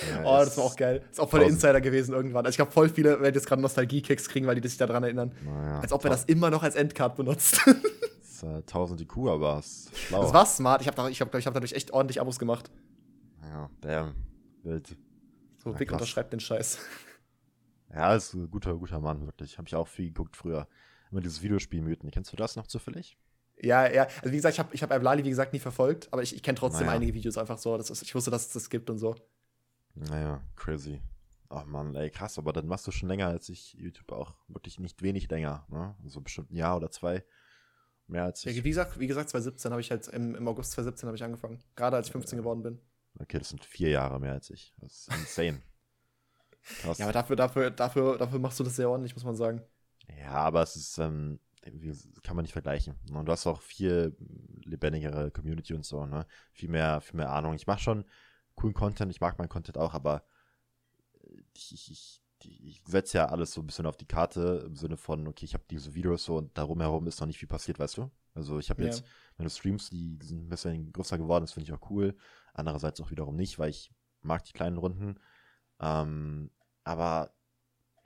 [0.10, 1.04] Ja, oh, das war auch geil.
[1.10, 2.46] Ist auch voll der Insider gewesen irgendwann.
[2.46, 5.34] Also ich glaube, voll viele werden jetzt gerade Nostalgie-Kicks kriegen, weil die sich daran erinnern.
[5.44, 7.62] Naja, Als ob er das immer noch als Endcard benutzt.
[8.22, 10.22] das äh, 1000 IQ, aber es ist schlau.
[10.22, 10.82] Das war smart.
[10.82, 12.70] Ich habe ich hab, ich hab dadurch echt ordentlich Abos gemacht.
[13.42, 14.14] Ja, der
[14.64, 14.98] wild.
[15.64, 16.80] So, Vic unterschreibt den Scheiß.
[17.94, 19.58] Ja, ist ein guter, guter Mann, wirklich.
[19.58, 20.68] Habe ich auch viel geguckt früher.
[21.12, 22.12] Immer dieses Videospielmythen.
[22.12, 23.18] Kennst du das noch zufällig?
[23.60, 24.04] Ja, ja.
[24.22, 26.44] Also wie gesagt, ich habe ich hab Ablali, wie gesagt, nie verfolgt, aber ich, ich
[26.44, 26.98] kenne trotzdem naja.
[26.98, 27.76] einige Videos einfach so.
[27.78, 29.16] Das ist, ich wusste, dass es das gibt und so.
[30.00, 31.02] Naja, crazy.
[31.50, 34.36] Ach man, ey, krass, aber dann machst du schon länger als ich YouTube auch.
[34.48, 35.96] Wirklich nicht wenig länger, ne?
[36.00, 37.24] So also bestimmt ein Jahr oder zwei.
[38.08, 38.56] Mehr als ich.
[38.56, 41.24] Ja, wie gesagt, wie gesagt 2017 habe ich halt, im, im August 2017 habe ich
[41.24, 41.60] angefangen.
[41.76, 42.80] Gerade als ich 15 geworden bin.
[43.20, 44.74] Okay, das sind vier Jahre mehr als ich.
[44.80, 45.62] Das ist insane.
[46.82, 46.98] Krass.
[46.98, 49.62] Ja, aber dafür, dafür, dafür, dafür machst du das sehr ordentlich, muss man sagen.
[50.20, 51.40] Ja, aber es ist, ähm,
[52.24, 52.96] kann man nicht vergleichen.
[53.12, 54.16] Und du hast auch viel
[54.64, 56.26] lebendigere Community und so, ne?
[56.52, 57.56] Viel mehr, viel mehr Ahnung.
[57.56, 58.06] Ich mache schon
[58.58, 60.24] coolen Content, ich mag meinen Content auch, aber
[61.54, 62.22] ich, ich, ich,
[62.64, 65.54] ich setze ja alles so ein bisschen auf die Karte im Sinne von, okay, ich
[65.54, 68.12] habe diese Videos so und darum herum ist noch nicht viel passiert, weißt du?
[68.34, 69.08] Also ich habe jetzt ja.
[69.38, 72.16] meine Streams, die, die, sind ein bisschen größer geworden, das finde ich auch cool.
[72.54, 75.20] Andererseits auch wiederum nicht, weil ich mag die kleinen Runden.
[75.80, 76.52] Ähm,
[76.84, 77.32] aber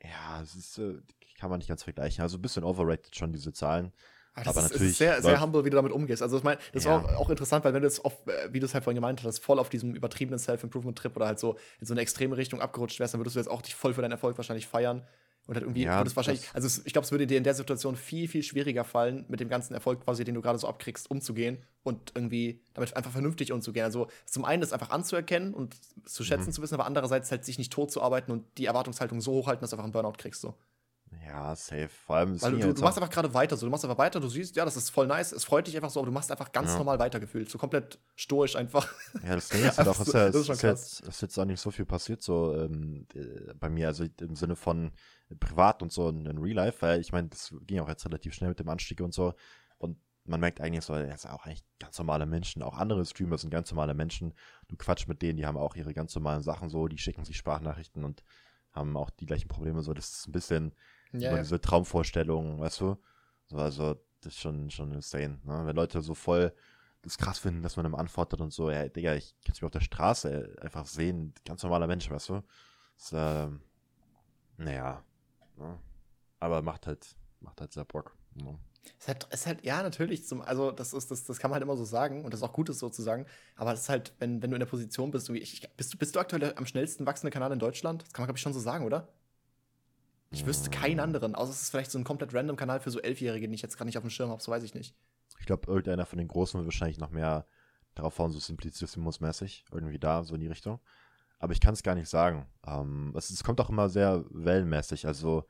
[0.02, 1.02] ja, es ist, äh,
[1.38, 2.22] kann man nicht ganz vergleichen.
[2.22, 3.91] Also ein bisschen overrated schon diese Zahlen.
[4.34, 4.91] Aber, aber ist, natürlich.
[4.91, 6.22] Ist sehr, sehr humble, wie du damit umgehst.
[6.22, 7.03] Also, ich meine, das ja.
[7.03, 9.24] war auch, interessant, weil wenn du es oft, äh, wie du es halt vorhin gemeint
[9.24, 12.99] hast, voll auf diesem übertriebenen Self-Improvement-Trip oder halt so in so eine extreme Richtung abgerutscht
[12.99, 15.06] wärst, dann würdest du jetzt auch dich voll für deinen Erfolg wahrscheinlich feiern.
[15.48, 17.95] Und halt irgendwie, ja, würdest wahrscheinlich, also ich glaube, es würde dir in der Situation
[17.95, 21.58] viel, viel schwieriger fallen, mit dem ganzen Erfolg quasi, den du gerade so abkriegst, umzugehen
[21.84, 23.84] und irgendwie damit einfach vernünftig umzugehen.
[23.84, 25.76] Also zum einen das einfach anzuerkennen und
[26.06, 26.53] zu schätzen mhm.
[26.53, 29.62] zu wissen, aber andererseits halt sich nicht tot zu arbeiten und die Erwartungshaltung so hochhalten,
[29.62, 30.41] dass du einfach einen Burnout kriegst.
[30.41, 30.53] So.
[31.25, 31.89] Ja, safe.
[31.89, 32.41] Vor allem.
[32.41, 33.57] Weil du, du machst einfach gerade weiter.
[33.57, 33.65] So.
[33.65, 35.89] Du machst einfach weiter, du siehst, ja, das ist voll nice, es freut dich einfach
[35.89, 36.77] so, aber du machst einfach ganz ja.
[36.77, 37.49] normal weitergefühlt.
[37.49, 38.88] So komplett stoisch einfach.
[39.23, 41.45] Ja, das Ding ist halt auch, ist ja, das ist, ist, jetzt, ist jetzt auch
[41.45, 44.91] nicht so viel passiert, so ähm, äh, bei mir, also im Sinne von
[45.39, 48.33] privat und so in, in Real Life, weil ich meine, das ging auch jetzt relativ
[48.33, 49.33] schnell mit dem Anstieg und so.
[49.77, 52.61] Und man merkt eigentlich so, er ist auch eigentlich ganz normale Menschen.
[52.63, 54.33] Auch andere Streamer sind ganz normale Menschen.
[54.67, 57.38] Du quatsch mit denen, die haben auch ihre ganz normalen Sachen so, die schicken sich
[57.38, 58.23] Sprachnachrichten und
[58.71, 59.81] haben auch die gleichen Probleme.
[59.81, 60.73] So, das ist ein bisschen
[61.13, 61.38] ja, ja.
[61.38, 62.97] diese Traumvorstellung, weißt du?
[63.47, 65.39] So, also, das ist schon, schon insane.
[65.43, 65.65] Ne?
[65.65, 66.53] Wenn Leute so voll
[67.01, 69.65] das krass finden, dass man ihm antwortet und so, ja, Digga, ich kann es mir
[69.65, 72.43] auf der Straße einfach sehen, ganz normaler Mensch, weißt du?
[72.97, 73.49] Das, äh,
[74.57, 75.03] naja,
[75.57, 75.79] ne?
[76.39, 78.15] aber macht halt, macht halt sehr Bock.
[78.35, 78.57] Ne?
[78.83, 81.55] Es ist halt, ist halt, ja, natürlich, zum, also das ist, das, das kann man
[81.55, 83.25] halt immer so sagen und das ist auch gut, ist so zu sagen.
[83.55, 85.97] Aber es ist halt, wenn, wenn du in der Position bist, du, ich, bist, du,
[85.97, 88.03] bist du aktuell am schnellsten wachsende Kanal in Deutschland?
[88.03, 89.07] Das kann man, glaube ich, schon so sagen, oder?
[90.32, 93.02] Ich wüsste keinen anderen, außer es ist vielleicht so ein komplett random Kanal für so
[93.02, 94.95] Elfjährige, den ich jetzt gerade nicht auf dem Schirm habe, so weiß ich nicht.
[95.40, 97.45] Ich glaube, irgendeiner von den Großen wird wahrscheinlich noch mehr
[97.95, 100.80] darauf hauen, so Simplicissimus-mäßig, irgendwie da, so in die Richtung.
[101.40, 102.48] Aber ich kann es gar nicht sagen.
[102.66, 105.06] Ähm, es, es, kommt auch immer sehr wellenmäßig.
[105.06, 105.45] Also,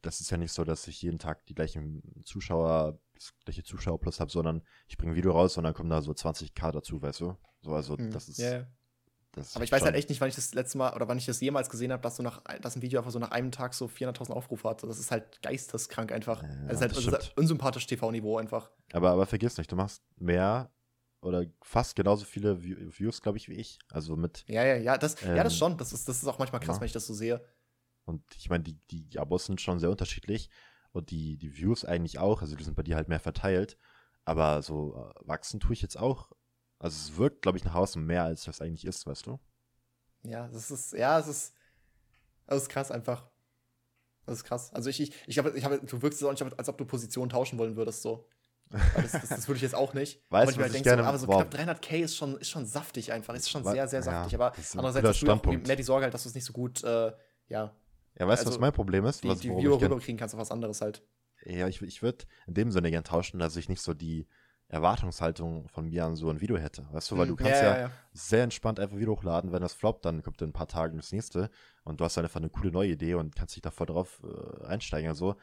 [0.00, 4.00] das ist ja nicht so, dass ich jeden Tag die gleichen Zuschauer, das gleiche Zuschauer
[4.00, 7.02] plus habe, sondern ich bringe ein Video raus und dann kommen da so 20k dazu,
[7.02, 7.36] weißt du?
[7.60, 8.10] So, also, mhm.
[8.12, 8.38] das ist.
[8.38, 8.66] Yeah.
[9.54, 11.40] Aber ich weiß halt echt nicht, wann ich das letzte Mal oder wann ich das
[11.40, 13.86] jemals gesehen habe, dass, so nach, dass ein Video einfach so nach einem Tag so
[13.86, 14.82] 400.000 Aufrufe hat.
[14.82, 16.42] Das ist halt geisteskrank einfach.
[16.42, 18.70] Ja, das ist halt, das ist unsympathisch TV-Niveau einfach.
[18.92, 20.70] Aber, aber vergiss nicht, du machst mehr
[21.20, 23.78] oder fast genauso viele Views, glaube ich, wie ich.
[23.90, 24.44] Also mit.
[24.46, 25.78] Ja, ja, ja, das, ähm, ja, das ähm, schon.
[25.78, 26.80] Das ist, das ist auch manchmal krass, ja.
[26.80, 27.44] wenn ich das so sehe.
[28.04, 30.50] Und ich meine, die, die Abos sind schon sehr unterschiedlich
[30.92, 32.42] und die, die Views eigentlich auch.
[32.42, 33.78] Also die sind bei dir halt mehr verteilt.
[34.26, 36.30] Aber so äh, wachsen tue ich jetzt auch
[36.84, 39.40] also es wirkt, glaube ich, nach außen mehr, als das eigentlich ist, weißt du?
[40.22, 41.54] Ja, das ist, ja, es ist,
[42.46, 43.26] das ist krass einfach.
[44.26, 44.70] Das ist krass.
[44.74, 47.58] Also ich, ich, ich habe, ich hab, du wirkst so, als ob du Position tauschen
[47.58, 48.28] wollen würdest, so.
[48.68, 50.22] Das, das, das, würde ich jetzt auch nicht.
[50.28, 51.48] Weißt du, halt gerne, so, aber so wow.
[51.48, 53.34] knapp 300k ist schon, ist schon saftig einfach.
[53.34, 54.32] Ist schon sehr, sehr saftig.
[54.32, 56.52] Ja, aber andererseits hast du auch mehr die Sorge halt, dass du es nicht so
[56.52, 57.12] gut, äh,
[57.48, 57.74] ja.
[58.18, 59.24] Ja, weißt du, also, was mein Problem ist?
[59.24, 61.02] Die, was, die Viewer rüberkriegen kannst du was anderes halt.
[61.46, 64.26] Ja, ich, ich würde in dem Sinne gern tauschen, dass ich nicht so die,
[64.74, 66.86] Erwartungshaltung von mir an so ein Video hätte.
[66.92, 69.62] Weißt du, weil du hm, kannst ja, ja, ja, sehr entspannt einfach Video hochladen, wenn
[69.62, 71.50] das floppt, dann kommt in ein paar Tagen das nächste
[71.84, 74.66] und du hast einfach eine coole neue Idee und kannst dich da voll drauf äh,
[74.66, 75.08] einsteigen.
[75.08, 75.36] Also,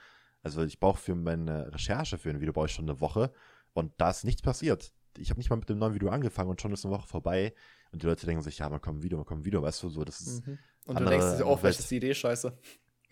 [0.43, 3.31] also ich brauche für meine Recherche für ein Video brauche ich schon eine Woche
[3.73, 4.91] und da ist nichts passiert.
[5.17, 7.53] Ich habe nicht mal mit dem neuen Video angefangen und schon ist eine Woche vorbei
[7.91, 9.83] und die Leute denken sich, ja, man kommt ein Video, man kommt ein Video, weißt
[9.83, 10.47] du, so, das ist.
[10.47, 10.59] Mhm.
[10.87, 12.57] Und du denkst dir, oh, vielleicht ist die Idee scheiße.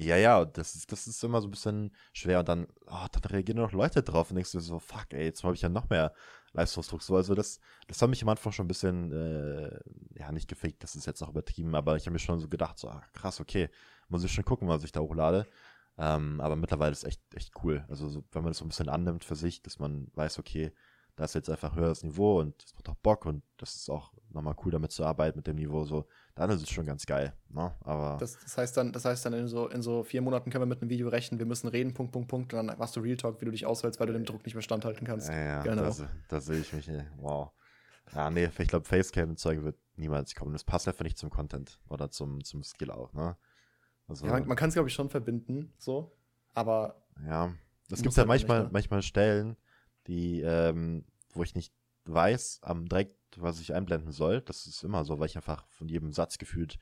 [0.01, 3.23] Ja, ja, das ist, das ist immer so ein bisschen schwer und dann, oh, dann
[3.31, 5.89] reagieren noch Leute drauf und denkst du so, fuck, ey, jetzt habe ich ja noch
[5.89, 6.13] mehr
[6.53, 7.03] Leistungsdruck.
[7.03, 9.77] So, also das, das hat mich am Anfang schon ein bisschen, äh,
[10.17, 12.79] ja, nicht gefickt, das ist jetzt auch übertrieben, aber ich habe mir schon so gedacht,
[12.79, 13.69] so, ach, krass, okay,
[14.07, 15.45] muss ich schon gucken, was ich da hochlade.
[15.97, 17.83] Ähm, aber mittlerweile ist echt, echt cool.
[17.89, 20.71] Also, so, wenn man das so ein bisschen annimmt für sich, dass man weiß, okay,
[21.17, 24.13] da ist jetzt einfach höheres Niveau und es macht auch Bock und das ist auch
[24.29, 26.07] nochmal cool damit zu arbeiten mit dem Niveau so,
[26.39, 27.33] dann ist es schon ganz geil.
[27.49, 27.73] Ne?
[27.81, 30.61] Aber das, das, heißt dann, das heißt dann in so, in so vier Monaten können
[30.61, 33.01] wir mit einem Video rechnen, wir müssen reden, Punkt, Punkt, Punkt, und dann machst du
[33.01, 35.27] Real Talk, wie du dich auswählst, weil du dem Druck nicht mehr standhalten kannst.
[35.27, 35.93] Ja, ja genau.
[36.29, 37.51] da sehe ich mich, wow.
[38.15, 40.53] Ja, nee, ich glaube, Facecam-Zeug wird niemals kommen.
[40.53, 43.37] Das passt einfach nicht zum Content oder zum, zum Skill auch, ne?
[44.07, 46.17] Also, ja, man, man kann es, glaube ich, schon verbinden, so,
[46.53, 47.03] aber.
[47.27, 47.53] Ja,
[47.91, 48.69] es gibt halt manchmal, ne?
[48.71, 49.57] manchmal Stellen,
[50.07, 51.73] die, ähm, wo ich nicht
[52.13, 54.41] weiß am direkt, was ich einblenden soll.
[54.41, 56.77] Das ist immer so, weil ich einfach von jedem Satz gefühlt,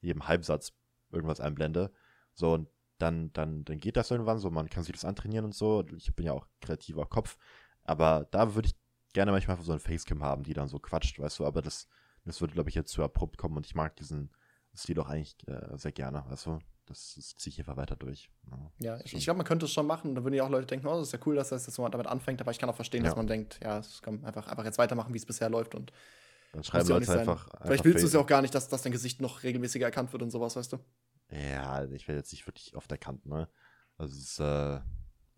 [0.00, 0.72] jedem Halbsatz
[1.10, 1.92] irgendwas einblende.
[2.34, 5.54] So, und dann, dann, dann geht das irgendwann so, man kann sich das antrainieren und
[5.54, 5.84] so.
[5.96, 7.36] Ich bin ja auch kreativer Kopf.
[7.84, 8.76] Aber da würde ich
[9.12, 11.88] gerne manchmal so ein Facecam haben, die dann so quatscht, weißt du, aber das,
[12.24, 14.30] das würde, glaube ich, jetzt zu abrupt kommen und ich mag diesen
[14.76, 18.30] Stil doch eigentlich äh, sehr gerne, weißt du das, das ziehe ich einfach weiter durch.
[18.50, 20.14] Ja, ja ich, ich glaube, man könnte es schon machen.
[20.14, 22.06] Da würden ja auch Leute denken, oh, das ist ja cool, dass das jetzt damit
[22.06, 22.40] anfängt.
[22.40, 23.10] Aber ich kann auch verstehen, ja.
[23.10, 25.74] dass man denkt, ja, es kann einfach, einfach jetzt weitermachen, wie es bisher läuft.
[25.74, 25.92] Und
[26.52, 27.66] dann schreiben Leute einfach, einfach.
[27.66, 30.12] Vielleicht willst du es ja auch gar nicht, dass, dass dein Gesicht noch regelmäßiger erkannt
[30.12, 30.78] wird und sowas, weißt du?
[31.30, 33.48] Ja, ich werde jetzt nicht wirklich oft erkannt, ne?
[33.98, 34.80] Also es ist, äh,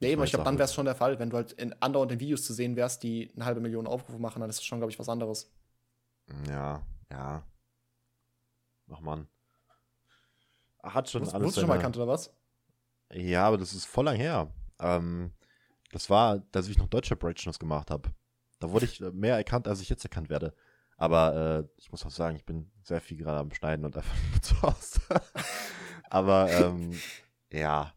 [0.01, 2.13] Nee, aber ich glaube, dann wäre es schon der Fall, wenn du halt in andauernd
[2.13, 4.79] in Videos zu sehen wärst, die eine halbe Million Aufrufe machen, dann ist das schon,
[4.79, 5.53] glaube ich, was anderes.
[6.47, 7.43] Ja, ja.
[8.93, 9.27] Ach man
[10.95, 11.43] hat schon Wusst, alles.
[11.43, 12.33] Wurdest du schon mal erkannt, oder was?
[13.13, 14.53] Ja, aber das ist voll lang her.
[14.81, 15.33] Ähm,
[15.93, 18.11] das war, dass ich noch deutsche Breakdance gemacht habe.
[18.61, 20.55] Da wurde ich mehr erkannt, als ich jetzt erkannt werde.
[20.97, 24.15] Aber äh, ich muss auch sagen, ich bin sehr viel gerade am Schneiden und einfach
[24.43, 25.01] zu Hause.
[26.11, 26.93] aber ähm,
[27.53, 27.93] ja,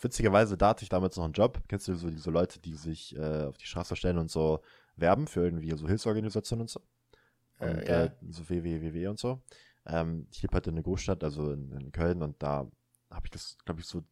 [0.00, 1.60] witzigerweise, da hatte ich damals noch einen Job.
[1.68, 4.60] Kennst du so diese Leute, die sich äh, auf die Straße stellen und so
[4.96, 6.80] werben für irgendwie so Hilfsorganisationen und so?
[7.58, 8.12] Äh, und äh, ja.
[8.28, 9.40] so WWW und so.
[9.86, 12.70] Ähm, ich lebe halt in einer Großstadt, also in, in Köln, und da
[13.10, 14.02] habe ich das, glaube ich, so,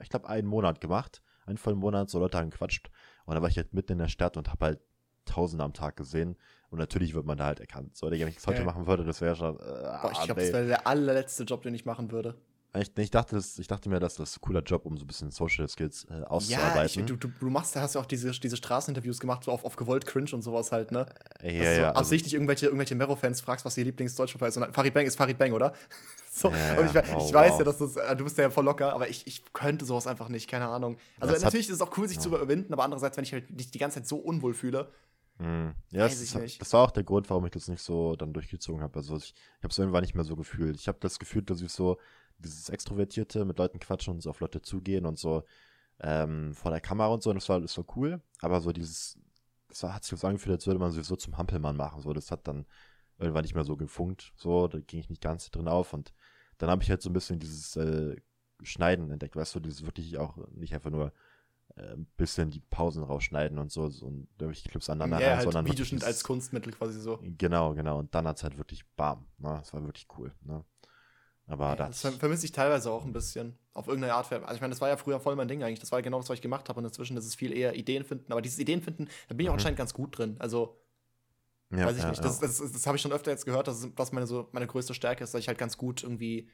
[0.00, 1.22] ich glaube, einen Monat gemacht.
[1.46, 2.90] Einen vollen Monat, so Leute haben gequatscht.
[3.26, 4.80] Und dann war ich halt mitten in der Stadt und habe halt
[5.26, 6.36] Tausende am Tag gesehen.
[6.68, 7.96] Und natürlich wird man da halt erkannt.
[7.96, 9.56] So, wenn ich das heute machen würde, das wäre schon.
[9.56, 12.34] Äh, Boah, ich glaube, das wäre der allerletzte Job, den ich machen würde.
[12.76, 15.06] Ich, ich, dachte, das, ich dachte mir, dass das ein cooler Job, um so ein
[15.06, 16.76] bisschen Social Skills äh, auszuarbeiten.
[16.76, 19.64] Ja, ich, du, du, du machst, hast ja auch diese, diese Straßeninterviews gemacht, so auf,
[19.64, 21.06] auf gewollt cringe und sowas halt, ne?
[21.40, 21.92] Äh, ja, ja.
[21.92, 24.56] So absichtlich also, irgendwelche, irgendwelche Mero-Fans fragst, was ihr Lieblingsdeutschrapper ist.
[24.56, 25.72] Und Farid Bang ist Farid Bang, oder?
[26.32, 27.58] so, ja, und ich, oh, ich weiß wow.
[27.58, 30.28] ja, dass das, äh, du bist ja voll locker, aber ich, ich könnte sowas einfach
[30.28, 30.96] nicht, keine Ahnung.
[31.20, 32.22] Also das natürlich hat, ist es auch cool, sich ja.
[32.22, 34.90] zu überwinden, aber andererseits, wenn ich halt nicht die ganze Zeit so unwohl fühle,
[35.38, 35.74] hm.
[35.90, 38.82] Ja, das, ist, das, war auch der Grund, warum ich das nicht so dann durchgezogen
[38.82, 38.96] habe.
[38.96, 40.76] Also ich, ich habe es irgendwann nicht mehr so gefühlt.
[40.76, 41.98] Ich habe das Gefühl, dass ich so
[42.38, 45.44] dieses Extrovertierte mit Leuten quatschen und so auf Leute zugehen und so
[46.00, 48.20] ähm, vor der Kamera und so, das war, das war cool.
[48.40, 49.18] Aber so dieses,
[49.68, 52.02] das war, hat sich so angefühlt, als würde man sich so zum Hampelmann machen.
[52.02, 52.66] So, das hat dann
[53.18, 54.32] irgendwann nicht mehr so gefunkt.
[54.36, 55.92] So, da ging ich nicht ganz drin auf.
[55.92, 56.12] Und
[56.58, 58.16] dann habe ich halt so ein bisschen dieses äh,
[58.62, 61.12] Schneiden entdeckt, weißt du, dieses wirklich auch nicht einfach nur
[61.76, 65.36] äh, ein bisschen die Pausen rausschneiden und so, so und durch Clips aneinander ja, rein,
[65.38, 67.18] halt sondern Videoschnitt als Kunstmittel quasi so.
[67.22, 67.98] Genau, genau.
[67.98, 69.26] Und dann hat es halt wirklich bam.
[69.38, 69.56] Ne?
[69.58, 70.32] Das war wirklich cool.
[70.42, 70.64] Ne?
[71.46, 73.58] Aber ja, das, das vermisse ich teilweise auch ein bisschen.
[73.74, 74.32] Auf irgendeine Art.
[74.32, 75.80] Also ich meine, das war ja früher voll mein Ding eigentlich.
[75.80, 76.78] Das war genau das, was ich gemacht habe.
[76.78, 78.32] Und inzwischen ist es viel eher Ideen finden.
[78.32, 79.58] Aber dieses Ideen finden, da bin ich auch mhm.
[79.58, 80.36] anscheinend ganz gut drin.
[80.38, 80.80] Also,
[81.70, 82.24] ja, weiß ich ja, nicht.
[82.24, 84.66] Das, das, das, das habe ich schon öfter jetzt gehört, dass was meine, so, meine
[84.66, 86.48] größte Stärke ist, dass ich halt ganz gut irgendwie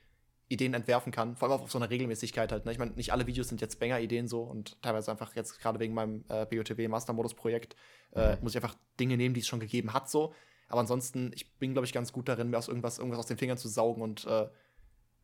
[0.48, 1.36] Ideen entwerfen kann.
[1.36, 2.64] Vor allem auch auf so einer Regelmäßigkeit halt.
[2.64, 2.72] Ne?
[2.72, 5.94] Ich meine, nicht alle Videos sind jetzt Banger-Ideen so und teilweise einfach jetzt gerade wegen
[5.94, 7.76] meinem äh, BOTW Master-Modus-Projekt
[8.12, 8.42] äh, mhm.
[8.42, 10.34] muss ich einfach Dinge nehmen, die es schon gegeben hat so.
[10.68, 13.38] Aber ansonsten, ich bin, glaube ich, ganz gut darin, mir aus irgendwas, irgendwas aus den
[13.38, 14.48] Fingern zu saugen und äh,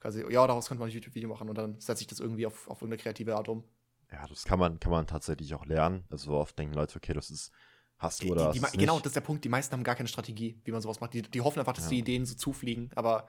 [0.07, 2.69] quasi, ja, daraus könnte man ein YouTube-Video machen und dann setze ich das irgendwie auf,
[2.69, 3.65] auf irgendeine kreative Art um.
[4.13, 6.05] Ja, das kann man, kann man tatsächlich auch lernen.
[6.11, 7.51] Also oft denken Leute, okay, das ist,
[7.99, 9.45] hast du oder die, die, Genau, das ist der Punkt.
[9.45, 11.15] Die meisten haben gar keine Strategie, wie man sowas macht.
[11.15, 11.91] Die, die hoffen einfach, dass ja.
[11.91, 13.29] die Ideen so zufliegen, aber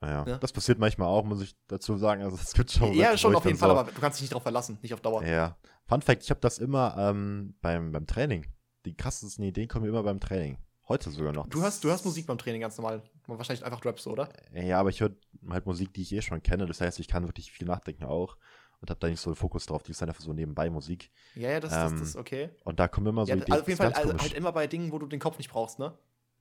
[0.00, 0.38] naja, ja.
[0.38, 2.22] das passiert manchmal auch, muss ich dazu sagen.
[2.22, 2.92] Also es gibt schon.
[2.92, 5.00] Ja, schon auf jeden Fall, so, aber du kannst dich nicht darauf verlassen, nicht auf
[5.00, 5.24] Dauer.
[5.24, 5.56] Ja.
[5.86, 8.46] Fun Fact: Ich habe das immer ähm, beim, beim Training.
[8.84, 10.58] Die krassesten Ideen kommen immer beim Training.
[10.92, 11.46] Heute sogar noch.
[11.48, 13.02] Du hast, du hast Musik beim Training ganz normal.
[13.26, 14.28] Wahrscheinlich einfach Raps, oder?
[14.52, 15.12] Ja, aber ich höre
[15.48, 16.66] halt Musik, die ich eh schon kenne.
[16.66, 18.36] Das heißt, ich kann wirklich viel nachdenken auch.
[18.82, 19.82] Und habe da nicht so einen Fokus drauf.
[19.84, 21.10] Die ist dann einfach so nebenbei Musik.
[21.34, 22.50] Ja, ja, das, ähm, das, ist okay.
[22.64, 23.52] Und da kommen immer so ja, Ideen.
[23.52, 25.78] Also auf jeden Fall also halt immer bei Dingen, wo du den Kopf nicht brauchst,
[25.78, 25.96] ne?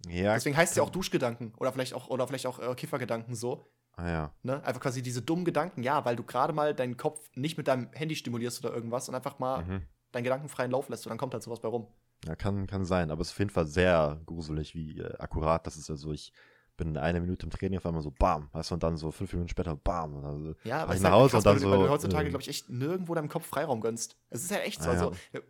[0.10, 0.34] Ja.
[0.34, 1.54] Deswegen heißt es ja auch Duschgedanken.
[1.58, 3.72] Oder vielleicht auch, oder vielleicht auch äh, Kiffergedanken so.
[3.96, 4.34] Ah ja.
[4.44, 4.62] Ne?
[4.66, 7.90] Einfach quasi diese dummen Gedanken, ja, weil du gerade mal deinen Kopf nicht mit deinem
[7.94, 9.82] Handy stimulierst oder irgendwas und einfach mal mhm.
[10.12, 11.88] deinen gedankenfreien Lauf lässt und dann kommt halt sowas bei rum.
[12.26, 15.66] Ja, kann, kann sein, aber es ist auf jeden Fall sehr gruselig, wie äh, akkurat
[15.66, 15.90] das ist.
[15.90, 16.34] Also ich
[16.78, 19.32] bin eine Minute im Training auf einmal so bam, weißt du, und dann so fünf
[19.34, 20.24] Minuten später bam.
[20.24, 22.30] Also ja, aber es ist halt Hause krass, und dann so, weil du heutzutage, äh,
[22.30, 24.18] glaube ich, echt nirgendwo deinem Kopf Freiraum gönnst.
[24.30, 24.90] Es ist ja echt so.
[24.90, 25.42] Ah, also, ja.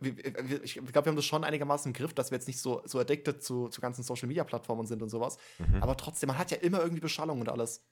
[0.62, 2.98] ich glaube, wir haben das schon einigermaßen im Griff, dass wir jetzt nicht so, so
[2.98, 5.38] addicted zu, zu ganzen Social-Media-Plattformen sind und sowas.
[5.58, 5.82] Mhm.
[5.82, 7.84] Aber trotzdem, man hat ja immer irgendwie Beschallung und alles.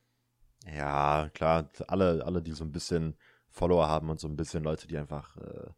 [0.77, 3.17] Ja, klar, alle, alle, die so ein bisschen
[3.49, 5.71] Follower haben und so ein bisschen Leute, die einfach äh,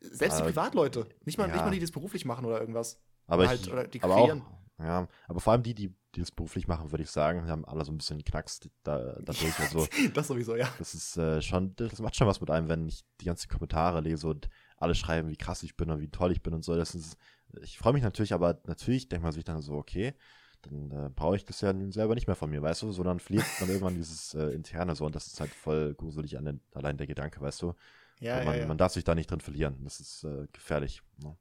[0.00, 1.06] selbst die Privatleute.
[1.24, 1.54] Nicht mal, ja.
[1.54, 3.00] nicht mal die, die das beruflich machen oder irgendwas.
[3.26, 4.42] Aber halt, ich, oder die aber kreieren.
[4.42, 7.64] Auch, ja, aber vor allem die, die, die das beruflich machen, würde ich sagen, haben
[7.66, 9.58] alle so ein bisschen Knacks da, dadurch.
[9.60, 10.68] Also, das sowieso, ja.
[10.78, 14.00] Das ist äh, schon, das macht schon was mit einem, wenn ich die ganzen Kommentare
[14.00, 16.74] lese und alle schreiben, wie krass ich bin und wie toll ich bin und so.
[16.74, 17.16] Das ist,
[17.60, 20.14] ich freue mich natürlich, aber natürlich denkt man sich dann so, okay,
[20.62, 23.46] dann äh, brauche ich das ja selber nicht mehr von mir, weißt du, sondern fliegt
[23.60, 26.96] dann irgendwann dieses äh, interne so und das ist halt voll gruselig an den, allein
[26.96, 27.74] der Gedanke, weißt du.
[28.20, 28.66] Ja, man, ja, ja.
[28.66, 29.82] man darf sich da nicht drin verlieren.
[29.82, 31.02] Das ist äh, gefährlich.
[31.22, 31.36] Ne?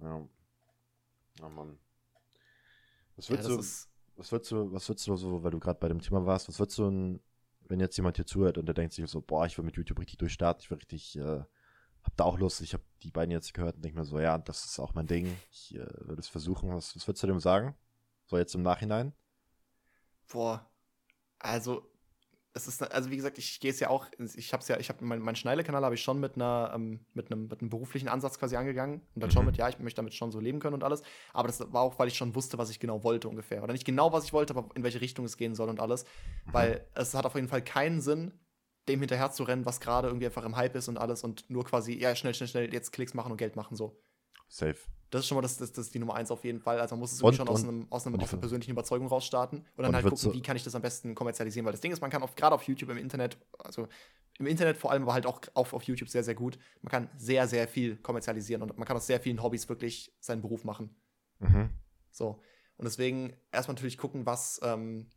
[0.00, 0.28] Ja.
[1.42, 1.78] Oh Mann.
[3.16, 3.60] Was würdest, ja, du,
[4.16, 6.58] was, würdest du, was würdest du so, weil du gerade bei dem Thema warst, was
[6.58, 7.20] würdest du,
[7.60, 9.98] wenn jetzt jemand hier zuhört und der denkt sich so, boah, ich will mit YouTube
[9.98, 11.42] richtig durchstarten, ich will richtig, äh,
[12.02, 14.36] hab da auch Lust, ich habe die beiden jetzt gehört und denke mir so, ja,
[14.38, 16.70] das ist auch mein Ding, ich äh, würde es versuchen.
[16.70, 17.74] Was, was würdest du dem sagen?
[18.26, 19.12] So jetzt im Nachhinein?
[20.30, 20.68] Boah,
[21.38, 21.88] also
[22.56, 24.88] es ist, also wie gesagt, ich gehe es ja auch, ich habe es ja, ich
[24.88, 28.08] habe meinen mein Schneile-Kanal habe ich schon mit einer, ähm, mit einem, mit einem beruflichen
[28.08, 29.34] Ansatz quasi angegangen und dann mhm.
[29.34, 31.02] schon mit, ja, ich möchte damit schon so leben können und alles.
[31.34, 33.62] Aber das war auch, weil ich schon wusste, was ich genau wollte ungefähr.
[33.62, 36.04] Oder nicht genau, was ich wollte, aber in welche Richtung es gehen soll und alles.
[36.46, 36.52] Mhm.
[36.52, 38.32] Weil es hat auf jeden Fall keinen Sinn,
[38.88, 41.64] dem hinterher zu rennen, was gerade irgendwie einfach im Hype ist und alles und nur
[41.64, 44.00] quasi, ja, schnell, schnell, schnell jetzt Klicks machen und Geld machen so.
[44.48, 44.76] Safe.
[45.10, 46.80] Das ist schon mal das, das, das die Nummer eins auf jeden Fall.
[46.80, 49.60] Also man muss es und, schon aus, einem, aus, einem, aus einer persönlichen Überzeugung rausstarten
[49.60, 51.64] und dann und halt gucken, so wie kann ich das am besten kommerzialisieren.
[51.64, 53.88] Weil das Ding ist, man kann gerade auf YouTube im Internet, also
[54.38, 57.08] im Internet vor allem, aber halt auch auf, auf YouTube sehr, sehr gut, man kann
[57.16, 60.94] sehr, sehr viel kommerzialisieren und man kann aus sehr vielen Hobbys wirklich seinen Beruf machen.
[61.38, 61.70] Mhm.
[62.10, 62.40] So.
[62.76, 65.08] Und deswegen erstmal natürlich gucken, was, ähm,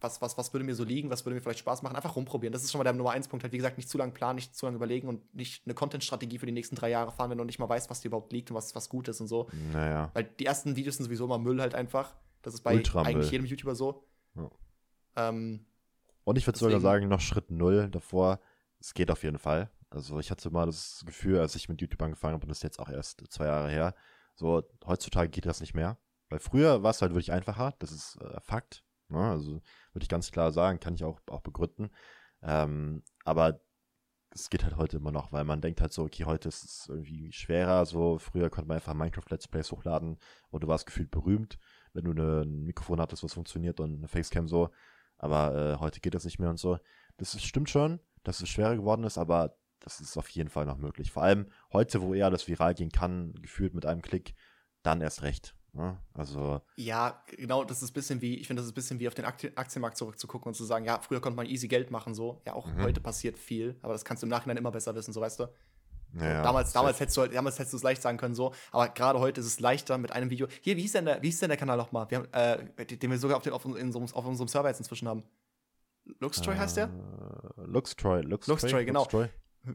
[0.00, 2.52] was, was, was würde mir so liegen, was würde mir vielleicht Spaß machen, einfach rumprobieren.
[2.52, 3.42] Das ist schon mal der Nummer eins Punkt.
[3.44, 6.38] Halt, wie gesagt, nicht zu lange planen, nicht zu lange überlegen und nicht eine Content-Strategie
[6.38, 8.50] für die nächsten drei Jahre fahren, wenn du nicht mal weißt, was dir überhaupt liegt
[8.50, 9.48] und was, was gut ist und so.
[9.72, 10.10] Naja.
[10.14, 12.14] Weil die ersten Videos sind sowieso immer Müll halt einfach.
[12.42, 13.32] Das ist bei Ultra eigentlich Müll.
[13.32, 14.06] jedem YouTuber so.
[14.34, 14.50] Ja.
[15.16, 15.66] Ähm,
[16.24, 18.40] und ich würde sogar sagen, noch Schritt null davor,
[18.78, 19.70] es geht auf jeden Fall.
[19.90, 22.62] Also ich hatte mal das Gefühl, als ich mit YouTube angefangen habe, und das ist
[22.62, 23.94] jetzt auch erst zwei Jahre her,
[24.36, 25.98] so heutzutage geht das nicht mehr.
[26.28, 28.84] Weil früher war es halt wirklich einfacher, das ist äh, Fakt.
[29.08, 29.18] Ne?
[29.18, 29.60] Also
[29.92, 31.90] würde ich ganz klar sagen, kann ich auch, auch begründen.
[32.42, 33.60] Ähm, aber
[34.32, 36.86] es geht halt heute immer noch, weil man denkt halt so, okay, heute ist es
[36.88, 37.84] irgendwie schwerer.
[37.84, 40.18] So, früher konnte man einfach Minecraft Let's Plays hochladen
[40.50, 41.58] und du warst gefühlt berühmt,
[41.92, 44.70] wenn du eine, ein Mikrofon hattest, was funktioniert und eine Facecam so.
[45.18, 46.78] Aber äh, heute geht das nicht mehr und so.
[47.16, 50.66] Das ist, stimmt schon, dass es schwerer geworden ist, aber das ist auf jeden Fall
[50.66, 51.10] noch möglich.
[51.10, 54.34] Vor allem heute, wo eher das viral gehen kann, gefühlt mit einem Klick,
[54.82, 55.56] dann erst recht.
[55.72, 55.98] Ne?
[56.14, 56.60] Also.
[56.76, 59.14] Ja, genau, das ist ein bisschen wie, ich finde, das ist ein bisschen wie auf
[59.14, 62.40] den Aktienmarkt zurückzugucken und zu sagen, ja, früher konnte man easy Geld machen, so.
[62.46, 62.82] Ja, auch mhm.
[62.82, 65.48] heute passiert viel, aber das kannst du im Nachhinein immer besser wissen, so weißt du.
[66.18, 69.20] Ja, damals, damals hättest du damals hättest du es leicht sagen können, so, aber gerade
[69.20, 70.48] heute ist es leichter mit einem Video.
[70.60, 72.10] Hier, wie hieß denn der, wie hieß denn der Kanal nochmal?
[72.10, 75.06] Wir haben, äh, den wir sogar auf, den, auf, so, auf unserem Server jetzt inzwischen
[75.06, 75.22] haben.
[76.18, 76.88] Luxtroy heißt der?
[76.88, 79.02] Uh, Luxtroy, Luxtroy, Luxtroy genau.
[79.02, 79.28] Luxtroy,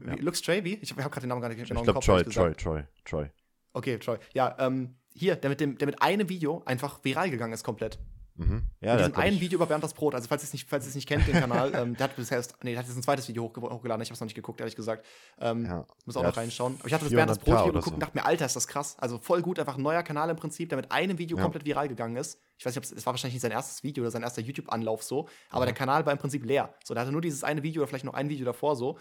[0.06, 0.14] ja.
[0.16, 0.74] Luxtroy wie?
[0.74, 3.30] Ich, habe gerade den Namen gar nicht genau ich glaub, Troy, Troy, Troy, Troy.
[3.72, 4.18] Okay, Troy.
[4.34, 7.98] Ja, ähm, hier, der mit, dem, der mit einem Video einfach viral gegangen ist komplett.
[8.38, 8.64] Mhm.
[8.80, 10.14] Ja, mit diesem einen Video über Bernd das Brot.
[10.14, 12.54] Also, falls ihr es nicht, falls nicht kennt, den Kanal, ähm, der hat bisher erst,
[12.62, 14.02] nee, der hat jetzt ein zweites Video hochge hochgeladen.
[14.02, 15.06] Ich habe es noch nicht geguckt, ehrlich gesagt.
[15.40, 15.86] Ähm, ja.
[16.04, 16.76] Muss auch noch reinschauen.
[16.78, 17.94] Aber ich hatte das Bernd das Brot-Video geguckt so.
[17.94, 18.96] und dachte mir, Alter, ist das krass.
[18.98, 21.42] Also, voll gut, einfach ein neuer Kanal im Prinzip, der mit einem Video ja.
[21.42, 22.38] komplett viral gegangen ist.
[22.58, 25.28] Ich weiß nicht, es war wahrscheinlich nicht sein erstes Video oder sein erster YouTube-Anlauf so,
[25.50, 25.66] aber mhm.
[25.66, 26.74] der Kanal war im Prinzip leer.
[26.84, 28.98] So, der hatte nur dieses eine Video oder vielleicht noch ein Video davor so.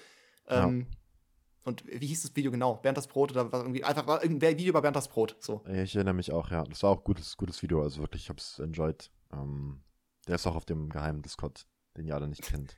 [0.48, 0.98] Ähm, ja.
[1.66, 2.76] Und wie hieß das Video genau?
[2.76, 3.84] Bernd das Brot oder was irgendwie?
[3.84, 5.36] Einfach war irgendein Video über Bernd das Brot.
[5.40, 5.64] So.
[5.68, 6.64] Ich erinnere mich auch, ja.
[6.64, 7.82] Das war auch ein gutes, gutes Video.
[7.82, 9.10] Also wirklich, ich habe es enjoyed.
[9.34, 9.82] Ähm,
[10.28, 11.66] der ist auch auf dem geheimen Discord,
[11.98, 12.78] den ihr alle nicht kennt.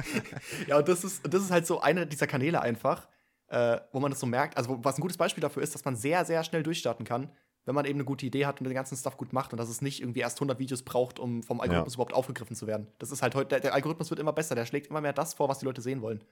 [0.66, 3.08] ja, und das ist, das ist halt so einer dieser Kanäle einfach,
[3.48, 4.56] äh, wo man das so merkt.
[4.56, 7.30] Also, was ein gutes Beispiel dafür ist, dass man sehr, sehr schnell durchstarten kann,
[7.66, 9.68] wenn man eben eine gute Idee hat und den ganzen Stuff gut macht und dass
[9.68, 11.96] es nicht irgendwie erst 100 Videos braucht, um vom Algorithmus ja.
[11.96, 12.88] überhaupt aufgegriffen zu werden.
[12.98, 15.34] Das ist halt heute, der, der Algorithmus wird immer besser, der schlägt immer mehr das
[15.34, 16.24] vor, was die Leute sehen wollen.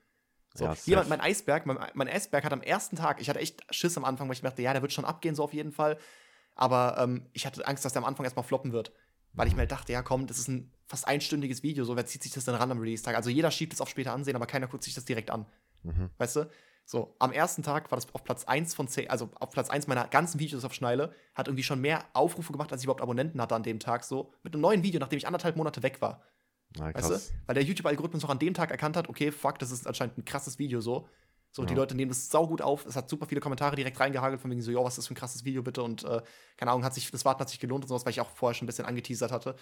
[0.54, 3.62] So, ja, jemand, mein Eisberg, mein, mein Eisberg hat am ersten Tag, ich hatte echt
[3.70, 5.98] Schiss am Anfang, weil ich dachte, ja, der wird schon abgehen, so auf jeden Fall.
[6.54, 8.92] Aber ähm, ich hatte Angst, dass der am Anfang erstmal floppen wird.
[9.34, 12.04] Weil ich mir halt dachte, ja komm, das ist ein fast einstündiges Video, so wer
[12.04, 13.16] zieht sich das denn ran am Release-Tag?
[13.16, 15.46] Also jeder schiebt es auf später ansehen, aber keiner guckt sich das direkt an.
[15.82, 16.10] Mhm.
[16.18, 16.50] Weißt du?
[16.84, 19.86] So, am ersten Tag war das auf Platz 1 von 10, also auf Platz 1
[19.86, 23.40] meiner ganzen Videos auf Schneile, hat irgendwie schon mehr Aufrufe gemacht, als ich überhaupt Abonnenten
[23.40, 24.34] hatte an dem Tag, so.
[24.42, 26.22] Mit einem neuen Video, nachdem ich anderthalb Monate weg war.
[26.78, 27.18] Na, weißt du?
[27.46, 30.24] Weil der YouTube-Algorithmus auch an dem Tag erkannt hat, okay, fuck, das ist anscheinend ein
[30.24, 31.08] krasses Video so.
[31.54, 31.68] So, ja.
[31.68, 32.86] die Leute nehmen das saugut auf.
[32.86, 35.12] Es hat super viele Kommentare direkt reingehagelt, von wegen so, jo, was ist das für
[35.12, 35.82] ein krasses Video bitte?
[35.82, 36.22] Und äh,
[36.56, 38.54] keine Ahnung, hat sich, das Warten hat sich gelohnt und sowas, weil ich auch vorher
[38.54, 39.56] schon ein bisschen angeteasert hatte.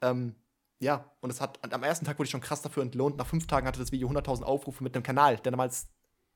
[0.00, 0.34] Ähm,
[0.80, 3.16] ja, und es hat, am ersten Tag wurde ich schon krass dafür entlohnt.
[3.16, 5.88] Nach fünf Tagen hatte das Video 100.000 Aufrufe mit einem Kanal, der damals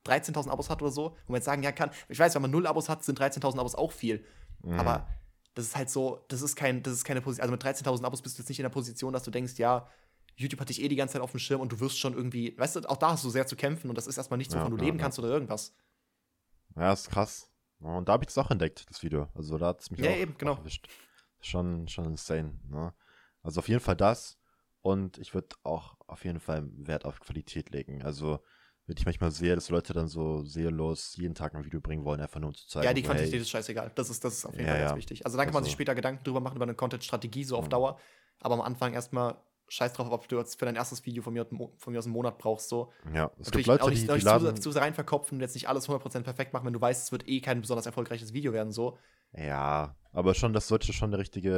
[0.05, 1.17] 13.000 Abos hat oder so.
[1.25, 3.59] Wo man jetzt sagen, ja, kann, ich weiß, wenn man null Abos hat, sind 13.000
[3.59, 4.25] Abos auch viel.
[4.63, 4.79] Mhm.
[4.79, 5.07] Aber
[5.53, 8.21] das ist halt so, das ist kein, das ist keine Position, also mit 13.000 Abos
[8.21, 9.87] bist du jetzt nicht in der Position, dass du denkst, ja,
[10.35, 12.57] YouTube hat dich eh die ganze Zeit auf dem Schirm und du wirst schon irgendwie,
[12.57, 14.71] weißt du, auch da hast du sehr zu kämpfen und das ist erstmal nichts, wovon
[14.71, 15.75] ja, du leben ja, kannst oder irgendwas.
[16.75, 17.49] Ja, ist krass.
[17.79, 19.27] Und da habe ich das auch entdeckt, das Video.
[19.35, 20.55] Also da hat es mich ja, auch, eben, genau.
[20.55, 20.87] erwischt.
[21.41, 22.59] Schon, schon insane.
[22.69, 22.93] Ne?
[23.41, 24.37] Also auf jeden Fall das.
[24.81, 28.01] Und ich würde auch auf jeden Fall Wert auf Qualität legen.
[28.01, 28.39] Also
[28.85, 32.19] wenn ich manchmal sehe, dass Leute dann so seelenlos jeden Tag ein Video bringen wollen,
[32.19, 32.85] einfach nur um zu zeigen.
[32.85, 33.91] Ja, die Quantität hey, ist scheißegal.
[33.95, 35.25] Das ist, das ist auf jeden ja, Fall ganz wichtig.
[35.25, 37.69] Also dann kann man sich also später Gedanken drüber machen, über eine Content-Strategie so auf
[37.69, 37.97] Dauer.
[38.39, 39.37] Aber am Anfang erstmal
[39.67, 42.13] scheiß drauf, ob du jetzt für dein erstes Video von mir, von mir aus einen
[42.13, 42.69] Monat brauchst.
[42.69, 42.91] So.
[43.13, 45.41] Ja, es Natürlich gibt Leute, auch nicht, die, die laden zu, zu rein verkopfen und
[45.41, 48.33] jetzt nicht alles 100% perfekt machen, wenn du weißt, es wird eh kein besonders erfolgreiches
[48.33, 48.71] Video werden.
[48.71, 48.97] So.
[49.35, 51.49] Ja, aber schon, das sollte schon der richtige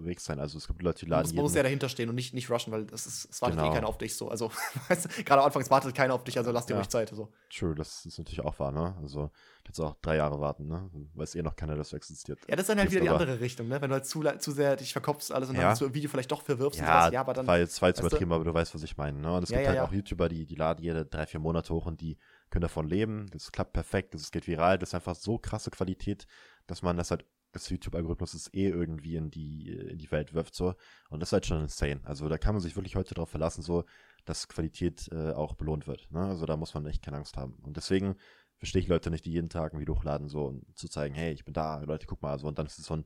[0.00, 0.40] äh, Weg sein.
[0.40, 1.32] Also es gibt Leute, die laden.
[1.32, 3.62] Man muss, ja dahinter stehen und nicht, nicht rushen, weil es, ist, es wartet eh
[3.62, 3.72] genau.
[3.72, 4.28] eh keiner auf dich so.
[4.28, 4.50] Also,
[5.24, 6.80] gerade am Anfang, es wartet keiner auf dich, also lass dir ja.
[6.80, 7.10] ruhig Zeit.
[7.10, 7.32] So.
[7.56, 8.96] True, das ist natürlich auch wahr, ne?
[9.00, 9.30] Also,
[9.64, 10.90] jetzt auch drei Jahre warten, ne?
[11.14, 12.40] Weiß eh noch keiner, dass du existiert.
[12.48, 13.80] Ja, das ist dann halt wieder die andere Richtung, ne?
[13.80, 15.62] Wenn du halt zu, zu sehr dich verkopfst alles und ja.
[15.62, 17.12] dann so ein Video vielleicht doch verwirfst ja, und sowas.
[17.12, 17.46] Ja, aber dann.
[17.46, 19.32] War jetzt zwei zu übertrieben, aber du weißt, was ich meine, ne?
[19.32, 22.00] Und es gibt halt auch YouTuber, die, die laden jede drei, vier Monate hoch und
[22.00, 22.18] die
[22.50, 23.28] können davon leben.
[23.30, 26.26] Das klappt perfekt, das geht viral, das ist einfach so krasse Qualität,
[26.66, 27.24] dass man das halt
[27.54, 30.74] des YouTube-Algorithmus es eh irgendwie in die, in die Welt wirft, so.
[31.08, 32.00] Und das ist halt schon insane.
[32.04, 33.84] Also da kann man sich wirklich heute darauf verlassen, so,
[34.24, 36.10] dass Qualität äh, auch belohnt wird.
[36.10, 36.20] Ne?
[36.20, 37.54] Also da muss man echt keine Angst haben.
[37.62, 38.16] Und deswegen
[38.58, 41.32] verstehe ich Leute nicht, die jeden Tag ein Video hochladen, so, um zu zeigen, hey,
[41.32, 43.04] ich bin da, Leute, guck mal, so, und dann ist es so ein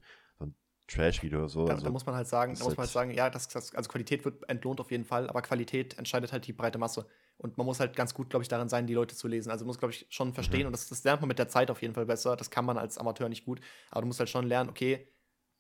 [0.87, 1.65] Trash-Video, so.
[1.65, 3.75] Da, also, da, muss man halt sagen, da muss man halt sagen, ja, das, das,
[3.75, 7.07] also Qualität wird entlohnt auf jeden Fall, aber Qualität entscheidet halt die breite Masse.
[7.37, 9.51] Und man muss halt ganz gut, glaube ich, darin sein, die Leute zu lesen.
[9.51, 10.67] Also man muss, glaube ich, schon verstehen, mhm.
[10.67, 12.37] und das, das, lernt man mit der Zeit auf jeden Fall besser.
[12.37, 13.61] Das kann man als Amateur nicht gut.
[13.91, 15.09] Aber du musst halt schon lernen, okay,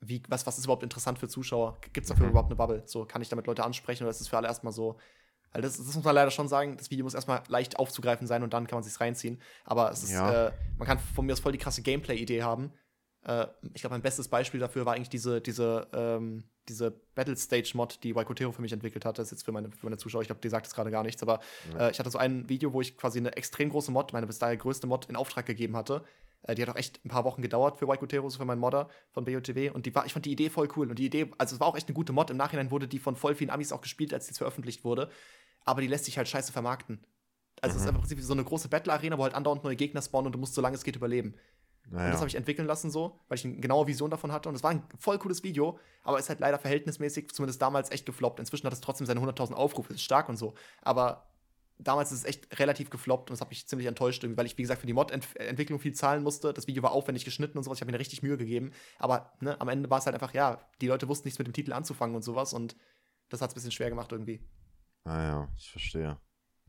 [0.00, 1.78] wie, was, was ist überhaupt interessant für Zuschauer?
[1.80, 2.30] Gibt es dafür mhm.
[2.30, 2.82] überhaupt eine Bubble?
[2.86, 4.98] So, kann ich damit Leute ansprechen oder ist es für alle erstmal so?
[5.52, 8.42] Weil das, das, muss man leider schon sagen, das Video muss erstmal leicht aufzugreifen sein
[8.42, 9.40] und dann kann man sich reinziehen.
[9.64, 10.48] Aber es ist, ja.
[10.48, 12.72] äh, man kann von mir aus voll die krasse Gameplay-Idee haben.
[13.24, 17.72] Äh, ich glaube, mein bestes Beispiel dafür war eigentlich diese, diese ähm, diese Battle Stage
[17.74, 19.18] Mod, die Waikotero für mich entwickelt hat.
[19.18, 21.02] Das ist jetzt für meine, für meine Zuschauer, ich glaube, die sagt es gerade gar
[21.02, 21.40] nichts, aber
[21.78, 24.38] äh, ich hatte so ein Video, wo ich quasi eine extrem große Mod, meine bis
[24.38, 26.04] dahin größte Mod, in Auftrag gegeben hatte.
[26.42, 28.88] Äh, die hat auch echt ein paar Wochen gedauert für Waikotero, so für meinen Modder
[29.10, 29.70] von BOTW.
[29.70, 30.90] Und die war, ich fand die Idee voll cool.
[30.90, 32.30] Und die Idee, also es war auch echt eine gute Mod.
[32.30, 35.10] Im Nachhinein wurde die von voll vielen Amis auch gespielt, als die veröffentlicht wurde.
[35.64, 37.00] aber die lässt sich halt scheiße vermarkten.
[37.60, 37.76] Also mhm.
[37.76, 37.96] es ist mhm.
[37.96, 40.54] im Prinzip so eine große Battle-Arena, wo halt andauernd neue Gegner spawnen und du musst,
[40.54, 41.34] solange es geht, überleben.
[41.90, 42.06] Naja.
[42.06, 44.48] Und das habe ich entwickeln lassen so, weil ich eine genaue Vision davon hatte.
[44.48, 48.06] Und es war ein voll cooles Video, aber ist halt leider verhältnismäßig, zumindest damals, echt
[48.06, 48.40] gefloppt.
[48.40, 50.54] Inzwischen hat es trotzdem seine 100.000 Aufrufe, ist stark und so.
[50.82, 51.28] Aber
[51.78, 54.62] damals ist es echt relativ gefloppt und das hat mich ziemlich enttäuscht, weil ich, wie
[54.62, 56.52] gesagt, für die Mod-Entwicklung viel zahlen musste.
[56.52, 57.78] Das Video war aufwendig geschnitten und sowas.
[57.78, 58.72] Ich habe mir richtig Mühe gegeben.
[58.98, 61.54] Aber ne, am Ende war es halt einfach, ja, die Leute wussten nichts mit dem
[61.54, 62.52] Titel anzufangen und sowas.
[62.52, 62.76] Und
[63.28, 64.40] das hat es ein bisschen schwer gemacht irgendwie.
[65.04, 66.18] Ah ja, ich verstehe.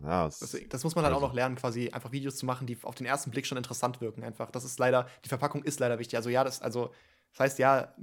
[0.02, 2.68] Ja, das, das, das, muss man halt auch noch lernen, quasi einfach Videos zu machen,
[2.68, 4.24] die auf den ersten Blick schon interessant wirken.
[4.24, 4.52] Einfach.
[4.52, 6.18] Das ist leider, die Verpackung ist leider wichtig.
[6.18, 6.92] Also ja, das, also,
[7.32, 7.94] das heißt ja,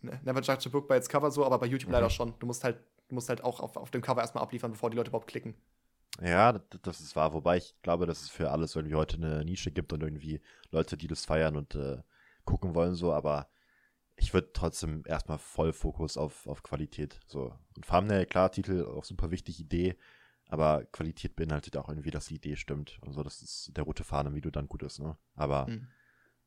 [0.00, 1.94] never judge a book by its cover so, aber bei YouTube mhm.
[1.94, 2.34] leider schon.
[2.38, 2.78] Du musst halt,
[3.08, 5.56] du musst halt auch auf, auf dem Cover erstmal abliefern, bevor die Leute überhaupt klicken.
[6.20, 6.52] Ja,
[6.82, 7.32] das ist wahr.
[7.32, 10.40] Wobei ich glaube, dass es für alles irgendwie heute eine Nische gibt und irgendwie
[10.70, 11.98] Leute, die das feiern und äh,
[12.44, 13.48] gucken wollen, so, aber
[14.16, 17.18] ich würde trotzdem erstmal voll Fokus auf, auf Qualität.
[17.26, 17.54] So.
[17.76, 19.96] Und Thumbnail, klar, Titel auch super wichtig, Idee,
[20.52, 22.98] aber Qualität beinhaltet auch irgendwie, dass die Idee stimmt.
[23.00, 25.16] Und so, das ist der rote Fahne, wie du dann gut ist, ne?
[25.34, 25.88] Aber mhm.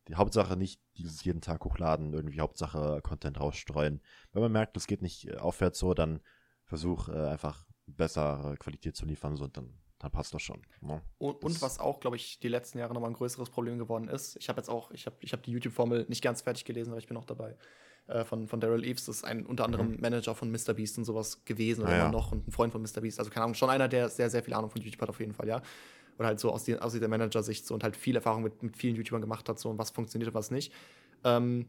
[0.08, 4.04] die Hauptsache nicht dieses jeden Tag hochladen, irgendwie Hauptsache Content rausstreuen.
[4.32, 6.20] Wenn man merkt, das geht nicht äh, aufwärts so, dann
[6.66, 10.62] versuch äh, einfach bessere Qualität zu liefern, so, und dann, dann passt das schon.
[10.82, 11.02] Ne?
[11.18, 14.36] Und, und, was auch, glaube ich, die letzten Jahre nochmal ein größeres Problem geworden ist,
[14.36, 17.00] ich habe jetzt auch, ich habe ich hab die YouTube-Formel nicht ganz fertig gelesen, aber
[17.00, 17.58] ich bin auch dabei
[18.08, 19.06] äh, von, von Daryl Eves.
[19.06, 20.02] Das ist ein unter anderem mhm.
[20.02, 23.20] Manager von MrBeast und sowas gewesen oder ah, immer noch und ein Freund von MrBeast.
[23.20, 25.34] Also keine Ahnung, schon einer, der sehr, sehr viel Ahnung von YouTube hat auf jeden
[25.34, 25.62] Fall, ja.
[26.18, 28.78] Oder halt so aus, die, aus dieser Manager-Sicht so und halt viel Erfahrung mit, mit
[28.78, 30.72] vielen YouTubern gemacht hat, so und was funktioniert und was nicht.
[31.24, 31.68] Ähm,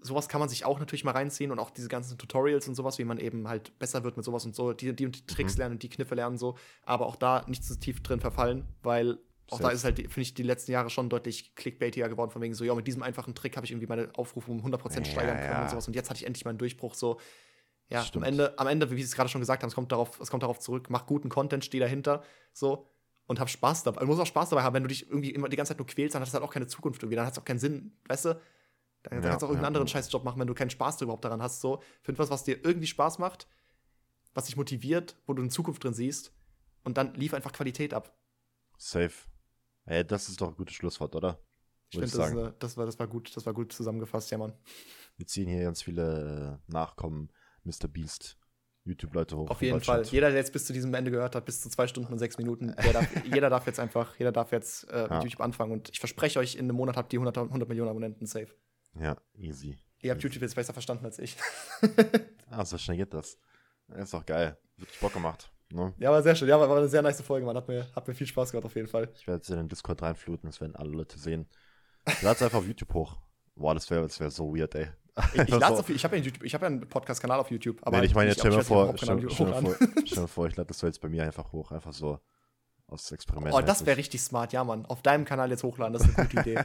[0.00, 2.98] sowas kann man sich auch natürlich mal reinziehen und auch diese ganzen Tutorials und sowas,
[2.98, 5.58] wie man eben halt besser wird mit sowas und so, die, die, die Tricks mhm.
[5.58, 9.18] lernen und die Kniffe lernen so, aber auch da nicht zu tief drin verfallen, weil
[9.50, 12.54] auch da ist halt, finde ich, die letzten Jahre schon deutlich clickbaitiger geworden, von wegen
[12.54, 15.52] so, ja, mit diesem einfachen Trick habe ich irgendwie meine Aufrufe um 100% steigern können
[15.52, 15.62] ja.
[15.62, 15.86] und sowas.
[15.86, 17.20] Und jetzt hatte ich endlich meinen Durchbruch so.
[17.88, 20.18] Ja, am Ende, am Ende, wie Sie es gerade schon gesagt haben, es kommt darauf,
[20.18, 22.88] es kommt darauf zurück, mach guten Content, steh dahinter, so
[23.26, 24.00] und hab Spaß dabei.
[24.00, 25.86] Du musst auch Spaß dabei haben, wenn du dich irgendwie immer die ganze Zeit nur
[25.86, 27.92] quälst, dann hat das halt auch keine Zukunft irgendwie, dann hat es auch keinen Sinn,
[28.08, 28.40] weißt du?
[29.02, 29.86] Dann, ja, kannst du auch irgendeinen anderen.
[29.86, 31.60] Scheißjob machen, wenn du keinen Spaß überhaupt daran hast.
[31.60, 33.46] So, find was, was dir irgendwie Spaß macht,
[34.34, 36.32] was dich motiviert, wo du eine Zukunft drin siehst
[36.82, 38.16] und dann lief einfach Qualität ab.
[38.78, 39.12] Safe.
[39.86, 41.40] Ey, das ist doch ein gutes Schlusswort, oder?
[41.90, 44.52] Ich finde, das, das, war, das, war gut, das war gut zusammengefasst, ja, Mann.
[45.16, 47.30] Wir ziehen hier ganz viele äh, Nachkommen,
[47.62, 47.86] Mr.
[47.88, 48.36] Beast,
[48.84, 49.48] YouTube-Leute hoch.
[49.48, 50.02] Auf jeden Fall.
[50.02, 52.38] Jeder, der jetzt bis zu diesem Ende gehört hat, bis zu zwei Stunden und sechs
[52.38, 55.22] Minuten, darf, jeder darf jetzt einfach, jeder darf jetzt äh, mit ja.
[55.22, 55.72] YouTube anfangen.
[55.72, 58.48] Und ich verspreche euch, in einem Monat habt ihr 100, 100 Millionen Abonnenten safe.
[58.98, 59.78] Ja, easy.
[60.00, 60.26] Ihr habt easy.
[60.26, 61.36] YouTube jetzt besser verstanden als ich.
[62.50, 63.38] ah, so schnell geht das.
[63.94, 64.58] Ist doch geil.
[64.76, 65.52] Wirklich Bock gemacht.
[65.72, 65.92] Ne?
[65.98, 66.48] Ja, war sehr schön.
[66.48, 67.56] Ja, war, war eine sehr nice Folge, man.
[67.56, 69.08] Hat mir, hat mir viel Spaß gemacht, auf jeden Fall.
[69.18, 71.48] Ich werde jetzt in den Discord reinfluten, das werden alle Leute sehen.
[72.22, 73.18] Lade es einfach auf YouTube hoch.
[73.56, 74.88] Boah, das wäre das wär so weird, ey.
[75.34, 77.78] Ich, ich auf, ich habe ja einen, hab ja einen Podcast-Kanal auf YouTube.
[77.82, 79.30] Aber nee, ich meine, jetzt stell mir vor, stell, mir
[80.28, 82.20] vor, ich lade das so jetzt bei mir einfach hoch, einfach so
[82.86, 83.54] aus Experiment.
[83.54, 84.86] Oh, das wäre richtig smart, ja, Mann.
[84.86, 86.64] Auf deinem Kanal jetzt hochladen, das ist eine gute Idee.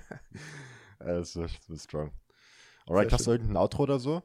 [0.98, 2.12] das ist so strong.
[2.86, 4.22] Alright, hast du irgendein Outro oder so?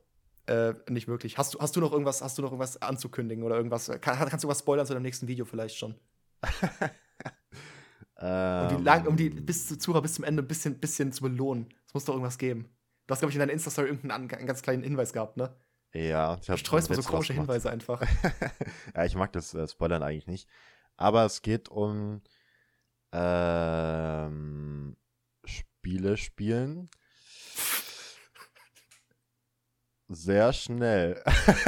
[0.47, 1.37] Äh, nicht wirklich.
[1.37, 3.87] Hast du, hast du noch irgendwas, hast du noch irgendwas anzukündigen oder irgendwas?
[4.01, 5.95] Kann, kannst du was spoilern zu deinem nächsten Video vielleicht schon?
[8.15, 11.23] um, die lang, um die bis zu Zuhörer bis zum Ende ein bisschen, bisschen zu
[11.23, 11.67] belohnen.
[11.85, 12.69] Es muss doch irgendwas geben.
[13.07, 15.53] Du hast, glaube ich, in deiner Insta-Story irgendeinen einen ganz kleinen Hinweis gehabt, ne?
[15.93, 18.01] Ja, ich habe streust mal so komische Hinweise einfach.
[18.95, 20.47] ja, ich mag das äh, Spoilern eigentlich nicht.
[20.95, 22.21] Aber es geht um
[23.11, 24.97] ähm,
[25.45, 26.89] Spiele spielen
[30.07, 31.21] sehr schnell.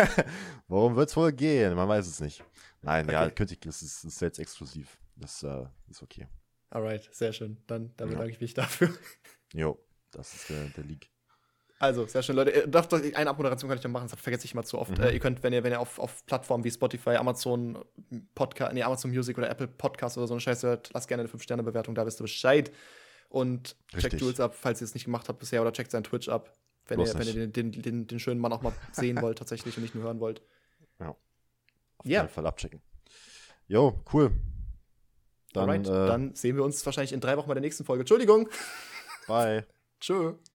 [0.68, 1.76] Worum wird es wohl gehen?
[1.76, 2.44] Man weiß es nicht.
[2.82, 3.14] Nein, okay.
[3.14, 4.98] ja, könnte ich, das ist, das ist jetzt exklusiv.
[5.16, 6.28] Das äh, ist okay.
[6.70, 7.58] Alright, sehr schön.
[7.68, 8.36] Dann, dann bedanke ja.
[8.36, 8.90] ich mich dafür.
[9.52, 9.80] Jo,
[10.12, 11.10] das ist der, der Leak.
[11.80, 12.68] Also, sehr schön, Leute.
[12.68, 14.96] Doch, doch, eine Abmoderation kann ich noch machen, das vergesse ich mal zu oft.
[14.96, 15.04] Mhm.
[15.04, 17.84] Äh, ihr könnt, wenn ihr, wenn ihr auf, auf Plattformen wie Spotify, Amazon
[18.36, 21.30] Podcast, nee, Amazon Music oder Apple Podcast oder so eine Scheiße hört, lasst gerne eine
[21.32, 22.72] 5-Sterne-Bewertung, da wisst ihr Bescheid.
[23.30, 24.12] Und Richtig.
[24.12, 26.54] checkt Jules ab, falls ihr es nicht gemacht habt bisher, oder checkt seinen Twitch ab.
[26.90, 29.78] Wenn ihr, wenn ihr den, den, den, den, schönen Mann auch mal sehen wollt, tatsächlich
[29.78, 30.42] und nicht nur hören wollt.
[31.00, 31.10] Ja.
[31.10, 32.22] Auf yeah.
[32.22, 32.82] jeden Fall abchecken.
[33.68, 34.32] Jo, cool.
[35.54, 38.02] Dann, Alright, äh, dann sehen wir uns wahrscheinlich in drei Wochen bei der nächsten Folge.
[38.02, 38.50] Entschuldigung.
[39.28, 39.66] Bye.
[40.00, 40.34] Tschö.